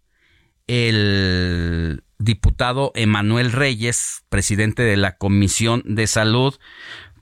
el 0.68 2.04
diputado 2.18 2.92
Emanuel 2.94 3.52
Reyes, 3.52 4.22
presidente 4.28 4.82
de 4.82 4.96
la 4.96 5.16
Comisión 5.16 5.82
de 5.84 6.06
Salud, 6.06 6.54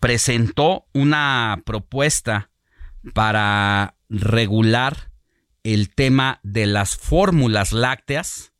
presentó 0.01 0.86
una 0.93 1.62
propuesta 1.64 2.51
para 3.14 3.97
regular 4.09 5.10
el 5.62 5.94
tema 5.94 6.40
de 6.43 6.66
las 6.66 6.97
fórmulas 6.97 7.73
lácteas 7.73 8.52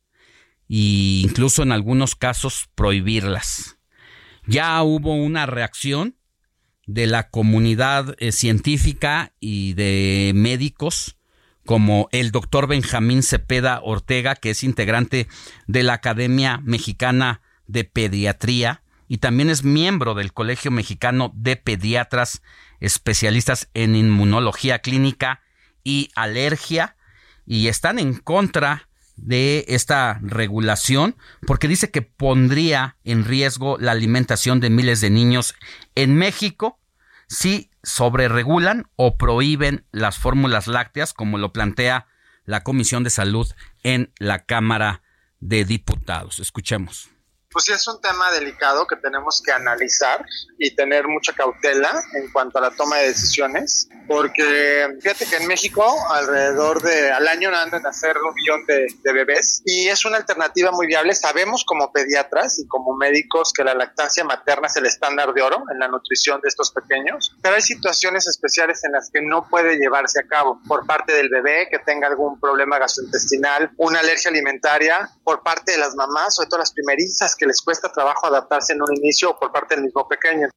e 0.69 1.21
incluso 1.23 1.63
en 1.63 1.71
algunos 1.71 2.15
casos 2.15 2.69
prohibirlas. 2.75 3.77
Ya 4.45 4.81
hubo 4.81 5.13
una 5.13 5.45
reacción 5.45 6.15
de 6.85 7.07
la 7.07 7.29
comunidad 7.29 8.15
eh, 8.19 8.31
científica 8.31 9.33
y 9.39 9.73
de 9.73 10.31
médicos 10.33 11.16
como 11.67 12.07
el 12.13 12.31
doctor 12.31 12.65
Benjamín 12.65 13.21
Cepeda 13.21 13.81
Ortega, 13.83 14.35
que 14.35 14.51
es 14.51 14.63
integrante 14.63 15.27
de 15.67 15.83
la 15.83 15.93
Academia 15.93 16.61
Mexicana 16.63 17.41
de 17.67 17.83
Pediatría 17.83 18.81
y 19.09 19.17
también 19.17 19.49
es 19.49 19.65
miembro 19.65 20.15
del 20.15 20.31
Colegio 20.31 20.71
Mexicano 20.71 21.33
de 21.35 21.57
Pediatras 21.57 22.41
especialistas 22.79 23.69
en 23.73 23.97
inmunología 23.97 24.79
clínica 24.79 25.41
y 25.83 26.09
alergia 26.15 26.95
y 27.45 27.67
están 27.67 27.99
en 27.99 28.15
contra 28.15 28.87
de 29.17 29.65
esta 29.67 30.19
regulación 30.21 31.17
porque 31.45 31.67
dice 31.67 31.91
que 31.91 32.01
pondría 32.01 32.95
en 33.03 33.25
riesgo 33.25 33.77
la 33.77 33.91
alimentación 33.91 34.61
de 34.61 34.69
miles 34.69 35.01
de 35.01 35.09
niños 35.09 35.53
en 35.95 36.15
México 36.15 36.79
si 37.27 37.71
sobreregulan 37.87 38.89
o 38.97 39.17
prohíben 39.17 39.85
las 39.91 40.17
fórmulas 40.17 40.67
lácteas, 40.67 41.13
como 41.13 41.37
lo 41.37 41.53
plantea 41.53 42.05
la 42.43 42.63
Comisión 42.63 43.03
de 43.03 43.09
Salud 43.09 43.47
en 43.81 44.11
la 44.19 44.45
Cámara 44.45 45.01
de 45.39 45.63
Diputados. 45.63 46.39
Escuchemos 46.39 47.09
pues 47.57 47.65
sí 47.65 47.71
es 47.71 47.87
un 47.87 47.99
tema 47.99 48.29
delicado 48.33 48.85
que 48.85 48.97
tenemos 48.97 49.41
que 49.43 49.51
analizar 49.51 50.23
y 50.59 50.75
tener 50.75 51.07
mucha 51.07 51.33
cautela 51.33 51.89
en 52.13 52.31
cuanto 52.31 52.59
a 52.59 52.61
la 52.61 52.69
toma 52.69 52.97
de 52.97 53.07
decisiones, 53.07 53.89
porque 54.07 54.95
fíjate 55.01 55.25
que 55.25 55.37
en 55.37 55.47
México 55.47 55.83
alrededor 56.11 56.83
de 56.83 57.11
al 57.11 57.27
año 57.27 57.49
andan 57.49 57.83
a 57.83 57.89
nacer 57.89 58.15
un 58.15 58.31
millón 58.35 58.63
de, 58.67 58.85
de 59.01 59.11
bebés 59.11 59.63
y 59.65 59.87
es 59.87 60.05
una 60.05 60.17
alternativa 60.17 60.71
muy 60.71 60.85
viable. 60.85 61.15
Sabemos 61.15 61.63
como 61.65 61.91
pediatras 61.91 62.59
y 62.59 62.67
como 62.67 62.95
médicos 62.95 63.51
que 63.53 63.63
la 63.63 63.73
lactancia 63.73 64.23
materna 64.23 64.67
es 64.67 64.75
el 64.75 64.85
estándar 64.85 65.33
de 65.33 65.41
oro 65.41 65.63
en 65.73 65.79
la 65.79 65.87
nutrición 65.87 66.39
de 66.41 66.49
estos 66.49 66.69
pequeños, 66.69 67.35
pero 67.41 67.55
hay 67.55 67.63
situaciones 67.63 68.27
especiales 68.27 68.83
en 68.83 68.91
las 68.91 69.09
que 69.09 69.23
no 69.23 69.49
puede 69.49 69.77
llevarse 69.77 70.19
a 70.19 70.27
cabo 70.27 70.61
por 70.67 70.85
parte 70.85 71.11
del 71.13 71.29
bebé 71.29 71.69
que 71.71 71.79
tenga 71.79 72.07
algún 72.07 72.39
problema 72.39 72.77
gastrointestinal, 72.77 73.71
una 73.77 74.01
alergia 74.01 74.29
alimentaria, 74.29 75.09
por 75.23 75.41
parte 75.41 75.71
de 75.71 75.79
las 75.79 75.95
mamás, 75.95 76.35
sobre 76.35 76.49
todo 76.49 76.59
las 76.59 76.71
primerizas 76.71 77.35
que 77.35 77.46
les 77.47 77.61
cuesta 77.61 77.91
trabajo 77.91 78.27
adaptarse 78.27 78.73
en 78.73 78.81
un 78.81 78.95
inicio 78.95 79.35
por 79.39 79.51
parte 79.51 79.75
del 79.75 79.85
mismo 79.85 80.07
pequeño. 80.07 80.47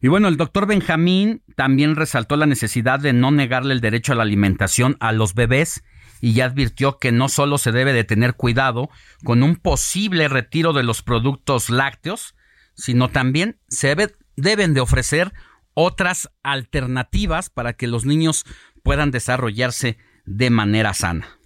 Y 0.00 0.08
bueno, 0.08 0.28
el 0.28 0.36
doctor 0.36 0.66
Benjamín 0.66 1.42
también 1.56 1.96
resaltó 1.96 2.36
la 2.36 2.46
necesidad 2.46 3.00
de 3.00 3.12
no 3.12 3.30
negarle 3.30 3.74
el 3.74 3.80
derecho 3.80 4.12
a 4.12 4.16
la 4.16 4.22
alimentación 4.22 4.96
a 5.00 5.12
los 5.12 5.34
bebés 5.34 5.82
y 6.20 6.34
ya 6.34 6.46
advirtió 6.46 6.98
que 6.98 7.12
no 7.12 7.28
solo 7.28 7.58
se 7.58 7.72
debe 7.72 7.92
de 7.92 8.04
tener 8.04 8.34
cuidado 8.34 8.90
con 9.24 9.42
un 9.42 9.56
posible 9.56 10.28
retiro 10.28 10.72
de 10.72 10.82
los 10.82 11.02
productos 11.02 11.70
lácteos, 11.70 12.34
sino 12.74 13.08
también 13.08 13.58
se 13.68 13.96
deben 14.36 14.74
de 14.74 14.80
ofrecer 14.80 15.32
otras 15.74 16.30
alternativas 16.42 17.50
para 17.50 17.72
que 17.72 17.86
los 17.86 18.04
niños 18.04 18.44
puedan 18.82 19.10
desarrollarse 19.10 19.98
de 20.26 20.50
manera 20.50 20.94
sana 20.94 21.38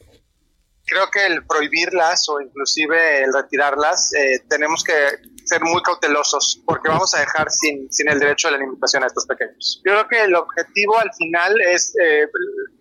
creo 0.89 1.11
que 1.11 1.27
el 1.27 1.47
prohibirlas 1.47 2.29
o 2.29 2.41
inclusive 2.41 3.23
el 3.23 3.33
retirarlas, 3.33 4.13
eh, 4.15 4.45
tenemos 4.49 4.83
que 4.83 4.93
ser 5.45 5.63
muy 5.63 5.83
cautelosos 5.83 6.63
porque 6.67 6.89
vamos 6.89 7.15
a 7.15 7.21
dejar 7.21 7.51
sin, 7.51 7.91
sin 7.93 8.09
el 8.11 8.19
derecho 8.19 8.49
a 8.49 8.51
la 8.51 8.57
alimentación 8.59 9.03
a 9.05 9.07
estos 9.07 9.27
pequeños. 9.27 9.81
Yo 9.85 9.93
creo 9.93 10.09
que 10.09 10.23
el 10.25 10.35
objetivo 10.35 10.99
al 10.99 11.11
final 11.15 11.61
es, 11.61 11.95
eh, 12.03 12.27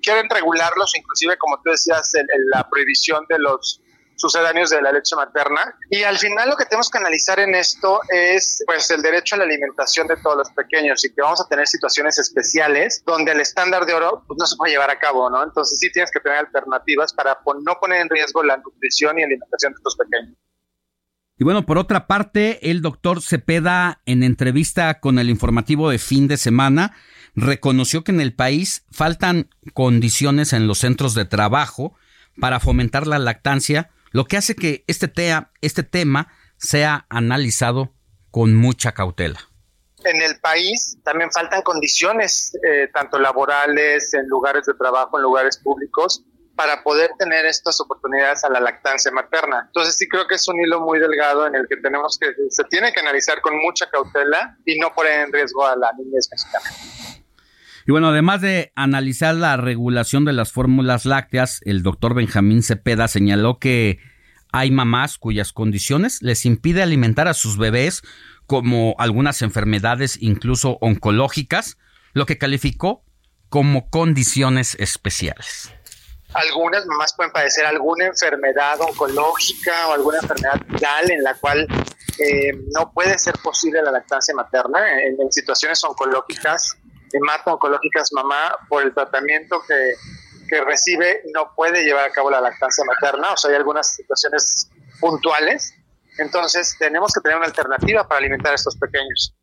quieren 0.01 0.29
regularlos, 0.29 0.95
inclusive 0.95 1.37
como 1.37 1.61
tú 1.61 1.71
decías, 1.71 2.11
la 2.53 2.67
prohibición 2.69 3.25
de 3.29 3.39
los 3.39 3.81
sucedáneos 4.17 4.69
de 4.69 4.81
la 4.81 4.91
leche 4.91 5.15
materna. 5.15 5.61
Y 5.89 6.03
al 6.03 6.17
final 6.17 6.49
lo 6.49 6.57
que 6.57 6.65
tenemos 6.65 6.89
que 6.89 6.97
analizar 6.97 7.39
en 7.39 7.55
esto 7.55 8.01
es 8.09 8.63
pues 8.65 8.89
el 8.91 9.01
derecho 9.01 9.35
a 9.35 9.39
la 9.39 9.43
alimentación 9.45 10.07
de 10.07 10.17
todos 10.17 10.37
los 10.37 10.51
pequeños 10.51 11.05
y 11.05 11.13
que 11.13 11.21
vamos 11.21 11.39
a 11.39 11.47
tener 11.47 11.67
situaciones 11.67 12.17
especiales 12.19 13.03
donde 13.05 13.31
el 13.31 13.39
estándar 13.39 13.85
de 13.85 13.93
oro 13.93 14.23
pues, 14.27 14.37
no 14.39 14.45
se 14.45 14.57
puede 14.57 14.73
llevar 14.73 14.89
a 14.89 14.99
cabo, 14.99 15.29
¿no? 15.29 15.43
Entonces 15.43 15.79
sí 15.79 15.91
tienes 15.91 16.11
que 16.11 16.19
tener 16.19 16.39
alternativas 16.39 17.13
para 17.13 17.37
no 17.45 17.79
poner 17.79 18.01
en 18.01 18.09
riesgo 18.09 18.43
la 18.43 18.57
nutrición 18.57 19.19
y 19.19 19.23
alimentación 19.23 19.73
de 19.73 19.77
estos 19.77 19.95
pequeños. 19.95 20.35
Y 21.39 21.43
bueno, 21.43 21.67
por 21.67 21.77
otra 21.77 22.07
parte, 22.07 22.71
el 22.71 22.81
doctor 22.81 23.21
Cepeda, 23.21 24.01
en 24.07 24.23
entrevista 24.23 24.99
con 24.99 25.19
el 25.19 25.29
informativo 25.29 25.91
de 25.91 25.99
fin 25.99 26.27
de 26.27 26.35
semana, 26.35 26.95
reconoció 27.35 28.03
que 28.03 28.11
en 28.11 28.21
el 28.21 28.33
país 28.33 28.83
faltan 28.91 29.49
condiciones 29.73 30.53
en 30.53 30.65
los 30.65 30.79
centros 30.79 31.13
de 31.13 31.25
trabajo 31.25 31.95
para 32.39 32.59
fomentar 32.59 33.05
la 33.05 33.19
lactancia 33.19 33.91
lo 34.17 34.25
que 34.25 34.35
hace 34.35 34.55
que 34.55 34.83
este, 34.87 35.13
este 35.61 35.83
tema 35.83 36.33
sea 36.57 37.05
analizado 37.07 37.93
con 38.31 38.55
mucha 38.55 38.91
cautela. 38.91 39.39
En 40.05 40.19
el 40.23 40.39
país 40.39 40.97
también 41.03 41.31
faltan 41.31 41.61
condiciones, 41.61 42.57
eh, 42.67 42.89
tanto 42.91 43.19
laborales, 43.19 44.11
en 44.15 44.27
lugares 44.27 44.65
de 44.65 44.73
trabajo, 44.73 45.17
en 45.19 45.21
lugares 45.21 45.59
públicos, 45.59 46.23
para 46.55 46.81
poder 46.81 47.11
tener 47.19 47.45
estas 47.45 47.79
oportunidades 47.79 48.43
a 48.43 48.49
la 48.49 48.59
lactancia 48.59 49.11
materna. 49.11 49.65
Entonces 49.67 49.95
sí 49.95 50.07
creo 50.09 50.25
que 50.25 50.33
es 50.33 50.47
un 50.47 50.59
hilo 50.61 50.81
muy 50.81 50.97
delgado 50.97 51.45
en 51.45 51.53
el 51.53 51.67
que 51.69 51.77
tenemos 51.77 52.17
que, 52.17 52.33
se 52.49 52.63
tiene 52.71 52.91
que 52.93 53.01
analizar 53.01 53.39
con 53.41 53.55
mucha 53.59 53.87
cautela 53.87 54.57
y 54.65 54.79
no 54.79 54.95
poner 54.95 55.27
en 55.27 55.31
riesgo 55.31 55.63
a 55.63 55.75
la 55.75 55.91
niñez 55.93 56.27
mexicana. 56.31 57.26
Y 57.87 57.91
bueno, 57.91 58.09
además 58.09 58.41
de 58.41 58.73
analizar 58.75 59.33
la 59.33 59.55
regulación 59.55 60.25
de 60.25 60.33
las 60.33 60.51
fórmulas 60.51 61.05
lácteas, 61.05 61.61
el 61.63 61.83
doctor 61.83 62.13
Benjamín 62.13 62.61
Cepeda 62.61 63.07
señaló 63.07 63.59
que 63.59 63.99
hay 64.51 64.71
mamás 64.71 65.17
cuyas 65.17 65.53
condiciones 65.53 66.21
les 66.21 66.45
impide 66.45 66.83
alimentar 66.83 67.29
a 67.29 67.33
sus 67.33 67.57
bebés, 67.57 68.01
como 68.45 68.95
algunas 68.99 69.41
enfermedades 69.41 70.17
incluso 70.21 70.77
oncológicas, 70.81 71.77
lo 72.11 72.25
que 72.25 72.37
calificó 72.37 73.05
como 73.47 73.89
condiciones 73.89 74.75
especiales. 74.79 75.71
Algunas 76.33 76.85
mamás 76.87 77.13
pueden 77.15 77.31
padecer 77.31 77.65
alguna 77.65 78.07
enfermedad 78.07 78.81
oncológica 78.81 79.87
o 79.87 79.93
alguna 79.93 80.17
enfermedad 80.17 80.61
viral 80.67 81.09
en 81.09 81.23
la 81.23 81.35
cual 81.35 81.65
eh, 82.19 82.51
no 82.75 82.91
puede 82.91 83.17
ser 83.17 83.35
posible 83.41 83.81
la 83.81 83.91
lactancia 83.91 84.35
materna. 84.35 84.79
en 85.03 85.31
situaciones 85.31 85.81
oncológicas 85.85 86.77
oncológicas 87.45 88.11
mamá 88.13 88.55
por 88.69 88.83
el 88.83 88.93
tratamiento 88.93 89.61
que, 89.67 89.93
que 90.47 90.63
recibe 90.63 91.21
no 91.33 91.51
puede 91.55 91.83
llevar 91.83 92.09
a 92.09 92.11
cabo 92.11 92.31
la 92.31 92.41
lactancia 92.41 92.83
materna, 92.85 93.33
o 93.33 93.37
sea, 93.37 93.51
hay 93.51 93.57
algunas 93.57 93.95
situaciones 93.95 94.69
puntuales. 94.99 95.73
Entonces, 96.17 96.75
tenemos 96.79 97.13
que 97.13 97.21
tener 97.21 97.37
una 97.37 97.45
alternativa 97.45 98.07
para 98.07 98.19
alimentar 98.19 98.51
a 98.51 98.55
estos 98.55 98.75
pequeños. 98.75 99.35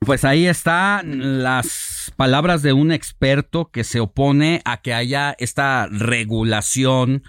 Pues 0.00 0.24
ahí 0.24 0.46
están 0.46 1.42
las 1.42 2.12
palabras 2.16 2.62
de 2.62 2.72
un 2.72 2.92
experto 2.92 3.70
que 3.70 3.84
se 3.84 4.00
opone 4.00 4.62
a 4.64 4.80
que 4.80 4.94
haya 4.94 5.34
esta 5.38 5.88
regulación 5.90 7.24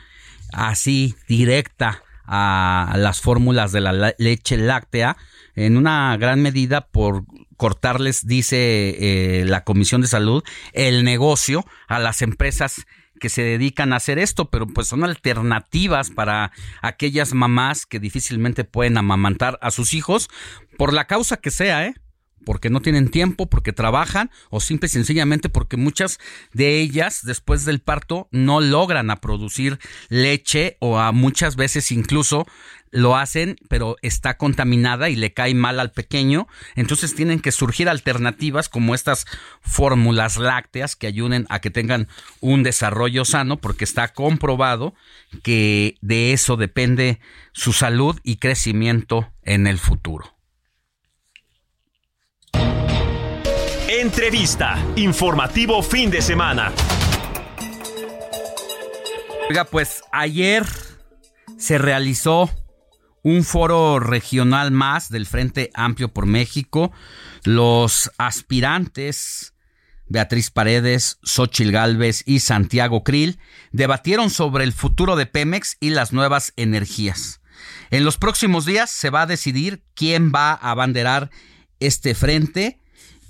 así 0.54 1.16
directa 1.28 2.04
a 2.26 2.94
las 2.96 3.22
fórmulas 3.22 3.72
de 3.72 3.82
la 3.82 4.14
leche 4.18 4.56
láctea 4.56 5.18
en 5.56 5.78
una 5.78 6.16
gran 6.18 6.42
medida 6.42 6.88
por 6.88 7.24
cortarles, 7.60 8.26
dice 8.26 8.56
eh, 9.38 9.46
la 9.46 9.66
Comisión 9.66 10.00
de 10.00 10.08
Salud, 10.08 10.46
el 10.72 11.04
negocio 11.04 11.66
a 11.90 12.00
las 12.00 12.22
empresas 12.22 12.88
que 13.20 13.28
se 13.28 13.42
dedican 13.42 13.92
a 13.92 13.98
hacer 13.98 14.18
esto, 14.18 14.50
pero 14.50 14.66
pues 14.66 14.88
son 14.88 15.04
alternativas 15.04 16.10
para 16.10 16.54
aquellas 16.82 17.34
mamás 17.34 17.86
que 17.86 18.00
difícilmente 18.00 18.64
pueden 18.64 18.98
amamantar 18.98 19.60
a 19.62 19.72
sus 19.72 19.94
hijos 19.94 20.30
por 20.78 20.94
la 20.94 21.06
causa 21.06 21.36
que 21.36 21.52
sea, 21.52 21.86
¿eh? 21.86 21.96
Porque 22.50 22.72
no 22.72 22.82
tienen 22.82 23.10
tiempo, 23.10 23.46
porque 23.46 23.74
trabajan 23.74 24.32
o 24.50 24.60
simple 24.60 24.88
y 24.88 24.90
sencillamente 24.90 25.50
porque 25.50 25.78
muchas 25.78 26.18
de 26.52 26.80
ellas 26.80 27.20
después 27.24 27.64
del 27.64 27.80
parto 27.80 28.28
no 28.32 28.60
logran 28.60 29.12
a 29.12 29.18
producir 29.18 29.78
leche 30.08 30.76
o 30.80 30.98
a 30.98 31.12
muchas 31.12 31.56
veces 31.56 31.92
incluso 31.92 32.48
lo 32.90 33.16
hacen 33.16 33.58
pero 33.68 33.98
está 34.02 34.36
contaminada 34.38 35.10
y 35.10 35.16
le 35.16 35.32
cae 35.32 35.54
mal 35.54 35.80
al 35.80 35.92
pequeño, 35.92 36.48
entonces 36.74 37.14
tienen 37.14 37.40
que 37.40 37.52
surgir 37.52 37.88
alternativas 37.88 38.68
como 38.68 38.96
estas 38.96 39.28
fórmulas 39.62 40.38
lácteas 40.38 40.96
que 40.96 41.06
ayuden 41.06 41.46
a 41.50 41.62
que 41.62 41.70
tengan 41.70 42.08
un 42.40 42.64
desarrollo 42.64 43.26
sano 43.26 43.58
porque 43.58 43.84
está 43.84 44.08
comprobado 44.08 44.96
que 45.44 45.98
de 46.02 46.34
eso 46.34 46.58
depende 46.58 47.20
su 47.52 47.74
salud 47.74 48.20
y 48.24 48.38
crecimiento 48.38 49.32
en 49.44 49.68
el 49.68 49.78
futuro. 49.78 50.39
Entrevista. 54.00 54.82
Informativo 54.96 55.84
fin 55.84 56.10
de 56.10 56.22
semana. 56.22 56.72
Oiga, 59.50 59.66
pues 59.66 60.04
ayer 60.14 60.66
se 61.58 61.78
realizó 61.78 62.50
un 63.24 63.44
foro 63.44 64.00
regional 64.00 64.72
más 64.72 65.10
del 65.10 65.26
Frente 65.26 65.70
Amplio 65.74 66.14
por 66.14 66.28
México. 66.28 66.94
Los 67.44 68.10
aspirantes 68.18 69.54
Beatriz 70.08 70.50
Paredes, 70.50 71.20
Xochil 71.22 71.74
Gálvez 71.74 72.24
y 72.26 72.40
Santiago 72.40 73.04
Krill 73.04 73.38
debatieron 73.74 74.30
sobre 74.30 74.64
el 74.64 74.72
futuro 74.72 75.18
de 75.18 75.26
Pemex 75.26 75.76
y 75.82 75.90
las 75.90 76.14
nuevas 76.14 76.54
energías. 76.56 77.42
En 77.92 78.06
los 78.06 78.18
próximos 78.18 78.66
días 78.66 78.90
se 78.92 79.10
va 79.10 79.24
a 79.24 79.28
decidir 79.28 79.84
quién 79.94 80.32
va 80.34 80.52
a 80.52 80.72
abanderar 80.72 81.32
este 81.82 82.16
frente 82.16 82.80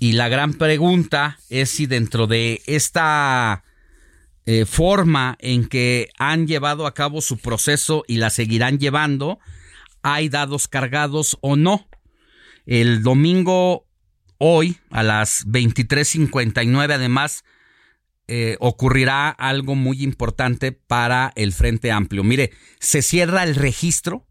y 0.00 0.12
la 0.12 0.28
gran 0.28 0.54
pregunta 0.54 1.38
es 1.50 1.70
si 1.70 1.84
dentro 1.84 2.26
de 2.26 2.62
esta 2.64 3.62
eh, 4.46 4.64
forma 4.64 5.36
en 5.40 5.66
que 5.66 6.08
han 6.18 6.46
llevado 6.46 6.86
a 6.86 6.94
cabo 6.94 7.20
su 7.20 7.36
proceso 7.36 8.04
y 8.08 8.16
la 8.16 8.30
seguirán 8.30 8.78
llevando, 8.78 9.38
hay 10.02 10.30
dados 10.30 10.68
cargados 10.68 11.36
o 11.42 11.54
no. 11.54 11.86
El 12.64 13.02
domingo 13.02 13.86
hoy 14.38 14.78
a 14.90 15.02
las 15.02 15.46
23:59 15.46 16.94
además 16.94 17.44
eh, 18.26 18.56
ocurrirá 18.58 19.28
algo 19.28 19.74
muy 19.74 20.02
importante 20.02 20.72
para 20.72 21.30
el 21.36 21.52
Frente 21.52 21.92
Amplio. 21.92 22.24
Mire, 22.24 22.52
se 22.78 23.02
cierra 23.02 23.44
el 23.44 23.54
registro 23.54 24.26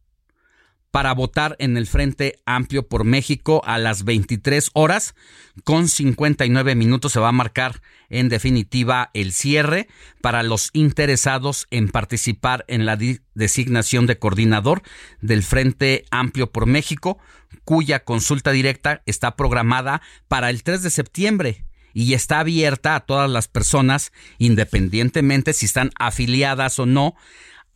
para 0.91 1.13
votar 1.13 1.55
en 1.59 1.77
el 1.77 1.87
Frente 1.87 2.39
Amplio 2.45 2.87
por 2.87 3.03
México 3.03 3.61
a 3.65 3.77
las 3.77 4.03
23 4.03 4.71
horas 4.73 5.15
con 5.63 5.87
59 5.87 6.75
minutos. 6.75 7.13
Se 7.13 7.19
va 7.19 7.29
a 7.29 7.33
marcar 7.33 7.81
en 8.09 8.29
definitiva 8.29 9.11
el 9.13 9.31
cierre 9.31 9.87
para 10.21 10.43
los 10.43 10.69
interesados 10.73 11.67
en 11.69 11.89
participar 11.89 12.65
en 12.67 12.85
la 12.85 12.97
designación 13.35 14.07
de 14.07 14.17
coordinador 14.17 14.81
del 15.21 15.43
Frente 15.43 16.05
Amplio 16.11 16.51
por 16.51 16.65
México, 16.65 17.19
cuya 17.63 18.03
consulta 18.03 18.51
directa 18.51 19.03
está 19.05 19.35
programada 19.35 20.01
para 20.27 20.49
el 20.49 20.63
3 20.63 20.81
de 20.81 20.89
septiembre 20.89 21.65
y 21.93 22.13
está 22.13 22.39
abierta 22.39 22.95
a 22.95 23.01
todas 23.01 23.29
las 23.29 23.47
personas, 23.47 24.11
independientemente 24.37 25.53
si 25.53 25.65
están 25.65 25.91
afiliadas 25.97 26.79
o 26.79 26.85
no 26.85 27.15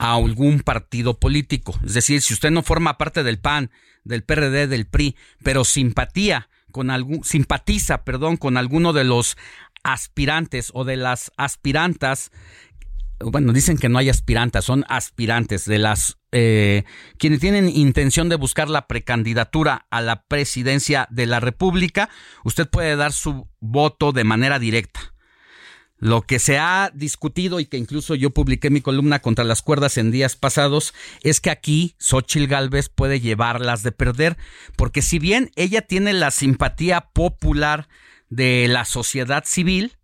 a 0.03 0.15
algún 0.15 0.59
partido 0.59 1.17
político. 1.17 1.79
Es 1.85 1.93
decir, 1.93 2.21
si 2.21 2.33
usted 2.33 2.51
no 2.51 2.61
forma 2.61 2.97
parte 2.97 3.23
del 3.23 3.39
PAN, 3.39 3.71
del 4.03 4.23
PRD, 4.23 4.67
del 4.67 4.85
PRI, 4.85 5.15
pero 5.43 5.63
simpatía 5.63 6.49
con 6.71 6.89
algún, 6.89 7.23
simpatiza, 7.23 8.03
perdón, 8.03 8.35
con 8.35 8.57
alguno 8.57 8.91
de 8.91 9.05
los 9.05 9.37
aspirantes 9.83 10.71
o 10.73 10.83
de 10.83 10.97
las 10.97 11.31
aspirantas 11.37 12.31
bueno, 13.19 13.53
dicen 13.53 13.77
que 13.77 13.87
no 13.87 13.99
hay 13.99 14.09
aspirantas, 14.09 14.65
son 14.65 14.83
aspirantes 14.89 15.63
de 15.63 15.77
las 15.77 16.17
eh, 16.33 16.83
quienes 17.17 17.39
tienen 17.39 17.69
intención 17.69 18.27
de 18.27 18.35
buscar 18.35 18.69
la 18.69 18.87
precandidatura 18.87 19.85
a 19.91 20.01
la 20.01 20.23
presidencia 20.23 21.07
de 21.09 21.27
la 21.27 21.39
República, 21.39 22.09
usted 22.43 22.67
puede 22.67 22.97
dar 22.97 23.13
su 23.13 23.47
voto 23.61 24.11
de 24.11 24.25
manera 24.25 24.59
directa. 24.59 25.12
Lo 26.03 26.23
que 26.23 26.37
se 26.37 26.57
ha 26.57 26.91
discutido 26.93 27.61
y 27.61 27.65
que 27.65 27.77
incluso 27.77 28.13
yo 28.13 28.31
publiqué 28.31 28.69
mi 28.69 28.81
columna 28.81 29.19
contra 29.19 29.45
las 29.45 29.61
cuerdas 29.61 29.97
en 29.97 30.11
días 30.11 30.35
pasados 30.35 30.93
es 31.21 31.39
que 31.39 31.49
aquí 31.49 31.95
Xochil 31.97 32.47
Gálvez 32.47 32.89
puede 32.89 33.21
llevarlas 33.21 33.83
de 33.83 33.93
perder, 33.93 34.35
porque 34.75 35.01
si 35.01 35.17
bien 35.17 35.49
ella 35.55 35.81
tiene 35.81 36.11
la 36.11 36.31
simpatía 36.31 36.99
popular 37.13 37.87
de 38.27 38.67
la 38.67 38.83
sociedad 38.83 39.45
civil, 39.45 39.95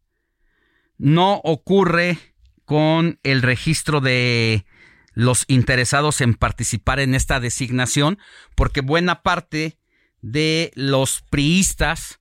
no 0.97 1.41
ocurre 1.43 2.17
con 2.63 3.19
el 3.23 3.41
registro 3.41 3.99
de 3.99 4.65
los 5.11 5.43
interesados 5.49 6.21
en 6.21 6.33
participar 6.33 7.01
en 7.01 7.13
esta 7.13 7.41
designación, 7.41 8.19
porque 8.55 8.79
buena 8.79 9.21
parte 9.21 9.77
de 10.21 10.71
los 10.75 11.23
priistas 11.29 12.18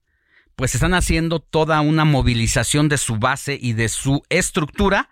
pues 0.59 0.75
están 0.75 0.93
haciendo 0.93 1.39
toda 1.39 1.79
una 1.79 2.03
movilización 2.03 2.89
de 2.89 2.97
su 2.97 3.15
base 3.15 3.57
y 3.61 3.71
de 3.71 3.87
su 3.87 4.23
estructura 4.27 5.09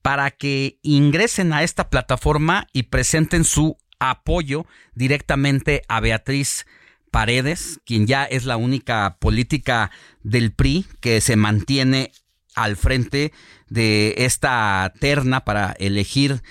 para 0.00 0.30
que 0.30 0.78
ingresen 0.82 1.52
a 1.52 1.64
esta 1.64 1.90
plataforma 1.90 2.68
y 2.72 2.84
presenten 2.84 3.42
su 3.42 3.76
apoyo 3.98 4.64
directamente 4.94 5.82
a 5.88 5.98
Beatriz 5.98 6.66
Paredes, 7.10 7.80
quien 7.84 8.06
ya 8.06 8.26
es 8.26 8.44
la 8.44 8.56
única 8.56 9.16
política 9.18 9.90
del 10.22 10.52
PRI 10.52 10.86
que 11.00 11.20
se 11.20 11.34
mantiene 11.34 12.12
al 12.54 12.76
frente 12.76 13.32
de 13.68 14.14
esta 14.18 14.92
terna 15.00 15.44
para 15.44 15.74
elegir 15.80 16.44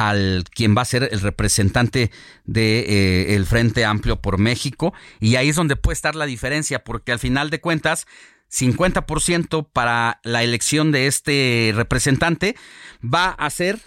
al 0.00 0.44
quien 0.50 0.74
va 0.74 0.80
a 0.80 0.86
ser 0.86 1.10
el 1.12 1.20
representante 1.20 2.10
del 2.46 2.54
de, 2.54 3.36
eh, 3.36 3.44
Frente 3.44 3.84
Amplio 3.84 4.22
por 4.22 4.38
México. 4.38 4.94
Y 5.20 5.36
ahí 5.36 5.50
es 5.50 5.56
donde 5.56 5.76
puede 5.76 5.92
estar 5.92 6.14
la 6.14 6.24
diferencia, 6.24 6.82
porque 6.84 7.12
al 7.12 7.18
final 7.18 7.50
de 7.50 7.60
cuentas, 7.60 8.06
50% 8.50 9.68
para 9.70 10.20
la 10.24 10.42
elección 10.42 10.90
de 10.90 11.06
este 11.06 11.72
representante 11.76 12.56
va 13.02 13.28
a 13.28 13.50
ser 13.50 13.78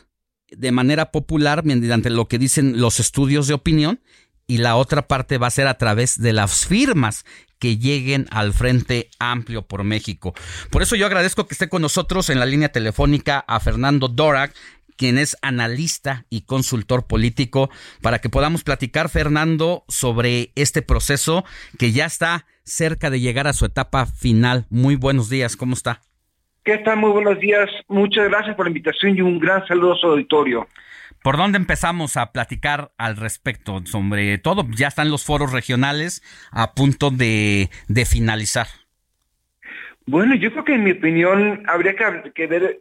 de 0.52 0.72
manera 0.72 1.11
popular 1.11 1.65
mediante 1.65 2.11
lo 2.11 2.27
que 2.27 2.38
dicen 2.38 2.80
los 2.80 2.99
estudios 2.99 3.48
de 3.48 3.56
opinión 3.56 3.99
y 4.45 4.57
la 4.57 4.76
otra 4.76 5.07
parte 5.07 5.40
va 5.40 5.48
a 5.48 5.52
ser 5.52 5.65
a 5.65 5.80
través 5.80 6.22
de 6.22 6.31
las 6.31 6.65
firmas 6.65 7.26
que 7.57 7.77
lleguen 7.77 8.27
al 8.30 8.53
Frente 8.53 9.10
Amplio 9.18 9.64
por 9.64 9.84
México. 9.84 10.35
Por 10.69 10.84
eso 10.84 10.95
yo 10.95 11.07
agradezco 11.07 11.48
que 11.48 11.56
esté 11.56 11.69
con 11.69 11.81
nosotros 11.81 12.30
en 12.30 12.40
la 12.40 12.45
línea 12.45 12.72
telefónica 12.72 13.40
a 13.48 13.60
Fernando 13.60 14.10
Dorak, 14.10 14.53
quien 14.98 15.18
es 15.18 15.38
analista 15.41 16.26
y 16.30 16.41
consultor 16.41 17.07
político, 17.07 17.70
para 18.02 18.20
que 18.20 18.30
podamos 18.30 18.64
platicar, 18.64 19.10
Fernando, 19.10 19.84
sobre 19.88 20.52
este 20.56 20.82
proceso 20.82 21.44
que 21.78 21.91
ya 21.91 22.06
está 22.06 22.45
cerca 22.64 23.10
de 23.10 23.20
llegar 23.20 23.48
a 23.48 23.53
su 23.53 23.65
etapa 23.65 24.06
final. 24.06 24.65
Muy 24.70 24.95
buenos 24.95 25.30
días, 25.30 25.56
¿cómo 25.56 25.74
está? 25.74 26.02
¿Qué 26.64 26.78
tal? 26.78 26.98
Muy 26.98 27.11
buenos 27.11 27.40
días. 27.40 27.70
Muchas 27.90 28.30
gracias 28.30 28.56
por 28.56 28.65
la 28.65 28.70
invitación 28.70 29.18
y 29.18 29.22
un 29.22 29.38
gran 29.38 29.68
saludo 29.68 29.94
a 29.94 29.98
su 29.98 30.07
auditorio. 30.07 30.68
¿Por 31.22 31.38
dónde 31.38 31.57
empezamos 31.57 32.18
a 32.18 32.32
platicar 32.32 32.91
al 32.98 33.18
respecto? 33.18 33.82
Sobre 33.86 34.38
todo, 34.38 34.65
ya 34.72 34.88
están 34.88 35.10
los 35.10 35.24
foros 35.24 35.52
regionales 35.52 36.22
a 36.52 36.74
punto 36.74 37.11
de, 37.11 37.70
de 37.88 38.06
finalizar. 38.06 38.68
Bueno, 40.06 40.36
yo 40.36 40.52
creo 40.52 40.65
que 40.65 40.76
en 40.76 40.84
mi 40.84 40.91
opinión 40.91 41.64
habría 41.68 41.95
que, 41.95 42.32
que 42.34 42.48
ver 42.48 42.80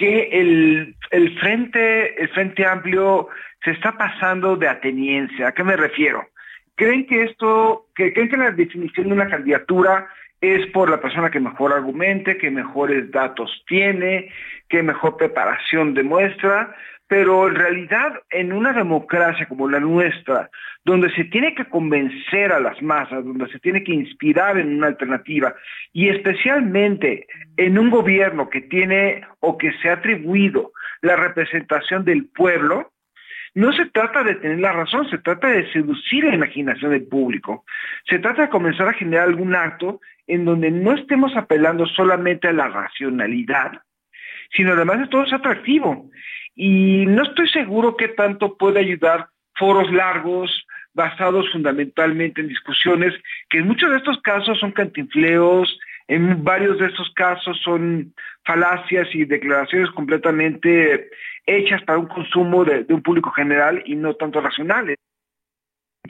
que 0.00 0.30
el, 0.32 0.96
el, 1.10 1.38
frente, 1.38 2.22
el 2.22 2.30
Frente 2.30 2.64
Amplio 2.64 3.28
se 3.62 3.72
está 3.72 3.98
pasando 3.98 4.56
de 4.56 4.66
ateniencia. 4.66 5.48
¿A 5.48 5.52
qué 5.52 5.62
me 5.62 5.76
refiero? 5.76 6.26
¿Creen 6.74 7.06
que 7.06 7.24
esto, 7.24 7.86
que, 7.94 8.14
creen 8.14 8.30
que 8.30 8.38
la 8.38 8.50
definición 8.50 9.08
de 9.08 9.12
una 9.12 9.28
candidatura 9.28 10.08
es 10.40 10.66
por 10.68 10.88
la 10.88 11.02
persona 11.02 11.30
que 11.30 11.38
mejor 11.38 11.74
argumente, 11.74 12.38
que 12.38 12.50
mejores 12.50 13.10
datos 13.10 13.62
tiene, 13.68 14.32
que 14.70 14.82
mejor 14.82 15.18
preparación 15.18 15.92
demuestra? 15.92 16.74
Pero 17.10 17.48
en 17.48 17.56
realidad, 17.56 18.22
en 18.30 18.52
una 18.52 18.72
democracia 18.72 19.44
como 19.48 19.68
la 19.68 19.80
nuestra, 19.80 20.48
donde 20.84 21.10
se 21.10 21.24
tiene 21.24 21.56
que 21.56 21.64
convencer 21.64 22.52
a 22.52 22.60
las 22.60 22.80
masas, 22.82 23.24
donde 23.24 23.48
se 23.48 23.58
tiene 23.58 23.82
que 23.82 23.90
inspirar 23.90 24.56
en 24.58 24.76
una 24.76 24.86
alternativa, 24.86 25.52
y 25.92 26.08
especialmente 26.08 27.26
en 27.56 27.80
un 27.80 27.90
gobierno 27.90 28.48
que 28.48 28.60
tiene 28.60 29.26
o 29.40 29.58
que 29.58 29.72
se 29.82 29.88
ha 29.88 29.94
atribuido 29.94 30.70
la 31.00 31.16
representación 31.16 32.04
del 32.04 32.26
pueblo, 32.26 32.92
no 33.54 33.72
se 33.72 33.86
trata 33.86 34.22
de 34.22 34.36
tener 34.36 34.60
la 34.60 34.72
razón, 34.72 35.10
se 35.10 35.18
trata 35.18 35.48
de 35.48 35.68
seducir 35.72 36.22
la 36.22 36.36
imaginación 36.36 36.92
del 36.92 37.08
público. 37.08 37.64
Se 38.08 38.20
trata 38.20 38.42
de 38.42 38.50
comenzar 38.50 38.86
a 38.86 38.92
generar 38.92 39.26
algún 39.26 39.56
acto 39.56 40.00
en 40.28 40.44
donde 40.44 40.70
no 40.70 40.94
estemos 40.94 41.36
apelando 41.36 41.86
solamente 41.86 42.46
a 42.46 42.52
la 42.52 42.68
racionalidad, 42.68 43.82
sino 44.54 44.74
además 44.74 45.00
de 45.00 45.08
todo 45.08 45.24
es 45.24 45.32
atractivo 45.32 46.08
y 46.62 47.06
no 47.06 47.22
estoy 47.22 47.48
seguro 47.48 47.96
que 47.96 48.08
tanto 48.08 48.58
puede 48.58 48.80
ayudar 48.80 49.28
foros 49.54 49.90
largos, 49.90 50.66
basados 50.92 51.50
fundamentalmente 51.50 52.42
en 52.42 52.48
discusiones, 52.48 53.14
que 53.48 53.60
en 53.60 53.66
muchos 53.66 53.90
de 53.90 53.96
estos 53.96 54.20
casos 54.20 54.58
son 54.58 54.72
cantinfleos, 54.72 55.78
en 56.06 56.44
varios 56.44 56.78
de 56.78 56.88
estos 56.88 57.10
casos 57.14 57.58
son 57.64 58.12
falacias 58.44 59.08
y 59.14 59.24
declaraciones 59.24 59.90
completamente 59.92 61.08
hechas 61.46 61.82
para 61.84 61.98
un 61.98 62.08
consumo 62.08 62.62
de 62.66 62.84
un 62.90 63.00
público 63.00 63.30
general 63.30 63.82
y 63.86 63.96
no 63.96 64.12
tanto 64.12 64.42
racionales. 64.42 64.99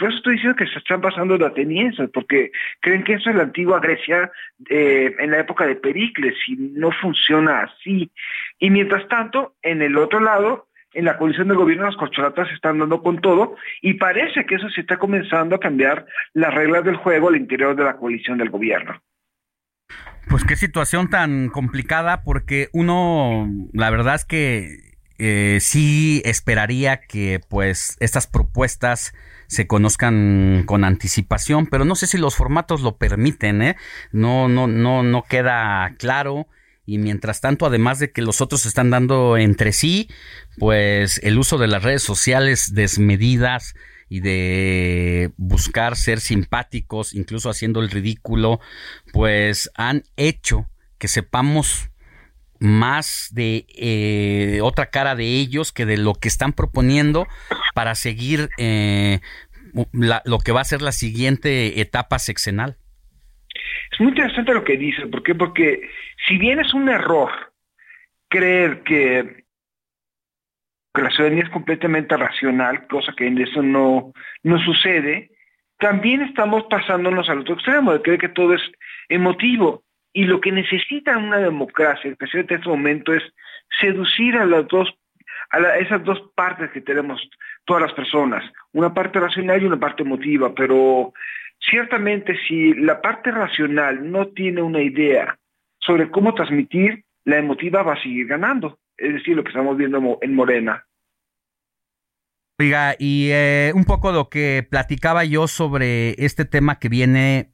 Por 0.00 0.08
eso 0.08 0.16
estoy 0.16 0.36
diciendo 0.36 0.56
que 0.56 0.66
se 0.66 0.78
están 0.78 1.02
basando 1.02 1.34
en 1.34 1.42
atenienses, 1.42 2.08
porque 2.08 2.52
creen 2.80 3.04
que 3.04 3.12
eso 3.12 3.28
es 3.28 3.36
la 3.36 3.42
antigua 3.42 3.80
Grecia 3.80 4.32
eh, 4.70 5.14
en 5.18 5.30
la 5.30 5.40
época 5.40 5.66
de 5.66 5.76
Pericles 5.76 6.34
y 6.48 6.56
no 6.56 6.90
funciona 6.90 7.64
así. 7.64 8.10
Y 8.58 8.70
mientras 8.70 9.06
tanto, 9.08 9.56
en 9.60 9.82
el 9.82 9.98
otro 9.98 10.20
lado, 10.20 10.68
en 10.94 11.04
la 11.04 11.18
coalición 11.18 11.48
del 11.48 11.58
gobierno 11.58 11.84
las 11.84 11.96
corcholatas 11.96 12.50
están 12.50 12.78
dando 12.78 13.02
con 13.02 13.20
todo 13.20 13.56
y 13.82 13.94
parece 13.94 14.46
que 14.46 14.54
eso 14.54 14.70
se 14.70 14.80
está 14.80 14.96
comenzando 14.96 15.56
a 15.56 15.60
cambiar 15.60 16.06
las 16.32 16.54
reglas 16.54 16.82
del 16.82 16.96
juego 16.96 17.28
al 17.28 17.36
interior 17.36 17.76
de 17.76 17.84
la 17.84 17.96
coalición 17.98 18.38
del 18.38 18.48
gobierno. 18.48 19.02
Pues 20.30 20.44
qué 20.44 20.56
situación 20.56 21.10
tan 21.10 21.50
complicada 21.50 22.22
porque 22.24 22.68
uno, 22.72 23.46
la 23.74 23.90
verdad 23.90 24.14
es 24.14 24.24
que 24.24 24.78
eh, 25.18 25.58
sí 25.60 26.22
esperaría 26.24 27.02
que 27.02 27.38
pues 27.50 27.98
estas 28.00 28.26
propuestas 28.26 29.12
se 29.50 29.66
conozcan 29.66 30.62
con 30.64 30.84
anticipación, 30.84 31.66
pero 31.66 31.84
no 31.84 31.96
sé 31.96 32.06
si 32.06 32.18
los 32.18 32.36
formatos 32.36 32.82
lo 32.82 32.98
permiten, 32.98 33.62
¿eh? 33.62 33.76
No, 34.12 34.48
no, 34.48 34.68
no, 34.68 35.02
no 35.02 35.24
queda 35.24 35.96
claro. 35.98 36.46
Y 36.86 36.98
mientras 36.98 37.40
tanto, 37.40 37.66
además 37.66 37.98
de 37.98 38.12
que 38.12 38.22
los 38.22 38.40
otros 38.40 38.64
están 38.64 38.90
dando 38.90 39.36
entre 39.36 39.72
sí, 39.72 40.08
pues 40.58 41.20
el 41.24 41.36
uso 41.36 41.58
de 41.58 41.66
las 41.66 41.82
redes 41.82 42.04
sociales 42.04 42.74
desmedidas 42.74 43.74
y 44.08 44.20
de 44.20 45.32
buscar 45.36 45.96
ser 45.96 46.20
simpáticos, 46.20 47.12
incluso 47.12 47.50
haciendo 47.50 47.80
el 47.80 47.90
ridículo, 47.90 48.60
pues 49.12 49.68
han 49.74 50.04
hecho 50.16 50.70
que 50.98 51.08
sepamos 51.08 51.89
más 52.60 53.30
de 53.32 53.66
eh, 53.76 54.60
otra 54.62 54.86
cara 54.86 55.14
de 55.14 55.24
ellos 55.24 55.72
que 55.72 55.86
de 55.86 55.96
lo 55.96 56.14
que 56.14 56.28
están 56.28 56.52
proponiendo 56.52 57.26
para 57.74 57.94
seguir 57.94 58.50
eh, 58.58 59.20
lo 59.92 60.38
que 60.38 60.52
va 60.52 60.60
a 60.60 60.64
ser 60.64 60.82
la 60.82 60.92
siguiente 60.92 61.80
etapa 61.80 62.18
sexenal. 62.18 62.76
Es 63.92 64.00
muy 64.00 64.10
interesante 64.10 64.54
lo 64.54 64.62
que 64.62 64.76
dice, 64.76 65.06
¿por 65.06 65.22
qué? 65.22 65.34
Porque 65.34 65.88
si 66.28 66.36
bien 66.36 66.60
es 66.60 66.72
un 66.74 66.88
error 66.88 67.30
creer 68.28 68.82
que 68.82 69.40
que 70.94 71.02
la 71.02 71.10
ciudadanía 71.10 71.44
es 71.44 71.50
completamente 71.50 72.16
racional, 72.16 72.86
cosa 72.88 73.12
que 73.16 73.26
en 73.26 73.38
eso 73.38 73.62
no, 73.62 74.12
no 74.42 74.58
sucede, 74.58 75.30
también 75.78 76.22
estamos 76.22 76.64
pasándonos 76.68 77.28
al 77.28 77.40
otro 77.40 77.54
extremo, 77.54 77.92
de 77.92 78.02
creer 78.02 78.18
que 78.18 78.28
todo 78.28 78.54
es 78.54 78.62
emotivo. 79.08 79.84
Y 80.12 80.24
lo 80.24 80.40
que 80.40 80.52
necesita 80.52 81.16
una 81.18 81.38
democracia, 81.38 82.10
especialmente 82.10 82.54
en 82.54 82.60
este 82.60 82.70
momento, 82.70 83.14
es 83.14 83.22
seducir 83.80 84.36
a 84.36 84.44
las 84.44 84.66
dos, 84.68 84.88
a 85.50 85.78
esas 85.78 86.02
dos 86.04 86.20
partes 86.34 86.70
que 86.72 86.80
tenemos 86.80 87.20
todas 87.64 87.82
las 87.82 87.92
personas, 87.92 88.44
una 88.72 88.92
parte 88.92 89.20
racional 89.20 89.62
y 89.62 89.66
una 89.66 89.78
parte 89.78 90.02
emotiva, 90.02 90.52
pero 90.54 91.12
ciertamente 91.60 92.36
si 92.48 92.74
la 92.74 93.00
parte 93.00 93.30
racional 93.30 94.10
no 94.10 94.28
tiene 94.28 94.62
una 94.62 94.82
idea 94.82 95.38
sobre 95.78 96.10
cómo 96.10 96.34
transmitir, 96.34 97.04
la 97.24 97.38
emotiva 97.38 97.82
va 97.82 97.94
a 97.94 98.02
seguir 98.02 98.26
ganando. 98.26 98.78
Es 98.96 99.14
decir, 99.14 99.36
lo 99.36 99.42
que 99.42 99.50
estamos 99.50 99.76
viendo 99.76 100.18
en 100.20 100.34
Morena. 100.34 100.84
Oiga, 102.58 102.94
y 102.98 103.30
eh, 103.30 103.72
un 103.74 103.84
poco 103.84 104.12
lo 104.12 104.28
que 104.28 104.66
platicaba 104.68 105.24
yo 105.24 105.48
sobre 105.48 106.10
este 106.22 106.44
tema 106.44 106.78
que 106.78 106.90
viene 106.90 107.52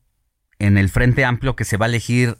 en 0.58 0.78
el 0.78 0.88
Frente 0.88 1.24
Amplio 1.24 1.56
que 1.56 1.64
se 1.64 1.76
va 1.76 1.86
a 1.86 1.88
elegir 1.88 2.36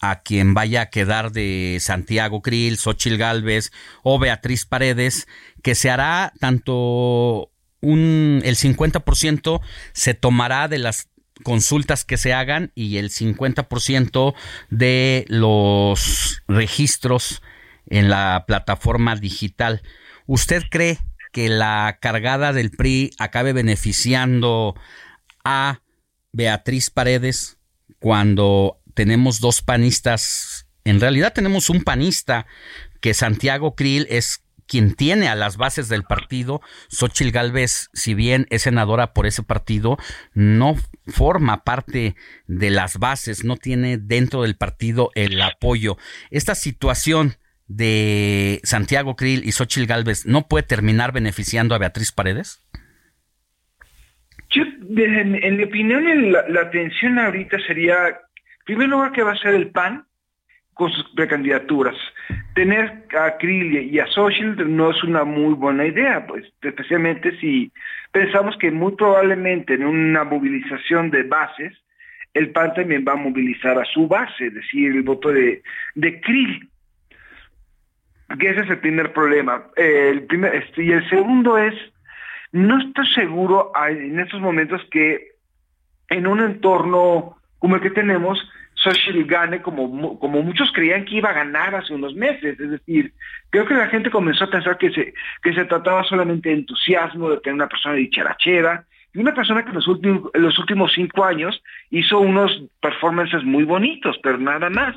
a 0.00 0.20
quien 0.20 0.54
vaya 0.54 0.82
a 0.82 0.90
quedar 0.90 1.32
de 1.32 1.78
Santiago 1.80 2.42
Krill, 2.42 2.76
Xochil 2.76 3.16
Gálvez 3.16 3.72
o 4.02 4.18
Beatriz 4.18 4.66
Paredes, 4.66 5.26
que 5.62 5.74
se 5.74 5.90
hará 5.90 6.32
tanto 6.40 7.50
un 7.80 8.40
el 8.44 8.56
50% 8.56 9.60
se 9.92 10.14
tomará 10.14 10.68
de 10.68 10.78
las 10.78 11.08
consultas 11.42 12.04
que 12.04 12.16
se 12.16 12.32
hagan 12.32 12.72
y 12.74 12.98
el 12.98 13.10
50% 13.10 14.34
de 14.70 15.24
los 15.28 16.42
registros 16.48 17.42
en 17.86 18.08
la 18.08 18.44
plataforma 18.46 19.16
digital. 19.16 19.82
¿Usted 20.26 20.62
cree 20.70 20.98
que 21.32 21.48
la 21.48 21.98
cargada 22.00 22.52
del 22.52 22.70
PRI 22.70 23.10
acabe 23.18 23.52
beneficiando 23.52 24.74
a 25.44 25.80
Beatriz 26.34 26.90
Paredes 26.90 27.58
cuando 28.00 28.80
tenemos 28.94 29.40
dos 29.40 29.62
panistas? 29.62 30.66
En 30.84 31.00
realidad 31.00 31.32
tenemos 31.32 31.70
un 31.70 31.82
panista 31.82 32.46
que 33.00 33.14
Santiago 33.14 33.74
Krill 33.76 34.06
es 34.10 34.42
quien 34.66 34.94
tiene 34.94 35.28
a 35.28 35.36
las 35.36 35.56
bases 35.56 35.88
del 35.88 36.02
partido, 36.02 36.60
Xochil 36.88 37.30
Gálvez, 37.30 37.90
si 37.92 38.14
bien 38.14 38.46
es 38.50 38.62
senadora 38.62 39.12
por 39.12 39.26
ese 39.26 39.42
partido, 39.42 39.96
no 40.32 40.76
forma 41.06 41.64
parte 41.64 42.16
de 42.46 42.70
las 42.70 42.98
bases, 42.98 43.44
no 43.44 43.56
tiene 43.56 43.98
dentro 43.98 44.42
del 44.42 44.56
partido 44.56 45.10
el 45.14 45.40
apoyo. 45.40 45.98
Esta 46.30 46.54
situación 46.54 47.36
de 47.68 48.60
Santiago 48.64 49.16
Krill 49.16 49.46
y 49.46 49.52
Xochil 49.52 49.86
Gálvez 49.86 50.26
no 50.26 50.48
puede 50.48 50.64
terminar 50.64 51.12
beneficiando 51.12 51.74
a 51.74 51.78
Beatriz 51.78 52.10
Paredes? 52.10 52.60
En, 54.60 55.56
mi 55.56 55.64
opinión, 55.64 56.32
la, 56.32 56.48
la 56.48 56.60
atención 56.62 57.18
ahorita 57.18 57.58
sería, 57.66 58.08
en 58.08 58.14
primer 58.64 58.88
lugar, 58.88 59.12
que 59.12 59.22
va 59.22 59.32
a 59.32 59.38
ser 59.38 59.54
el 59.54 59.70
PAN, 59.70 60.04
con 60.74 60.92
sus 60.92 61.08
precandidaturas. 61.14 61.96
Tener 62.54 63.04
a 63.18 63.36
Krill 63.38 63.90
y 63.90 63.98
a 63.98 64.06
Social 64.08 64.76
no 64.76 64.90
es 64.90 65.02
una 65.02 65.24
muy 65.24 65.54
buena 65.54 65.86
idea, 65.86 66.26
pues 66.26 66.44
especialmente 66.62 67.36
si 67.38 67.72
pensamos 68.12 68.56
que 68.58 68.70
muy 68.70 68.92
probablemente 68.92 69.74
en 69.74 69.84
una 69.84 70.24
movilización 70.24 71.10
de 71.10 71.22
bases, 71.22 71.72
el 72.34 72.50
PAN 72.50 72.74
también 72.74 73.04
va 73.06 73.12
a 73.12 73.16
movilizar 73.16 73.78
a 73.78 73.84
su 73.84 74.08
base, 74.08 74.46
es 74.46 74.54
decir, 74.54 74.90
el 74.90 75.02
voto 75.02 75.30
de, 75.30 75.62
de. 75.94 76.20
Que 76.20 76.68
ese 78.50 78.60
es 78.60 78.70
el 78.70 78.78
primer 78.78 79.12
problema. 79.12 79.66
primer, 80.26 80.54
este, 80.56 80.82
y 80.82 80.90
el 80.90 81.08
segundo 81.08 81.56
es, 81.56 81.74
no 82.54 82.78
estoy 82.78 83.06
seguro 83.08 83.72
en 83.88 84.20
estos 84.20 84.40
momentos 84.40 84.80
que 84.88 85.32
en 86.08 86.24
un 86.28 86.40
entorno 86.40 87.36
como 87.58 87.74
el 87.74 87.82
que 87.82 87.90
tenemos, 87.90 88.38
Social 88.74 89.24
gane 89.24 89.60
como, 89.60 90.18
como 90.20 90.42
muchos 90.42 90.70
creían 90.72 91.04
que 91.04 91.16
iba 91.16 91.30
a 91.30 91.34
ganar 91.34 91.74
hace 91.74 91.94
unos 91.94 92.14
meses. 92.14 92.60
Es 92.60 92.70
decir, 92.70 93.12
creo 93.50 93.66
que 93.66 93.74
la 93.74 93.88
gente 93.88 94.08
comenzó 94.08 94.44
a 94.44 94.50
pensar 94.50 94.78
que 94.78 94.92
se, 94.92 95.14
que 95.42 95.52
se 95.52 95.64
trataba 95.64 96.04
solamente 96.04 96.48
de 96.48 96.56
entusiasmo, 96.56 97.30
de 97.30 97.38
tener 97.38 97.54
una 97.54 97.68
persona 97.68 97.96
dicharachera, 97.96 98.84
y 99.12 99.18
una 99.18 99.34
persona 99.34 99.64
que 99.64 99.70
en 99.70 99.74
los, 99.74 99.88
últimos, 99.88 100.30
en 100.34 100.42
los 100.42 100.56
últimos 100.58 100.92
cinco 100.92 101.24
años 101.24 101.60
hizo 101.90 102.20
unos 102.20 102.62
performances 102.80 103.42
muy 103.42 103.64
bonitos, 103.64 104.16
pero 104.22 104.38
nada 104.38 104.70
más. 104.70 104.94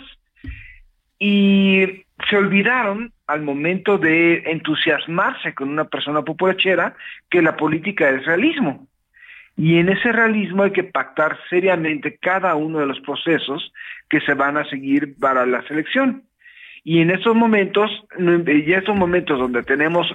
Y 1.17 2.03
se 2.29 2.37
olvidaron 2.37 3.13
al 3.27 3.41
momento 3.41 3.97
de 3.97 4.43
entusiasmarse 4.51 5.53
con 5.53 5.69
una 5.69 5.85
persona 5.85 6.23
populachera 6.23 6.95
que 7.29 7.41
la 7.41 7.57
política 7.57 8.09
es 8.09 8.25
realismo. 8.25 8.87
Y 9.57 9.77
en 9.77 9.89
ese 9.89 10.11
realismo 10.11 10.63
hay 10.63 10.71
que 10.71 10.83
pactar 10.83 11.37
seriamente 11.49 12.17
cada 12.17 12.55
uno 12.55 12.79
de 12.79 12.85
los 12.85 12.99
procesos 13.01 13.73
que 14.09 14.21
se 14.21 14.33
van 14.33 14.55
a 14.55 14.69
seguir 14.69 15.15
para 15.19 15.45
la 15.45 15.61
selección. 15.67 16.23
Y 16.83 17.01
en 17.01 17.11
estos 17.11 17.35
momentos, 17.35 17.91
y 18.17 18.73
estos 18.73 18.95
momentos 18.95 19.37
donde 19.37 19.63
tenemos 19.63 20.07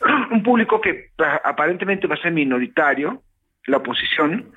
un 0.30 0.42
público 0.42 0.80
que 0.80 1.10
aparentemente 1.44 2.06
va 2.06 2.14
a 2.14 2.22
ser 2.22 2.32
minoritario, 2.32 3.22
la 3.66 3.78
oposición, 3.78 4.52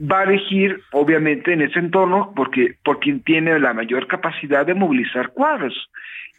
va 0.00 0.20
a 0.20 0.24
elegir, 0.24 0.80
obviamente, 0.92 1.52
en 1.52 1.62
ese 1.62 1.78
entorno 1.78 2.32
porque, 2.34 2.76
por 2.84 3.00
quien 3.00 3.22
tiene 3.22 3.58
la 3.58 3.72
mayor 3.72 4.06
capacidad 4.06 4.66
de 4.66 4.74
movilizar 4.74 5.30
cuadros. 5.32 5.90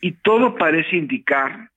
Y 0.02 0.14
todo 0.14 0.56
parece 0.56 0.96
indicar, 0.96 1.72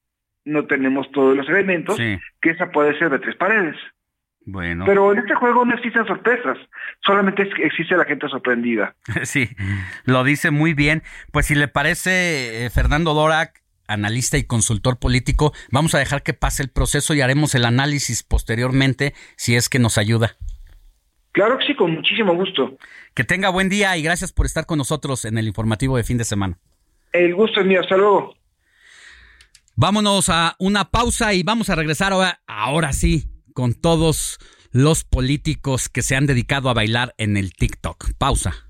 no 0.44 0.66
tenemos 0.66 1.11
todos 1.11 1.36
los 1.36 1.48
elementos, 1.48 1.97
que 1.97 2.51
esa 2.51 2.70
puede 2.70 2.98
ser 2.98 3.11
de 3.11 3.19
tres 3.19 3.36
paredes. 3.36 3.77
Bueno. 4.44 4.85
Pero 4.86 5.12
en 5.12 5.19
este 5.19 5.35
juego 5.35 5.65
no 5.65 5.74
existen 5.74 6.07
sorpresas, 6.07 6.59
solamente 7.05 7.48
existe 7.62 7.97
la 7.97 8.05
gente 8.05 8.28
sorprendida. 8.28 8.94
Sí, 9.23 9.48
lo 10.05 10.24
dice 10.24 10.51
muy 10.51 10.74
bien. 10.74 11.02
Pues 11.31 11.47
si 11.47 11.55
le 11.55 11.69
parece, 11.69 12.65
eh, 12.65 12.70
Fernando 12.70 13.15
Dorac, 13.15 13.62
analista 13.86 14.39
y 14.39 14.44
consultor 14.44 14.98
político, 14.98 15.52
vamos 15.70 15.94
a 15.94 15.98
dejar 15.98 16.23
que 16.23 16.32
pase 16.32 16.62
el 16.62 16.70
proceso 16.70 17.15
y 17.15 17.20
haremos 17.20 17.55
el 17.55 17.65
análisis 17.65 18.23
posteriormente 18.23 19.15
si 19.36 19.57
es 19.57 19.69
que 19.69 19.78
nos 19.78 19.98
ayuda. 19.98 20.36
Claro 21.32 21.59
que 21.59 21.66
sí, 21.66 21.74
con 21.74 21.93
muchísimo 21.93 22.35
gusto. 22.35 22.77
Que 23.15 23.24
tenga 23.24 23.51
buen 23.51 23.69
día 23.69 23.97
y 23.97 24.02
gracias 24.02 24.32
por 24.32 24.47
estar 24.47 24.66
con 24.66 24.78
nosotros 24.78 25.24
en 25.24 25.39
el 25.39 25.47
informativo 25.47 25.97
de 25.97 26.05
fin 26.05 26.19
de 26.19 26.24
semana. 26.24 26.59
El 27.12 27.35
gusto 27.35 27.61
es 27.61 27.66
mío, 27.66 27.81
hasta 27.81 27.97
luego. 27.97 28.35
Vámonos 29.77 30.28
a 30.28 30.57
una 30.59 30.90
pausa 30.90 31.32
y 31.32 31.43
vamos 31.43 31.70
a 31.70 31.74
regresar 31.74 32.12
ahora, 32.12 32.40
ahora 32.47 32.93
sí 32.93 33.28
con 33.55 33.74
todos 33.74 34.39
los 34.73 35.05
políticos 35.05 35.89
que 35.89 36.02
se 36.02 36.16
han 36.16 36.27
dedicado 36.27 36.69
a 36.69 36.74
bailar 36.74 37.15
en 37.19 37.36
el 37.36 37.52
TikTok. 37.52 38.12
Pausa. 38.19 38.69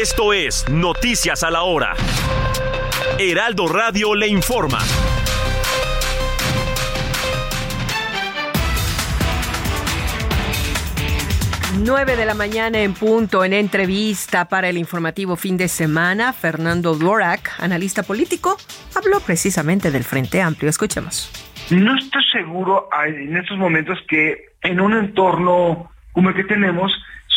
Esto 0.00 0.32
es 0.32 0.66
Noticias 0.70 1.42
a 1.42 1.50
la 1.50 1.62
Hora. 1.62 1.92
Heraldo 3.18 3.68
Radio 3.68 4.14
le 4.14 4.28
informa. 4.28 4.78
9 11.84 12.16
de 12.16 12.24
la 12.24 12.32
mañana 12.32 12.80
en 12.80 12.94
punto, 12.94 13.44
en 13.44 13.52
entrevista 13.52 14.48
para 14.48 14.70
el 14.70 14.78
informativo 14.78 15.36
fin 15.36 15.58
de 15.58 15.68
semana, 15.68 16.32
Fernando 16.32 16.94
Dvorak, 16.94 17.60
analista 17.60 18.02
político, 18.02 18.56
habló 18.96 19.20
precisamente 19.20 19.90
del 19.90 20.04
Frente 20.04 20.40
Amplio. 20.40 20.70
Escuchemos. 20.70 21.30
No 21.68 21.94
estoy 21.98 22.24
seguro 22.32 22.88
en 23.06 23.36
estos 23.36 23.58
momentos 23.58 23.98
que 24.08 24.46
en 24.62 24.80
un 24.80 24.96
entorno 24.96 25.90
como 26.12 26.30
el 26.30 26.34
que 26.34 26.44
tenemos, 26.44 26.90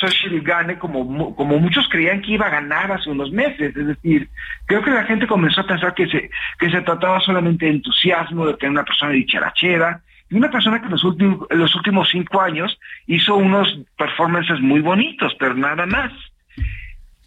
Social 0.07 0.41
gane 0.41 0.77
como, 0.77 1.35
como 1.35 1.59
muchos 1.59 1.87
creían 1.89 2.21
que 2.21 2.33
iba 2.33 2.47
a 2.47 2.51
ganar 2.51 2.91
hace 2.91 3.09
unos 3.09 3.31
meses. 3.31 3.75
Es 3.75 3.87
decir, 3.87 4.29
creo 4.65 4.83
que 4.83 4.91
la 4.91 5.05
gente 5.05 5.27
comenzó 5.27 5.61
a 5.61 5.67
pensar 5.67 5.93
que 5.93 6.07
se, 6.07 6.29
que 6.59 6.69
se 6.69 6.81
trataba 6.81 7.19
solamente 7.21 7.65
de 7.65 7.71
entusiasmo, 7.71 8.47
de 8.47 8.55
tener 8.55 8.71
una 8.71 8.83
persona 8.83 9.11
dicharachera, 9.11 10.01
y 10.29 10.35
una 10.35 10.49
persona 10.49 10.79
que 10.79 10.85
en 10.85 10.91
los 10.91 11.03
últimos, 11.03 11.47
en 11.49 11.59
los 11.59 11.75
últimos 11.75 12.09
cinco 12.09 12.41
años 12.41 12.79
hizo 13.07 13.35
unos 13.35 13.79
performances 13.97 14.59
muy 14.59 14.81
bonitos, 14.81 15.35
pero 15.39 15.53
nada 15.53 15.85
más. 15.85 16.11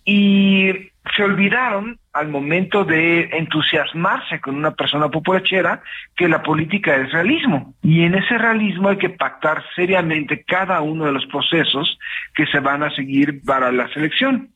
Y 0.05 0.73
se 1.15 1.23
olvidaron 1.23 1.99
al 2.13 2.29
momento 2.29 2.85
de 2.85 3.29
entusiasmarse 3.33 4.41
con 4.41 4.57
una 4.57 4.73
persona 4.73 5.09
populachera 5.09 5.83
que 6.15 6.29
la 6.29 6.43
política 6.43 6.97
es 6.97 7.13
realismo. 7.13 7.75
Y 7.83 8.03
en 8.03 8.15
ese 8.15 8.39
realismo 8.39 8.89
hay 8.89 8.97
que 8.97 9.11
pactar 9.11 9.63
seriamente 9.75 10.43
cada 10.45 10.81
uno 10.81 11.05
de 11.05 11.13
los 11.13 11.27
procesos 11.27 11.99
que 12.35 12.47
se 12.47 12.61
van 12.61 12.83
a 12.83 12.95
seguir 12.95 13.43
para 13.45 13.71
la 13.71 13.89
selección. 13.89 14.51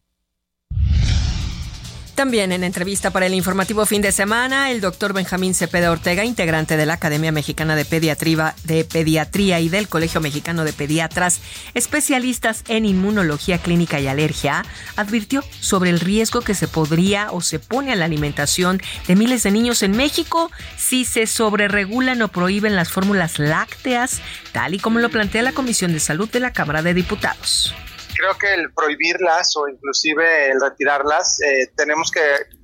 También 2.20 2.52
en 2.52 2.64
entrevista 2.64 3.10
para 3.12 3.24
el 3.24 3.32
informativo 3.32 3.86
fin 3.86 4.02
de 4.02 4.12
semana, 4.12 4.70
el 4.70 4.82
doctor 4.82 5.14
Benjamín 5.14 5.54
Cepeda 5.54 5.90
Ortega, 5.90 6.22
integrante 6.22 6.76
de 6.76 6.84
la 6.84 6.92
Academia 6.92 7.32
Mexicana 7.32 7.76
de 7.76 7.86
Pediatría, 7.86 8.54
de 8.64 8.84
Pediatría 8.84 9.58
y 9.60 9.70
del 9.70 9.88
Colegio 9.88 10.20
Mexicano 10.20 10.64
de 10.64 10.74
Pediatras, 10.74 11.40
especialistas 11.72 12.62
en 12.68 12.84
inmunología 12.84 13.56
clínica 13.56 14.00
y 14.00 14.06
alergia, 14.06 14.66
advirtió 14.96 15.42
sobre 15.60 15.88
el 15.88 15.98
riesgo 15.98 16.42
que 16.42 16.54
se 16.54 16.68
podría 16.68 17.32
o 17.32 17.40
se 17.40 17.58
pone 17.58 17.90
a 17.90 17.96
la 17.96 18.04
alimentación 18.04 18.82
de 19.08 19.16
miles 19.16 19.42
de 19.42 19.52
niños 19.52 19.82
en 19.82 19.92
México 19.92 20.50
si 20.76 21.06
se 21.06 21.26
sobreregulan 21.26 22.20
o 22.20 22.28
prohíben 22.28 22.76
las 22.76 22.90
fórmulas 22.90 23.38
lácteas, 23.38 24.20
tal 24.52 24.74
y 24.74 24.78
como 24.78 24.98
lo 24.98 25.08
plantea 25.08 25.40
la 25.40 25.52
Comisión 25.52 25.94
de 25.94 26.00
Salud 26.00 26.28
de 26.28 26.40
la 26.40 26.52
Cámara 26.52 26.82
de 26.82 26.92
Diputados 26.92 27.74
creo 28.20 28.38
que 28.38 28.54
el 28.54 28.72
prohibirlas 28.72 29.56
o 29.56 29.68
inclusive 29.68 30.50
el 30.50 30.60
retirarlas, 30.60 31.40
eh, 31.40 31.72
tenemos 31.76 32.10
que 32.10 32.20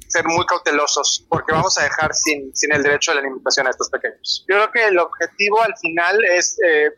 ser 0.08 0.24
muy 0.24 0.46
cautelosos 0.46 1.26
porque 1.28 1.52
vamos 1.52 1.76
a 1.78 1.82
dejar 1.82 2.14
sin, 2.14 2.54
sin 2.54 2.72
el 2.72 2.82
derecho 2.82 3.10
a 3.10 3.14
la 3.14 3.20
alimentación 3.20 3.66
a 3.66 3.70
estos 3.70 3.90
pequeños. 3.90 4.44
Yo 4.48 4.56
creo 4.56 4.70
que 4.70 4.84
el 4.86 4.98
objetivo 4.98 5.60
al 5.62 5.76
final 5.78 6.24
es, 6.24 6.56
eh, 6.64 6.90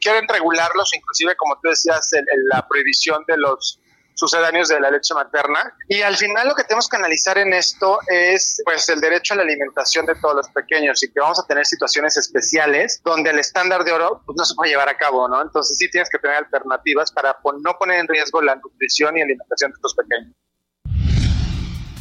quieren 0.00 0.28
regularlos, 0.28 0.94
inclusive 0.94 1.34
como 1.36 1.58
tú 1.62 1.70
decías, 1.70 2.10
la 2.52 2.66
prohibición 2.68 3.24
de 3.26 3.38
los 3.38 3.79
sucedáneos 4.20 4.68
de 4.68 4.78
la 4.78 4.90
leche 4.90 5.14
materna. 5.14 5.74
Y 5.88 6.02
al 6.02 6.16
final 6.16 6.46
lo 6.46 6.54
que 6.54 6.64
tenemos 6.64 6.88
que 6.88 6.96
analizar 6.96 7.38
en 7.38 7.54
esto 7.54 7.98
es 8.06 8.60
pues 8.64 8.88
el 8.90 9.00
derecho 9.00 9.34
a 9.34 9.38
la 9.38 9.42
alimentación 9.42 10.04
de 10.04 10.14
todos 10.20 10.36
los 10.36 10.48
pequeños 10.50 11.02
y 11.02 11.10
que 11.10 11.20
vamos 11.20 11.38
a 11.38 11.46
tener 11.46 11.64
situaciones 11.64 12.16
especiales 12.18 13.00
donde 13.02 13.30
el 13.30 13.38
estándar 13.38 13.82
de 13.82 13.92
oro 13.92 14.22
pues, 14.26 14.36
no 14.36 14.44
se 14.44 14.54
puede 14.54 14.70
llevar 14.70 14.90
a 14.90 14.96
cabo, 14.96 15.26
¿no? 15.26 15.40
Entonces 15.40 15.76
sí 15.78 15.90
tienes 15.90 16.10
que 16.10 16.18
tener 16.18 16.36
alternativas 16.36 17.10
para 17.10 17.36
no 17.62 17.78
poner 17.78 18.00
en 18.00 18.08
riesgo 18.08 18.42
la 18.42 18.56
nutrición 18.56 19.16
y 19.16 19.22
alimentación 19.22 19.70
de 19.70 19.76
estos 19.76 19.94
pequeños. 19.94 20.34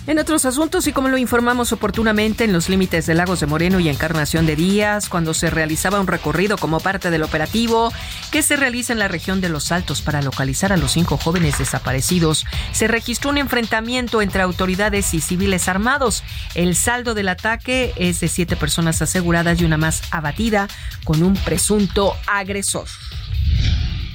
En 0.10 0.18
otros 0.18 0.46
asuntos, 0.46 0.88
y 0.88 0.92
como 0.92 1.08
lo 1.08 1.20
informamos 1.20 1.72
oportunamente 1.72 2.44
en 2.44 2.52
los 2.52 2.68
límites 2.68 3.06
de 3.06 3.14
Lagos 3.14 3.42
de 3.42 3.46
Moreno 3.46 3.80
y 3.80 3.90
Encarnación 3.90 4.48
de 4.48 4.56
Díaz, 4.56 5.08
cuando 5.08 5.36
se 5.36 5.52
realizaba 5.52 6.00
un 6.00 6.08
recorrido 6.08 6.58
como 6.58 6.80
parte 6.80 7.12
del 7.12 7.22
operativo 7.22 7.94
que 8.32 8.42
se 8.42 8.56
realiza 8.56 8.92
en 8.92 8.98
la 8.98 9.08
región 9.08 9.40
de 9.40 9.50
Los 9.50 9.72
Altos 9.72 10.02
para 10.02 10.24
localizar 10.24 10.74
a 10.74 10.78
los 10.78 10.94
cinco 10.94 11.18
jóvenes 11.18 11.60
desaparecidos, 11.60 12.48
se 12.72 12.88
registró 12.88 13.30
un 13.30 13.38
enfrentamiento 13.38 14.24
entre 14.24 14.42
autoridades 14.42 15.14
y 15.14 15.22
civiles 15.22 15.68
armados. 15.68 16.24
El 16.56 16.76
saldo 16.76 17.14
del 17.14 17.30
ataque 17.30 17.94
es 17.96 18.20
de 18.20 18.30
siete 18.30 18.56
personas 18.56 19.04
aseguradas 19.04 19.62
y 19.62 19.66
una 19.66 19.78
más 19.78 20.02
abatida 20.10 20.70
con 21.04 21.22
un 21.22 21.36
presunto 21.36 22.16
agresor. 22.26 22.88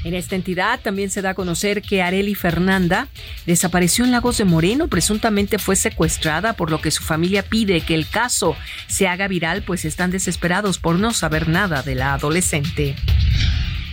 En 0.04 0.14
esta 0.14 0.36
entidad 0.36 0.80
también 0.80 1.10
se 1.10 1.22
da 1.22 1.30
a 1.30 1.34
conocer 1.34 1.82
que 1.82 2.02
Areli 2.02 2.34
Fernanda 2.34 3.08
desapareció 3.46 4.04
en 4.04 4.12
Lagos 4.12 4.36
de 4.36 4.44
Moreno, 4.44 4.88
presuntamente 4.88 5.58
fue 5.58 5.76
secuestrada, 5.76 6.52
por 6.52 6.70
lo 6.70 6.80
que 6.80 6.90
su 6.90 7.02
familia 7.02 7.42
pide 7.42 7.80
que 7.80 7.94
el 7.94 8.08
caso 8.08 8.54
se 8.86 9.08
haga 9.08 9.28
viral, 9.28 9.62
pues 9.62 9.84
están 9.84 10.10
desesperados 10.10 10.78
por 10.78 10.98
no 10.98 11.12
saber 11.12 11.48
nada 11.48 11.82
de 11.82 11.94
la 11.94 12.14
adolescente. 12.14 12.94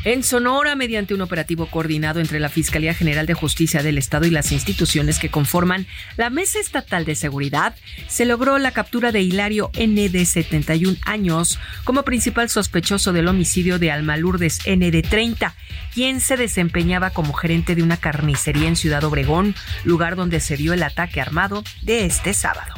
En 0.03 0.23
Sonora, 0.23 0.73
mediante 0.75 1.13
un 1.13 1.21
operativo 1.21 1.67
coordinado 1.67 2.19
entre 2.19 2.39
la 2.39 2.49
Fiscalía 2.49 2.95
General 2.95 3.27
de 3.27 3.35
Justicia 3.35 3.83
del 3.83 3.99
Estado 3.99 4.25
y 4.25 4.31
las 4.31 4.51
instituciones 4.51 5.19
que 5.19 5.29
conforman 5.29 5.85
la 6.17 6.31
Mesa 6.31 6.59
Estatal 6.59 7.05
de 7.05 7.13
Seguridad, 7.13 7.75
se 8.07 8.25
logró 8.25 8.57
la 8.57 8.71
captura 8.71 9.11
de 9.11 9.21
Hilario 9.21 9.69
N. 9.75 10.09
de 10.09 10.25
71 10.25 10.97
años 11.05 11.59
como 11.83 12.01
principal 12.01 12.49
sospechoso 12.49 13.13
del 13.13 13.27
homicidio 13.27 13.77
de 13.77 13.91
Alma 13.91 14.17
Lourdes 14.17 14.61
N. 14.65 14.89
de 14.89 15.03
30, 15.03 15.53
quien 15.93 16.19
se 16.19 16.35
desempeñaba 16.35 17.11
como 17.11 17.33
gerente 17.33 17.75
de 17.75 17.83
una 17.83 17.97
carnicería 17.97 18.69
en 18.69 18.77
Ciudad 18.77 19.03
Obregón, 19.03 19.53
lugar 19.83 20.15
donde 20.15 20.39
se 20.39 20.57
dio 20.57 20.73
el 20.73 20.81
ataque 20.81 21.21
armado 21.21 21.63
de 21.83 22.05
este 22.05 22.33
sábado. 22.33 22.73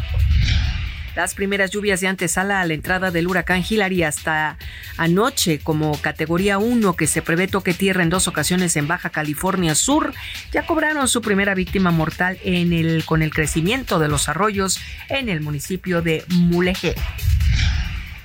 Las 1.15 1.35
primeras 1.35 1.69
lluvias 1.69 2.01
de 2.01 2.07
antesala 2.07 2.61
a 2.61 2.65
la 2.65 2.73
entrada 2.73 3.11
del 3.11 3.27
huracán 3.27 3.63
Hillary 3.67 4.03
hasta 4.03 4.57
anoche 4.97 5.59
como 5.59 5.99
categoría 6.01 6.57
1 6.57 6.95
que 6.95 7.05
se 7.05 7.21
prevé 7.21 7.47
toque 7.47 7.73
tierra 7.73 8.01
en 8.01 8.09
dos 8.09 8.27
ocasiones 8.27 8.75
en 8.77 8.87
Baja 8.87 9.11
California 9.11 9.75
Sur 9.75 10.13
ya 10.51 10.65
cobraron 10.65 11.07
su 11.07 11.21
primera 11.21 11.53
víctima 11.53 11.91
mortal 11.91 12.39
en 12.43 12.73
el, 12.73 13.05
con 13.05 13.21
el 13.21 13.31
crecimiento 13.31 13.99
de 13.99 14.07
los 14.07 14.27
arroyos 14.27 14.79
en 15.09 15.29
el 15.29 15.41
municipio 15.41 16.01
de 16.01 16.23
Mulegé. 16.29 16.95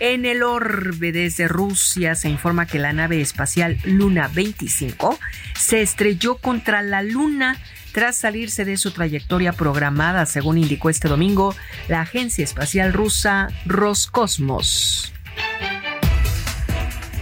En 0.00 0.24
el 0.24 0.42
orbe 0.44 1.10
desde 1.10 1.48
Rusia 1.48 2.14
se 2.14 2.28
informa 2.28 2.66
que 2.66 2.78
la 2.78 2.92
nave 2.92 3.20
espacial 3.20 3.78
Luna 3.84 4.30
25 4.32 5.18
se 5.58 5.82
estrelló 5.82 6.36
contra 6.36 6.82
la 6.82 7.02
Luna 7.02 7.58
tras 7.92 8.16
salirse 8.16 8.64
de 8.64 8.76
su 8.76 8.90
trayectoria 8.90 9.52
programada, 9.52 10.26
según 10.26 10.58
indicó 10.58 10.90
este 10.90 11.08
domingo 11.08 11.54
la 11.88 12.00
agencia 12.00 12.44
espacial 12.44 12.92
rusa 12.92 13.48
Roscosmos. 13.66 15.12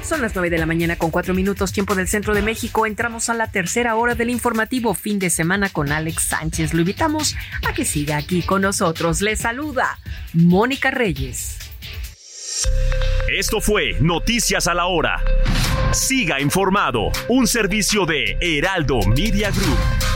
Son 0.06 0.22
las 0.22 0.36
9 0.36 0.50
de 0.50 0.58
la 0.58 0.66
mañana 0.66 0.94
con 0.94 1.10
4 1.10 1.34
minutos 1.34 1.72
tiempo 1.72 1.96
del 1.96 2.06
centro 2.06 2.32
de 2.32 2.40
México. 2.40 2.86
Entramos 2.86 3.28
a 3.28 3.34
la 3.34 3.50
tercera 3.50 3.96
hora 3.96 4.14
del 4.14 4.30
informativo 4.30 4.94
fin 4.94 5.18
de 5.18 5.30
semana 5.30 5.68
con 5.68 5.90
Alex 5.90 6.28
Sánchez. 6.28 6.74
Lo 6.74 6.80
invitamos 6.80 7.34
a 7.66 7.72
que 7.72 7.84
siga 7.84 8.16
aquí 8.16 8.42
con 8.42 8.62
nosotros. 8.62 9.20
Le 9.20 9.34
saluda 9.34 9.98
Mónica 10.32 10.92
Reyes. 10.92 11.58
Esto 13.28 13.60
fue 13.60 13.96
Noticias 14.00 14.68
a 14.68 14.74
la 14.74 14.86
Hora. 14.86 15.20
Siga 15.92 16.40
informado, 16.40 17.10
un 17.28 17.48
servicio 17.48 18.06
de 18.06 18.36
Heraldo 18.40 19.00
Media 19.08 19.50
Group. 19.50 20.15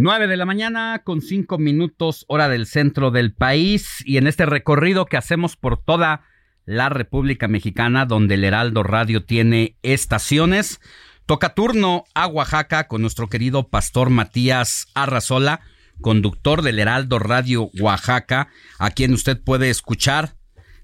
9 0.00 0.28
de 0.28 0.36
la 0.36 0.44
mañana 0.44 1.02
con 1.02 1.20
5 1.20 1.58
minutos 1.58 2.24
hora 2.28 2.48
del 2.48 2.66
centro 2.66 3.10
del 3.10 3.32
país 3.32 4.04
y 4.06 4.16
en 4.18 4.28
este 4.28 4.46
recorrido 4.46 5.06
que 5.06 5.16
hacemos 5.16 5.56
por 5.56 5.76
toda 5.82 6.22
la 6.66 6.88
República 6.88 7.48
Mexicana 7.48 8.06
donde 8.06 8.34
el 8.34 8.44
Heraldo 8.44 8.84
Radio 8.84 9.24
tiene 9.24 9.76
estaciones, 9.82 10.80
toca 11.26 11.52
turno 11.52 12.04
a 12.14 12.28
Oaxaca 12.28 12.86
con 12.86 13.00
nuestro 13.00 13.28
querido 13.28 13.70
pastor 13.70 14.08
Matías 14.10 14.86
Arrazola, 14.94 15.62
conductor 16.00 16.62
del 16.62 16.78
Heraldo 16.78 17.18
Radio 17.18 17.68
Oaxaca, 17.80 18.50
a 18.78 18.92
quien 18.92 19.12
usted 19.12 19.42
puede 19.42 19.68
escuchar 19.68 20.36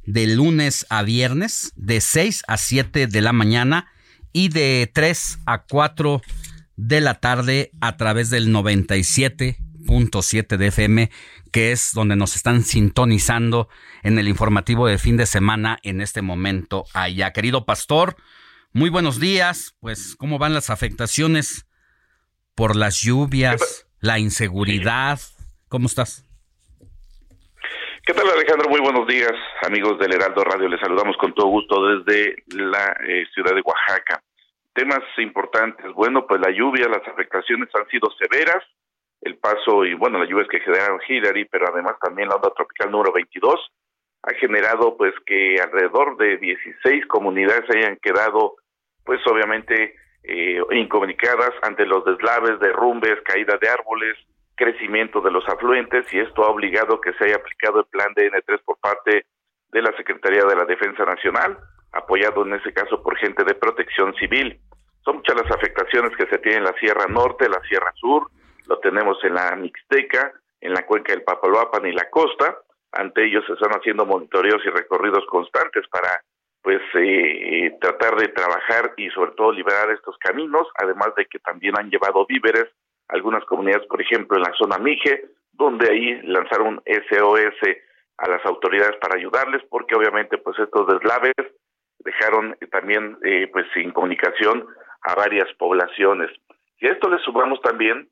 de 0.07 0.27
lunes 0.27 0.87
a 0.91 1.05
viernes 1.05 1.73
de 1.77 2.01
6 2.01 2.43
a 2.49 2.57
7 2.57 3.07
de 3.07 3.21
la 3.21 3.33
mañana 3.33 3.93
y 4.33 4.49
de 4.49 4.91
3 4.93 5.39
a 5.47 5.63
4 5.63 6.21
de 6.21 6.44
la 6.77 7.15
tarde 7.15 7.71
a 7.81 7.97
través 7.97 8.31
del 8.31 8.49
97.7 8.49 10.57
de 10.57 10.67
FM, 10.67 11.11
que 11.53 11.73
es 11.73 11.93
donde 11.95 12.17
nos 12.17 12.37
están 12.37 12.63
sintonizando 12.63 13.69
en 14.03 14.19
el 14.19 14.29
informativo 14.29 14.87
de 14.87 14.99
fin 14.99 15.17
de 15.17 15.27
semana 15.27 15.79
en 15.83 16.01
este 16.01 16.23
momento 16.23 16.85
allá. 16.95 17.33
Querido 17.33 17.65
pastor, 17.65 18.17
muy 18.73 18.91
buenos 18.91 19.21
días. 19.21 19.77
Pues, 19.81 20.17
¿cómo 20.17 20.39
van 20.39 20.55
las 20.55 20.71
afectaciones 20.71 21.67
por 22.55 22.77
las 22.77 23.03
lluvias, 23.03 23.89
la 24.01 24.19
inseguridad? 24.19 25.21
¿Cómo 25.69 25.87
estás? 25.87 26.25
¿Qué 28.07 28.13
tal 28.13 28.29
Alejandro? 28.29 28.69
Muy 28.69 28.81
buenos 28.81 29.09
días, 29.09 29.33
amigos 29.67 29.99
del 29.99 30.13
Heraldo 30.13 30.45
Radio. 30.45 30.69
Les 30.69 30.79
saludamos 30.79 31.17
con 31.17 31.33
todo 31.33 31.47
gusto 31.47 31.87
desde 31.87 32.37
la 32.49 32.95
eh, 33.09 33.25
ciudad 33.33 33.55
de 33.55 33.63
Oaxaca 33.63 34.23
temas 34.75 35.03
importantes. 35.19 35.93
Bueno, 35.93 36.27
pues 36.27 36.41
la 36.41 36.51
lluvia, 36.51 36.89
las 36.89 37.07
afectaciones 37.07 37.69
han 37.75 37.87
sido 37.89 38.11
severas. 38.19 38.63
El 39.21 39.39
paso 39.39 39.85
y, 39.85 39.95
bueno, 39.95 40.19
las 40.19 40.29
lluvias 40.29 40.49
que 40.49 40.61
generaron 40.61 41.01
Hillary, 41.09 41.47
pero 41.47 41.67
además 41.69 41.95
también 42.01 42.29
la 42.29 42.37
onda 42.37 42.53
tropical 42.55 42.91
número 42.91 43.13
22 43.13 43.71
ha 44.27 44.35
generado 44.35 44.97
pues 44.97 45.15
que 45.27 45.57
alrededor 45.61 46.17
de 46.17 46.39
16 46.39 47.07
comunidades 47.07 47.69
hayan 47.71 47.97
quedado 47.97 48.57
pues 49.05 49.21
obviamente 49.27 49.95
eh, 50.23 50.61
incomunicadas 50.71 51.51
ante 51.63 51.85
los 51.85 52.05
deslaves, 52.05 52.59
derrumbes, 52.59 53.21
caídas 53.25 53.61
de 53.61 53.69
árboles, 53.69 54.17
crecimiento 54.57 55.21
de 55.21 55.31
los 55.31 55.47
afluentes 55.49 56.07
y 56.13 56.21
esto 56.21 56.45
ha 56.45 56.51
obligado 56.51 57.01
que 57.01 57.13
se 57.15 57.25
haya 57.25 57.37
aplicado 57.37 57.81
el 57.81 57.87
plan 57.87 58.15
DN3 58.15 58.63
por 58.65 58.79
parte 58.79 59.27
de 59.69 59.83
la 59.83 59.95
Secretaría 59.97 60.45
de 60.45 60.57
la 60.57 60.65
Defensa 60.65 61.05
Nacional, 61.05 61.59
apoyado 61.95 62.45
en 62.45 62.55
ese 62.55 62.73
caso 62.73 63.03
por 63.03 63.17
gente 63.17 63.45
de 63.45 63.55
protección 63.55 64.15
civil. 64.15 64.61
Son 65.05 65.17
muchas 65.17 65.37
las 65.37 65.51
afectaciones 65.51 66.17
que 66.17 66.27
se 66.27 66.39
tienen 66.39 66.61
en 66.61 66.65
la 66.65 66.79
Sierra 66.79 67.07
Norte, 67.07 67.49
la 67.49 67.61
Sierra 67.69 67.93
Sur, 67.95 68.31
lo 68.67 68.79
tenemos 68.79 69.23
en 69.25 69.35
la 69.35 69.55
Mixteca, 69.57 70.33
en 70.61 70.73
la 70.73 70.87
cuenca 70.87 71.13
del 71.13 71.23
Papaloapan 71.23 71.87
y 71.87 71.93
la 71.93 72.09
costa. 72.11 72.59
Ante 72.93 73.27
ellos 73.27 73.45
se 73.47 73.53
están 73.53 73.73
haciendo 73.73 74.07
monitoreos 74.07 74.63
y 74.65 74.71
recorridos 74.71 75.25
constantes 75.27 75.87
para 75.89 76.23
pues 76.63 76.81
eh, 76.95 77.77
tratar 77.79 78.17
de 78.17 78.29
trabajar 78.29 78.95
y 78.97 79.11
sobre 79.11 79.33
todo 79.33 79.53
liberar 79.53 79.91
estos 79.91 80.17
caminos, 80.17 80.67
además 80.77 81.15
de 81.15 81.27
que 81.27 81.39
también 81.39 81.75
han 81.79 81.91
llevado 81.91 82.25
víveres 82.25 82.65
algunas 83.09 83.45
comunidades, 83.45 83.87
por 83.87 84.01
ejemplo, 84.01 84.39
en 84.39 84.45
la 84.45 84.55
zona 84.57 84.79
Mije, 84.79 85.27
donde 85.53 85.91
ahí 85.91 86.23
lanzaron 86.23 86.83
SOS 86.87 87.77
a 88.17 88.29
las 88.31 88.45
autoridades 88.47 88.97
para 88.97 89.19
ayudarles, 89.19 89.63
porque 89.69 89.95
obviamente 89.95 90.39
pues 90.39 90.59
estos 90.59 90.87
deslaves 90.87 91.35
dejaron 92.05 92.57
también 92.71 93.17
eh, 93.25 93.49
pues 93.53 93.67
sin 93.75 93.93
comunicación 93.93 94.67
a 95.03 95.15
varias 95.15 95.53
poblaciones. 95.59 96.31
Y 96.79 96.87
a 96.87 96.93
esto 96.93 97.09
le 97.09 97.19
sumamos 97.19 97.61
también 97.63 98.09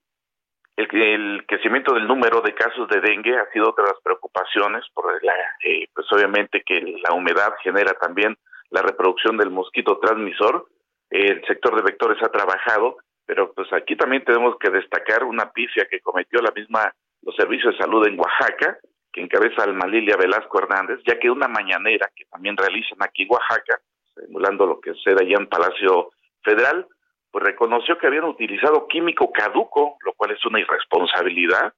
el, 0.76 0.88
el, 0.92 1.46
crecimiento 1.46 1.94
del 1.94 2.06
número 2.06 2.40
de 2.40 2.54
casos 2.54 2.88
de 2.88 3.00
dengue 3.00 3.36
ha 3.36 3.50
sido 3.52 3.70
otra 3.70 3.84
de 3.84 3.90
las 3.90 4.00
preocupaciones, 4.02 4.84
por 4.94 5.22
la, 5.22 5.34
eh, 5.64 5.86
pues 5.94 6.06
obviamente 6.12 6.62
que 6.64 6.80
la 6.80 7.14
humedad 7.14 7.52
genera 7.62 7.92
también 7.94 8.36
la 8.70 8.82
reproducción 8.82 9.36
del 9.36 9.50
mosquito 9.50 9.98
transmisor. 9.98 10.66
El 11.10 11.44
sector 11.46 11.76
de 11.76 11.82
vectores 11.82 12.22
ha 12.22 12.30
trabajado, 12.30 12.96
pero 13.26 13.52
pues 13.52 13.70
aquí 13.72 13.96
también 13.96 14.24
tenemos 14.24 14.56
que 14.58 14.70
destacar 14.70 15.24
una 15.24 15.50
pifia 15.52 15.86
que 15.90 16.00
cometió 16.00 16.40
la 16.40 16.52
misma 16.52 16.92
los 17.22 17.36
servicios 17.36 17.74
de 17.74 17.84
salud 17.84 18.06
en 18.06 18.18
Oaxaca, 18.18 18.78
que 19.12 19.20
encabeza 19.20 19.64
Alma 19.64 19.86
Lilia 19.86 20.16
Velasco 20.16 20.58
Hernández, 20.58 21.00
ya 21.06 21.18
que 21.18 21.30
una 21.30 21.48
mañanera 21.48 22.10
que 22.14 22.24
también 22.24 22.56
realizan 22.56 22.98
aquí 23.00 23.24
en 23.24 23.32
Oaxaca, 23.32 23.80
simulando 24.14 24.66
lo 24.66 24.80
que 24.80 24.94
sucede 24.94 25.24
allá 25.24 25.36
en 25.38 25.48
Palacio 25.48 26.10
Federal, 26.42 26.86
pues 27.30 27.44
reconoció 27.44 27.98
que 27.98 28.06
habían 28.06 28.24
utilizado 28.24 28.86
químico 28.88 29.32
caduco, 29.32 29.96
lo 30.04 30.12
cual 30.12 30.32
es 30.32 30.44
una 30.44 30.60
irresponsabilidad. 30.60 31.72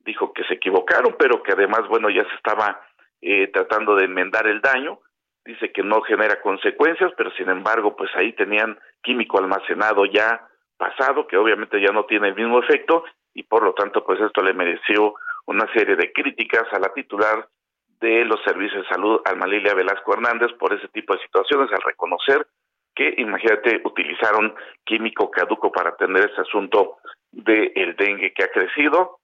Dijo 0.00 0.32
que 0.32 0.44
se 0.44 0.54
equivocaron, 0.54 1.16
pero 1.18 1.42
que 1.42 1.52
además, 1.52 1.88
bueno, 1.88 2.10
ya 2.10 2.22
se 2.28 2.34
estaba 2.36 2.80
eh, 3.20 3.48
tratando 3.48 3.96
de 3.96 4.04
enmendar 4.04 4.46
el 4.46 4.60
daño. 4.60 5.00
Dice 5.44 5.72
que 5.72 5.82
no 5.82 6.00
genera 6.02 6.40
consecuencias, 6.40 7.12
pero 7.16 7.30
sin 7.32 7.48
embargo, 7.50 7.96
pues 7.96 8.10
ahí 8.14 8.32
tenían 8.34 8.78
químico 9.02 9.38
almacenado 9.38 10.04
ya 10.06 10.46
pasado, 10.76 11.26
que 11.26 11.36
obviamente 11.36 11.80
ya 11.80 11.92
no 11.92 12.04
tiene 12.04 12.28
el 12.28 12.34
mismo 12.34 12.60
efecto, 12.60 13.04
y 13.34 13.42
por 13.42 13.64
lo 13.64 13.74
tanto, 13.74 14.04
pues 14.04 14.20
esto 14.20 14.42
le 14.42 14.54
mereció 14.54 15.14
una 15.46 15.70
serie 15.72 15.96
de 15.96 16.12
críticas 16.12 16.64
a 16.72 16.78
la 16.78 16.92
titular 16.92 17.48
de 18.00 18.24
los 18.24 18.42
servicios 18.44 18.82
de 18.82 18.88
salud, 18.88 19.20
Alma 19.24 19.46
Lilia 19.46 19.74
Velasco 19.74 20.12
Hernández, 20.12 20.52
por 20.58 20.72
ese 20.72 20.88
tipo 20.88 21.14
de 21.14 21.22
situaciones, 21.22 21.70
al 21.72 21.82
reconocer 21.82 22.46
que, 22.94 23.14
imagínate, 23.18 23.80
utilizaron 23.84 24.54
químico 24.84 25.30
caduco 25.30 25.72
para 25.72 25.90
atender 25.90 26.30
ese 26.30 26.42
asunto 26.42 26.98
del 27.32 27.96
dengue 27.96 28.32
que 28.32 28.44
ha 28.44 28.48
crecido, 28.48 29.18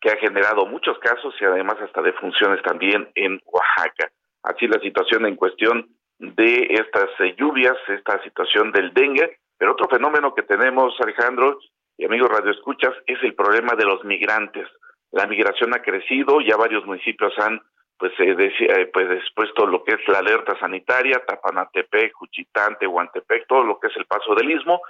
que 0.00 0.10
ha 0.10 0.16
generado 0.16 0.66
muchos 0.66 0.98
casos 0.98 1.34
y 1.40 1.44
además 1.44 1.76
hasta 1.80 2.02
defunciones 2.02 2.62
también 2.62 3.08
en 3.14 3.40
Oaxaca. 3.46 4.10
Así 4.42 4.66
la 4.66 4.80
situación 4.80 5.26
en 5.26 5.36
cuestión 5.36 5.88
de 6.18 6.66
estas 6.70 7.08
eh, 7.20 7.34
lluvias, 7.38 7.76
esta 7.88 8.22
situación 8.22 8.72
del 8.72 8.92
dengue, 8.92 9.38
pero 9.58 9.72
otro 9.72 9.88
fenómeno 9.88 10.34
que 10.34 10.42
tenemos, 10.42 10.94
Alejandro 11.00 11.58
y 11.96 12.06
amigos 12.06 12.30
radioescuchas, 12.30 12.94
es 13.06 13.22
el 13.22 13.34
problema 13.34 13.74
de 13.74 13.84
los 13.84 14.04
migrantes. 14.04 14.66
La 15.12 15.26
migración 15.26 15.74
ha 15.74 15.82
crecido, 15.82 16.40
ya 16.40 16.56
varios 16.56 16.84
municipios 16.86 17.32
han 17.38 17.60
pues 18.00 18.12
eh, 18.18 18.90
pues 18.94 19.10
expuesto 19.10 19.66
lo 19.66 19.84
que 19.84 19.94
es 19.94 20.08
la 20.08 20.20
alerta 20.20 20.58
sanitaria, 20.58 21.22
Tapanatepec, 21.26 22.14
Juchitán, 22.14 22.78
Tehuantepec, 22.78 23.46
todo 23.46 23.62
lo 23.62 23.78
que 23.78 23.88
es 23.88 23.96
el 23.96 24.06
paso 24.06 24.34
del 24.34 24.50
istmo, 24.50 24.80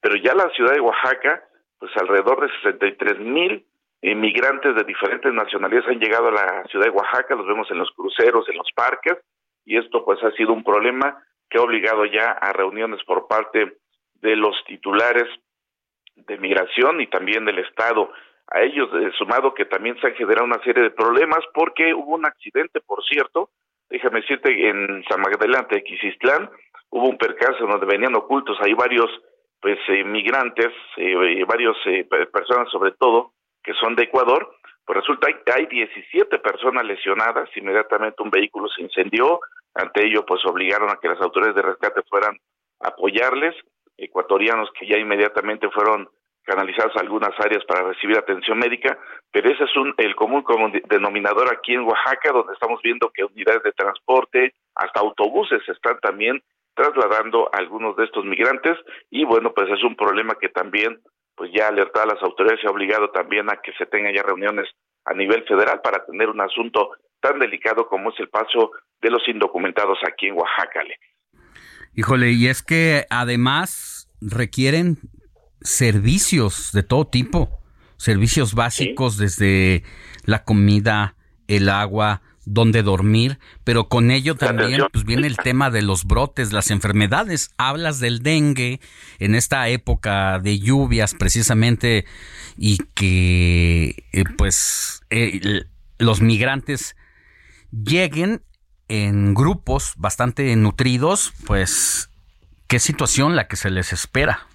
pero 0.00 0.14
ya 0.14 0.34
la 0.34 0.48
ciudad 0.50 0.74
de 0.74 0.80
Oaxaca, 0.80 1.42
pues 1.80 1.90
alrededor 1.96 2.40
de 2.40 2.48
63 2.62 3.18
mil 3.18 3.66
inmigrantes 4.02 4.76
de 4.76 4.84
diferentes 4.84 5.32
nacionalidades 5.32 5.88
han 5.88 5.98
llegado 5.98 6.28
a 6.28 6.32
la 6.32 6.64
ciudad 6.70 6.86
de 6.86 6.92
Oaxaca, 6.92 7.34
los 7.34 7.46
vemos 7.46 7.68
en 7.72 7.78
los 7.78 7.90
cruceros, 7.90 8.48
en 8.48 8.56
los 8.56 8.70
parques, 8.72 9.18
y 9.64 9.76
esto 9.76 10.04
pues 10.04 10.22
ha 10.22 10.30
sido 10.32 10.52
un 10.52 10.62
problema 10.62 11.24
que 11.50 11.58
ha 11.58 11.62
obligado 11.62 12.04
ya 12.04 12.30
a 12.30 12.52
reuniones 12.52 13.02
por 13.04 13.26
parte 13.26 13.78
de 14.14 14.36
los 14.36 14.54
titulares 14.64 15.26
de 16.14 16.38
migración 16.38 17.00
y 17.00 17.08
también 17.08 17.44
del 17.44 17.58
Estado 17.58 18.12
a 18.50 18.62
ellos, 18.62 18.88
eh, 18.94 19.10
sumado 19.16 19.54
que 19.54 19.64
también 19.64 19.98
se 20.00 20.08
han 20.08 20.14
generado 20.14 20.46
una 20.46 20.62
serie 20.62 20.82
de 20.82 20.90
problemas 20.90 21.40
porque 21.54 21.94
hubo 21.94 22.14
un 22.14 22.26
accidente, 22.26 22.80
por 22.80 23.04
cierto, 23.04 23.50
déjame 23.88 24.20
decirte, 24.20 24.68
en 24.68 25.04
San 25.08 25.20
Magdalena, 25.20 25.66
Tequisistlán, 25.66 26.50
hubo 26.90 27.08
un 27.08 27.18
percance 27.18 27.60
donde 27.60 27.86
venían 27.86 28.14
ocultos, 28.14 28.56
hay 28.60 28.74
varios 28.74 29.10
pues 29.60 29.78
eh, 29.88 30.04
migrantes, 30.04 30.72
eh, 30.96 31.44
varios 31.46 31.76
eh, 31.86 32.04
personas 32.32 32.70
sobre 32.70 32.92
todo, 32.92 33.32
que 33.62 33.74
son 33.74 33.94
de 33.94 34.04
Ecuador, 34.04 34.56
pues 34.86 35.00
resulta 35.00 35.28
que 35.28 35.52
hay 35.52 35.66
17 35.66 36.38
personas 36.38 36.84
lesionadas, 36.84 37.48
inmediatamente 37.56 38.22
un 38.22 38.30
vehículo 38.30 38.68
se 38.68 38.82
incendió, 38.82 39.40
ante 39.74 40.06
ello 40.06 40.24
pues 40.24 40.44
obligaron 40.46 40.88
a 40.90 40.96
que 40.96 41.08
las 41.08 41.20
autoridades 41.20 41.56
de 41.56 41.62
rescate 41.62 42.02
fueran 42.08 42.36
a 42.80 42.88
apoyarles, 42.88 43.54
ecuatorianos 43.98 44.70
que 44.78 44.86
ya 44.86 44.96
inmediatamente 44.96 45.68
fueron 45.70 46.08
canalizadas 46.44 46.96
algunas 46.96 47.30
áreas 47.38 47.64
para 47.64 47.88
recibir 47.88 48.16
atención 48.16 48.58
médica, 48.58 48.98
pero 49.30 49.50
ese 49.50 49.64
es 49.64 49.76
un, 49.76 49.94
el 49.98 50.14
común 50.14 50.44
denominador 50.88 51.52
aquí 51.52 51.74
en 51.74 51.82
Oaxaca, 51.82 52.32
donde 52.32 52.54
estamos 52.54 52.80
viendo 52.82 53.10
que 53.10 53.24
unidades 53.24 53.62
de 53.62 53.72
transporte, 53.72 54.54
hasta 54.74 55.00
autobuses 55.00 55.62
están 55.68 55.98
también 56.00 56.42
trasladando 56.74 57.50
a 57.52 57.58
algunos 57.58 57.96
de 57.96 58.04
estos 58.04 58.24
migrantes 58.24 58.76
y 59.10 59.24
bueno, 59.24 59.52
pues 59.54 59.68
es 59.70 59.82
un 59.84 59.96
problema 59.96 60.34
que 60.40 60.48
también 60.48 61.00
pues 61.34 61.50
ya 61.54 61.68
alertado 61.68 62.10
a 62.10 62.14
las 62.14 62.22
autoridades 62.22 62.60
y 62.62 62.66
ha 62.66 62.70
obligado 62.70 63.10
también 63.10 63.50
a 63.50 63.56
que 63.62 63.72
se 63.72 63.86
tengan 63.86 64.14
ya 64.14 64.22
reuniones 64.22 64.68
a 65.04 65.14
nivel 65.14 65.44
federal 65.44 65.80
para 65.82 66.04
tener 66.04 66.28
un 66.28 66.40
asunto 66.40 66.90
tan 67.20 67.38
delicado 67.38 67.86
como 67.88 68.10
es 68.10 68.20
el 68.20 68.28
paso 68.28 68.72
de 69.00 69.10
los 69.10 69.26
indocumentados 69.28 69.98
aquí 70.06 70.26
en 70.26 70.34
Oaxaca. 70.34 70.82
Híjole, 71.94 72.30
y 72.30 72.48
es 72.48 72.62
que 72.62 73.04
además 73.10 74.08
requieren 74.20 74.98
servicios 75.62 76.70
de 76.72 76.82
todo 76.82 77.06
tipo, 77.06 77.60
servicios 77.96 78.54
básicos 78.54 79.16
desde 79.16 79.84
la 80.24 80.44
comida, 80.44 81.16
el 81.48 81.68
agua, 81.68 82.22
donde 82.46 82.82
dormir, 82.82 83.38
pero 83.64 83.88
con 83.88 84.10
ello 84.10 84.34
también 84.34 84.82
pues 84.92 85.04
viene 85.04 85.26
el 85.26 85.36
tema 85.36 85.70
de 85.70 85.82
los 85.82 86.04
brotes, 86.04 86.52
las 86.52 86.70
enfermedades. 86.70 87.50
Hablas 87.58 88.00
del 88.00 88.22
dengue 88.22 88.80
en 89.18 89.34
esta 89.34 89.68
época 89.68 90.38
de 90.38 90.58
lluvias 90.58 91.14
precisamente 91.14 92.06
y 92.56 92.78
que 92.94 94.04
eh, 94.12 94.24
pues 94.36 95.02
eh, 95.10 95.64
los 95.98 96.22
migrantes 96.22 96.96
lleguen 97.70 98.42
en 98.88 99.34
grupos 99.34 99.92
bastante 99.96 100.54
nutridos, 100.56 101.32
pues 101.46 102.10
qué 102.66 102.80
situación 102.80 103.36
la 103.36 103.46
que 103.46 103.56
se 103.56 103.70
les 103.70 103.92
espera. 103.92 104.48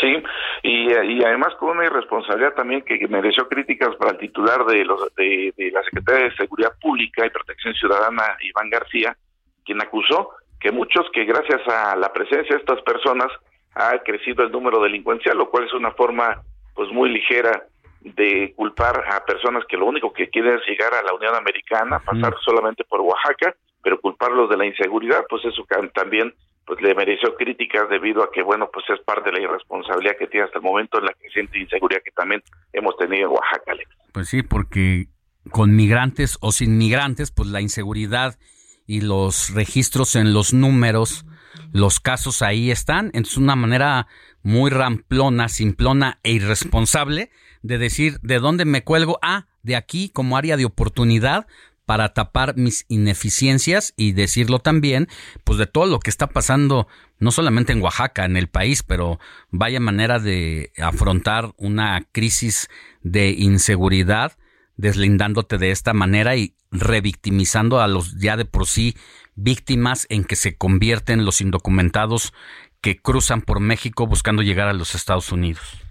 Sí, 0.00 0.22
y, 0.62 0.90
y, 0.90 1.24
además 1.24 1.54
con 1.56 1.76
una 1.76 1.84
irresponsabilidad 1.84 2.54
también 2.54 2.82
que 2.82 3.06
mereció 3.08 3.46
críticas 3.48 3.94
para 3.96 4.12
el 4.12 4.18
titular 4.18 4.64
de, 4.64 4.84
los, 4.84 5.14
de, 5.14 5.52
la 5.72 5.82
Secretaría 5.82 6.24
de 6.24 6.36
Seguridad 6.36 6.72
Pública 6.80 7.26
y 7.26 7.30
Protección 7.30 7.74
Ciudadana, 7.74 8.36
Iván 8.42 8.70
García, 8.70 9.16
quien 9.64 9.80
acusó 9.82 10.30
que 10.60 10.72
muchos 10.72 11.06
que 11.12 11.24
gracias 11.24 11.60
a 11.68 11.94
la 11.96 12.12
presencia 12.12 12.56
de 12.56 12.60
estas 12.60 12.80
personas 12.82 13.28
ha 13.74 13.98
crecido 13.98 14.44
el 14.44 14.52
número 14.52 14.80
delincuencial, 14.82 15.36
lo 15.36 15.50
cual 15.50 15.64
es 15.64 15.72
una 15.72 15.92
forma 15.92 16.42
pues 16.74 16.90
muy 16.90 17.10
ligera 17.10 17.64
de 18.00 18.52
culpar 18.56 19.04
a 19.08 19.24
personas 19.24 19.64
que 19.68 19.76
lo 19.76 19.86
único 19.86 20.12
que 20.12 20.28
quieren 20.28 20.54
es 20.54 20.66
llegar 20.66 20.94
a 20.94 21.02
la 21.02 21.14
Unión 21.14 21.34
Americana, 21.34 22.00
pasar 22.00 22.34
solamente 22.44 22.84
por 22.84 23.00
Oaxaca, 23.00 23.54
pero 23.82 24.00
culparlos 24.00 24.48
de 24.50 24.56
la 24.56 24.66
inseguridad, 24.66 25.24
pues 25.28 25.44
eso 25.44 25.64
también 25.94 26.34
pues 26.66 26.80
le 26.80 26.94
mereció 26.94 27.34
críticas 27.36 27.88
debido 27.88 28.22
a 28.22 28.30
que 28.30 28.42
bueno 28.42 28.70
pues 28.72 28.84
es 28.90 29.00
parte 29.04 29.30
de 29.30 29.38
la 29.38 29.42
irresponsabilidad 29.42 30.16
que 30.18 30.26
tiene 30.26 30.46
hasta 30.46 30.58
el 30.58 30.64
momento 30.64 30.98
en 30.98 31.06
la 31.06 31.12
creciente 31.14 31.58
inseguridad 31.58 32.02
que 32.04 32.12
también 32.12 32.42
hemos 32.72 32.96
tenido 32.96 33.28
en 33.28 33.34
Oaxaca. 33.34 33.72
Pues 34.12 34.28
sí, 34.28 34.42
porque 34.42 35.08
con 35.50 35.74
migrantes 35.74 36.38
o 36.40 36.52
sin 36.52 36.78
migrantes, 36.78 37.30
pues 37.30 37.48
la 37.48 37.60
inseguridad 37.60 38.38
y 38.86 39.00
los 39.00 39.54
registros 39.54 40.16
en 40.16 40.32
los 40.34 40.52
números, 40.52 41.24
los 41.72 42.00
casos 42.00 42.42
ahí 42.42 42.70
están. 42.70 43.10
Es 43.14 43.36
una 43.36 43.56
manera 43.56 44.06
muy 44.42 44.70
ramplona, 44.70 45.48
simplona 45.48 46.18
e 46.22 46.32
irresponsable 46.32 47.30
de 47.62 47.78
decir 47.78 48.18
de 48.22 48.38
dónde 48.38 48.64
me 48.64 48.84
cuelgo. 48.84 49.18
Ah, 49.22 49.46
de 49.62 49.76
aquí 49.76 50.08
como 50.08 50.36
área 50.36 50.56
de 50.56 50.64
oportunidad 50.64 51.46
para 51.86 52.12
tapar 52.12 52.56
mis 52.56 52.84
ineficiencias 52.88 53.92
y 53.96 54.12
decirlo 54.12 54.60
también, 54.60 55.08
pues 55.44 55.58
de 55.58 55.66
todo 55.66 55.86
lo 55.86 56.00
que 56.00 56.10
está 56.10 56.28
pasando, 56.28 56.88
no 57.18 57.32
solamente 57.32 57.72
en 57.72 57.82
Oaxaca, 57.82 58.24
en 58.24 58.36
el 58.36 58.48
país, 58.48 58.82
pero 58.82 59.18
vaya 59.50 59.80
manera 59.80 60.18
de 60.18 60.72
afrontar 60.78 61.52
una 61.56 62.06
crisis 62.12 62.68
de 63.02 63.30
inseguridad, 63.30 64.38
deslindándote 64.76 65.58
de 65.58 65.70
esta 65.70 65.92
manera 65.92 66.36
y 66.36 66.54
revictimizando 66.70 67.80
a 67.80 67.88
los 67.88 68.18
ya 68.18 68.36
de 68.36 68.44
por 68.44 68.66
sí 68.66 68.96
víctimas 69.34 70.06
en 70.08 70.24
que 70.24 70.36
se 70.36 70.56
convierten 70.56 71.24
los 71.24 71.40
indocumentados 71.40 72.32
que 72.80 73.00
cruzan 73.00 73.42
por 73.42 73.60
México 73.60 74.06
buscando 74.06 74.42
llegar 74.42 74.68
a 74.68 74.72
los 74.72 74.94
Estados 74.94 75.30
Unidos. 75.32 75.81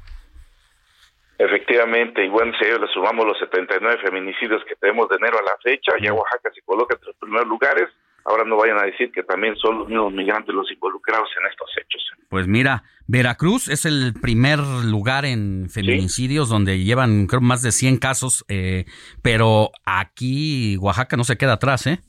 Efectivamente, 1.43 2.23
y 2.23 2.29
bueno, 2.29 2.53
si 2.59 2.65
le 2.65 2.87
sumamos 2.93 3.25
los 3.25 3.39
79 3.39 3.99
feminicidios 4.03 4.63
que 4.65 4.75
tenemos 4.75 5.09
de 5.09 5.15
enero 5.15 5.39
a 5.39 5.43
la 5.43 5.57
fecha, 5.63 5.93
ya 5.99 6.13
Oaxaca 6.13 6.51
se 6.53 6.61
coloca 6.61 6.93
entre 6.93 7.07
los 7.07 7.15
primeros 7.15 7.47
lugares, 7.47 7.89
ahora 8.25 8.43
no 8.43 8.57
vayan 8.57 8.77
a 8.77 8.83
decir 8.83 9.11
que 9.11 9.23
también 9.23 9.55
son 9.55 9.79
los 9.79 9.87
mismos 9.87 10.13
migrantes 10.13 10.53
los 10.53 10.71
involucrados 10.71 11.29
en 11.41 11.49
estos 11.49 11.67
hechos. 11.77 12.11
Pues 12.29 12.47
mira, 12.47 12.83
Veracruz 13.07 13.69
es 13.69 13.85
el 13.85 14.13
primer 14.21 14.59
lugar 14.59 15.25
en 15.25 15.67
feminicidios 15.71 16.47
donde 16.47 16.83
llevan 16.83 17.25
creo 17.25 17.41
más 17.41 17.63
de 17.63 17.71
100 17.71 17.97
casos, 17.97 18.45
eh, 18.47 18.85
pero 19.23 19.71
aquí 19.83 20.77
Oaxaca 20.77 21.17
no 21.17 21.23
se 21.23 21.37
queda 21.37 21.53
atrás, 21.53 21.87
¿eh? 21.87 22.01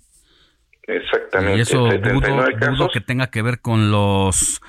Exactamente. 0.82 1.56
Y 1.56 1.60
eso 1.62 1.88
dudo, 1.88 2.44
dudo, 2.76 2.90
que 2.92 3.00
tenga 3.00 3.30
que 3.30 3.40
ver 3.40 3.62
con 3.62 3.90
los 3.90 4.60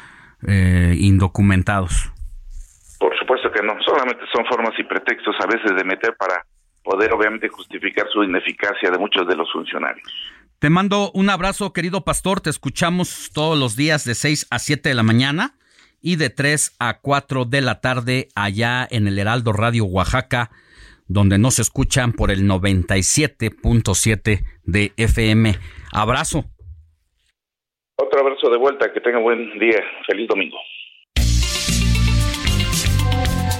eh, 0.47 0.95
indocumentados. 0.97 2.13
Por 2.97 3.13
supuesto 3.19 3.42
no, 3.63 3.75
solamente 3.83 4.23
son 4.31 4.45
formas 4.45 4.73
y 4.77 4.83
pretextos 4.83 5.35
a 5.39 5.47
veces 5.47 5.75
de 5.75 5.83
meter 5.83 6.15
para 6.15 6.45
poder 6.83 7.13
obviamente 7.13 7.47
justificar 7.47 8.07
su 8.11 8.23
ineficacia 8.23 8.91
de 8.91 8.97
muchos 8.97 9.27
de 9.27 9.35
los 9.35 9.51
funcionarios. 9.51 10.07
Te 10.59 10.69
mando 10.69 11.11
un 11.13 11.29
abrazo, 11.29 11.73
querido 11.73 12.05
pastor, 12.05 12.41
te 12.41 12.49
escuchamos 12.49 13.31
todos 13.33 13.57
los 13.57 13.75
días 13.75 14.05
de 14.05 14.15
6 14.15 14.47
a 14.49 14.59
7 14.59 14.89
de 14.89 14.95
la 14.95 15.03
mañana 15.03 15.55
y 16.01 16.17
de 16.17 16.29
3 16.29 16.75
a 16.79 16.99
4 16.99 17.45
de 17.45 17.61
la 17.61 17.81
tarde 17.81 18.27
allá 18.35 18.87
en 18.89 19.07
el 19.07 19.19
Heraldo 19.19 19.53
Radio 19.53 19.85
Oaxaca, 19.85 20.51
donde 21.07 21.37
nos 21.37 21.59
escuchan 21.59 22.13
por 22.13 22.31
el 22.31 22.43
97.7 22.43 24.43
de 24.63 24.93
FM. 24.97 25.55
Abrazo. 25.93 26.45
Otro 27.95 28.21
abrazo 28.21 28.49
de 28.49 28.57
vuelta, 28.57 28.91
que 28.91 29.01
tenga 29.01 29.19
buen 29.19 29.59
día, 29.59 29.79
feliz 30.07 30.27
domingo. 30.27 30.57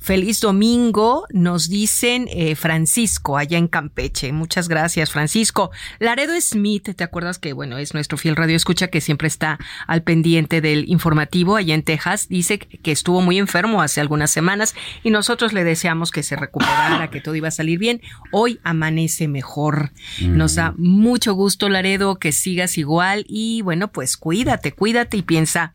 Feliz 0.00 0.40
domingo, 0.40 1.26
nos 1.30 1.68
dicen 1.68 2.28
eh, 2.30 2.54
Francisco, 2.54 3.36
allá 3.36 3.58
en 3.58 3.68
Campeche. 3.68 4.32
Muchas 4.32 4.68
gracias, 4.68 5.10
Francisco. 5.10 5.70
Laredo 5.98 6.32
Smith, 6.40 6.94
¿te 6.94 7.04
acuerdas 7.04 7.38
que, 7.38 7.52
bueno, 7.52 7.78
es 7.78 7.94
nuestro 7.94 8.18
fiel 8.18 8.36
radio 8.36 8.56
escucha 8.56 8.88
que 8.88 9.00
siempre 9.00 9.28
está 9.28 9.58
al 9.86 10.02
pendiente 10.02 10.60
del 10.60 10.88
informativo 10.88 11.56
allá 11.56 11.74
en 11.74 11.82
Texas? 11.82 12.28
Dice 12.28 12.58
que 12.58 12.92
estuvo 12.92 13.20
muy 13.20 13.38
enfermo 13.38 13.82
hace 13.82 14.00
algunas 14.00 14.30
semanas 14.30 14.74
y 15.02 15.10
nosotros 15.10 15.52
le 15.52 15.64
deseamos 15.64 16.10
que 16.10 16.22
se 16.22 16.36
recuperara, 16.36 17.10
que 17.10 17.20
todo 17.20 17.34
iba 17.34 17.48
a 17.48 17.52
salir 17.52 17.78
bien. 17.78 18.00
Hoy 18.32 18.60
amanece 18.64 19.28
mejor. 19.28 19.92
Nos 20.20 20.56
da 20.56 20.74
mucho 20.76 21.34
gusto, 21.34 21.68
Laredo, 21.68 22.18
que 22.18 22.32
sigas 22.32 22.78
igual 22.78 23.24
y 23.28 23.62
bueno, 23.62 23.88
pues 23.88 24.16
cuídate, 24.16 24.72
cuídate 24.72 25.16
y 25.16 25.22
piensa 25.22 25.74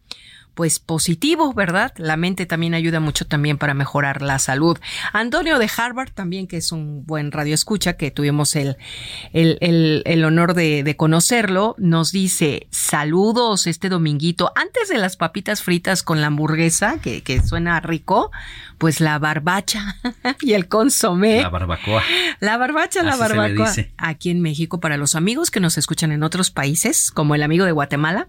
pues 0.54 0.80
positivo, 0.80 1.54
¿verdad? 1.54 1.94
La 1.98 2.18
mente 2.18 2.46
también 2.46 2.74
ayuda 2.74 3.00
mucho 3.00 3.26
también 3.26 3.58
para 3.58 3.74
mejorar 3.74 4.22
la 4.22 4.40
salud. 4.40 4.78
Antonio 5.14 5.58
de 5.58 5.70
Harvard 5.76 6.12
también, 6.12 6.48
que 6.48 6.58
es 6.58 6.72
un 6.72 7.06
buen 7.06 7.32
radio 7.32 7.56
escucha, 7.56 7.94
que 7.94 8.12
tuvimos 8.12 8.56
el, 8.56 8.78
el, 9.34 10.04
el, 10.06 10.26
honor 10.26 10.54
de, 10.54 10.84
de, 10.84 10.96
conocerlo, 10.98 11.76
nos 11.78 12.12
dice 12.12 12.68
saludos 12.72 13.68
este 13.68 13.90
dominguito. 13.90 14.52
Antes 14.56 14.90
de 14.90 14.98
las 14.98 15.16
papitas 15.16 15.64
fritas 15.64 16.04
con 16.04 16.22
la 16.22 16.28
hamburguesa, 16.28 17.00
que, 17.02 17.22
que 17.22 17.42
suena 17.42 17.80
rico, 17.80 18.32
pues 18.78 19.02
la 19.02 19.20
barbacha 19.20 19.98
y 20.42 20.54
el 20.54 20.68
consomé. 20.68 21.42
La 21.42 21.50
barbacoa. 21.50 22.04
La 22.40 22.58
barbacha, 22.58 23.04
la 23.04 23.16
barbacoa. 23.16 23.74
Aquí 23.98 24.30
en 24.30 24.42
México, 24.42 24.80
para 24.80 24.98
los 24.98 25.16
amigos 25.16 25.52
que 25.52 25.60
nos 25.60 25.78
escuchan 25.78 26.12
en 26.12 26.24
otros 26.24 26.50
países, 26.50 27.12
como 27.12 27.36
el 27.36 27.44
amigo 27.44 27.66
de 27.66 27.72
Guatemala, 27.72 28.28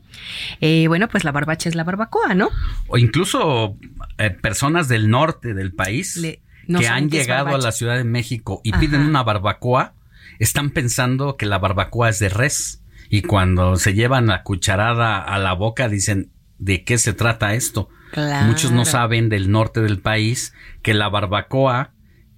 eh, 0.61 0.87
bueno, 0.89 1.09
pues 1.09 1.25
la 1.25 1.33
barbacha 1.33 1.69
es 1.69 1.75
la 1.75 1.85
barbacoa. 1.85 2.20
¿No? 2.35 2.51
O 2.89 2.99
incluso 2.99 3.77
eh, 4.19 4.31
personas 4.31 4.89
del 4.89 5.11
norte 5.11 5.55
del 5.55 5.73
país 5.73 6.21
que 6.67 6.89
han 6.89 7.11
llegado 7.11 7.55
a 7.55 7.59
la 7.59 7.73
Ciudad 7.73 7.97
de 7.97 8.05
México 8.05 8.61
y 8.65 8.73
piden 8.73 9.03
una 9.03 9.23
barbacoa, 9.23 9.95
están 10.39 10.71
pensando 10.71 11.37
que 11.37 11.47
la 11.47 11.59
barbacoa 11.59 12.09
es 12.09 12.19
de 12.19 12.29
res. 12.29 12.83
Y 13.09 13.23
cuando 13.23 13.77
se 13.77 13.95
llevan 13.95 14.29
la 14.29 14.45
cucharada 14.45 15.19
a 15.19 15.39
la 15.39 15.53
boca 15.53 15.89
dicen, 15.89 16.31
¿de 16.59 16.85
qué 16.85 16.97
se 16.97 17.13
trata 17.13 17.55
esto? 17.55 17.89
Muchos 18.47 18.73
no 18.73 18.85
saben 18.85 19.29
del 19.29 19.51
norte 19.51 19.81
del 19.81 20.01
país 20.01 20.55
que 20.83 20.95
la 20.95 21.09
barbacoa 21.09 21.93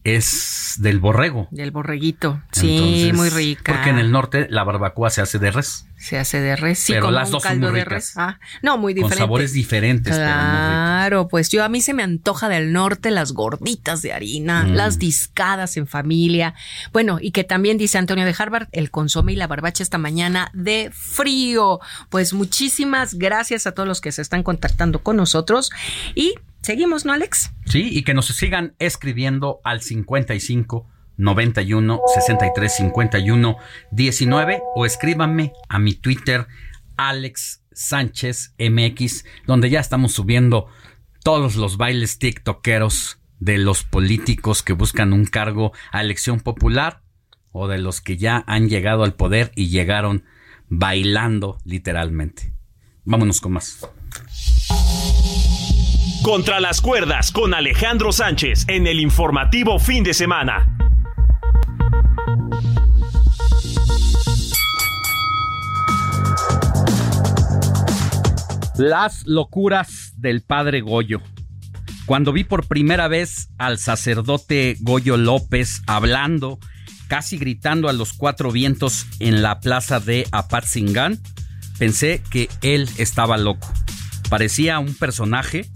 es 0.04 0.76
del 0.78 0.98
borrego. 0.98 1.48
Del 1.50 1.70
borreguito. 1.70 2.42
Sí, 2.50 3.12
muy 3.14 3.28
rica. 3.28 3.72
Porque 3.72 3.90
en 3.90 3.98
el 3.98 4.10
norte 4.10 4.48
la 4.50 4.64
barbacoa 4.64 5.10
se 5.10 5.20
hace 5.20 5.38
de 5.38 5.50
res. 5.50 5.86
Se 5.96 6.18
hace 6.18 6.40
de 6.40 6.56
res, 6.56 6.80
sí, 6.80 6.92
pero 6.92 7.12
las 7.12 7.30
dos 7.30 7.44
son 7.44 7.60
muy 7.60 7.70
ricas. 7.70 8.14
Ah, 8.16 8.40
no, 8.60 8.76
muy 8.76 8.92
diferente. 8.92 9.18
Con 9.18 9.26
sabores 9.26 9.52
diferentes. 9.52 10.16
Claro, 10.16 11.28
pues 11.28 11.48
yo 11.50 11.62
a 11.62 11.68
mí 11.68 11.80
se 11.80 11.94
me 11.94 12.02
antoja 12.02 12.48
del 12.48 12.72
norte 12.72 13.12
las 13.12 13.32
gorditas 13.32 14.02
de 14.02 14.12
harina, 14.12 14.64
mm. 14.64 14.74
las 14.74 14.98
discadas 14.98 15.76
en 15.76 15.86
familia. 15.86 16.54
Bueno, 16.92 17.18
y 17.20 17.30
que 17.30 17.44
también 17.44 17.78
dice 17.78 17.98
Antonio 17.98 18.24
de 18.24 18.34
Harvard, 18.36 18.66
el 18.72 18.90
consome 18.90 19.34
y 19.34 19.36
la 19.36 19.46
barbacha 19.46 19.84
esta 19.84 19.98
mañana 19.98 20.50
de 20.54 20.90
frío. 20.92 21.78
Pues 22.08 22.32
muchísimas 22.32 23.14
gracias 23.14 23.68
a 23.68 23.72
todos 23.72 23.88
los 23.88 24.00
que 24.00 24.10
se 24.10 24.22
están 24.22 24.42
contactando 24.42 25.04
con 25.04 25.16
nosotros 25.16 25.70
y 26.16 26.34
Seguimos, 26.62 27.05
¿no, 27.05 27.12
Alex? 27.12 27.52
Sí, 27.66 27.89
y 27.90 28.05
que 28.05 28.14
nos 28.14 28.26
sigan 28.26 28.74
escribiendo 28.78 29.60
al 29.64 29.82
55 29.82 30.89
91 31.16 32.01
63 32.14 32.76
51 32.76 33.56
19 33.90 34.62
o 34.74 34.86
escríbanme 34.86 35.52
a 35.68 35.78
mi 35.78 35.94
Twitter 35.94 36.47
Alex 36.97 37.64
Sánchez 37.72 38.55
MX, 38.59 39.24
donde 39.47 39.70
ya 39.70 39.80
estamos 39.80 40.12
subiendo 40.12 40.68
todos 41.24 41.56
los 41.56 41.76
bailes 41.76 42.18
tiktokeros 42.18 43.18
de 43.40 43.59
los 43.59 43.82
políticos 43.82 44.62
que 44.62 44.72
buscan 44.72 45.12
un 45.12 45.24
cargo 45.24 45.72
a 45.90 46.01
elección 46.01 46.40
popular 46.40 47.02
o 47.51 47.66
de 47.66 47.78
los 47.78 48.01
que 48.01 48.16
ya 48.16 48.44
han 48.47 48.68
llegado 48.68 49.02
al 49.02 49.14
poder 49.14 49.51
y 49.56 49.68
llegaron 49.68 50.24
bailando 50.68 51.59
literalmente. 51.64 52.55
Vámonos 53.05 53.40
con 53.40 53.52
más. 53.52 53.80
Contra 56.23 56.61
las 56.61 56.81
cuerdas 56.81 57.32
con 57.32 57.53
Alejandro 57.53 58.12
Sánchez 58.12 58.66
en 58.69 58.86
el 58.86 59.01
informativo 59.01 59.81
fin 59.81 60.05
de 60.05 60.15
semana. 60.15 60.78
Las 68.77 69.27
locuras 69.27 70.12
del 70.16 70.43
padre 70.43 70.81
Goyo. 70.81 71.20
Cuando 72.07 72.32
vi 72.32 72.44
por 72.44 72.69
primera 72.69 73.09
vez 73.09 73.49
al 73.59 73.78
sacerdote 73.78 74.77
Goyo 74.78 75.16
López 75.16 75.82
hablando, 75.89 76.61
casi 77.09 77.36
gritando 77.36 77.89
a 77.89 77.93
los 77.93 78.12
cuatro 78.12 78.53
vientos 78.53 79.07
en 79.19 79.43
la 79.43 79.59
plaza 79.59 79.99
de 79.99 80.28
Apatzingán, 80.31 81.19
pensé 81.81 82.23
que 82.31 82.49
él 82.62 82.89
estaba 82.97 83.39
loco. 83.39 83.69
Parecía 84.31 84.78
un 84.78 84.94
personaje 84.94 85.66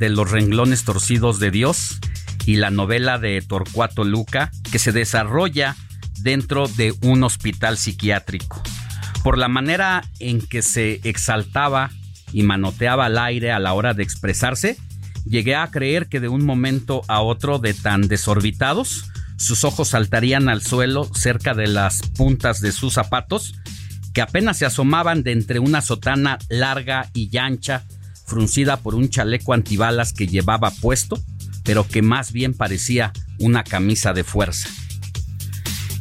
de 0.00 0.08
los 0.08 0.30
renglones 0.30 0.84
torcidos 0.84 1.38
de 1.38 1.50
Dios 1.50 2.00
y 2.46 2.56
la 2.56 2.70
novela 2.70 3.18
de 3.18 3.40
Torcuato 3.42 4.02
Luca 4.02 4.50
que 4.72 4.78
se 4.78 4.92
desarrolla 4.92 5.76
dentro 6.20 6.66
de 6.66 6.94
un 7.02 7.22
hospital 7.22 7.76
psiquiátrico. 7.76 8.62
Por 9.22 9.36
la 9.36 9.48
manera 9.48 10.02
en 10.18 10.40
que 10.40 10.62
se 10.62 11.00
exaltaba 11.04 11.90
y 12.32 12.42
manoteaba 12.42 13.06
al 13.06 13.18
aire 13.18 13.52
a 13.52 13.58
la 13.58 13.74
hora 13.74 13.92
de 13.92 14.02
expresarse, 14.02 14.78
llegué 15.26 15.54
a 15.54 15.70
creer 15.70 16.08
que 16.08 16.18
de 16.20 16.28
un 16.28 16.46
momento 16.46 17.02
a 17.06 17.20
otro 17.20 17.58
de 17.58 17.74
tan 17.74 18.08
desorbitados, 18.08 19.04
sus 19.36 19.64
ojos 19.64 19.88
saltarían 19.88 20.48
al 20.48 20.62
suelo 20.62 21.10
cerca 21.14 21.52
de 21.52 21.66
las 21.66 22.00
puntas 22.16 22.62
de 22.62 22.72
sus 22.72 22.94
zapatos, 22.94 23.54
que 24.14 24.22
apenas 24.22 24.56
se 24.56 24.64
asomaban 24.64 25.22
de 25.22 25.32
entre 25.32 25.58
una 25.58 25.82
sotana 25.82 26.38
larga 26.48 27.10
y 27.12 27.36
ancha, 27.36 27.84
fruncida 28.30 28.76
por 28.76 28.94
un 28.94 29.10
chaleco 29.10 29.52
antibalas 29.52 30.12
que 30.12 30.28
llevaba 30.28 30.70
puesto, 30.70 31.18
pero 31.64 31.86
que 31.86 32.00
más 32.00 32.32
bien 32.32 32.54
parecía 32.54 33.12
una 33.38 33.64
camisa 33.64 34.12
de 34.12 34.22
fuerza. 34.22 34.68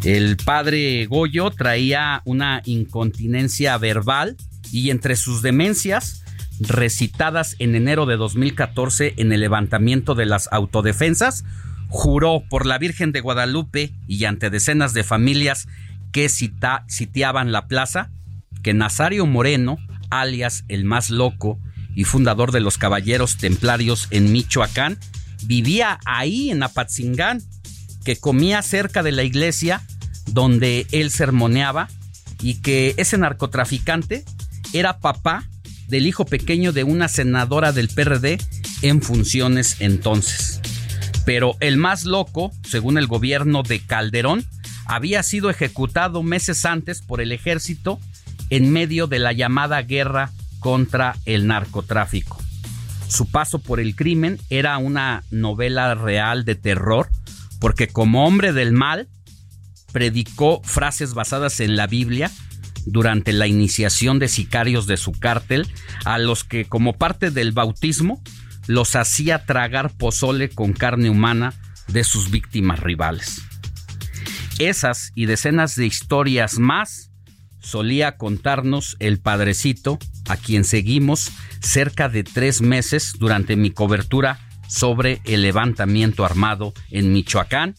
El 0.04 0.38
padre 0.38 1.06
Goyo 1.08 1.50
traía 1.50 2.22
una 2.26 2.62
incontinencia 2.64 3.78
verbal 3.78 4.38
y 4.72 4.92
entre 4.92 5.16
sus 5.16 5.42
demencias, 5.42 6.24
recitadas 6.62 7.56
en 7.60 7.76
enero 7.76 8.06
de 8.06 8.16
2014 8.16 9.16
en 9.18 9.34
el 9.34 9.42
levantamiento 9.42 10.14
de 10.14 10.28
las 10.28 10.48
autodefensas, 10.52 11.44
juró 11.88 12.44
por 12.48 12.66
la 12.66 12.78
Virgen 12.78 13.12
de 13.12 13.22
Guadalupe 13.22 13.92
y 14.08 14.24
ante 14.26 14.50
decenas 14.50 14.94
de 14.94 15.04
familias 15.04 15.68
que 16.12 16.30
sitiaban 16.30 17.52
la 17.52 17.68
plaza, 17.68 18.12
que 18.62 18.74
Nazario 18.74 19.26
Moreno, 19.26 19.78
alias 20.12 20.64
el 20.68 20.86
más 20.86 21.10
loco 21.10 21.60
y 22.00 22.06
fundador 22.06 22.54
de 22.54 22.62
los 22.62 22.78
Caballeros 22.78 23.36
Templarios 23.36 24.08
en 24.12 24.32
Michoacán, 24.32 24.98
vivía 25.44 26.00
ahí 26.06 26.50
en 26.50 26.64
Apatzingán, 26.64 27.44
que 28.06 28.16
comía 28.16 28.62
cerca 28.62 29.04
de 29.04 29.12
la 29.12 29.24
iglesia 29.24 29.82
donde 30.28 30.88
él 30.94 31.12
sermoneaba 31.12 31.90
y 32.42 32.62
que 32.62 32.94
ese 32.96 33.18
narcotraficante 33.18 34.24
era 34.72 35.00
papá 35.00 35.44
del 35.90 36.08
hijo 36.08 36.24
pequeño 36.24 36.72
de 36.72 36.86
una 36.86 37.10
senadora 37.10 37.74
del 37.74 37.90
PRD 37.90 38.38
en 38.82 39.02
funciones 39.02 39.76
entonces. 39.82 40.62
Pero 41.26 41.58
el 41.60 41.76
más 41.76 42.06
loco, 42.06 42.54
según 42.66 42.98
el 42.98 43.08
gobierno 43.08 43.62
de 43.62 43.82
Calderón, 43.82 44.46
había 44.86 45.22
sido 45.22 45.50
ejecutado 45.50 46.24
meses 46.24 46.64
antes 46.64 47.02
por 47.02 47.20
el 47.20 47.34
ejército 47.34 48.00
en 48.50 48.72
medio 48.72 49.08
de 49.08 49.20
la 49.20 49.34
llamada 49.34 49.82
guerra 49.82 50.32
contra 50.60 51.16
el 51.26 51.48
narcotráfico. 51.48 52.38
Su 53.08 53.30
paso 53.30 53.60
por 53.60 53.80
el 53.80 53.96
crimen 53.96 54.40
era 54.50 54.78
una 54.78 55.24
novela 55.32 55.96
real 55.96 56.46
de 56.46 56.56
terror, 56.56 57.10
porque 57.60 57.88
como 57.88 58.26
hombre 58.26 58.54
del 58.54 58.72
mal, 58.72 59.08
predicó 59.92 60.62
frases 60.64 61.14
basadas 61.14 61.60
en 61.60 61.76
la 61.76 61.88
Biblia 61.88 62.32
durante 62.86 63.34
la 63.34 63.48
iniciación 63.48 64.20
de 64.20 64.28
sicarios 64.28 64.88
de 64.88 64.98
su 64.98 65.12
cártel, 65.12 65.68
a 66.06 66.18
los 66.18 66.44
que 66.44 66.66
como 66.66 66.94
parte 66.94 67.32
del 67.32 67.52
bautismo 67.52 68.22
los 68.68 68.96
hacía 68.96 69.46
tragar 69.46 69.92
pozole 69.98 70.50
con 70.50 70.74
carne 70.74 71.10
humana 71.10 71.54
de 71.88 72.04
sus 72.04 72.30
víctimas 72.30 72.80
rivales. 72.80 73.42
Esas 74.60 75.12
y 75.16 75.26
decenas 75.26 75.76
de 75.76 75.86
historias 75.86 76.60
más 76.60 77.12
solía 77.60 78.18
contarnos 78.18 78.96
el 79.00 79.20
padrecito, 79.20 79.98
a 80.30 80.38
quien 80.38 80.64
seguimos 80.64 81.32
cerca 81.60 82.08
de 82.08 82.24
tres 82.24 82.62
meses 82.62 83.14
durante 83.20 83.56
mi 83.56 83.72
cobertura 83.72 84.40
sobre 84.68 85.22
el 85.26 85.42
levantamiento 85.42 86.24
armado 86.24 86.74
en 86.92 87.12
Michoacán 87.12 87.76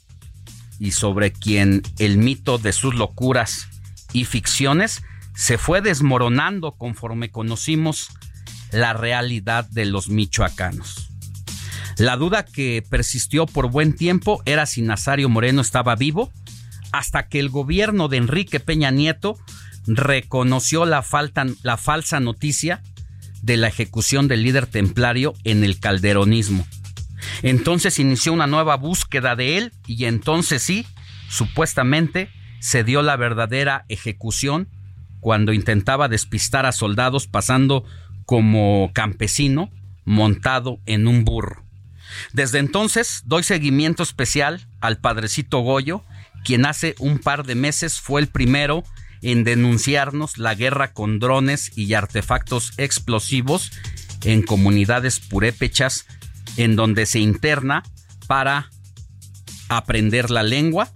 y 0.79 0.91
sobre 0.91 1.33
quien 1.33 1.83
el 1.99 2.19
mito 2.19 2.59
de 2.59 2.73
sus 2.73 2.95
locuras 2.95 3.69
y 4.13 4.25
ficciones 4.25 5.03
se 5.35 5.57
fue 5.57 5.81
desmoronando 5.81 6.73
conforme 6.73 7.31
conocimos 7.31 8.09
la 8.73 8.93
realidad 8.93 9.69
de 9.71 9.85
los 9.85 10.09
michoacanos. 10.09 11.11
La 11.97 12.17
duda 12.17 12.45
que 12.45 12.83
persistió 12.89 13.47
por 13.47 13.71
buen 13.71 13.95
tiempo 13.95 14.43
era 14.45 14.67
si 14.67 14.83
Nazario 14.83 15.29
Moreno 15.29 15.61
estaba 15.61 15.97
vivo, 15.97 16.33
hasta 16.93 17.29
que 17.29 17.39
el 17.39 17.51
gobierno 17.51 18.09
de 18.09 18.17
Enrique 18.17 18.59
Peña 18.59 18.91
Nieto 18.91 19.39
reconoció 19.87 20.87
la, 20.87 21.05
la 21.63 21.77
falsa 21.77 22.21
noticia 22.21 22.83
de 23.43 23.57
la 23.57 23.69
ejecución 23.69 24.29
del 24.29 24.43
líder 24.43 24.67
templario 24.67 25.35
en 25.45 25.65
el 25.65 25.81
calderonismo. 25.81 26.67
Entonces 27.43 27.99
inició 27.99 28.33
una 28.33 28.47
nueva 28.47 28.77
búsqueda 28.77 29.37
de 29.37 29.59
él 29.59 29.73
y 29.87 30.05
entonces 30.05 30.63
sí, 30.63 30.87
supuestamente, 31.29 32.31
se 32.61 32.85
dio 32.85 33.03
la 33.03 33.17
verdadera 33.17 33.85
ejecución 33.89 34.69
cuando 35.21 35.53
intentaba 35.53 36.09
despistar 36.09 36.67
a 36.67 36.73
soldados 36.73 37.27
pasando 37.27 37.85
como 38.27 38.91
campesino 38.95 39.71
montado 40.05 40.81
en 40.87 41.07
un 41.07 41.25
burro. 41.25 41.65
Desde 42.33 42.59
entonces 42.59 43.23
doy 43.25 43.43
seguimiento 43.43 44.03
especial 44.03 44.67
al 44.81 44.99
padrecito 44.99 45.61
Goyo, 45.61 46.05
quien 46.45 46.67
hace 46.67 46.95
un 46.99 47.19
par 47.19 47.45
de 47.45 47.55
meses 47.55 48.01
fue 48.01 48.21
el 48.21 48.27
primero 48.27 48.83
en 49.23 49.45
denunciarnos 49.45 50.39
la 50.39 50.55
guerra 50.55 50.93
con 50.93 51.19
drones 51.19 51.77
y 51.77 51.93
artefactos 51.95 52.73
explosivos 52.77 53.71
en 54.25 54.43
comunidades 54.43 55.21
purépechas 55.21 56.07
en 56.57 56.77
donde 56.77 57.07
se 57.07 57.21
interna 57.21 57.83
para 58.27 58.71
aprender 59.69 60.31
la 60.31 60.43
lengua. 60.43 60.91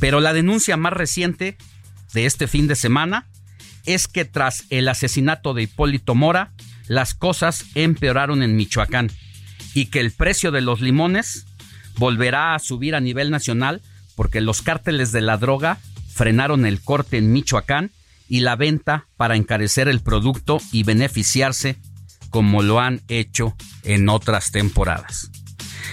Pero 0.00 0.20
la 0.20 0.32
denuncia 0.32 0.76
más 0.76 0.92
reciente 0.92 1.56
de 2.12 2.26
este 2.26 2.48
fin 2.48 2.66
de 2.66 2.76
semana 2.76 3.26
es 3.84 4.08
que 4.08 4.24
tras 4.24 4.64
el 4.70 4.88
asesinato 4.88 5.54
de 5.54 5.62
Hipólito 5.62 6.14
Mora, 6.14 6.52
las 6.86 7.14
cosas 7.14 7.64
empeoraron 7.74 8.42
en 8.42 8.56
Michoacán 8.56 9.10
y 9.74 9.86
que 9.86 10.00
el 10.00 10.12
precio 10.12 10.50
de 10.50 10.60
los 10.60 10.80
limones 10.80 11.46
volverá 11.96 12.54
a 12.54 12.58
subir 12.58 12.94
a 12.94 13.00
nivel 13.00 13.30
nacional 13.30 13.80
porque 14.14 14.40
los 14.40 14.62
cárteles 14.62 15.12
de 15.12 15.20
la 15.20 15.36
droga 15.38 15.78
frenaron 16.12 16.66
el 16.66 16.80
corte 16.80 17.18
en 17.18 17.32
Michoacán 17.32 17.90
y 18.28 18.40
la 18.40 18.56
venta 18.56 19.08
para 19.16 19.36
encarecer 19.36 19.88
el 19.88 20.00
producto 20.00 20.58
y 20.70 20.84
beneficiarse 20.84 21.76
como 22.30 22.62
lo 22.62 22.80
han 22.80 23.02
hecho 23.08 23.56
en 23.82 24.08
otras 24.08 24.52
temporadas. 24.52 25.30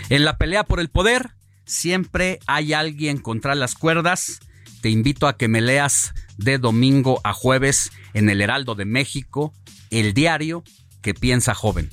En 0.09 0.25
la 0.25 0.37
pelea 0.37 0.63
por 0.63 0.79
el 0.79 0.89
poder 0.89 1.31
siempre 1.65 2.39
hay 2.47 2.73
alguien 2.73 3.17
contra 3.17 3.55
las 3.55 3.75
cuerdas. 3.75 4.39
Te 4.81 4.89
invito 4.89 5.27
a 5.27 5.37
que 5.37 5.47
me 5.47 5.61
leas 5.61 6.13
de 6.37 6.57
domingo 6.57 7.19
a 7.23 7.33
jueves 7.33 7.91
en 8.13 8.29
el 8.29 8.41
Heraldo 8.41 8.75
de 8.75 8.85
México, 8.85 9.53
el 9.89 10.13
diario 10.13 10.63
que 11.01 11.13
piensa 11.13 11.53
joven. 11.53 11.89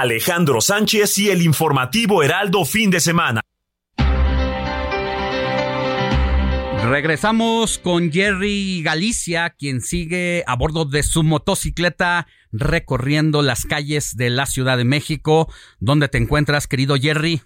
Alejandro 0.00 0.60
Sánchez 0.60 1.16
y 1.16 1.30
el 1.30 1.40
informativo 1.40 2.22
Heraldo 2.22 2.66
fin 2.66 2.90
de 2.90 3.00
semana. 3.00 3.40
Regresamos 6.84 7.78
con 7.78 8.12
Jerry 8.12 8.82
Galicia, 8.82 9.50
quien 9.50 9.80
sigue 9.80 10.44
a 10.46 10.54
bordo 10.54 10.84
de 10.84 11.02
su 11.02 11.22
motocicleta 11.22 12.26
recorriendo 12.52 13.40
las 13.40 13.64
calles 13.64 14.16
de 14.16 14.28
la 14.28 14.44
Ciudad 14.44 14.76
de 14.76 14.84
México. 14.84 15.50
¿Dónde 15.80 16.08
te 16.08 16.18
encuentras, 16.18 16.66
querido 16.66 16.96
Jerry? 16.96 17.40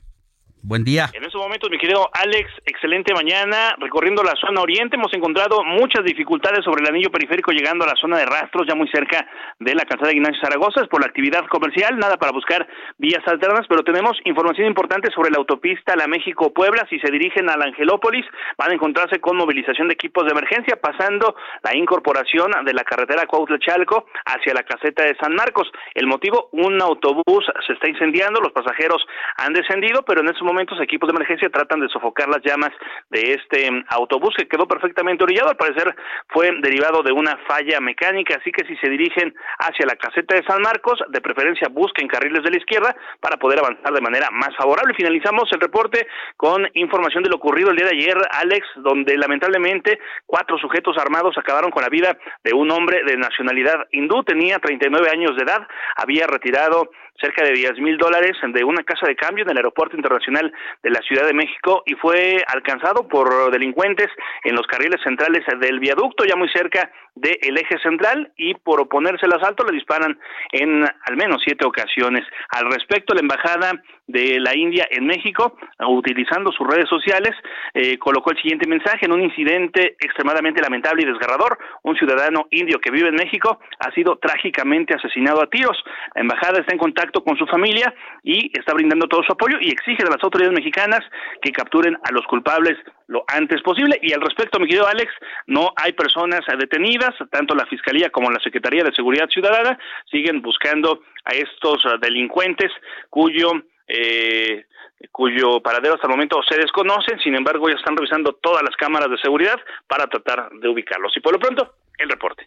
Buen 0.62 0.82
día. 0.82 1.10
En 1.14 1.24
estos 1.40 1.48
momentos, 1.48 1.70
mi 1.70 1.78
querido 1.78 2.10
Alex, 2.12 2.50
excelente 2.66 3.14
mañana. 3.14 3.74
Recorriendo 3.78 4.22
la 4.22 4.36
zona 4.36 4.60
oriente, 4.60 4.96
hemos 4.96 5.12
encontrado 5.14 5.64
muchas 5.64 6.04
dificultades 6.04 6.62
sobre 6.62 6.82
el 6.82 6.90
anillo 6.90 7.10
periférico 7.10 7.50
llegando 7.50 7.84
a 7.84 7.88
la 7.88 7.96
zona 7.96 8.18
de 8.18 8.26
rastros, 8.26 8.66
ya 8.68 8.74
muy 8.74 8.88
cerca 8.88 9.26
de 9.58 9.74
la 9.74 9.84
calzada 9.84 10.10
de 10.10 10.16
Ignacio 10.16 10.38
Zaragoza, 10.42 10.82
es 10.82 10.88
por 10.88 11.00
la 11.00 11.06
actividad 11.06 11.46
comercial, 11.46 11.98
nada 11.98 12.18
para 12.18 12.32
buscar 12.32 12.68
vías 12.98 13.26
alternas, 13.26 13.66
pero 13.68 13.82
tenemos 13.82 14.18
información 14.24 14.66
importante 14.66 15.10
sobre 15.12 15.30
la 15.30 15.38
autopista 15.38 15.96
La 15.96 16.08
México-Puebla. 16.08 16.86
Si 16.90 16.98
se 17.00 17.10
dirigen 17.10 17.48
a 17.48 17.56
la 17.56 17.64
Angelópolis, 17.64 18.26
van 18.58 18.72
a 18.72 18.74
encontrarse 18.74 19.18
con 19.20 19.38
movilización 19.38 19.88
de 19.88 19.94
equipos 19.94 20.26
de 20.26 20.32
emergencia, 20.32 20.78
pasando 20.78 21.36
la 21.62 21.74
incorporación 21.74 22.50
de 22.66 22.74
la 22.74 22.84
carretera 22.84 23.26
Cuautla-Chalco 23.26 24.04
hacia 24.26 24.52
la 24.52 24.64
caseta 24.64 25.04
de 25.04 25.16
San 25.16 25.34
Marcos. 25.34 25.72
El 25.94 26.06
motivo, 26.06 26.50
un 26.52 26.82
autobús 26.82 27.46
se 27.66 27.72
está 27.72 27.88
incendiando, 27.88 28.40
los 28.40 28.52
pasajeros 28.52 29.02
han 29.38 29.54
descendido, 29.54 30.02
pero 30.02 30.20
en 30.20 30.28
estos 30.28 30.42
momentos 30.42 30.78
equipos 30.82 31.08
de 31.08 31.12
emergencia 31.12 31.29
tratan 31.36 31.80
de 31.80 31.88
sofocar 31.88 32.28
las 32.28 32.42
llamas 32.42 32.70
de 33.10 33.34
este 33.34 33.68
autobús 33.88 34.34
que 34.36 34.48
quedó 34.48 34.66
perfectamente 34.66 35.24
orillado. 35.24 35.50
Al 35.50 35.56
parecer 35.56 35.94
fue 36.28 36.50
derivado 36.60 37.02
de 37.02 37.12
una 37.12 37.36
falla 37.46 37.80
mecánica, 37.80 38.36
así 38.36 38.50
que 38.52 38.66
si 38.66 38.76
se 38.76 38.88
dirigen 38.88 39.34
hacia 39.58 39.86
la 39.86 39.96
caseta 39.96 40.34
de 40.34 40.44
San 40.44 40.62
Marcos, 40.62 40.98
de 41.08 41.20
preferencia 41.20 41.68
busquen 41.70 42.08
carriles 42.08 42.42
de 42.42 42.50
la 42.50 42.56
izquierda 42.56 42.96
para 43.20 43.36
poder 43.36 43.60
avanzar 43.60 43.92
de 43.92 44.00
manera 44.00 44.28
más 44.30 44.54
favorable. 44.56 44.94
Finalizamos 44.94 45.50
el 45.52 45.60
reporte 45.60 46.06
con 46.36 46.68
información 46.74 47.22
de 47.22 47.30
lo 47.30 47.36
ocurrido 47.36 47.70
el 47.70 47.76
día 47.76 47.86
de 47.86 47.96
ayer, 47.96 48.16
Alex, 48.32 48.66
donde 48.76 49.16
lamentablemente 49.16 49.98
cuatro 50.26 50.58
sujetos 50.58 50.96
armados 50.98 51.36
acabaron 51.38 51.70
con 51.70 51.82
la 51.82 51.88
vida 51.88 52.16
de 52.44 52.52
un 52.52 52.70
hombre 52.70 53.02
de 53.04 53.16
nacionalidad 53.16 53.86
hindú, 53.92 54.22
tenía 54.24 54.58
39 54.58 55.08
años 55.10 55.36
de 55.36 55.42
edad, 55.42 55.66
había 55.96 56.26
retirado 56.26 56.90
cerca 57.20 57.44
de 57.44 57.52
10 57.52 57.78
mil 57.80 57.96
dólares 57.96 58.36
de 58.42 58.64
una 58.64 58.82
casa 58.82 59.06
de 59.06 59.16
cambio 59.16 59.44
en 59.44 59.50
el 59.50 59.58
aeropuerto 59.58 59.96
internacional 59.96 60.52
de 60.82 60.90
la 60.90 61.00
Ciudad 61.00 61.26
de 61.26 61.34
México 61.34 61.82
y 61.86 61.94
fue 61.94 62.42
alcanzado 62.46 63.06
por 63.08 63.50
delincuentes 63.50 64.08
en 64.44 64.54
los 64.54 64.66
carriles 64.66 65.00
centrales 65.02 65.44
del 65.60 65.80
viaducto, 65.80 66.24
ya 66.24 66.36
muy 66.36 66.48
cerca 66.48 66.90
del 67.14 67.58
eje 67.58 67.78
central, 67.82 68.32
y 68.36 68.54
por 68.54 68.80
oponerse 68.80 69.26
al 69.26 69.34
asalto 69.34 69.64
le 69.64 69.74
disparan 69.74 70.18
en 70.52 70.84
al 70.84 71.16
menos 71.16 71.42
siete 71.44 71.66
ocasiones. 71.66 72.24
Al 72.50 72.70
respecto, 72.70 73.14
la 73.14 73.20
embajada 73.20 73.82
de 74.06 74.40
la 74.40 74.56
India 74.56 74.86
en 74.90 75.06
México, 75.06 75.56
utilizando 75.88 76.50
sus 76.52 76.66
redes 76.66 76.88
sociales, 76.88 77.32
eh, 77.74 77.98
colocó 77.98 78.30
el 78.32 78.38
siguiente 78.38 78.68
mensaje 78.68 79.06
en 79.06 79.12
un 79.12 79.22
incidente 79.22 79.96
extremadamente 80.00 80.60
lamentable 80.60 81.02
y 81.02 81.06
desgarrador. 81.06 81.58
Un 81.82 81.96
ciudadano 81.96 82.46
indio 82.50 82.80
que 82.80 82.90
vive 82.90 83.08
en 83.08 83.14
México 83.14 83.60
ha 83.78 83.90
sido 83.92 84.18
trágicamente 84.18 84.94
asesinado 84.94 85.42
a 85.42 85.48
tiros. 85.48 85.76
La 86.14 86.22
embajada 86.22 86.60
está 86.60 86.72
en 86.72 86.78
contacto 86.78 87.22
con 87.22 87.36
su 87.36 87.46
familia 87.46 87.94
y 88.22 88.50
está 88.58 88.74
brindando 88.74 89.06
todo 89.06 89.22
su 89.22 89.32
apoyo 89.32 89.58
y 89.60 89.70
exige 89.70 90.04
de 90.04 90.10
las 90.10 90.22
autoridades 90.22 90.56
mexicanas 90.56 91.00
que 91.42 91.52
capturen 91.52 91.96
a 91.96 92.12
los 92.12 92.26
culpables 92.26 92.76
lo 93.10 93.24
antes 93.26 93.60
posible. 93.62 93.98
Y 94.02 94.12
al 94.12 94.20
respecto, 94.20 94.58
mi 94.58 94.66
querido 94.66 94.86
Alex, 94.86 95.12
no 95.46 95.72
hay 95.76 95.92
personas 95.92 96.40
detenidas, 96.58 96.99
tanto 97.30 97.54
la 97.54 97.66
Fiscalía 97.66 98.10
como 98.10 98.30
la 98.30 98.40
Secretaría 98.40 98.84
de 98.84 98.92
Seguridad 98.92 99.28
Ciudadana 99.28 99.78
siguen 100.10 100.42
buscando 100.42 101.02
a 101.24 101.30
estos 101.30 101.82
delincuentes 102.00 102.70
cuyo 103.08 103.50
eh, 103.86 104.66
cuyo 105.10 105.60
paradero 105.62 105.94
hasta 105.94 106.06
el 106.06 106.12
momento 106.12 106.40
se 106.48 106.56
desconoce, 106.56 107.18
sin 107.22 107.34
embargo 107.34 107.68
ya 107.68 107.76
están 107.76 107.96
revisando 107.96 108.34
todas 108.34 108.62
las 108.62 108.76
cámaras 108.76 109.10
de 109.10 109.18
seguridad 109.18 109.58
para 109.88 110.06
tratar 110.06 110.50
de 110.60 110.68
ubicarlos. 110.68 111.16
Y 111.16 111.20
por 111.20 111.32
lo 111.32 111.38
pronto, 111.38 111.74
el 111.98 112.08
reporte. 112.08 112.46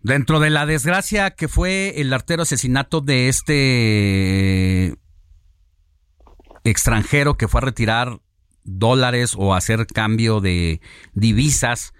Dentro 0.00 0.38
de 0.40 0.50
la 0.50 0.66
desgracia 0.66 1.30
que 1.30 1.48
fue 1.48 2.00
el 2.00 2.12
artero 2.12 2.42
asesinato 2.42 3.00
de 3.00 3.28
este 3.28 4.94
extranjero 6.64 7.34
que 7.34 7.48
fue 7.48 7.60
a 7.60 7.64
retirar 7.64 8.18
dólares 8.64 9.34
o 9.38 9.54
hacer 9.54 9.86
cambio 9.86 10.40
de 10.40 10.80
divisas 11.12 11.93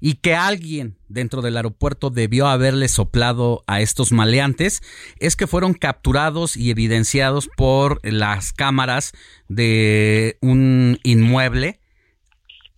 y 0.00 0.14
que 0.14 0.34
alguien 0.34 0.96
dentro 1.08 1.42
del 1.42 1.56
aeropuerto 1.56 2.10
debió 2.10 2.46
haberle 2.46 2.88
soplado 2.88 3.64
a 3.66 3.80
estos 3.80 4.12
maleantes 4.12 4.82
es 5.18 5.36
que 5.36 5.46
fueron 5.46 5.74
capturados 5.74 6.56
y 6.56 6.70
evidenciados 6.70 7.48
por 7.56 8.00
las 8.04 8.52
cámaras 8.52 9.12
de 9.48 10.38
un 10.40 11.00
inmueble 11.02 11.80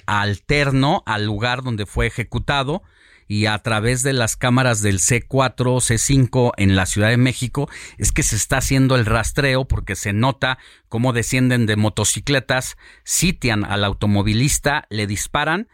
alterno 0.07 1.03
al 1.07 1.27
lugar 1.27 1.63
donde 1.63 1.87
fue 1.87 2.07
ejecutado 2.07 2.83
y 3.29 3.47
a 3.47 3.57
través 3.59 4.03
de 4.03 4.13
las 4.13 4.37
cámaras 4.37 4.83
del 4.83 4.99
C4, 4.99 5.29
C5 5.29 6.53
en 6.57 6.75
la 6.75 6.85
Ciudad 6.85 7.11
de 7.11 7.17
México 7.17 7.71
es 7.97 8.11
que 8.11 8.25
se 8.25 8.35
está 8.35 8.57
haciendo 8.57 8.97
el 8.97 9.07
rastreo 9.07 9.67
porque 9.67 9.95
se 9.95 10.13
nota 10.13 10.59
cómo 10.89 11.13
descienden 11.13 11.65
de 11.67 11.77
motocicletas, 11.77 12.77
sitian 13.05 13.65
al 13.65 13.85
automovilista, 13.85 14.89
le 14.91 15.07
disparan 15.07 15.69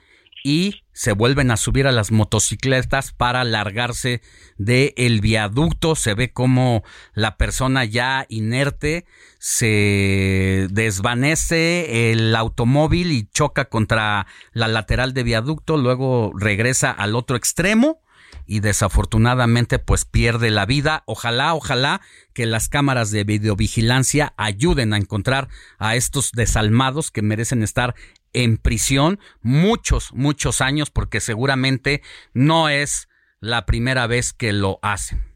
y 0.44 0.82
se 0.96 1.12
vuelven 1.12 1.50
a 1.50 1.58
subir 1.58 1.86
a 1.86 1.92
las 1.92 2.10
motocicletas 2.10 3.12
para 3.12 3.44
largarse 3.44 4.22
del 4.56 4.94
el 4.96 5.20
viaducto. 5.20 5.94
Se 5.94 6.14
ve 6.14 6.32
como 6.32 6.84
la 7.12 7.36
persona 7.36 7.84
ya 7.84 8.24
inerte 8.30 9.04
se 9.38 10.68
desvanece 10.70 12.12
el 12.12 12.34
automóvil 12.34 13.12
y 13.12 13.28
choca 13.28 13.66
contra 13.66 14.26
la 14.54 14.68
lateral 14.68 15.12
de 15.12 15.22
viaducto, 15.22 15.76
luego 15.76 16.32
regresa 16.34 16.92
al 16.92 17.14
otro 17.14 17.36
extremo 17.36 18.00
y 18.46 18.60
desafortunadamente 18.60 19.78
pues 19.78 20.06
pierde 20.06 20.50
la 20.50 20.64
vida. 20.64 21.02
Ojalá, 21.04 21.52
ojalá 21.52 22.00
que 22.32 22.46
las 22.46 22.70
cámaras 22.70 23.10
de 23.10 23.24
videovigilancia 23.24 24.32
ayuden 24.38 24.94
a 24.94 24.96
encontrar 24.96 25.48
a 25.78 25.94
estos 25.94 26.32
desalmados 26.32 27.10
que 27.10 27.20
merecen 27.20 27.62
estar 27.62 27.94
en 28.36 28.58
prisión 28.58 29.18
muchos, 29.40 30.12
muchos 30.12 30.60
años 30.60 30.90
porque 30.90 31.20
seguramente 31.20 32.02
no 32.34 32.68
es 32.68 33.08
la 33.40 33.64
primera 33.64 34.06
vez 34.06 34.34
que 34.34 34.52
lo 34.52 34.78
hacen. 34.82 35.35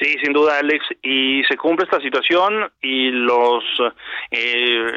Sí, 0.00 0.16
sin 0.22 0.32
duda, 0.32 0.58
Alex, 0.58 0.84
y 1.02 1.44
se 1.44 1.56
cumple 1.56 1.84
esta 1.84 2.00
situación 2.00 2.68
y 2.82 3.10
los 3.10 3.62
eh, 4.32 4.92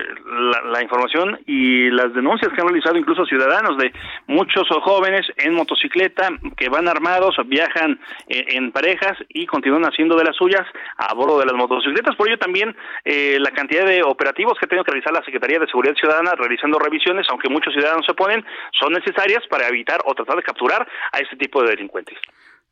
la, 0.72 0.82
información 0.82 1.40
y 1.46 1.92
las 1.92 2.14
denuncias 2.16 2.52
que 2.52 2.62
han 2.62 2.68
realizado 2.68 2.98
incluso 2.98 3.24
ciudadanos 3.26 3.78
de 3.78 3.94
muchos 4.26 4.68
jóvenes 4.82 5.28
en 5.38 5.54
motocicleta 5.54 6.30
que 6.56 6.70
van 6.70 6.88
armados, 6.88 7.36
viajan 7.46 8.00
eh, 8.28 8.46
en 8.54 8.72
parejas 8.72 9.18
y 9.30 9.46
continúan 9.46 9.84
haciendo 9.84 10.16
de 10.16 10.24
las 10.24 10.36
suyas 10.36 10.66
a 10.98 11.14
bordo 11.14 11.40
de 11.40 11.46
las 11.46 11.56
motocicletas. 11.56 12.16
Por 12.16 12.30
ello 12.30 12.40
también 12.40 12.76
eh, 13.06 13.38
la 13.40 13.52
cantidad 13.52 13.86
de 13.86 14.02
operativos 14.02 14.58
que 14.58 14.66
ha 14.66 14.70
tenido 14.70 14.84
que 14.84 14.92
realizar 14.92 15.14
la 15.14 15.24
Secretaría 15.24 15.60
de 15.60 15.68
Seguridad 15.68 15.96
Ciudadana 15.96 16.32
realizando 16.36 16.80
revisiones, 16.80 17.28
aunque 17.30 17.50
muchos 17.50 17.72
ciudadanos 17.72 18.04
se 18.04 18.14
oponen, 18.14 18.44
son 18.80 18.94
necesarias 18.94 19.46
para 19.48 19.68
evitar 19.68 20.00
o 20.06 20.16
tratar 20.16 20.38
de 20.38 20.44
capturar 20.44 20.88
a 21.12 21.20
este 21.20 21.36
tipo 21.36 21.62
de 21.62 21.70
delincuentes. 21.70 22.18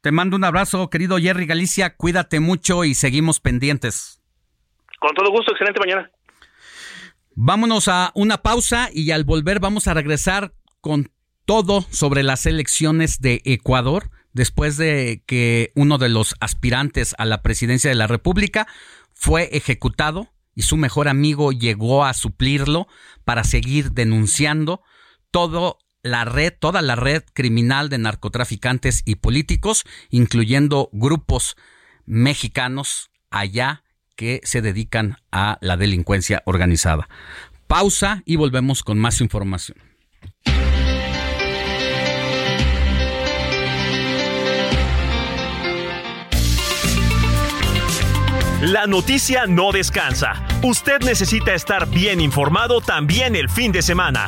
Te 0.06 0.12
mando 0.12 0.36
un 0.38 0.44
abrazo, 0.44 0.92
querido 0.92 1.18
Jerry 1.18 1.48
Galicia. 1.48 1.96
Cuídate 1.96 2.40
mucho 2.40 2.84
y 2.84 2.94
seguimos 2.94 3.40
pendientes. 3.40 4.22
Con 5.00 5.16
todo 5.16 5.32
gusto, 5.32 5.52
excelente 5.52 5.80
mañana. 5.80 6.12
Vámonos 7.34 7.88
a 7.88 8.12
una 8.14 8.44
pausa 8.44 8.90
y 8.94 9.10
al 9.10 9.24
volver 9.24 9.60
vamos 9.60 9.88
a 9.88 9.96
regresar 9.96 10.54
con 10.80 11.10
todo 11.46 11.82
sobre 11.90 12.22
las 12.22 12.46
elecciones 12.46 13.20
de 13.20 13.42
Ecuador 13.46 14.12
después 14.32 14.78
de 14.78 15.24
que 15.26 15.72
uno 15.74 15.98
de 15.98 16.10
los 16.10 16.36
aspirantes 16.40 17.16
a 17.18 17.26
la 17.26 17.42
presidencia 17.42 17.90
de 17.90 17.96
la 17.96 18.06
República 18.06 18.68
fue 19.12 19.50
ejecutado 19.54 20.28
y 20.54 20.62
su 20.62 20.78
mejor 20.78 21.08
amigo 21.08 21.52
llegó 21.52 22.06
a 22.06 22.14
suplirlo 22.14 22.88
para 23.24 23.44
seguir 23.44 23.94
denunciando 23.94 24.84
todo 25.32 25.80
la 26.06 26.24
red, 26.24 26.54
toda 26.58 26.84
la 26.84 26.96
red 26.96 27.24
criminal 27.34 27.90
de 27.90 27.98
narcotraficantes 27.98 29.02
y 29.06 29.16
políticos, 29.16 29.86
incluyendo 30.12 30.90
grupos 30.94 31.58
mexicanos 32.06 33.10
allá 33.32 33.84
que 34.16 34.40
se 34.44 34.62
dedican 34.62 35.18
a 35.32 35.58
la 35.62 35.78
delincuencia 35.78 36.44
organizada. 36.46 37.10
Pausa 37.66 38.22
y 38.26 38.36
volvemos 38.36 38.84
con 38.84 39.00
más 39.00 39.20
información. 39.20 39.80
La 48.62 48.86
noticia 48.86 49.48
no 49.48 49.72
descansa. 49.72 50.46
Usted 50.64 51.00
necesita 51.02 51.56
estar 51.56 51.90
bien 51.90 52.22
informado 52.22 52.80
también 52.80 53.36
el 53.36 53.50
fin 53.50 53.72
de 53.72 53.82
semana. 53.82 54.28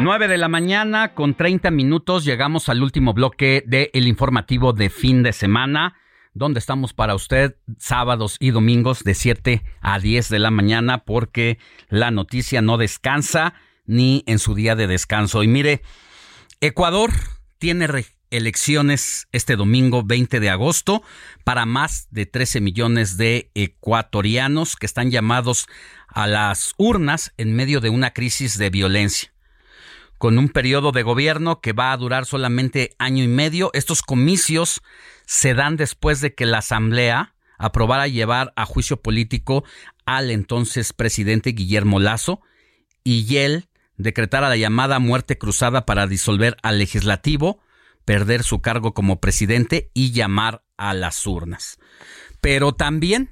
9 0.00 0.26
de 0.26 0.38
la 0.38 0.48
mañana 0.48 1.14
con 1.14 1.34
30 1.34 1.70
minutos 1.70 2.24
llegamos 2.24 2.68
al 2.68 2.82
último 2.82 3.14
bloque 3.14 3.62
del 3.64 3.90
el 3.92 4.08
informativo 4.08 4.72
de 4.72 4.90
fin 4.90 5.22
de 5.22 5.32
semana, 5.32 5.94
donde 6.32 6.58
estamos 6.58 6.92
para 6.92 7.14
usted 7.14 7.56
sábados 7.78 8.36
y 8.40 8.50
domingos 8.50 9.04
de 9.04 9.14
7 9.14 9.62
a 9.80 10.00
10 10.00 10.30
de 10.30 10.38
la 10.40 10.50
mañana 10.50 11.04
porque 11.04 11.58
la 11.88 12.10
noticia 12.10 12.60
no 12.60 12.76
descansa 12.76 13.54
ni 13.86 14.24
en 14.26 14.40
su 14.40 14.56
día 14.56 14.74
de 14.74 14.88
descanso. 14.88 15.44
Y 15.44 15.48
mire, 15.48 15.82
Ecuador 16.60 17.12
tiene 17.58 17.88
elecciones 18.30 19.28
este 19.30 19.54
domingo 19.54 20.02
20 20.02 20.40
de 20.40 20.50
agosto 20.50 21.04
para 21.44 21.66
más 21.66 22.08
de 22.10 22.26
13 22.26 22.60
millones 22.60 23.16
de 23.16 23.52
ecuatorianos 23.54 24.74
que 24.74 24.86
están 24.86 25.12
llamados 25.12 25.68
a 26.08 26.26
las 26.26 26.74
urnas 26.78 27.32
en 27.36 27.54
medio 27.54 27.80
de 27.80 27.90
una 27.90 28.12
crisis 28.12 28.58
de 28.58 28.70
violencia 28.70 29.33
con 30.24 30.38
un 30.38 30.48
periodo 30.48 30.90
de 30.90 31.02
gobierno 31.02 31.60
que 31.60 31.74
va 31.74 31.92
a 31.92 31.96
durar 31.98 32.24
solamente 32.24 32.96
año 32.98 33.22
y 33.22 33.28
medio. 33.28 33.68
Estos 33.74 34.00
comicios 34.00 34.80
se 35.26 35.52
dan 35.52 35.76
después 35.76 36.22
de 36.22 36.34
que 36.34 36.46
la 36.46 36.60
Asamblea 36.60 37.34
aprobara 37.58 38.08
llevar 38.08 38.54
a 38.56 38.64
juicio 38.64 39.02
político 39.02 39.64
al 40.06 40.30
entonces 40.30 40.94
presidente 40.94 41.50
Guillermo 41.50 42.00
Lazo 42.00 42.40
y 43.04 43.36
él 43.36 43.68
decretara 43.98 44.48
la 44.48 44.56
llamada 44.56 44.98
muerte 44.98 45.36
cruzada 45.36 45.84
para 45.84 46.06
disolver 46.06 46.56
al 46.62 46.78
legislativo, 46.78 47.60
perder 48.06 48.44
su 48.44 48.62
cargo 48.62 48.94
como 48.94 49.20
presidente 49.20 49.90
y 49.92 50.12
llamar 50.12 50.64
a 50.78 50.94
las 50.94 51.26
urnas. 51.26 51.76
Pero 52.40 52.72
también 52.72 53.28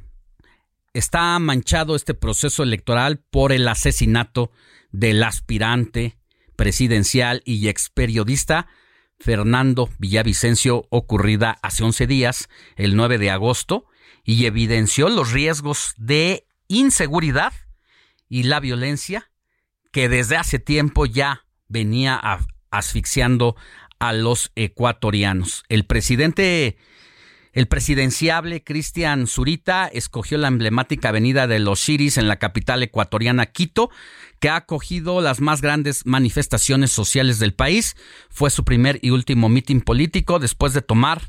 está 0.93 1.39
manchado 1.39 1.97
este 1.97 2.13
proceso 2.13 2.63
electoral 2.63 3.25
por 3.31 3.51
el 3.51 3.67
asesinato 3.67 4.51
del 4.91 5.23
aspirante 5.23 6.19
presidencial 6.57 7.43
y 7.45 7.69
ex 7.69 7.91
periodista 7.91 8.69
Fernando 9.19 9.89
Villavicencio 9.99 10.87
ocurrida 10.91 11.59
hace 11.63 11.85
11 11.85 12.07
días, 12.07 12.49
el 12.77 12.97
9 12.97 13.19
de 13.19 13.31
agosto, 13.31 13.87
y 14.25 14.47
evidenció 14.47 15.09
los 15.09 15.33
riesgos 15.33 15.95
de 15.97 16.47
inseguridad 16.69 17.53
y 18.29 18.45
la 18.45 18.61
violencia 18.61 19.31
que 19.93 20.09
desde 20.09 20.37
hace 20.37 20.59
tiempo 20.59 21.07
ya 21.07 21.45
venía 21.69 22.21
asfixiando 22.71 23.57
a 23.99 24.13
los 24.13 24.51
ecuatorianos. 24.57 25.65
El 25.69 25.87
presidente 25.87 26.77
el 27.53 27.69
presidenciable 27.69 28.65
Cristian 28.65 29.27
Zurita 29.27 29.87
escogió 29.87 30.39
la 30.39 30.49
emblemática 30.49 31.11
avenida 31.11 31.47
de 31.47 31.59
los 31.59 31.81
Chiris 31.81 32.17
en 32.17 32.27
la 32.27 32.39
capital 32.39 32.83
ecuatoriana 32.83 33.47
Quito, 33.47 33.91
que 34.43 34.49
ha 34.49 34.57
acogido 34.57 35.21
las 35.21 35.41
más 35.41 35.63
grandes 35.63 36.05
manifestaciones 36.05 36.91
sociales 36.91 37.39
del 37.39 37.55
país. 37.55 37.95
Fue 38.29 38.51
su 38.51 38.65
primer 38.65 38.99
y 39.01 39.11
último 39.11 39.49
mitin 39.49 39.81
político 39.81 40.41
después 40.41 40.75
de 40.75 40.83
tomar 40.83 41.23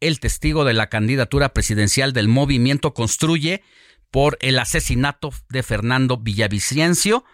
el 0.00 0.20
testigo 0.20 0.64
de 0.64 0.72
la 0.72 0.88
candidatura 0.88 1.50
presidencial 1.50 2.14
del 2.14 2.28
movimiento 2.28 2.94
Construye 2.94 3.62
por 4.10 4.38
el 4.40 4.58
asesinato 4.58 5.34
de 5.50 5.62
Fernando 5.62 6.16
Villavicencio, 6.16 7.26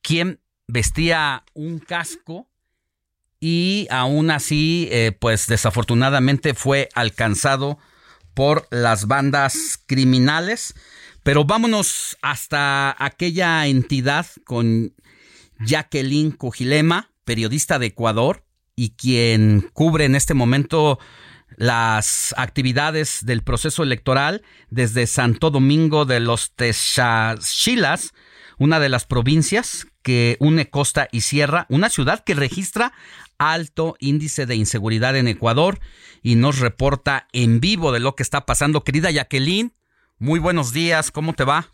quien 0.00 0.40
vestía 0.66 1.44
un 1.52 1.78
casco 1.78 2.48
y 3.40 3.86
aún 3.90 4.30
así, 4.30 4.88
eh, 4.90 5.12
pues 5.12 5.46
desafortunadamente 5.46 6.54
fue 6.54 6.88
alcanzado 6.94 7.78
por 8.34 8.66
las 8.70 9.06
bandas 9.06 9.78
criminales. 9.86 10.74
Pero 11.22 11.44
vámonos 11.44 12.18
hasta 12.20 12.94
aquella 13.02 13.66
entidad 13.66 14.26
con 14.44 14.94
Jacqueline 15.60 16.32
Cojilema, 16.32 17.10
periodista 17.24 17.78
de 17.78 17.86
Ecuador 17.86 18.44
y 18.76 18.90
quien 18.90 19.70
cubre 19.72 20.04
en 20.04 20.16
este 20.16 20.34
momento 20.34 20.98
las 21.56 22.34
actividades 22.36 23.20
del 23.24 23.42
proceso 23.42 23.82
electoral 23.82 24.42
desde 24.70 25.06
Santo 25.06 25.50
Domingo 25.50 26.04
de 26.04 26.20
los 26.20 26.54
Texachilas, 26.54 28.12
una 28.58 28.80
de 28.80 28.88
las 28.88 29.06
provincias 29.06 29.86
que 30.02 30.36
une 30.40 30.68
costa 30.68 31.08
y 31.12 31.22
sierra, 31.22 31.66
una 31.70 31.88
ciudad 31.88 32.22
que 32.24 32.34
registra 32.34 32.92
alto 33.52 33.96
índice 33.98 34.46
de 34.46 34.56
inseguridad 34.56 35.16
en 35.16 35.28
Ecuador 35.28 35.80
y 36.22 36.36
nos 36.36 36.58
reporta 36.58 37.28
en 37.32 37.60
vivo 37.60 37.92
de 37.92 38.00
lo 38.00 38.14
que 38.14 38.22
está 38.22 38.46
pasando. 38.46 38.84
Querida 38.84 39.10
Jacqueline, 39.10 39.74
muy 40.18 40.38
buenos 40.40 40.72
días, 40.72 41.10
¿cómo 41.10 41.34
te 41.34 41.44
va? 41.44 41.73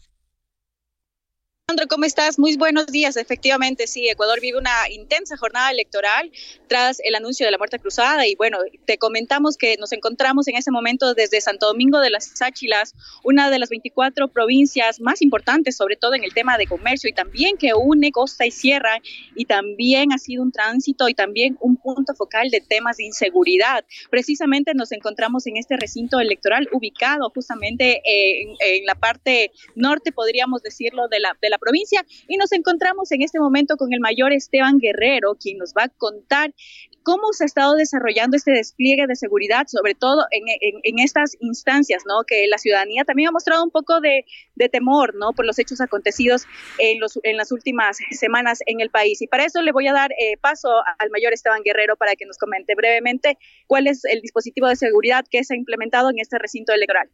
Alejandro, 1.71 1.87
¿cómo 1.87 2.05
estás? 2.05 2.37
Muy 2.37 2.57
buenos 2.57 2.87
días. 2.87 3.17
Efectivamente, 3.17 3.87
sí, 3.87 4.09
Ecuador 4.09 4.41
vive 4.41 4.59
una 4.59 4.91
intensa 4.91 5.37
jornada 5.37 5.71
electoral 5.71 6.33
tras 6.67 6.99
el 7.05 7.15
anuncio 7.15 7.47
de 7.47 7.53
la 7.53 7.59
muerte 7.59 7.79
cruzada 7.79 8.27
y 8.27 8.35
bueno, 8.35 8.59
te 8.87 8.99
comentamos 8.99 9.57
que 9.57 9.77
nos 9.77 9.93
encontramos 9.93 10.49
en 10.49 10.57
ese 10.57 10.73
momento 10.73 11.15
desde 11.15 11.41
Santo 11.41 11.69
Domingo 11.69 12.01
de 12.01 12.11
las 12.11 12.25
Sáchilas, 12.25 12.97
una 13.23 13.51
de 13.51 13.61
las 13.61 13.69
24 13.69 14.27
provincias 14.27 15.01
más 15.01 15.23
importantes, 15.23 15.77
sobre 15.77 15.95
todo 15.95 16.15
en 16.15 16.25
el 16.25 16.35
tema 16.35 16.59
de 16.59 16.67
comercio 16.67 17.09
y 17.09 17.13
también 17.13 17.57
que 17.57 17.73
une 17.73 18.11
costa 18.11 18.45
y 18.47 18.51
sierra 18.51 18.99
y 19.37 19.45
también 19.45 20.13
ha 20.13 20.19
sido 20.19 20.43
un 20.43 20.51
tránsito 20.51 21.09
y 21.09 21.15
también 21.15 21.57
un 21.61 21.77
punto 21.77 22.17
focal 22.17 22.51
de 22.51 22.63
temas 22.63 22.97
de 22.97 23.05
inseguridad. 23.05 23.85
Precisamente 24.11 24.75
nos 24.75 24.91
encontramos 24.91 25.47
en 25.47 25.57
este 25.57 25.77
recinto 25.77 26.19
electoral 26.19 26.69
ubicado 26.73 27.31
justamente 27.33 28.03
en, 28.05 28.57
en 28.59 28.87
la 28.87 28.97
parte 28.97 29.53
norte, 29.77 30.11
podríamos 30.11 30.65
decirlo, 30.65 31.07
de 31.07 31.21
la, 31.21 31.39
de 31.41 31.49
la 31.49 31.60
provincia 31.61 32.05
y 32.27 32.37
nos 32.37 32.53
encontramos 32.53 33.13
en 33.13 33.23
este 33.23 33.39
momento 33.39 33.77
con 33.77 33.93
el 33.93 34.01
mayor 34.01 34.33
Esteban 34.33 34.79
Guerrero, 34.79 35.37
quien 35.41 35.59
nos 35.59 35.73
va 35.73 35.85
a 35.85 35.89
contar 35.89 36.53
cómo 37.03 37.33
se 37.33 37.45
ha 37.45 37.47
estado 37.47 37.75
desarrollando 37.75 38.37
este 38.37 38.53
despliegue 38.53 39.07
de 39.07 39.17
seguridad, 39.17 39.67
sobre 39.69 39.95
todo 39.95 40.25
en, 40.31 40.99
estas 40.99 41.37
instancias, 41.41 42.03
¿no? 42.07 42.23
Que 42.27 42.47
la 42.49 42.59
ciudadanía 42.59 43.05
también 43.05 43.29
ha 43.29 43.33
mostrado 43.33 43.65
un 43.65 43.71
poco 43.71 44.01
de, 44.01 44.25
de 44.55 44.69
temor, 44.69 45.15
¿no? 45.15 45.33
Por 45.33 45.47
los 45.47 45.59
hechos 45.59 45.81
acontecidos 45.81 46.45
en, 46.79 47.01
los, 47.01 47.19
en 47.23 47.37
las 47.37 47.53
últimas 47.53 47.99
semanas 48.11 48.61
en 48.67 48.81
el 48.81 48.91
país. 48.91 49.23
Y 49.23 49.27
para 49.27 49.45
eso 49.45 49.63
le 49.63 49.73
voy 49.73 49.89
a 49.89 49.93
dar 49.93 50.13
eh, 50.13 50.37
paso 50.41 50.69
al 50.99 51.11
mayor 51.11 51.33
Esteban 51.33 51.63
Guerrero 51.65 51.97
para 51.97 52.17
que 52.17 52.27
nos 52.27 52.39
comente 52.39 52.75
brevemente 52.75 53.39
cuál 53.67 53.87
es 53.87 54.05
el 54.05 54.21
dispositivo 54.21 54.69
de 54.69 54.77
seguridad 54.77 55.25
que 55.31 55.43
se 55.45 55.55
ha 55.55 55.57
implementado 55.57 56.11
en 56.11 56.19
este 56.19 56.39
recinto 56.39 56.73
electoral 56.73 57.11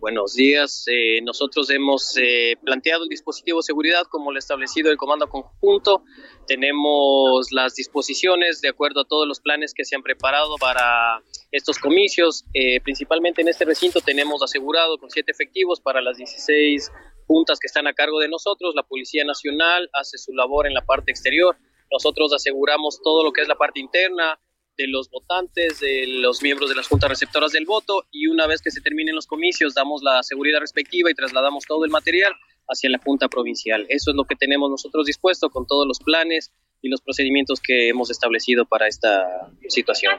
buenos 0.00 0.34
días. 0.34 0.84
Eh, 0.88 1.20
nosotros 1.22 1.70
hemos 1.70 2.16
eh, 2.16 2.56
planteado 2.64 3.04
el 3.04 3.08
dispositivo 3.08 3.60
de 3.60 3.62
seguridad 3.62 4.02
como 4.10 4.32
lo 4.32 4.38
establecido 4.38 4.90
el 4.90 4.96
Comando 4.96 5.28
Conjunto. 5.28 6.02
Tenemos 6.46 7.52
las 7.52 7.74
disposiciones 7.74 8.60
de 8.60 8.68
acuerdo 8.68 9.02
a 9.02 9.04
todos 9.04 9.28
los 9.28 9.40
planes 9.40 9.72
que 9.74 9.84
se 9.84 9.94
han 9.94 10.02
preparado 10.02 10.56
para 10.58 11.22
estos 11.52 11.78
comicios. 11.78 12.44
Eh, 12.52 12.80
principalmente 12.80 13.42
en 13.42 13.48
este 13.48 13.64
recinto 13.64 14.00
tenemos 14.00 14.42
asegurado 14.42 14.98
con 14.98 15.10
siete 15.10 15.30
efectivos 15.30 15.80
para 15.80 16.02
las 16.02 16.16
16 16.16 16.90
juntas 17.28 17.58
que 17.60 17.68
están 17.68 17.86
a 17.86 17.92
cargo 17.92 18.18
de 18.18 18.28
nosotros. 18.28 18.74
La 18.74 18.82
Policía 18.82 19.24
Nacional 19.24 19.88
hace 19.92 20.18
su 20.18 20.32
labor 20.32 20.66
en 20.66 20.74
la 20.74 20.84
parte 20.84 21.12
exterior. 21.12 21.56
Nosotros 21.92 22.32
aseguramos 22.34 23.00
todo 23.02 23.22
lo 23.22 23.32
que 23.32 23.42
es 23.42 23.48
la 23.48 23.54
parte 23.54 23.78
interna, 23.78 24.40
de 24.76 24.88
los 24.88 25.10
votantes, 25.10 25.80
de 25.80 26.06
los 26.06 26.42
miembros 26.42 26.68
de 26.68 26.76
las 26.76 26.88
juntas 26.88 27.10
receptoras 27.10 27.52
del 27.52 27.64
voto 27.64 28.04
y 28.10 28.26
una 28.26 28.46
vez 28.46 28.60
que 28.62 28.70
se 28.70 28.80
terminen 28.80 29.14
los 29.14 29.26
comicios 29.26 29.74
damos 29.74 30.02
la 30.02 30.22
seguridad 30.22 30.60
respectiva 30.60 31.10
y 31.10 31.14
trasladamos 31.14 31.64
todo 31.66 31.84
el 31.84 31.90
material 31.90 32.32
hacia 32.68 32.90
la 32.90 32.98
junta 32.98 33.28
provincial. 33.28 33.86
Eso 33.88 34.10
es 34.10 34.16
lo 34.16 34.24
que 34.24 34.36
tenemos 34.36 34.70
nosotros 34.70 35.06
dispuesto 35.06 35.50
con 35.50 35.66
todos 35.66 35.86
los 35.86 35.98
planes 36.00 36.52
y 36.82 36.88
los 36.88 37.00
procedimientos 37.00 37.60
que 37.60 37.88
hemos 37.88 38.10
establecido 38.10 38.66
para 38.66 38.86
esta 38.86 39.50
situación. 39.68 40.14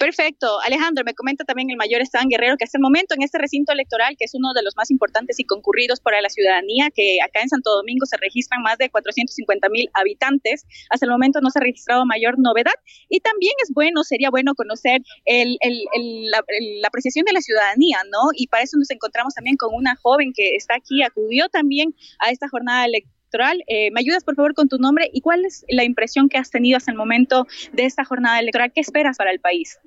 Perfecto. 0.00 0.58
Alejandro, 0.64 1.04
me 1.04 1.12
comenta 1.12 1.44
también 1.44 1.68
el 1.68 1.76
mayor 1.76 2.00
Esteban 2.00 2.30
Guerrero 2.30 2.56
que 2.56 2.64
hasta 2.64 2.78
el 2.78 2.80
momento 2.80 3.14
en 3.14 3.22
este 3.22 3.36
recinto 3.36 3.70
electoral, 3.70 4.16
que 4.18 4.24
es 4.24 4.34
uno 4.34 4.54
de 4.54 4.62
los 4.62 4.74
más 4.74 4.90
importantes 4.90 5.38
y 5.38 5.44
concurridos 5.44 6.00
para 6.00 6.22
la 6.22 6.30
ciudadanía, 6.30 6.88
que 6.88 7.18
acá 7.22 7.42
en 7.42 7.50
Santo 7.50 7.70
Domingo 7.76 8.06
se 8.06 8.16
registran 8.16 8.62
más 8.62 8.78
de 8.78 8.88
450 8.88 9.68
mil 9.68 9.90
habitantes, 9.92 10.64
hasta 10.88 11.04
el 11.04 11.12
momento 11.12 11.42
no 11.42 11.50
se 11.50 11.58
ha 11.58 11.62
registrado 11.62 12.06
mayor 12.06 12.38
novedad. 12.38 12.72
Y 13.10 13.20
también 13.20 13.52
es 13.62 13.74
bueno, 13.74 14.02
sería 14.02 14.30
bueno 14.30 14.54
conocer 14.54 15.02
el, 15.26 15.58
la, 16.30 16.42
la, 16.80 16.88
apreciación 16.88 17.26
de 17.26 17.34
la 17.34 17.42
ciudadanía, 17.42 17.98
¿no? 18.10 18.30
Y 18.34 18.46
para 18.46 18.62
eso 18.62 18.78
nos 18.78 18.90
encontramos 18.90 19.34
también 19.34 19.58
con 19.58 19.74
una 19.74 19.96
joven 19.96 20.32
que 20.34 20.56
está 20.56 20.76
aquí, 20.76 21.02
acudió 21.02 21.50
también 21.50 21.94
a 22.20 22.30
esta 22.30 22.48
jornada 22.48 22.86
electoral 22.86 23.19
eh, 23.66 23.90
¿Me 23.92 24.00
ayudas 24.00 24.24
por 24.24 24.34
favor 24.34 24.54
con 24.54 24.68
tu 24.68 24.78
nombre 24.78 25.08
y 25.12 25.20
cuál 25.20 25.44
es 25.44 25.64
la 25.68 25.84
impresión 25.84 26.28
que 26.28 26.38
has 26.38 26.50
tenido 26.50 26.76
hasta 26.76 26.90
el 26.90 26.96
momento 26.96 27.46
de 27.72 27.84
esta 27.84 28.04
jornada 28.04 28.40
electoral? 28.40 28.72
¿Qué 28.72 28.80
esperas 28.80 29.16
para 29.18 29.30
el 29.30 29.40
país? 29.40 29.78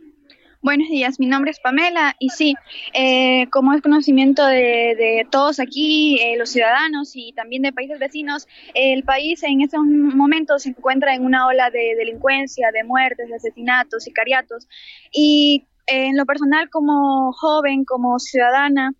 Buenos 0.61 0.87
días, 0.87 1.19
mi 1.19 1.25
nombre 1.25 1.51
es 1.51 1.59
Pamela 1.59 2.15
y 2.19 2.29
sí, 2.29 2.55
eh, 2.93 3.47
como 3.49 3.73
es 3.73 3.81
conocimiento 3.81 4.45
de, 4.45 5.27
todos 5.29 5.59
aquí, 5.59 6.17
eh, 6.21 6.37
los 6.37 6.51
ciudadanos 6.51 7.17
y 7.17 7.33
también 7.33 7.63
de 7.63 7.73
países 7.73 7.99
vecinos, 7.99 8.47
el 8.73 9.03
país 9.03 9.43
en 9.43 9.59
estos 9.59 9.81
momentos 9.83 10.63
se 10.63 10.69
encuentra 10.69 11.15
en 11.15 11.25
una 11.25 11.47
ola 11.47 11.69
de 11.69 11.95
delincuencia, 11.97 12.71
de 12.71 12.85
muertes, 12.85 13.27
de 13.27 13.35
asesinatos, 13.35 14.05
sicariatos 14.05 14.69
y 15.11 15.65
en 15.87 16.17
lo 16.17 16.25
personal 16.25 16.69
como 16.69 17.33
joven, 17.33 17.85
como 17.85 18.19
ciudadana, 18.19 18.91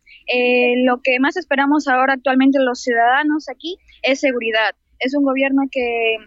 lo 0.86 1.02
que 1.02 1.20
más 1.20 1.38
esperamos 1.38 1.88
ahora 1.88 2.14
actualmente 2.14 2.60
los 2.60 2.82
ciudadanos 2.82 3.50
aquí 3.50 3.78
es 4.02 4.20
seguridad. 4.20 4.76
Es 5.00 5.16
un 5.16 5.24
gobierno 5.24 5.64
que 5.72 6.18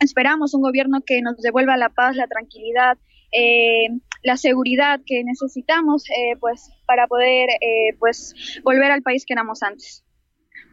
esperamos 0.00 0.54
un 0.54 0.62
gobierno 0.62 1.00
que 1.04 1.22
nos 1.22 1.36
devuelva 1.38 1.76
la 1.76 1.88
paz, 1.88 2.16
la 2.16 2.26
tranquilidad, 2.26 2.98
eh, 3.32 3.88
la 4.22 4.36
seguridad 4.36 5.00
que 5.04 5.22
necesitamos 5.24 6.04
eh, 6.10 6.36
pues 6.40 6.70
para 6.86 7.06
poder 7.06 7.48
eh, 7.60 7.94
pues 7.98 8.34
volver 8.64 8.90
al 8.90 9.02
país 9.02 9.24
que 9.26 9.34
éramos 9.34 9.62
antes. 9.62 10.04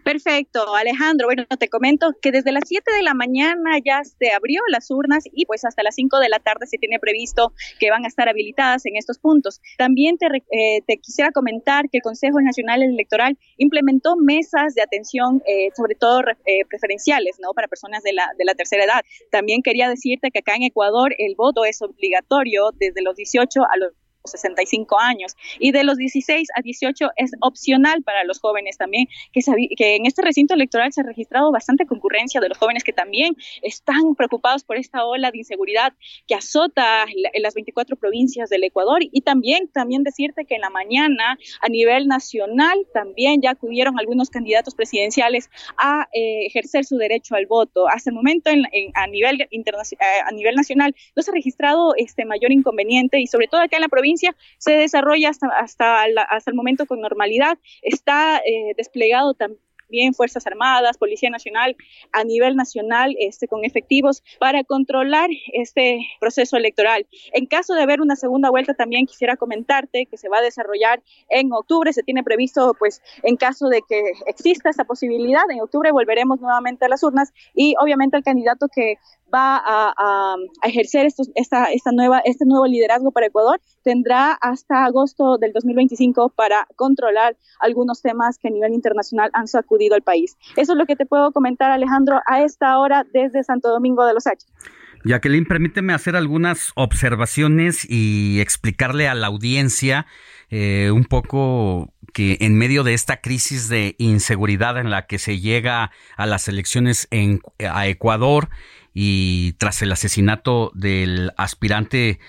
Perfecto, 0.03 0.75
Alejandro. 0.75 1.27
Bueno, 1.27 1.45
te 1.57 1.69
comento 1.69 2.11
que 2.21 2.31
desde 2.31 2.51
las 2.51 2.63
7 2.67 2.91
de 2.91 3.03
la 3.03 3.13
mañana 3.13 3.77
ya 3.83 4.03
se 4.03 4.31
abrió 4.31 4.61
las 4.69 4.91
urnas 4.91 5.23
y 5.31 5.45
pues 5.45 5.63
hasta 5.63 5.81
las 5.81 5.95
5 5.95 6.19
de 6.19 6.27
la 6.27 6.39
tarde 6.39 6.67
se 6.67 6.77
tiene 6.77 6.99
previsto 6.99 7.53
que 7.79 7.89
van 7.89 8.03
a 8.03 8.09
estar 8.09 8.27
habilitadas 8.27 8.85
en 8.85 8.97
estos 8.97 9.17
puntos. 9.17 9.61
También 9.77 10.17
te, 10.17 10.27
eh, 10.27 10.81
te 10.85 10.97
quisiera 10.97 11.31
comentar 11.31 11.89
que 11.89 11.99
el 11.99 12.01
Consejo 12.01 12.41
Nacional 12.41 12.83
Electoral 12.83 13.37
implementó 13.57 14.15
mesas 14.17 14.75
de 14.75 14.81
atención, 14.81 15.41
eh, 15.47 15.69
sobre 15.75 15.95
todo 15.95 16.21
eh, 16.45 16.65
preferenciales, 16.67 17.37
¿no? 17.39 17.53
Para 17.53 17.69
personas 17.69 18.03
de 18.03 18.11
la, 18.11 18.27
de 18.37 18.43
la 18.43 18.55
tercera 18.55 18.83
edad. 18.83 19.01
También 19.31 19.61
quería 19.61 19.87
decirte 19.87 20.31
que 20.31 20.39
acá 20.39 20.55
en 20.55 20.63
Ecuador 20.63 21.15
el 21.17 21.35
voto 21.35 21.63
es 21.63 21.81
obligatorio 21.81 22.71
desde 22.77 23.01
los 23.01 23.15
18 23.15 23.61
a 23.61 23.77
los 23.77 23.93
65 24.25 24.99
años 24.99 25.35
y 25.59 25.71
de 25.71 25.83
los 25.83 25.97
16 25.97 26.49
a 26.55 26.61
18 26.61 27.09
es 27.17 27.31
opcional 27.41 28.03
para 28.03 28.23
los 28.23 28.39
jóvenes 28.39 28.77
también, 28.77 29.07
que, 29.31 29.41
que 29.77 29.95
en 29.95 30.05
este 30.05 30.21
recinto 30.21 30.53
electoral 30.53 30.91
se 30.93 31.01
ha 31.01 31.03
registrado 31.03 31.51
bastante 31.51 31.85
concurrencia 31.85 32.41
de 32.41 32.49
los 32.49 32.57
jóvenes 32.57 32.83
que 32.83 32.93
también 32.93 33.35
están 33.61 34.15
preocupados 34.15 34.63
por 34.63 34.77
esta 34.77 35.05
ola 35.05 35.31
de 35.31 35.39
inseguridad 35.39 35.93
que 36.27 36.35
azota 36.35 37.05
en 37.33 37.41
las 37.41 37.53
24 37.53 37.95
provincias 37.95 38.49
del 38.49 38.63
Ecuador 38.63 39.01
y 39.01 39.21
también, 39.21 39.67
también 39.69 40.03
decirte 40.03 40.45
que 40.45 40.55
en 40.55 40.61
la 40.61 40.69
mañana 40.69 41.37
a 41.61 41.69
nivel 41.69 42.07
nacional 42.07 42.85
también 42.93 43.41
ya 43.41 43.51
acudieron 43.51 43.99
algunos 43.99 44.29
candidatos 44.29 44.75
presidenciales 44.75 45.49
a 45.77 46.07
eh, 46.13 46.45
ejercer 46.45 46.85
su 46.85 46.97
derecho 46.97 47.35
al 47.35 47.45
voto. 47.45 47.87
Hasta 47.87 48.09
el 48.09 48.15
momento 48.15 48.49
en, 48.49 48.63
a, 48.93 49.07
nivel 49.07 49.41
eh, 49.41 49.47
a 50.25 50.31
nivel 50.31 50.55
nacional 50.55 50.95
no 51.15 51.23
se 51.23 51.31
ha 51.31 51.33
registrado 51.33 51.93
este 51.95 52.25
mayor 52.25 52.51
inconveniente 52.51 53.19
y 53.19 53.27
sobre 53.27 53.47
todo 53.47 53.61
acá 53.61 53.77
en 53.77 53.81
la 53.81 53.87
provincia 53.87 54.12
se 54.17 54.71
desarrolla 54.71 55.29
hasta, 55.29 55.47
hasta, 55.47 56.03
hasta 56.03 56.51
el 56.51 56.55
momento 56.55 56.85
con 56.85 57.01
normalidad. 57.01 57.57
Está 57.81 58.37
eh, 58.37 58.73
desplegado 58.77 59.33
también 59.33 59.59
Fuerzas 60.15 60.45
Armadas, 60.47 60.97
Policía 60.97 61.29
Nacional 61.29 61.75
a 62.11 62.23
nivel 62.23 62.55
nacional 62.55 63.15
este, 63.19 63.47
con 63.47 63.63
efectivos 63.63 64.23
para 64.39 64.63
controlar 64.63 65.29
este 65.53 65.99
proceso 66.19 66.57
electoral. 66.57 67.05
En 67.33 67.45
caso 67.45 67.73
de 67.73 67.83
haber 67.83 68.01
una 68.01 68.15
segunda 68.15 68.49
vuelta, 68.49 68.73
también 68.73 69.05
quisiera 69.05 69.37
comentarte 69.37 70.07
que 70.07 70.17
se 70.17 70.29
va 70.29 70.39
a 70.39 70.41
desarrollar 70.41 71.01
en 71.29 71.51
octubre, 71.53 71.93
se 71.93 72.03
tiene 72.03 72.23
previsto, 72.23 72.75
pues, 72.77 73.01
en 73.23 73.35
caso 73.35 73.67
de 73.67 73.81
que 73.87 74.01
exista 74.25 74.69
esa 74.69 74.85
posibilidad, 74.85 75.43
en 75.49 75.61
octubre 75.61 75.91
volveremos 75.91 76.39
nuevamente 76.39 76.85
a 76.85 76.89
las 76.89 77.03
urnas 77.03 77.31
y 77.53 77.75
obviamente 77.79 78.17
el 78.17 78.23
candidato 78.23 78.67
que 78.73 78.97
va 79.33 79.61
a, 79.65 80.35
ejercer 80.63 81.07
esta, 81.35 81.65
esta 81.65 81.91
nueva, 81.91 82.19
este 82.23 82.45
nuevo 82.45 82.67
liderazgo 82.67 83.11
para 83.11 83.27
Ecuador, 83.27 83.59
tendrá 83.83 84.33
hasta 84.33 84.85
agosto 84.85 85.37
del 85.37 85.53
2025 85.53 86.29
para 86.29 86.67
controlar 86.75 87.35
algunos 87.59 88.01
temas 88.01 88.37
que 88.37 88.49
a 88.49 88.51
nivel 88.51 88.73
internacional 88.73 89.29
han 89.33 89.47
sacudido 89.47 89.82
al 89.91 90.01
país. 90.01 90.37
Eso 90.55 90.73
es 90.73 90.77
lo 90.77 90.85
que 90.85 90.95
te 90.95 91.05
puedo 91.05 91.31
comentar, 91.31 91.71
Alejandro, 91.71 92.19
a 92.25 92.41
esta 92.41 92.77
hora 92.79 93.05
desde 93.11 93.43
Santo 93.43 93.69
Domingo 93.69 94.05
de 94.05 94.13
los 94.13 94.25
Hachos. 94.27 94.51
Jacqueline, 95.05 95.45
permíteme 95.45 95.93
hacer 95.93 96.15
algunas 96.15 96.71
observaciones 96.75 97.85
y 97.89 98.39
explicarle 98.39 99.09
a 99.09 99.15
la 99.15 99.27
audiencia 99.27 100.05
eh, 100.49 100.91
un 100.91 101.03
poco 101.03 101.93
que 102.13 102.37
en 102.39 102.57
medio 102.57 102.83
de 102.83 102.93
esta 102.93 103.19
crisis 103.19 103.67
de 103.67 103.95
inseguridad 103.97 104.77
en 104.77 104.91
la 104.91 105.07
que 105.07 105.17
se 105.17 105.39
llega 105.39 105.91
a 106.15 106.25
las 106.25 106.47
elecciones 106.47 107.07
en, 107.11 107.41
a 107.59 107.87
Ecuador 107.87 108.49
y 108.93 109.53
tras 109.53 109.81
el 109.81 109.91
asesinato 109.91 110.71
del 110.73 111.31
aspirante 111.37 112.19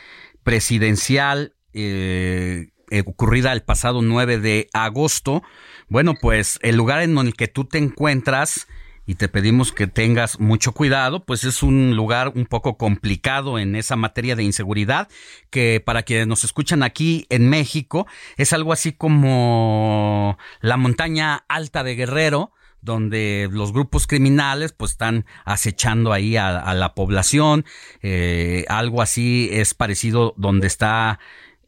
presidencial 0.43 1.55
eh, 1.75 2.71
ocurrida 3.01 3.53
el 3.53 3.63
pasado 3.63 4.03
9 4.03 4.39
de 4.39 4.69
agosto, 4.73 5.43
bueno, 5.89 6.15
pues 6.21 6.59
el 6.63 6.77
lugar 6.77 7.03
en 7.03 7.17
el 7.19 7.35
que 7.35 7.49
tú 7.49 7.65
te 7.65 7.79
encuentras 7.79 8.67
y 9.07 9.17
te 9.17 9.29
pedimos 9.29 9.73
que 9.73 9.87
tengas 9.87 10.41
mucho 10.41 10.73
cuidado, 10.73 11.25
pues 11.25 11.45
es 11.45 11.63
un 11.63 11.95
lugar 11.95 12.33
un 12.35 12.47
poco 12.47 12.77
complicado 12.77 13.59
en 13.59 13.77
esa 13.77 13.97
materia 13.97 14.35
de 14.35 14.45
inseguridad, 14.45 15.09
que 15.51 15.83
para 15.85 16.03
quienes 16.03 16.27
nos 16.27 16.45
escuchan 16.45 16.83
aquí 16.83 17.27
en 17.29 17.49
México 17.49 18.07
es 18.37 18.53
algo 18.53 18.73
así 18.73 18.93
como 18.93 20.39
la 20.61 20.77
montaña 20.77 21.45
alta 21.49 21.85
de 21.85 21.97
Guerrero, 21.97 22.53
donde 22.81 23.49
los 23.51 23.73
grupos 23.73 24.07
criminales 24.07 24.73
pues 24.73 24.93
están 24.93 25.25
acechando 25.45 26.13
ahí 26.13 26.37
a, 26.37 26.75
la 26.75 26.95
población, 26.95 27.65
eh, 28.03 28.67
algo 28.69 29.01
así 29.01 29.49
es 29.53 29.73
parecido 29.73 30.35
donde 30.37 30.67
está 30.67 31.19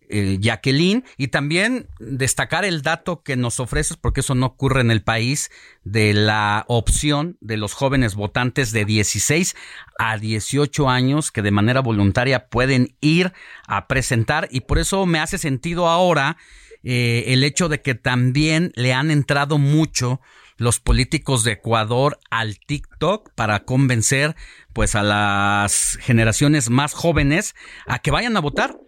Jacqueline 0.08 1.04
y 1.16 1.28
también 1.28 1.88
destacar 1.98 2.64
el 2.64 2.82
dato 2.82 3.22
que 3.22 3.36
nos 3.36 3.60
ofreces, 3.60 3.96
porque 3.96 4.20
eso 4.20 4.34
no 4.34 4.46
ocurre 4.46 4.80
en 4.80 4.90
el 4.90 5.02
país, 5.02 5.50
de 5.84 6.12
la 6.14 6.64
opción 6.68 7.36
de 7.40 7.56
los 7.56 7.72
jóvenes 7.72 8.14
votantes 8.14 8.72
de 8.72 8.84
16 8.84 9.56
a 9.98 10.18
18 10.18 10.88
años 10.88 11.30
que 11.30 11.42
de 11.42 11.50
manera 11.50 11.80
voluntaria 11.80 12.48
pueden 12.48 12.96
ir 13.00 13.32
a 13.66 13.86
presentar. 13.86 14.48
Y 14.50 14.62
por 14.62 14.78
eso 14.78 15.06
me 15.06 15.20
hace 15.20 15.38
sentido 15.38 15.88
ahora 15.88 16.36
eh, 16.82 17.32
el 17.32 17.44
hecho 17.44 17.68
de 17.68 17.82
que 17.82 17.94
también 17.94 18.72
le 18.76 18.92
han 18.92 19.10
entrado 19.10 19.58
mucho 19.58 20.20
los 20.56 20.80
políticos 20.80 21.44
de 21.44 21.52
Ecuador 21.52 22.18
al 22.30 22.58
TikTok 22.58 23.30
para 23.34 23.64
convencer 23.64 24.36
pues 24.72 24.94
a 24.94 25.02
las 25.02 25.98
generaciones 26.00 26.70
más 26.70 26.94
jóvenes 26.94 27.54
a 27.86 27.98
que 27.98 28.10
vayan 28.10 28.36
a 28.36 28.40
votar 28.40 28.78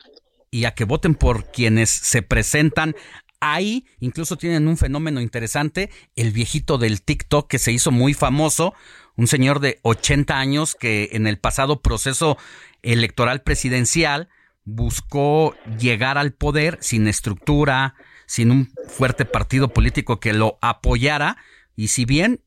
y 0.50 0.64
a 0.64 0.74
que 0.74 0.84
voten 0.84 1.14
por 1.14 1.50
quienes 1.50 1.90
se 1.90 2.22
presentan. 2.22 2.94
Ahí 3.40 3.86
incluso 4.00 4.36
tienen 4.36 4.66
un 4.66 4.76
fenómeno 4.76 5.20
interesante, 5.20 5.90
el 6.16 6.32
viejito 6.32 6.78
del 6.78 7.02
TikTok 7.02 7.48
que 7.48 7.58
se 7.58 7.72
hizo 7.72 7.90
muy 7.90 8.14
famoso, 8.14 8.74
un 9.16 9.26
señor 9.26 9.60
de 9.60 9.78
80 9.82 10.38
años 10.38 10.74
que 10.74 11.10
en 11.12 11.26
el 11.26 11.38
pasado 11.38 11.80
proceso 11.80 12.36
electoral 12.82 13.42
presidencial 13.42 14.28
buscó 14.64 15.54
llegar 15.78 16.18
al 16.18 16.32
poder 16.32 16.78
sin 16.80 17.08
estructura, 17.08 17.94
sin 18.26 18.50
un 18.50 18.72
fuerte 18.88 19.24
partido 19.24 19.68
político 19.68 20.20
que 20.20 20.32
lo 20.32 20.58
apoyara, 20.60 21.38
y 21.74 21.88
si 21.88 22.04
bien 22.04 22.40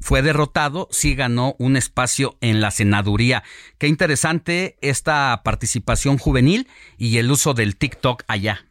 fue 0.00 0.22
derrotado, 0.22 0.88
sí 0.90 1.14
ganó 1.14 1.54
un 1.58 1.76
espacio 1.76 2.36
en 2.40 2.60
la 2.60 2.70
senaduría. 2.70 3.42
Qué 3.78 3.88
interesante 3.88 4.76
esta 4.80 5.42
participación 5.44 6.18
juvenil 6.18 6.68
y 6.98 7.18
el 7.18 7.30
uso 7.30 7.54
del 7.54 7.76
TikTok 7.76 8.24
allá. 8.28 8.64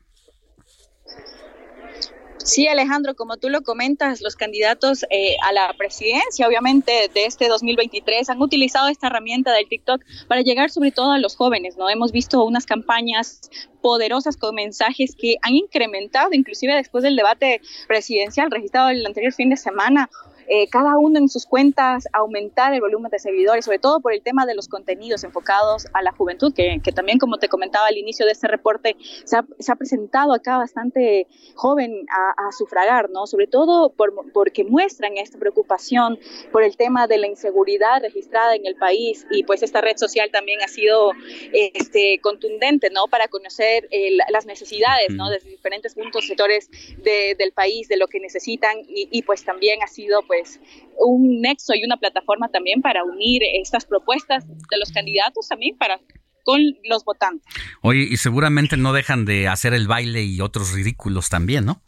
Sí, 2.49 2.67
Alejandro, 2.67 3.15
como 3.15 3.37
tú 3.37 3.49
lo 3.49 3.61
comentas, 3.61 4.21
los 4.21 4.35
candidatos 4.35 5.03
eh, 5.11 5.35
a 5.47 5.51
la 5.51 5.71
presidencia, 5.77 6.47
obviamente, 6.47 7.11
de 7.13 7.25
este 7.25 7.47
2023 7.47 8.27
han 8.29 8.41
utilizado 8.41 8.87
esta 8.87 9.07
herramienta 9.07 9.51
del 9.53 9.67
TikTok 9.67 10.01
para 10.27 10.41
llegar 10.41 10.71
sobre 10.71 10.91
todo 10.91 11.11
a 11.11 11.19
los 11.19 11.35
jóvenes, 11.35 11.77
¿no? 11.77 11.89
Hemos 11.89 12.11
visto 12.11 12.43
unas 12.43 12.65
campañas 12.65 13.51
poderosas 13.81 14.35
con 14.35 14.55
mensajes 14.55 15.15
que 15.15 15.35
han 15.43 15.53
incrementado, 15.53 16.29
inclusive 16.31 16.73
después 16.73 17.03
del 17.03 17.15
debate 17.15 17.61
presidencial 17.87 18.49
registrado 18.49 18.89
el 18.89 19.05
anterior 19.05 19.33
fin 19.33 19.49
de 19.49 19.57
semana, 19.57 20.09
eh, 20.51 20.67
cada 20.67 20.97
uno 20.97 21.19
en 21.19 21.29
sus 21.29 21.45
cuentas 21.45 22.07
aumentar 22.11 22.73
el 22.73 22.81
volumen 22.81 23.11
de 23.11 23.19
seguidores, 23.19 23.65
sobre 23.65 23.77
todo 23.77 23.99
por 23.99 24.13
el 24.13 24.23
tema 24.23 24.47
de 24.47 24.55
los 24.55 24.67
contenidos 24.67 25.23
enfocados 25.23 25.85
a 25.93 26.01
la 26.01 26.11
juventud, 26.11 26.51
que, 26.53 26.81
también, 26.91 27.19
como 27.19 27.37
te 27.37 27.47
comentaba 27.47 27.85
al 27.85 27.97
inicio 27.97 28.25
de 28.25 28.31
este 28.31 28.47
reporte, 28.47 28.95
se 29.25 29.37
ha, 29.37 29.75
presentado 29.75 30.33
acá 30.33 30.57
bastante 30.57 31.27
joven 31.53 32.05
a, 32.09 32.51
sufragar, 32.51 33.11
¿no? 33.11 33.27
Sobre 33.27 33.45
todo 33.45 33.91
por, 33.91 34.11
porque 34.33 34.63
muestran 34.63 35.17
esta 35.17 35.37
preocupación 35.37 36.17
por 36.51 36.63
el 36.63 36.75
tema 36.75 37.05
de 37.05 37.19
la 37.19 37.27
inseguridad 37.27 38.01
registrada 38.01 38.55
en 38.55 38.65
el 38.65 38.75
país 38.75 39.27
y 39.29 39.43
pues 39.43 39.61
esta 39.61 39.81
red 39.81 39.97
social 39.97 40.31
también 40.31 40.59
ha 40.63 40.67
sido 40.67 41.11
este, 41.53 42.19
contundente, 42.21 42.89
¿no? 42.89 43.07
Para 43.07 43.27
conocer 43.27 43.87
las 44.29 44.47
necesidades, 44.47 45.11
¿no? 45.11 45.29
De 45.29 45.37
diferentes 45.39 45.93
puntos, 45.93 46.25
sectores 46.25 46.71
del 47.03 47.51
país, 47.51 47.87
de 47.87 47.97
lo 47.97 48.07
que 48.07 48.19
necesitan 48.19 48.79
y, 48.87 49.07
y 49.11 49.21
pues 49.21 49.45
también 49.45 49.83
ha 49.83 49.87
sido 49.87 50.23
pues 50.23 50.38
pues, 50.39 50.59
un 50.97 51.41
nexo 51.41 51.73
y 51.75 51.83
una 51.83 51.97
plataforma 51.97 52.49
también 52.49 52.81
para 52.81 53.03
unir 53.03 53.41
estas 53.61 53.85
propuestas 53.85 54.47
de 54.47 54.77
los 54.77 54.91
candidatos 54.91 55.47
también 55.47 55.77
para 55.77 55.99
con 56.43 56.61
los 56.83 57.03
votantes. 57.03 57.45
Oye, 57.81 58.07
y 58.09 58.17
seguramente 58.17 58.77
no 58.77 58.93
dejan 58.93 59.25
de 59.25 59.47
hacer 59.47 59.73
el 59.73 59.87
baile 59.87 60.23
y 60.23 60.41
otros 60.41 60.73
ridículos 60.73 61.29
también, 61.29 61.65
¿no? 61.65 61.81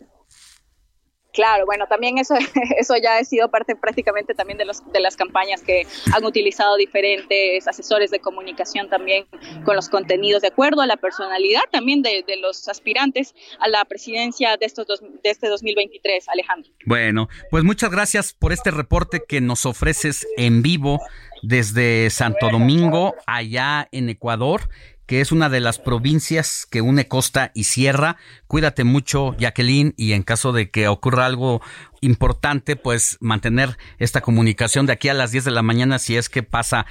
Claro, 1.34 1.66
bueno, 1.66 1.88
también 1.88 2.18
eso, 2.18 2.36
eso 2.78 2.96
ya 2.98 3.18
ha 3.18 3.24
sido 3.24 3.50
parte 3.50 3.76
prácticamente 3.76 4.34
también 4.34 4.58
de, 4.58 4.66
los, 4.66 4.82
de 4.92 5.00
las 5.00 5.16
campañas 5.16 5.62
que 5.62 5.88
han 6.14 6.24
utilizado 6.26 6.76
diferentes 6.76 7.68
asesores 7.68 8.12
de 8.12 8.20
comunicación 8.20 8.90
también 8.90 9.26
con 9.64 9.76
los 9.76 9.90
contenidos, 9.90 10.42
de 10.42 10.50
acuerdo 10.50 10.82
a 10.82 10.88
la 10.88 10.98
personalidad 10.98 11.62
también 11.72 12.02
de, 12.02 12.24
de 12.28 12.38
los 12.38 12.68
aspirantes 12.68 13.34
a 13.60 13.68
la 13.70 13.86
presidencia 13.86 14.58
de, 14.58 14.66
estos 14.66 14.88
dos, 14.88 15.02
de 15.02 15.30
este 15.30 15.48
2023, 15.48 16.28
Alejandro. 16.30 16.72
Bueno, 16.86 17.30
pues 17.50 17.64
muchas 17.64 17.92
gracias 17.92 18.34
por 18.34 18.52
este 18.52 18.72
reporte 18.72 19.24
que 19.28 19.42
nos 19.42 19.66
ofreces 19.66 20.28
en 20.38 20.62
vivo 20.62 21.00
desde 21.42 22.10
Santo 22.10 22.50
Domingo, 22.50 23.16
allá 23.26 23.88
en 23.92 24.10
Ecuador, 24.10 24.70
que 25.12 25.20
es 25.20 25.34
una 25.34 25.50
de 25.50 25.60
las 25.60 25.78
provincias 25.78 26.66
que 26.66 26.80
une 26.80 27.10
costa 27.10 27.52
y 27.54 27.66
sierra. 27.66 28.16
Cuídate 28.48 28.86
mucho, 28.86 29.36
Jacqueline, 29.38 29.94
y 29.98 30.14
en 30.14 30.24
caso 30.24 30.54
de 30.54 30.72
que 30.72 30.88
ocurra 30.88 31.26
algo 31.26 31.62
importante, 32.00 32.78
pues 32.78 33.18
mantener 33.20 33.78
esta 34.00 34.22
comunicación 34.22 34.86
de 34.86 34.94
aquí 34.94 35.10
a 35.10 35.14
las 35.14 35.34
10 35.34 35.44
de 35.44 35.52
la 35.52 35.64
mañana 35.64 36.00
si 36.00 36.16
es 36.16 36.30
que 36.30 36.44
pasa 36.44 36.86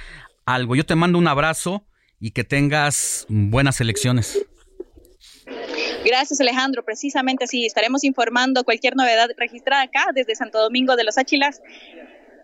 algo. 0.45 0.75
Yo 0.75 0.85
te 0.85 0.93
mando 0.93 1.17
un 1.17 1.27
abrazo 1.27 1.87
y 2.19 2.29
que 2.29 2.43
tengas 2.43 3.25
buenas 3.27 3.81
elecciones. 3.81 4.37
Gracias 6.05 6.39
Alejandro, 6.41 6.85
precisamente 6.85 7.47
sí, 7.47 7.65
estaremos 7.65 8.03
informando 8.03 8.63
cualquier 8.63 8.95
novedad 8.95 9.29
registrada 9.35 9.81
acá 9.81 10.05
desde 10.13 10.35
Santo 10.35 10.59
Domingo 10.59 10.95
de 10.95 11.05
los 11.05 11.17
Áchilas 11.17 11.59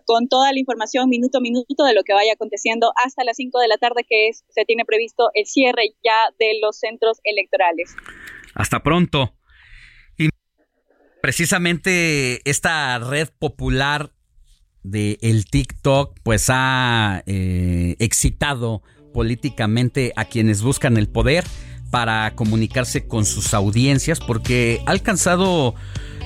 con 0.08 0.26
toda 0.26 0.54
la 0.54 0.58
información 0.58 1.10
minuto 1.10 1.36
a 1.36 1.40
minuto 1.42 1.84
de 1.84 1.92
lo 1.92 2.02
que 2.02 2.14
vaya 2.14 2.32
aconteciendo 2.32 2.92
hasta 3.04 3.24
las 3.24 3.36
5 3.36 3.60
de 3.60 3.68
la 3.68 3.76
tarde 3.76 4.06
que 4.08 4.28
es, 4.28 4.42
se 4.48 4.64
tiene 4.64 4.86
previsto 4.86 5.28
el 5.34 5.44
cierre 5.44 5.94
ya 6.02 6.34
de 6.38 6.58
los 6.62 6.78
centros 6.78 7.18
electorales. 7.24 7.94
Hasta 8.54 8.82
pronto. 8.82 9.34
Y 10.16 10.30
precisamente 11.20 12.40
esta 12.48 12.98
red 13.00 13.28
popular 13.38 14.10
de 14.82 15.18
el 15.20 15.44
TikTok 15.44 16.18
pues 16.22 16.46
ha 16.48 17.22
eh, 17.26 17.96
excitado 17.98 18.82
políticamente 19.12 20.14
a 20.16 20.24
quienes 20.24 20.62
buscan 20.62 20.96
el 20.96 21.10
poder 21.10 21.44
para 21.90 22.34
comunicarse 22.34 23.06
con 23.06 23.26
sus 23.26 23.52
audiencias 23.52 24.20
porque 24.20 24.80
ha 24.86 24.90
alcanzado 24.90 25.74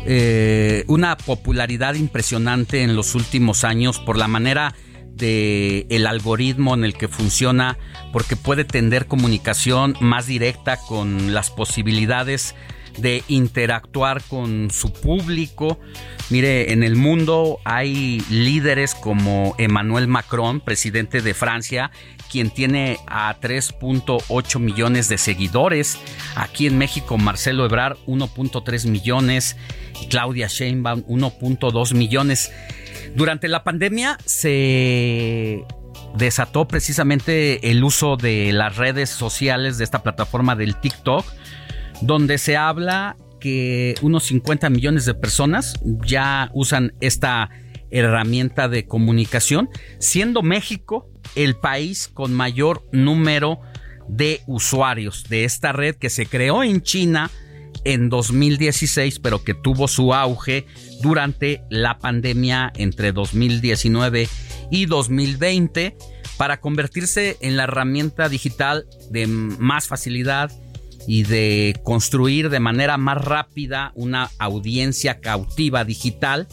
eh, 0.05 0.85
una 0.89 1.17
popularidad 1.17 1.95
impresionante 1.95 2.83
en 2.83 2.97
los 2.97 3.15
últimos 3.15 3.65
años 3.65 3.99
por 3.99 4.17
la 4.17 4.29
manera 4.29 4.75
de 5.15 5.87
el 5.91 6.07
algoritmo 6.07 6.75
en 6.75 6.85
el 6.85 6.95
que 6.95 7.09
funciona 7.09 7.79
porque 8.13 8.35
puede 8.35 8.65
tender 8.65 9.07
comunicación 9.07 9.95
más 10.01 10.27
directa 10.27 10.79
con 10.89 11.35
las 11.35 11.51
posibilidades 11.51 12.55
de 12.99 13.23
interactuar 13.29 14.23
con 14.23 14.71
su 14.71 14.93
público. 14.93 15.79
Mire, 16.31 16.73
en 16.73 16.83
el 16.83 16.97
mundo 16.97 17.59
hay 17.65 18.21
líderes 18.31 18.95
como 18.95 19.55
Emmanuel 19.59 20.09
Macron, 20.09 20.61
presidente 20.61 21.21
de 21.21 21.35
Francia, 21.35 21.91
quien 22.31 22.51
tiene 22.51 22.99
a 23.07 23.39
3.8 23.41 24.59
millones 24.59 25.09
de 25.09 25.19
seguidores. 25.19 25.99
Aquí 26.35 26.67
en 26.67 26.79
México, 26.79 27.19
Marcelo 27.19 27.67
Ebrard, 27.67 27.99
1.3 28.07 28.89
millones. 28.89 29.57
Y 30.01 30.07
Claudia 30.07 30.49
Sheinbaum, 30.49 31.05
1.2 31.07 31.95
millones. 31.95 32.51
Durante 33.15 33.49
la 33.49 33.63
pandemia 33.63 34.19
se 34.25 35.65
desató 36.17 36.67
precisamente 36.69 37.71
el 37.71 37.85
uso 37.85 38.17
de 38.17 38.53
las 38.53 38.77
redes 38.77 39.11
sociales 39.11 39.79
de 39.79 39.85
esta 39.85 40.03
plataforma 40.03 40.57
del 40.57 40.77
TikTok, 40.77 41.25
donde 42.03 42.39
se 42.39 42.57
habla 42.57 43.17
que 43.41 43.95
unos 44.03 44.25
50 44.25 44.71
millones 44.71 45.05
de 45.05 45.15
personas 45.15 45.75
ya 46.05 46.51
usan 46.55 46.95
esta 47.01 47.51
herramienta 47.91 48.69
de 48.69 48.87
comunicación, 48.87 49.69
siendo 49.99 50.43
México 50.43 51.09
el 51.35 51.57
país 51.57 52.09
con 52.09 52.33
mayor 52.33 52.85
número 52.93 53.61
de 54.09 54.41
usuarios 54.47 55.25
de 55.29 55.45
esta 55.45 55.73
red 55.73 55.97
que 55.97 56.11
se 56.11 56.27
creó 56.27 56.63
en 56.63 56.83
China 56.83 57.31
en 57.85 58.09
2016, 58.09 59.19
pero 59.19 59.43
que 59.43 59.55
tuvo 59.55 59.89
su 59.89 60.15
auge 60.15 60.67
durante 61.01 61.63
la 61.71 61.99
pandemia 61.99 62.73
entre 62.77 63.13
2019 63.13 64.29
y 64.71 64.87
2020 64.87 65.97
para 66.37 66.61
convertirse 66.61 67.37
en 67.41 67.57
la 67.57 67.65
herramienta 67.65 68.29
digital 68.29 68.87
de 69.11 69.27
más 69.27 69.87
facilidad 69.87 70.51
y 71.07 71.25
de 71.25 71.81
construir 71.83 72.51
de 72.51 72.61
manera 72.61 72.97
más 72.97 73.23
rápida 73.25 73.93
una 73.95 74.31
audiencia 74.39 75.21
cautiva 75.21 75.85
digital 75.85 76.49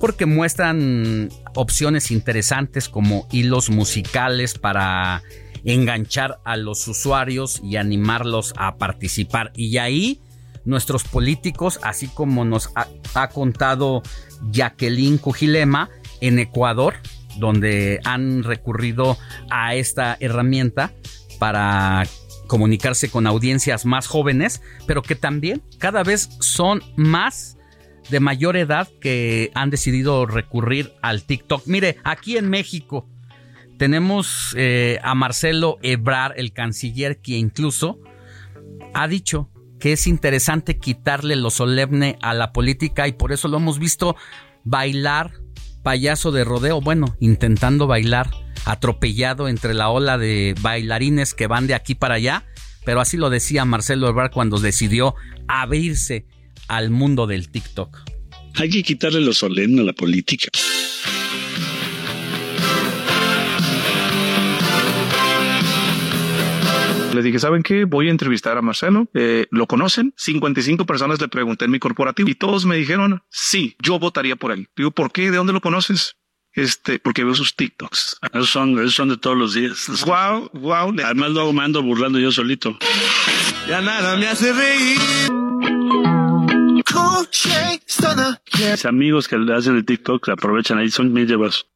porque 0.00 0.26
muestran 0.26 1.30
opciones 1.54 2.10
interesantes 2.10 2.88
como 2.88 3.28
hilos 3.30 3.70
musicales 3.70 4.58
para 4.58 5.22
enganchar 5.64 6.40
a 6.44 6.56
los 6.56 6.88
usuarios 6.88 7.60
y 7.62 7.76
animarlos 7.76 8.52
a 8.56 8.76
participar. 8.78 9.52
Y 9.54 9.78
ahí 9.78 10.20
nuestros 10.64 11.04
políticos, 11.04 11.78
así 11.82 12.08
como 12.08 12.44
nos 12.44 12.70
ha, 12.74 13.28
contado 13.28 14.02
Jacqueline 14.50 15.18
Cujilema 15.18 15.90
en 16.20 16.38
Ecuador, 16.38 16.94
donde 17.38 18.00
han 18.04 18.42
recurrido 18.42 19.16
a 19.50 19.74
esta 19.74 20.16
herramienta 20.20 20.92
para 21.38 22.06
comunicarse 22.46 23.10
con 23.10 23.26
audiencias 23.26 23.86
más 23.86 24.06
jóvenes, 24.06 24.62
pero 24.86 25.02
que 25.02 25.14
también 25.14 25.62
cada 25.78 26.02
vez 26.02 26.28
son 26.40 26.82
más 26.96 27.56
de 28.10 28.20
mayor 28.20 28.56
edad 28.56 28.88
que 29.00 29.50
han 29.54 29.70
decidido 29.70 30.26
recurrir 30.26 30.92
al 31.02 31.22
TikTok. 31.22 31.66
Mire, 31.66 31.96
aquí 32.04 32.36
en 32.36 32.50
México 32.50 33.08
tenemos 33.78 34.54
eh, 34.56 34.98
a 35.02 35.14
Marcelo 35.14 35.78
Ebrar, 35.82 36.34
el 36.36 36.52
canciller, 36.52 37.20
que 37.20 37.36
incluso 37.36 38.00
ha 38.94 39.08
dicho 39.08 39.48
que 39.80 39.92
es 39.92 40.06
interesante 40.06 40.78
quitarle 40.78 41.34
lo 41.36 41.50
solemne 41.50 42.16
a 42.22 42.34
la 42.34 42.52
política 42.52 43.08
y 43.08 43.12
por 43.12 43.32
eso 43.32 43.48
lo 43.48 43.56
hemos 43.56 43.78
visto 43.78 44.14
bailar 44.62 45.32
payaso 45.82 46.32
de 46.32 46.44
rodeo, 46.44 46.80
bueno, 46.80 47.16
intentando 47.20 47.86
bailar 47.86 48.30
atropellado 48.64 49.48
entre 49.48 49.74
la 49.74 49.88
ola 49.88 50.18
de 50.18 50.54
bailarines 50.60 51.34
que 51.34 51.46
van 51.46 51.66
de 51.66 51.74
aquí 51.74 51.94
para 51.94 52.14
allá, 52.14 52.46
pero 52.84 53.00
así 53.00 53.16
lo 53.16 53.30
decía 53.30 53.64
Marcelo 53.64 54.08
Ebrard 54.08 54.32
cuando 54.32 54.58
decidió 54.58 55.14
abrirse 55.48 56.26
al 56.68 56.90
mundo 56.90 57.26
del 57.26 57.48
TikTok. 57.48 57.98
Hay 58.54 58.70
que 58.70 58.82
quitarle 58.82 59.20
lo 59.20 59.32
solemne 59.32 59.80
a 59.80 59.84
la 59.84 59.92
política. 59.92 60.48
Dije, 67.22 67.38
¿saben 67.38 67.62
qué? 67.62 67.84
Voy 67.84 68.08
a 68.08 68.10
entrevistar 68.10 68.56
a 68.56 68.62
Marcelo. 68.62 69.08
Eh, 69.14 69.46
¿Lo 69.50 69.66
conocen? 69.66 70.14
55 70.16 70.86
personas 70.86 71.20
le 71.20 71.28
pregunté 71.28 71.64
en 71.64 71.70
mi 71.70 71.78
corporativo 71.78 72.28
y 72.28 72.34
todos 72.34 72.66
me 72.66 72.76
dijeron, 72.76 73.22
sí, 73.30 73.76
yo 73.82 73.98
votaría 73.98 74.36
por 74.36 74.52
él. 74.52 74.68
Digo, 74.76 74.90
¿por 74.90 75.12
qué? 75.12 75.30
¿De 75.30 75.36
dónde 75.36 75.52
lo 75.52 75.60
conoces? 75.60 76.16
Este, 76.54 76.98
porque 76.98 77.24
veo 77.24 77.34
sus 77.34 77.56
TikToks. 77.56 78.18
Esos 78.32 78.50
son, 78.50 78.78
esos 78.78 78.94
son 78.94 79.08
de 79.08 79.16
todos 79.16 79.36
los 79.36 79.54
días. 79.54 79.88
Wow, 80.04 80.50
wow. 80.52 80.94
Además 81.02 81.30
luego 81.30 81.52
me 81.52 81.62
ando 81.62 81.82
burlando 81.82 82.18
yo 82.18 82.30
solito. 82.30 82.78
Ya 83.68 83.80
nada 83.80 84.16
me 84.16 84.28
hace 84.28 84.52
reír. 84.52 84.98
Mis 88.70 88.84
amigos 88.84 89.28
que 89.28 89.38
le 89.38 89.54
hacen 89.54 89.76
el 89.76 89.84
TikTok 89.84 90.28
aprovechan 90.30 90.78
ahí, 90.78 90.90
son 90.90 91.12
mis 91.12 91.28
llevas. 91.28 91.66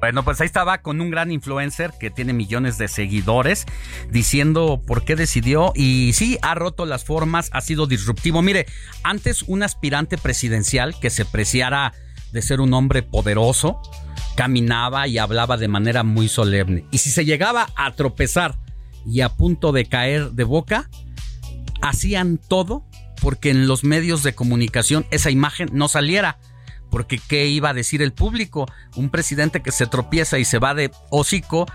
Bueno, 0.00 0.24
pues 0.24 0.40
ahí 0.40 0.46
estaba 0.46 0.78
con 0.78 1.00
un 1.00 1.10
gran 1.10 1.32
influencer 1.32 1.92
que 1.98 2.10
tiene 2.10 2.32
millones 2.32 2.78
de 2.78 2.88
seguidores 2.88 3.66
diciendo 4.10 4.82
por 4.86 5.04
qué 5.04 5.16
decidió 5.16 5.72
y 5.74 6.12
sí, 6.12 6.38
ha 6.42 6.54
roto 6.54 6.86
las 6.86 7.04
formas, 7.04 7.50
ha 7.52 7.60
sido 7.60 7.86
disruptivo. 7.86 8.42
Mire, 8.42 8.66
antes 9.02 9.42
un 9.42 9.62
aspirante 9.62 10.18
presidencial 10.18 10.98
que 11.00 11.10
se 11.10 11.24
preciara 11.24 11.92
de 12.32 12.42
ser 12.42 12.60
un 12.60 12.74
hombre 12.74 13.02
poderoso, 13.02 13.80
caminaba 14.36 15.08
y 15.08 15.18
hablaba 15.18 15.56
de 15.56 15.68
manera 15.68 16.02
muy 16.02 16.28
solemne. 16.28 16.84
Y 16.90 16.98
si 16.98 17.10
se 17.10 17.24
llegaba 17.24 17.68
a 17.76 17.92
tropezar 17.92 18.58
y 19.06 19.22
a 19.22 19.30
punto 19.30 19.72
de 19.72 19.86
caer 19.86 20.32
de 20.32 20.44
boca, 20.44 20.90
hacían 21.82 22.38
todo 22.38 22.84
porque 23.20 23.50
en 23.50 23.66
los 23.66 23.84
medios 23.84 24.22
de 24.22 24.34
comunicación 24.34 25.06
esa 25.10 25.30
imagen 25.30 25.70
no 25.72 25.88
saliera. 25.88 26.38
Porque 26.90 27.18
¿qué 27.18 27.46
iba 27.46 27.70
a 27.70 27.74
decir 27.74 28.02
el 28.02 28.12
público? 28.12 28.66
Un 28.94 29.10
presidente 29.10 29.62
que 29.62 29.72
se 29.72 29.86
tropieza 29.86 30.38
y 30.38 30.44
se 30.44 30.58
va 30.58 30.74
de 30.74 30.90
hocico, 31.10 31.66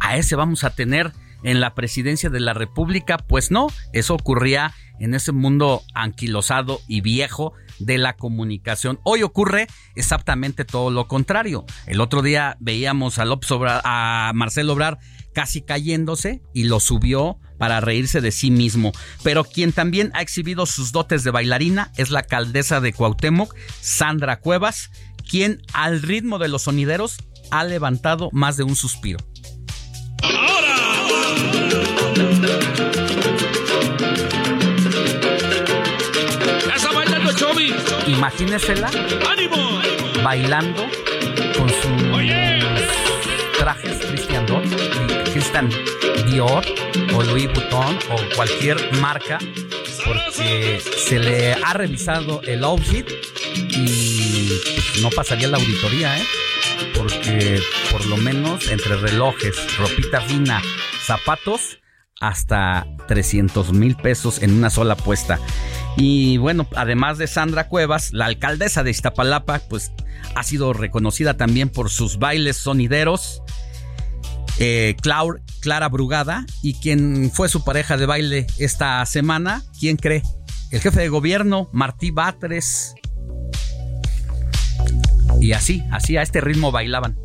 a 0.00 0.16
ese 0.16 0.36
vamos 0.36 0.64
a 0.64 0.70
tener 0.70 1.12
en 1.42 1.60
la 1.60 1.74
presidencia 1.74 2.30
de 2.30 2.40
la 2.40 2.54
República. 2.54 3.18
Pues 3.18 3.50
no, 3.50 3.68
eso 3.92 4.14
ocurría 4.14 4.72
en 4.98 5.14
ese 5.14 5.32
mundo 5.32 5.82
anquilosado 5.94 6.80
y 6.86 7.00
viejo 7.00 7.54
de 7.78 7.98
la 7.98 8.14
comunicación. 8.14 9.00
Hoy 9.02 9.22
ocurre 9.22 9.66
exactamente 9.96 10.64
todo 10.64 10.90
lo 10.90 11.08
contrario. 11.08 11.64
El 11.86 12.00
otro 12.00 12.22
día 12.22 12.56
veíamos 12.60 13.18
a, 13.18 13.24
López 13.24 13.50
a 13.52 14.30
Marcelo 14.34 14.74
Obrar 14.74 14.98
casi 15.32 15.62
cayéndose 15.62 16.42
y 16.54 16.64
lo 16.64 16.80
subió 16.80 17.38
para 17.58 17.80
reírse 17.80 18.20
de 18.20 18.32
sí 18.32 18.50
mismo. 18.50 18.92
Pero 19.22 19.44
quien 19.44 19.72
también 19.72 20.10
ha 20.14 20.22
exhibido 20.22 20.66
sus 20.66 20.92
dotes 20.92 21.24
de 21.24 21.30
bailarina 21.30 21.92
es 21.96 22.10
la 22.10 22.20
alcaldesa 22.20 22.80
de 22.80 22.92
Cuauhtémoc, 22.92 23.54
Sandra 23.80 24.40
Cuevas, 24.40 24.90
quien 25.28 25.62
al 25.72 26.02
ritmo 26.02 26.38
de 26.38 26.48
los 26.48 26.62
sonideros 26.62 27.16
ha 27.50 27.64
levantado 27.64 28.30
más 28.32 28.56
de 28.56 28.64
un 28.64 28.76
suspiro. 28.76 29.18
Imagínesela 38.06 38.90
bailando 40.22 40.86
con 41.56 41.68
su 41.68 41.92
trajes 43.58 43.98
Christian 44.06 44.44
Dior, 44.46 44.62
Dior 46.26 46.64
o 47.14 47.22
Louis 47.22 47.46
Vuitton 47.52 47.98
o 48.10 48.34
cualquier 48.34 48.78
marca 49.00 49.38
porque 50.06 50.80
se 50.80 51.18
le 51.18 51.52
ha 51.52 51.74
revisado 51.74 52.40
el 52.42 52.64
outfit 52.64 53.06
y 53.54 54.50
no 55.02 55.10
pasaría 55.10 55.48
la 55.48 55.58
auditoría, 55.58 56.18
¿eh? 56.18 56.24
Porque 56.96 57.60
por 57.90 58.04
lo 58.06 58.16
menos 58.16 58.68
entre 58.68 58.96
relojes, 58.96 59.76
ropita 59.76 60.22
fina, 60.22 60.62
zapatos, 61.04 61.78
hasta 62.20 62.86
300 63.08 63.72
mil 63.72 63.96
pesos 63.96 64.42
en 64.42 64.54
una 64.54 64.70
sola 64.70 64.94
apuesta. 64.94 65.38
Y 65.96 66.38
bueno, 66.38 66.66
además 66.74 67.18
de 67.18 67.26
Sandra 67.26 67.68
Cuevas, 67.68 68.12
la 68.12 68.24
alcaldesa 68.24 68.82
de 68.82 68.90
Iztapalapa, 68.90 69.60
pues 69.68 69.92
ha 70.34 70.42
sido 70.42 70.72
reconocida 70.72 71.36
también 71.36 71.68
por 71.68 71.90
sus 71.90 72.18
bailes 72.18 72.56
sonideros. 72.56 73.42
Eh, 74.58 74.96
Clara 75.60 75.88
Brugada 75.88 76.44
y 76.62 76.74
quien 76.74 77.30
fue 77.32 77.48
su 77.48 77.64
pareja 77.64 77.96
de 77.96 78.06
baile 78.06 78.46
esta 78.58 79.04
semana, 79.06 79.62
¿quién 79.78 79.96
cree? 79.96 80.22
El 80.70 80.80
jefe 80.80 81.00
de 81.00 81.08
gobierno, 81.08 81.68
Martí 81.72 82.10
Batres. 82.10 82.94
Y 85.40 85.52
así, 85.52 85.82
así 85.90 86.16
a 86.16 86.22
este 86.22 86.40
ritmo 86.40 86.70
bailaban. 86.70 87.18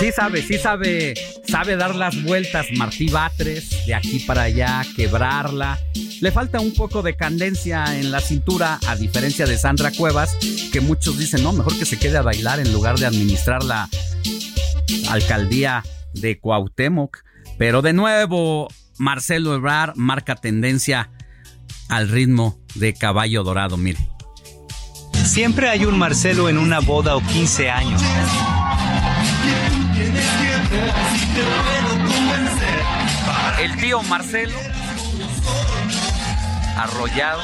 Sí 0.00 0.12
sabe, 0.12 0.42
sí 0.42 0.58
sabe, 0.58 1.14
sabe 1.48 1.76
dar 1.76 1.94
las 1.94 2.22
vueltas 2.22 2.66
Martí 2.76 3.08
Batres, 3.08 3.86
de 3.86 3.94
aquí 3.94 4.20
para 4.20 4.42
allá, 4.42 4.82
quebrarla. 4.94 5.78
Le 6.20 6.30
falta 6.30 6.60
un 6.60 6.74
poco 6.74 7.02
de 7.02 7.16
candencia 7.16 7.98
en 7.98 8.10
la 8.10 8.20
cintura, 8.20 8.78
a 8.86 8.96
diferencia 8.96 9.46
de 9.46 9.56
Sandra 9.56 9.90
Cuevas, 9.92 10.36
que 10.72 10.80
muchos 10.80 11.18
dicen, 11.18 11.42
no, 11.42 11.52
mejor 11.52 11.78
que 11.78 11.84
se 11.84 11.98
quede 11.98 12.18
a 12.18 12.22
bailar 12.22 12.60
en 12.60 12.72
lugar 12.72 12.98
de 12.98 13.06
administrar 13.06 13.64
la 13.64 13.88
alcaldía 15.08 15.82
de 16.14 16.38
Cuauhtémoc. 16.38 17.18
Pero 17.56 17.82
de 17.82 17.92
nuevo, 17.92 18.68
Marcelo 18.98 19.54
Ebrard 19.54 19.96
marca 19.96 20.34
tendencia 20.34 21.10
al 21.88 22.08
ritmo 22.08 22.60
de 22.74 22.94
caballo 22.94 23.42
dorado, 23.42 23.76
mire. 23.76 23.98
Siempre 25.24 25.68
hay 25.68 25.84
un 25.84 25.98
Marcelo 25.98 26.48
en 26.48 26.58
una 26.58 26.80
boda 26.80 27.16
o 27.16 27.20
15 27.20 27.70
años. 27.70 28.02
El 33.58 33.76
tío 33.78 34.02
Marcelo, 34.02 34.58
arrollado, 36.76 37.42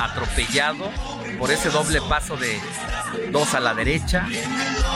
atropellado 0.00 0.90
por 1.38 1.50
ese 1.50 1.70
doble 1.70 2.00
paso 2.02 2.36
de 2.36 2.58
dos 3.30 3.54
a 3.54 3.60
la 3.60 3.74
derecha, 3.74 4.26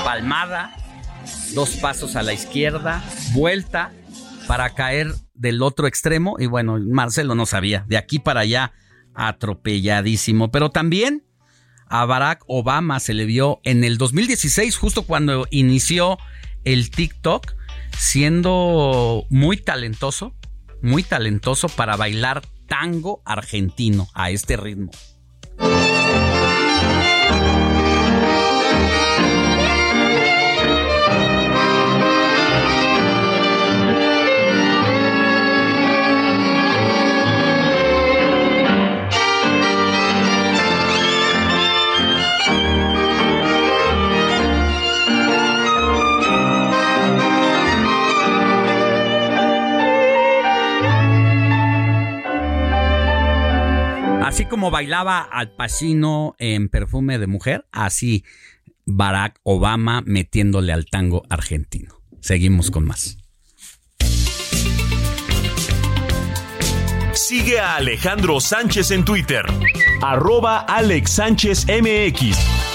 palmada, 0.05 0.75
dos 1.55 1.77
pasos 1.77 2.17
a 2.17 2.23
la 2.23 2.33
izquierda, 2.33 3.03
vuelta 3.33 3.93
para 4.47 4.71
caer 4.71 5.15
del 5.35 5.63
otro 5.63 5.87
extremo. 5.87 6.37
Y 6.39 6.47
bueno, 6.47 6.79
Marcelo 6.81 7.35
no 7.35 7.47
sabía, 7.47 7.85
de 7.89 7.97
aquí 7.97 8.19
para 8.19 8.41
allá, 8.41 8.73
atropelladísimo. 9.15 10.51
Pero 10.51 10.71
también 10.71 11.25
a 11.87 12.05
Barack 12.05 12.43
Obama 12.47 13.01
se 13.01 13.15
le 13.15 13.25
vio 13.25 13.61
en 13.63 13.85
el 13.85 13.97
2016, 13.97 14.77
justo 14.77 15.03
cuando 15.03 15.47
inició 15.51 16.19
el 16.73 16.91
TikTok, 16.91 17.55
siendo 17.97 19.25
muy 19.31 19.57
talentoso, 19.57 20.35
muy 20.83 21.03
talentoso 21.03 21.69
para 21.71 21.97
bailar 21.97 22.43
tango 22.67 23.23
argentino 23.25 24.07
a 24.13 24.31
este 24.31 24.59
ritmo. 24.59 24.91
Así 54.29 54.45
como 54.45 54.71
bailaba 54.71 55.23
Al 55.23 55.53
Pacino 55.53 56.37
en 56.39 56.69
Perfume 56.69 57.19
de 57.19 57.27
Mujer, 57.27 57.65
así 57.73 58.27
Barack 58.85 59.41
Obama 59.43 60.03
metiéndole 60.05 60.75
al 60.75 60.85
tango 60.85 61.23
argentino. 61.31 61.95
Seguimos 62.21 62.71
con 62.71 62.85
más. 62.85 63.17
Sigue 67.15 67.59
a 67.59 67.77
Alejandro 67.77 68.39
Sánchez 68.39 68.91
en 68.91 69.07
Twitter, 69.07 69.47
arroba 70.03 70.59
Alex 70.59 71.11
Sánchez 71.11 71.67
MX. 71.67 72.68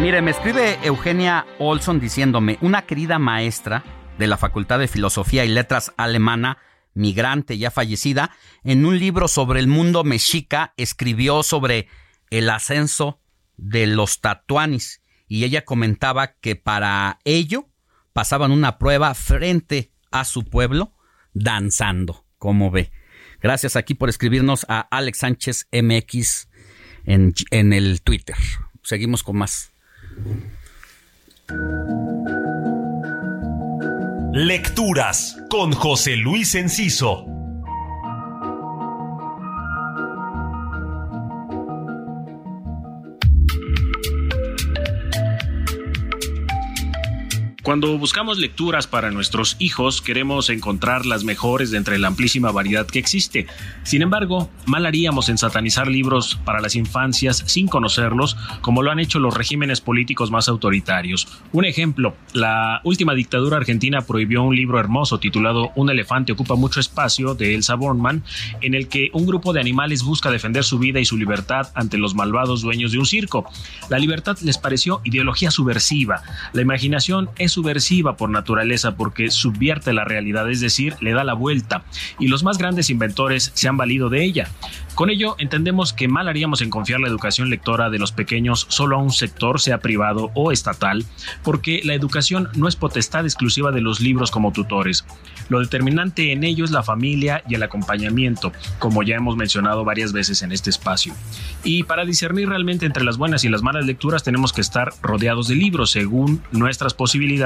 Mire, 0.00 0.22
me 0.22 0.30
escribe 0.30 0.78
Eugenia 0.82 1.44
Olson 1.58 2.00
diciéndome, 2.00 2.56
una 2.62 2.86
querida 2.86 3.18
maestra 3.18 3.84
de 4.18 4.28
la 4.28 4.38
Facultad 4.38 4.78
de 4.78 4.88
Filosofía 4.88 5.44
y 5.44 5.48
Letras 5.48 5.92
alemana, 5.98 6.56
migrante 6.94 7.58
ya 7.58 7.70
fallecida, 7.70 8.30
en 8.64 8.86
un 8.86 8.98
libro 8.98 9.28
sobre 9.28 9.60
el 9.60 9.66
mundo 9.66 10.02
mexica 10.02 10.72
escribió 10.78 11.42
sobre 11.42 11.86
el 12.30 12.48
ascenso 12.48 13.20
de 13.58 13.86
los 13.86 14.22
tatuanis 14.22 15.02
y 15.28 15.44
ella 15.44 15.66
comentaba 15.66 16.32
que 16.40 16.56
para 16.56 17.18
ello 17.24 17.68
pasaban 18.14 18.52
una 18.52 18.78
prueba 18.78 19.12
frente 19.12 19.92
a 20.10 20.24
su 20.24 20.46
pueblo 20.46 20.94
danzando, 21.34 22.24
como 22.38 22.70
ve. 22.70 22.90
Gracias 23.42 23.76
aquí 23.76 23.92
por 23.92 24.08
escribirnos 24.08 24.64
a 24.66 24.80
Alex 24.80 25.18
Sánchez 25.18 25.68
MX 25.72 26.48
en, 27.04 27.34
en 27.50 27.74
el 27.74 28.00
Twitter. 28.00 28.36
Seguimos 28.82 29.22
con 29.22 29.36
más. 29.36 29.74
Lecturas 34.32 35.36
con 35.50 35.72
José 35.72 36.16
Luis 36.16 36.54
Enciso. 36.54 37.39
Cuando 47.70 47.96
buscamos 47.98 48.38
lecturas 48.38 48.88
para 48.88 49.12
nuestros 49.12 49.54
hijos, 49.60 50.02
queremos 50.02 50.50
encontrar 50.50 51.06
las 51.06 51.22
mejores 51.22 51.70
de 51.70 51.78
entre 51.78 52.00
la 52.00 52.08
amplísima 52.08 52.50
variedad 52.50 52.84
que 52.84 52.98
existe. 52.98 53.46
Sin 53.84 54.02
embargo, 54.02 54.50
mal 54.66 54.86
haríamos 54.86 55.28
en 55.28 55.38
satanizar 55.38 55.86
libros 55.86 56.36
para 56.44 56.60
las 56.60 56.74
infancias 56.74 57.44
sin 57.46 57.68
conocerlos, 57.68 58.36
como 58.60 58.82
lo 58.82 58.90
han 58.90 58.98
hecho 58.98 59.20
los 59.20 59.34
regímenes 59.34 59.80
políticos 59.80 60.32
más 60.32 60.48
autoritarios. 60.48 61.28
Un 61.52 61.64
ejemplo, 61.64 62.16
la 62.32 62.80
última 62.82 63.14
dictadura 63.14 63.58
argentina 63.58 64.00
prohibió 64.00 64.42
un 64.42 64.56
libro 64.56 64.80
hermoso 64.80 65.20
titulado 65.20 65.70
Un 65.76 65.90
elefante 65.90 66.32
ocupa 66.32 66.56
mucho 66.56 66.80
espacio 66.80 67.36
de 67.36 67.54
Elsa 67.54 67.76
Bornman, 67.76 68.24
en 68.62 68.74
el 68.74 68.88
que 68.88 69.10
un 69.12 69.26
grupo 69.26 69.52
de 69.52 69.60
animales 69.60 70.02
busca 70.02 70.32
defender 70.32 70.64
su 70.64 70.80
vida 70.80 70.98
y 70.98 71.04
su 71.04 71.16
libertad 71.16 71.68
ante 71.76 71.98
los 71.98 72.16
malvados 72.16 72.62
dueños 72.62 72.90
de 72.90 72.98
un 72.98 73.06
circo. 73.06 73.44
La 73.90 74.00
libertad 74.00 74.36
les 74.42 74.58
pareció 74.58 75.02
ideología 75.04 75.52
subversiva. 75.52 76.24
La 76.52 76.62
imaginación 76.62 77.30
es 77.38 77.59
subversiva 77.60 78.16
por 78.16 78.30
naturaleza 78.30 78.96
porque 78.96 79.30
subvierte 79.30 79.92
la 79.92 80.04
realidad, 80.04 80.50
es 80.50 80.60
decir, 80.60 80.94
le 81.00 81.12
da 81.12 81.24
la 81.24 81.34
vuelta, 81.34 81.82
y 82.18 82.28
los 82.28 82.42
más 82.42 82.56
grandes 82.56 82.88
inventores 82.88 83.52
se 83.54 83.68
han 83.68 83.76
valido 83.76 84.08
de 84.08 84.24
ella. 84.24 84.48
Con 84.94 85.08
ello 85.08 85.36
entendemos 85.38 85.92
que 85.92 86.08
mal 86.08 86.28
haríamos 86.28 86.62
en 86.62 86.70
confiar 86.70 87.00
la 87.00 87.08
educación 87.08 87.48
lectora 87.48 87.90
de 87.90 87.98
los 87.98 88.12
pequeños 88.12 88.66
solo 88.68 88.96
a 88.96 89.02
un 89.02 89.12
sector, 89.12 89.60
sea 89.60 89.78
privado 89.78 90.30
o 90.34 90.52
estatal, 90.52 91.04
porque 91.42 91.80
la 91.84 91.94
educación 91.94 92.48
no 92.54 92.66
es 92.66 92.76
potestad 92.76 93.24
exclusiva 93.24 93.72
de 93.72 93.80
los 93.80 94.00
libros 94.00 94.30
como 94.30 94.52
tutores. 94.52 95.04
Lo 95.48 95.60
determinante 95.60 96.32
en 96.32 96.44
ello 96.44 96.64
es 96.64 96.70
la 96.70 96.82
familia 96.82 97.42
y 97.48 97.54
el 97.54 97.62
acompañamiento, 97.62 98.52
como 98.78 99.02
ya 99.02 99.16
hemos 99.16 99.36
mencionado 99.36 99.84
varias 99.84 100.12
veces 100.12 100.42
en 100.42 100.52
este 100.52 100.70
espacio. 100.70 101.14
Y 101.62 101.84
para 101.84 102.04
discernir 102.04 102.48
realmente 102.48 102.86
entre 102.86 103.04
las 103.04 103.16
buenas 103.16 103.44
y 103.44 103.48
las 103.48 103.62
malas 103.62 103.86
lecturas 103.86 104.22
tenemos 104.22 104.52
que 104.52 104.60
estar 104.60 104.92
rodeados 105.02 105.48
de 105.48 105.54
libros 105.54 105.90
según 105.90 106.42
nuestras 106.52 106.94
posibilidades 106.94 107.39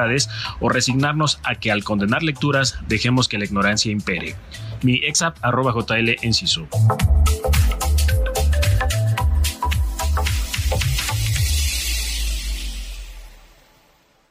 o 0.61 0.69
resignarnos 0.69 1.41
a 1.43 1.55
que 1.57 1.71
al 1.71 1.85
condenar 1.85 2.23
lecturas 2.23 2.79
dejemos 2.89 3.29
que 3.29 3.39
la 3.39 3.45
ignorancia 3.45 3.93
impere. 3.93 4.35
Mi 4.83 4.97
exap 5.05 5.37
arroba 5.43 5.73
JL 5.73 6.17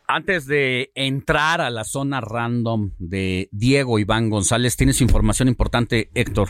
Antes 0.07 0.45
de 0.45 0.91
entrar 0.93 1.59
a 1.59 1.71
la 1.71 1.83
zona 1.83 2.21
random 2.21 2.91
de 2.99 3.49
Diego 3.51 3.97
Iván 3.97 4.29
González, 4.29 4.75
tienes 4.75 5.01
información 5.01 5.47
importante, 5.47 6.11
Héctor. 6.13 6.49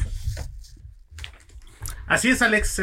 Así 2.07 2.29
es, 2.29 2.41
Alex. 2.41 2.81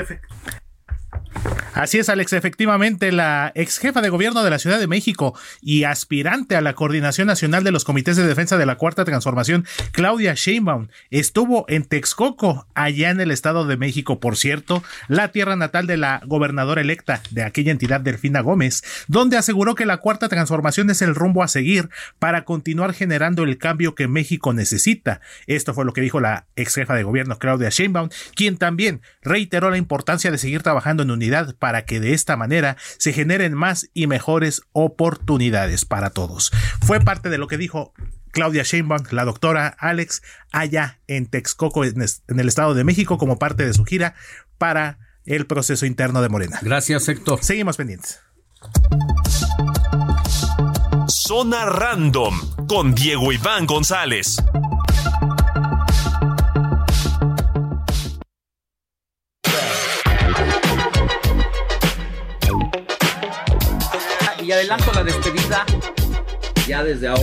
Así 1.81 1.97
es, 1.97 2.11
Alex. 2.11 2.35
Efectivamente, 2.35 3.11
la 3.11 3.53
ex 3.55 3.79
jefa 3.79 4.03
de 4.03 4.11
gobierno 4.11 4.43
de 4.43 4.51
la 4.51 4.59
Ciudad 4.59 4.79
de 4.79 4.87
México 4.87 5.35
y 5.63 5.85
aspirante 5.85 6.55
a 6.55 6.61
la 6.61 6.75
coordinación 6.75 7.27
nacional 7.27 7.65
de 7.65 7.71
los 7.71 7.87
comités 7.87 8.19
de 8.19 8.27
defensa 8.27 8.59
de 8.59 8.67
la 8.67 8.77
Cuarta 8.77 9.07
Transformación, 9.07 9.65
Claudia 9.91 10.35
Sheinbaum, 10.35 10.89
estuvo 11.11 11.65
en 11.69 11.85
Texcoco, 11.85 12.67
allá 12.75 13.09
en 13.09 13.19
el 13.23 13.31
Estado 13.31 13.67
de 13.67 13.79
México, 13.79 14.21
por 14.21 14.37
cierto, 14.37 14.85
la 15.09 15.33
tierra 15.33 15.57
natal 15.57 15.87
de 15.87 15.97
la 15.97 16.21
gobernadora 16.27 16.83
electa 16.83 17.23
de 17.31 17.45
aquella 17.45 17.73
entidad, 17.73 18.03
Delfina 18.03 18.41
Gómez, 18.41 18.83
donde 19.09 19.39
aseguró 19.39 19.75
que 19.75 19.87
la 19.87 19.97
Cuarta 19.97 20.29
Transformación 20.29 20.91
es 20.91 21.01
el 21.01 21.15
rumbo 21.15 21.43
a 21.43 21.49
seguir 21.49 21.89
para 22.19 22.45
continuar 22.45 22.93
generando 22.93 23.43
el 23.45 23.57
cambio 23.57 23.95
que 23.95 24.07
México 24.07 24.53
necesita. 24.53 25.23
Esto 25.47 25.73
fue 25.73 25.87
lo 25.87 25.95
que 25.95 26.03
dijo 26.03 26.21
la 26.21 26.45
ex 26.57 26.75
jefa 26.75 26.95
de 26.95 27.05
gobierno, 27.05 27.39
Claudia 27.39 27.71
Sheinbaum, 27.71 28.11
quien 28.35 28.59
también 28.59 29.01
reiteró 29.23 29.71
la 29.71 29.79
importancia 29.79 30.31
de 30.31 30.37
seguir 30.37 30.63
trabajando 30.63 31.05
en 31.05 31.11
unidad 31.11 31.55
para 31.59 31.70
que 31.85 32.01
de 32.01 32.13
esta 32.13 32.37
manera 32.37 32.77
se 32.99 33.13
generen 33.13 33.55
más 33.55 33.89
y 33.95 34.07
mejores 34.07 34.63
oportunidades 34.73 35.85
para 35.85 36.11
todos. 36.11 36.53
Fue 36.81 37.01
parte 37.01 37.31
de 37.31 37.39
lo 37.39 37.47
que 37.47 37.57
dijo 37.57 37.93
Claudia 38.33 38.63
Sheinbaum, 38.63 39.03
la 39.11 39.25
doctora 39.25 39.69
Alex, 39.79 40.23
allá 40.53 41.01
en 41.07 41.27
Texcoco, 41.27 41.85
en 41.85 42.01
el 42.29 42.49
Estado 42.49 42.75
de 42.75 42.85
México, 42.85 43.19
como 43.19 43.39
parte 43.39 43.65
de 43.67 43.75
su 43.75 43.85
gira 43.85 44.15
para 44.59 44.99
el 45.25 45.47
proceso 45.47 45.87
interno 45.87 46.23
de 46.23 46.29
Morena. 46.29 46.59
Gracias, 46.63 47.09
Héctor. 47.09 47.43
Seguimos 47.43 47.77
pendientes. 47.77 48.21
Zona 51.09 51.65
Random 51.67 52.67
con 52.69 52.95
Diego 52.95 53.33
Iván 53.33 53.67
González. 53.67 54.37
Y 64.51 64.53
adelanto 64.53 64.91
la 64.93 65.05
despedida 65.05 65.65
ya 66.67 66.83
desde 66.83 67.07
ahora. 67.07 67.23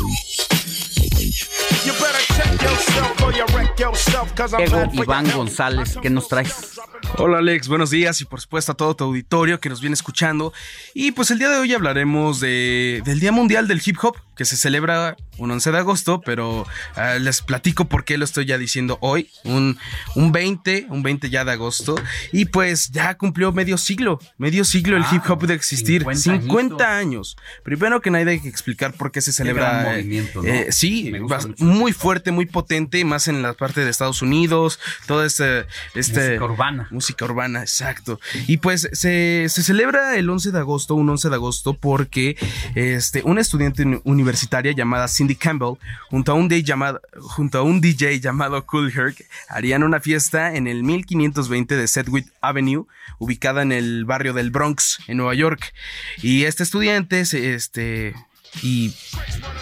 Diego 4.58 4.90
Iván 4.94 5.30
González, 5.32 5.98
¿qué 6.02 6.10
nos 6.10 6.28
traes? 6.28 6.80
Hola 7.18 7.40
Alex, 7.40 7.68
buenos 7.68 7.90
días 7.90 8.22
y 8.22 8.26
por 8.26 8.42
supuesto 8.42 8.72
a 8.72 8.76
todo 8.76 8.96
tu 8.96 9.04
auditorio 9.04 9.60
que 9.60 9.70
nos 9.70 9.82
viene 9.82 9.94
escuchando. 9.94 10.54
Y 10.94 11.12
pues 11.12 11.32
el 11.32 11.40
día 11.40 11.50
de 11.50 11.58
hoy 11.58 11.74
hablaremos 11.74 12.40
de, 12.40 13.02
del 13.06 13.20
Día 13.20 13.32
Mundial 13.32 13.68
del 13.68 13.82
Hip 13.84 13.98
Hop, 14.02 14.18
que 14.36 14.46
se 14.46 14.58
celebra 14.58 15.16
un 15.38 15.52
11 15.52 15.72
de 15.72 15.78
agosto, 15.78 16.22
pero 16.22 16.62
uh, 16.62 17.20
les 17.20 17.42
platico 17.42 17.86
por 17.86 18.04
qué 18.06 18.18
lo 18.18 18.26
estoy 18.26 18.46
ya 18.46 18.58
diciendo 18.58 18.98
hoy, 19.02 19.30
un, 19.44 19.78
un 20.16 20.32
20, 20.32 20.88
un 20.90 21.04
20 21.04 21.30
ya 21.30 21.46
de 21.46 21.52
agosto, 21.52 21.96
y 22.32 22.46
pues 22.46 22.92
ya 22.92 23.16
cumplió 23.18 23.52
medio 23.52 23.78
siglo, 23.78 24.20
medio 24.38 24.64
siglo 24.64 24.98
el 24.98 25.04
hip 25.12 25.24
hop 25.30 25.46
de 25.46 25.54
existir, 25.54 26.02
50, 26.02 26.42
50 26.42 26.98
años. 26.98 27.38
Primero 27.64 28.02
que 28.02 28.12
nada 28.12 28.30
hay 28.32 28.40
que 28.40 28.50
explicar 28.50 28.94
por 28.94 29.12
qué 29.12 29.22
se 29.22 29.32
celebra. 29.32 29.84
Qué 29.84 29.90
movimiento, 29.90 30.42
¿no? 30.42 30.48
eh, 30.48 30.68
sí, 30.72 31.12
muy 31.60 31.94
fuerte, 31.94 32.27
muy 32.32 32.46
potente, 32.46 33.04
más 33.06 33.28
en 33.28 33.42
la 33.42 33.54
parte 33.54 33.84
de 33.84 33.90
Estados 33.90 34.22
Unidos, 34.22 34.80
toda 35.06 35.26
este... 35.26 35.66
este 35.94 36.32
música 36.32 36.46
urbana. 36.46 36.88
Música 36.92 37.26
urbana, 37.26 37.62
exacto. 37.62 38.20
Y 38.48 38.58
pues 38.58 38.90
se, 38.94 39.48
se 39.50 39.64
celebra 39.64 40.16
el 40.16 40.30
11 40.30 40.52
de 40.52 40.60
agosto, 40.60 40.96
un 40.96 41.10
11 41.10 41.30
de 41.30 41.36
agosto, 41.36 41.74
porque 41.74 42.38
este, 42.76 43.22
una 43.24 43.42
estudiante 43.42 43.84
universitaria 44.04 44.72
llamada 44.72 45.08
Cindy 45.08 45.36
Campbell, 45.36 45.76
junto 46.10 46.32
a 46.32 46.36
un 46.36 46.48
DJ 46.48 46.64
llamado, 46.64 47.02
junto 47.20 47.60
a 47.60 47.62
un 47.64 47.82
DJ 47.82 48.20
llamado 48.20 48.66
Cool 48.66 48.92
Herc, 48.92 49.26
harían 49.50 49.84
una 49.84 50.00
fiesta 50.00 50.56
en 50.56 50.68
el 50.68 50.84
1520 50.84 51.76
de 51.76 51.88
Sedgwick 51.88 52.32
Avenue, 52.42 52.86
ubicada 53.20 53.62
en 53.62 53.72
el 53.72 54.06
barrio 54.06 54.34
del 54.34 54.52
Bronx, 54.52 55.00
en 55.08 55.18
Nueva 55.18 55.34
York. 55.34 55.74
Y 56.22 56.44
este 56.44 56.64
estudiante, 56.64 57.22
este, 57.22 58.14
y 58.62 58.94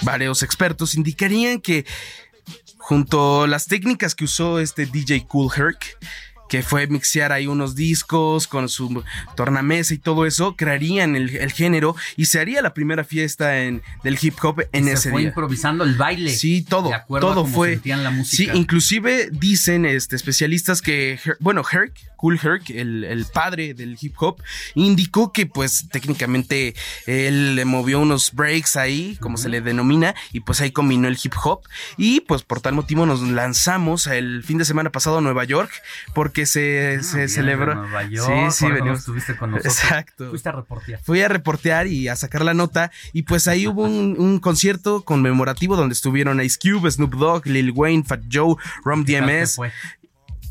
varios 0.01 0.43
expertos 0.43 0.95
indicarían 0.95 1.59
que 1.59 1.85
junto 2.85 3.41
a 3.43 3.47
las 3.47 3.65
técnicas 3.65 4.13
que 4.13 4.25
usó 4.25 4.59
este 4.59 4.85
DJ 4.85 5.25
Cool 5.25 5.51
Herc, 5.57 5.97
que 6.47 6.61
fue 6.61 6.85
mixear 6.85 7.31
ahí 7.31 7.47
unos 7.47 7.73
discos 7.73 8.45
con 8.47 8.69
su 8.69 9.03
tornamesa 9.35 9.95
y 9.95 9.97
todo 9.97 10.27
eso, 10.27 10.55
crearían 10.55 11.15
el, 11.15 11.35
el 11.35 11.51
género 11.51 11.95
y 12.15 12.25
se 12.25 12.39
haría 12.39 12.61
la 12.61 12.75
primera 12.75 13.03
fiesta 13.03 13.63
en, 13.63 13.81
del 14.03 14.19
hip 14.21 14.35
hop 14.43 14.61
en 14.71 14.87
Y 14.87 14.91
ese 14.91 15.01
se 15.01 15.09
fue 15.09 15.21
día. 15.21 15.29
improvisando 15.29 15.83
el 15.83 15.95
baile. 15.95 16.29
Sí, 16.35 16.61
todo, 16.61 16.89
De 16.89 16.93
acuerdo 16.93 17.27
a 17.27 17.33
todo 17.33 17.43
cómo 17.45 17.55
fue. 17.55 17.73
sentían 17.73 18.03
la 18.03 18.11
música. 18.11 18.53
Sí, 18.53 18.59
inclusive 18.59 19.29
dicen 19.31 19.85
este, 19.87 20.15
especialistas 20.15 20.83
que, 20.83 21.19
bueno, 21.39 21.63
Herc, 21.69 21.93
Cool 22.25 22.39
Herc, 22.41 22.71
el, 22.71 23.03
el 23.03 23.27
padre 23.31 23.75
del 23.75 23.95
hip 24.01 24.15
hop, 24.17 24.41
indicó 24.73 25.31
que 25.31 25.45
pues 25.45 25.87
técnicamente 25.91 26.73
él 27.05 27.55
le 27.55 27.65
movió 27.65 27.99
unos 27.99 28.33
breaks 28.33 28.77
ahí, 28.77 29.15
como 29.21 29.37
se 29.37 29.47
le 29.47 29.61
denomina, 29.61 30.15
y 30.31 30.39
pues 30.39 30.59
ahí 30.59 30.71
combinó 30.71 31.07
el 31.07 31.19
hip 31.23 31.33
hop. 31.43 31.61
Y 31.97 32.21
pues 32.21 32.41
por 32.41 32.61
tal 32.61 32.73
motivo 32.73 33.05
nos 33.05 33.21
lanzamos 33.21 34.07
el 34.07 34.41
fin 34.43 34.57
de 34.57 34.65
semana 34.65 34.91
pasado 34.91 35.19
a 35.19 35.21
Nueva 35.21 35.43
York, 35.43 35.69
porque 36.15 36.47
se, 36.47 37.03
se 37.03 37.17
Bien, 37.17 37.29
celebró. 37.29 37.75
Nueva 37.75 38.09
York, 38.09 38.49
sí, 38.49 38.65
sí, 38.65 38.71
venimos. 38.71 39.01
estuviste 39.01 39.37
con 39.37 39.51
nosotros. 39.51 39.77
Exacto. 39.83 40.29
Fuiste 40.31 40.49
a 40.49 40.53
reportear. 40.53 40.99
Fui 41.03 41.21
a 41.21 41.27
reportear 41.27 41.85
y 41.85 42.07
a 42.07 42.15
sacar 42.15 42.43
la 42.43 42.55
nota 42.55 42.89
y 43.13 43.21
pues 43.21 43.47
ahí 43.47 43.67
hubo 43.67 43.83
un, 43.83 44.15
un 44.17 44.39
concierto 44.39 45.03
conmemorativo 45.05 45.75
donde 45.75 45.93
estuvieron 45.93 46.41
Ice 46.41 46.57
Cube, 46.59 46.89
Snoop 46.89 47.13
Dogg, 47.13 47.45
Lil 47.45 47.69
Wayne, 47.69 48.03
Fat 48.03 48.23
Joe, 48.31 48.55
Rom 48.83 49.05
¿Qué 49.05 49.19
tal 49.19 49.27
te 49.27 49.41
DMS. 49.41 49.59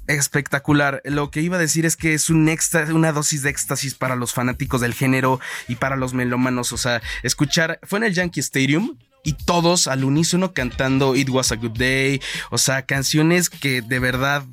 Espectacular. 0.07 1.01
Lo 1.05 1.31
que 1.31 1.41
iba 1.41 1.57
a 1.57 1.61
decir 1.61 1.87
es 1.87 1.97
que 1.97 2.15
es 2.15 2.31
un 2.31 2.49
extra, 2.49 2.85
una 2.95 3.13
dosis 3.13 3.43
de 3.43 3.51
éxtasis 3.51 3.95
para 3.95 4.17
los 4.17 4.33
fanáticos 4.33 4.81
del 4.81 4.95
género 4.95 5.41
y 5.69 5.77
para 5.77 5.97
los 5.97 6.13
melómanos. 6.15 6.73
O 6.73 6.77
sea, 6.77 7.03
escuchar, 7.23 7.79
fue 7.83 7.99
en 7.99 8.05
el 8.05 8.15
Yankee 8.15 8.41
Stadium 8.41 8.99
y 9.23 9.33
todos 9.33 9.89
al 9.89 10.05
unísono 10.05 10.53
cantando 10.53 11.17
It 11.17 11.31
Was 11.31 11.53
a 11.53 11.57
Good 11.57 11.79
Day. 11.79 12.21
O 12.51 12.59
sea, 12.59 12.83
canciones 12.83 13.49
que 13.49 13.81
de 13.81 13.99
verdad 13.99 14.45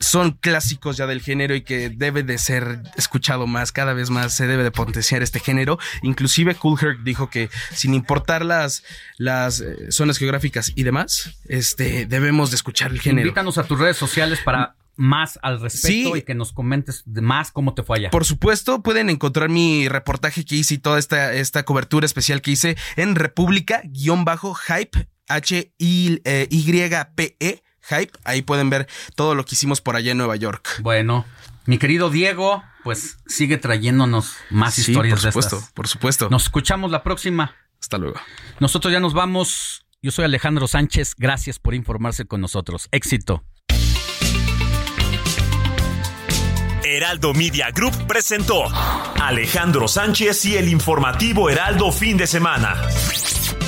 son 0.00 0.32
clásicos 0.32 0.96
ya 0.96 1.06
del 1.06 1.20
género 1.20 1.54
y 1.54 1.62
que 1.62 1.90
debe 1.90 2.22
de 2.22 2.38
ser 2.38 2.82
escuchado 2.96 3.46
más, 3.46 3.72
cada 3.72 3.92
vez 3.92 4.10
más 4.10 4.34
se 4.34 4.46
debe 4.46 4.62
de 4.62 4.70
potenciar 4.70 5.22
este 5.22 5.40
género. 5.40 5.78
Inclusive 6.02 6.54
Cool 6.54 6.78
Herc 6.80 7.00
dijo 7.02 7.30
que 7.30 7.50
sin 7.72 7.94
importar 7.94 8.44
las, 8.44 8.82
las 9.18 9.60
eh, 9.60 9.90
zonas 9.90 10.18
geográficas 10.18 10.72
y 10.74 10.82
demás, 10.82 11.38
este, 11.48 12.06
debemos 12.06 12.50
de 12.50 12.56
escuchar 12.56 12.92
el 12.92 13.00
género. 13.00 13.28
Invítanos 13.28 13.58
a 13.58 13.64
tus 13.64 13.78
redes 13.78 13.96
sociales 13.96 14.40
para 14.44 14.76
más 14.96 15.40
al 15.42 15.60
respecto 15.60 15.88
Sí. 15.88 16.12
y 16.18 16.22
que 16.22 16.34
nos 16.34 16.52
comentes 16.52 17.02
de 17.04 17.20
más 17.20 17.50
cómo 17.50 17.74
te 17.74 17.82
fue 17.82 17.98
allá. 17.98 18.10
Por 18.10 18.24
supuesto, 18.24 18.80
pueden 18.82 19.10
encontrar 19.10 19.48
mi 19.48 19.88
reportaje 19.88 20.44
que 20.44 20.54
hice 20.54 20.74
y 20.74 20.78
toda 20.78 21.00
esta, 21.00 21.32
esta 21.34 21.64
cobertura 21.64 22.06
especial 22.06 22.40
que 22.42 22.52
hice 22.52 22.76
en 22.96 23.16
República-Hype, 23.16 25.08
H-I-Y-P-E, 25.28 27.62
Hype. 27.88 28.12
Ahí 28.24 28.42
pueden 28.42 28.70
ver 28.70 28.88
todo 29.14 29.34
lo 29.34 29.44
que 29.44 29.54
hicimos 29.54 29.80
por 29.80 29.96
allá 29.96 30.12
en 30.12 30.18
Nueva 30.18 30.36
York. 30.36 30.80
Bueno, 30.80 31.24
mi 31.66 31.78
querido 31.78 32.10
Diego, 32.10 32.62
pues 32.82 33.18
sigue 33.26 33.58
trayéndonos 33.58 34.34
más 34.50 34.74
Sí, 34.74 34.90
historias 34.92 35.20
por 35.20 35.24
de 35.24 35.30
supuesto, 35.32 35.56
estas. 35.56 35.72
por 35.72 35.88
supuesto. 35.88 36.28
Nos 36.30 36.44
escuchamos 36.44 36.90
la 36.90 37.02
próxima. 37.02 37.54
Hasta 37.80 37.98
luego. 37.98 38.20
Nosotros 38.60 38.92
ya 38.92 39.00
nos 39.00 39.12
vamos. 39.14 39.84
Yo 40.02 40.10
soy 40.10 40.24
Alejandro 40.24 40.66
Sánchez. 40.68 41.14
Gracias 41.16 41.58
por 41.58 41.74
informarse 41.74 42.24
con 42.26 42.40
nosotros. 42.40 42.88
Éxito. 42.90 43.44
Heraldo 46.82 47.32
Media 47.34 47.70
Group 47.70 48.06
presentó 48.06 48.64
Alejandro 49.20 49.88
Sánchez 49.88 50.44
y 50.44 50.56
el 50.56 50.68
informativo 50.68 51.48
Heraldo 51.50 51.90
fin 51.90 52.16
de 52.16 52.26
semana. 52.26 52.76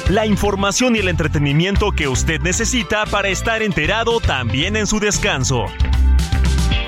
La 0.08 0.24
información 0.24 0.94
y 0.94 1.00
el 1.00 1.08
entretenimiento 1.08 1.90
que 1.90 2.06
usted 2.06 2.40
necesita 2.40 3.06
para 3.06 3.26
estar 3.26 3.60
enterado 3.60 4.20
también 4.20 4.76
en 4.76 4.86
su 4.86 5.00
descanso. 5.00 5.64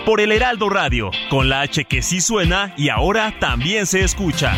Por 0.06 0.20
el 0.20 0.30
Heraldo 0.30 0.68
Radio, 0.68 1.10
con 1.28 1.48
la 1.48 1.62
H 1.62 1.84
que 1.86 2.02
sí 2.02 2.20
suena 2.20 2.72
y 2.76 2.90
ahora 2.90 3.34
también 3.40 3.86
se 3.86 4.04
escucha. 4.04 4.54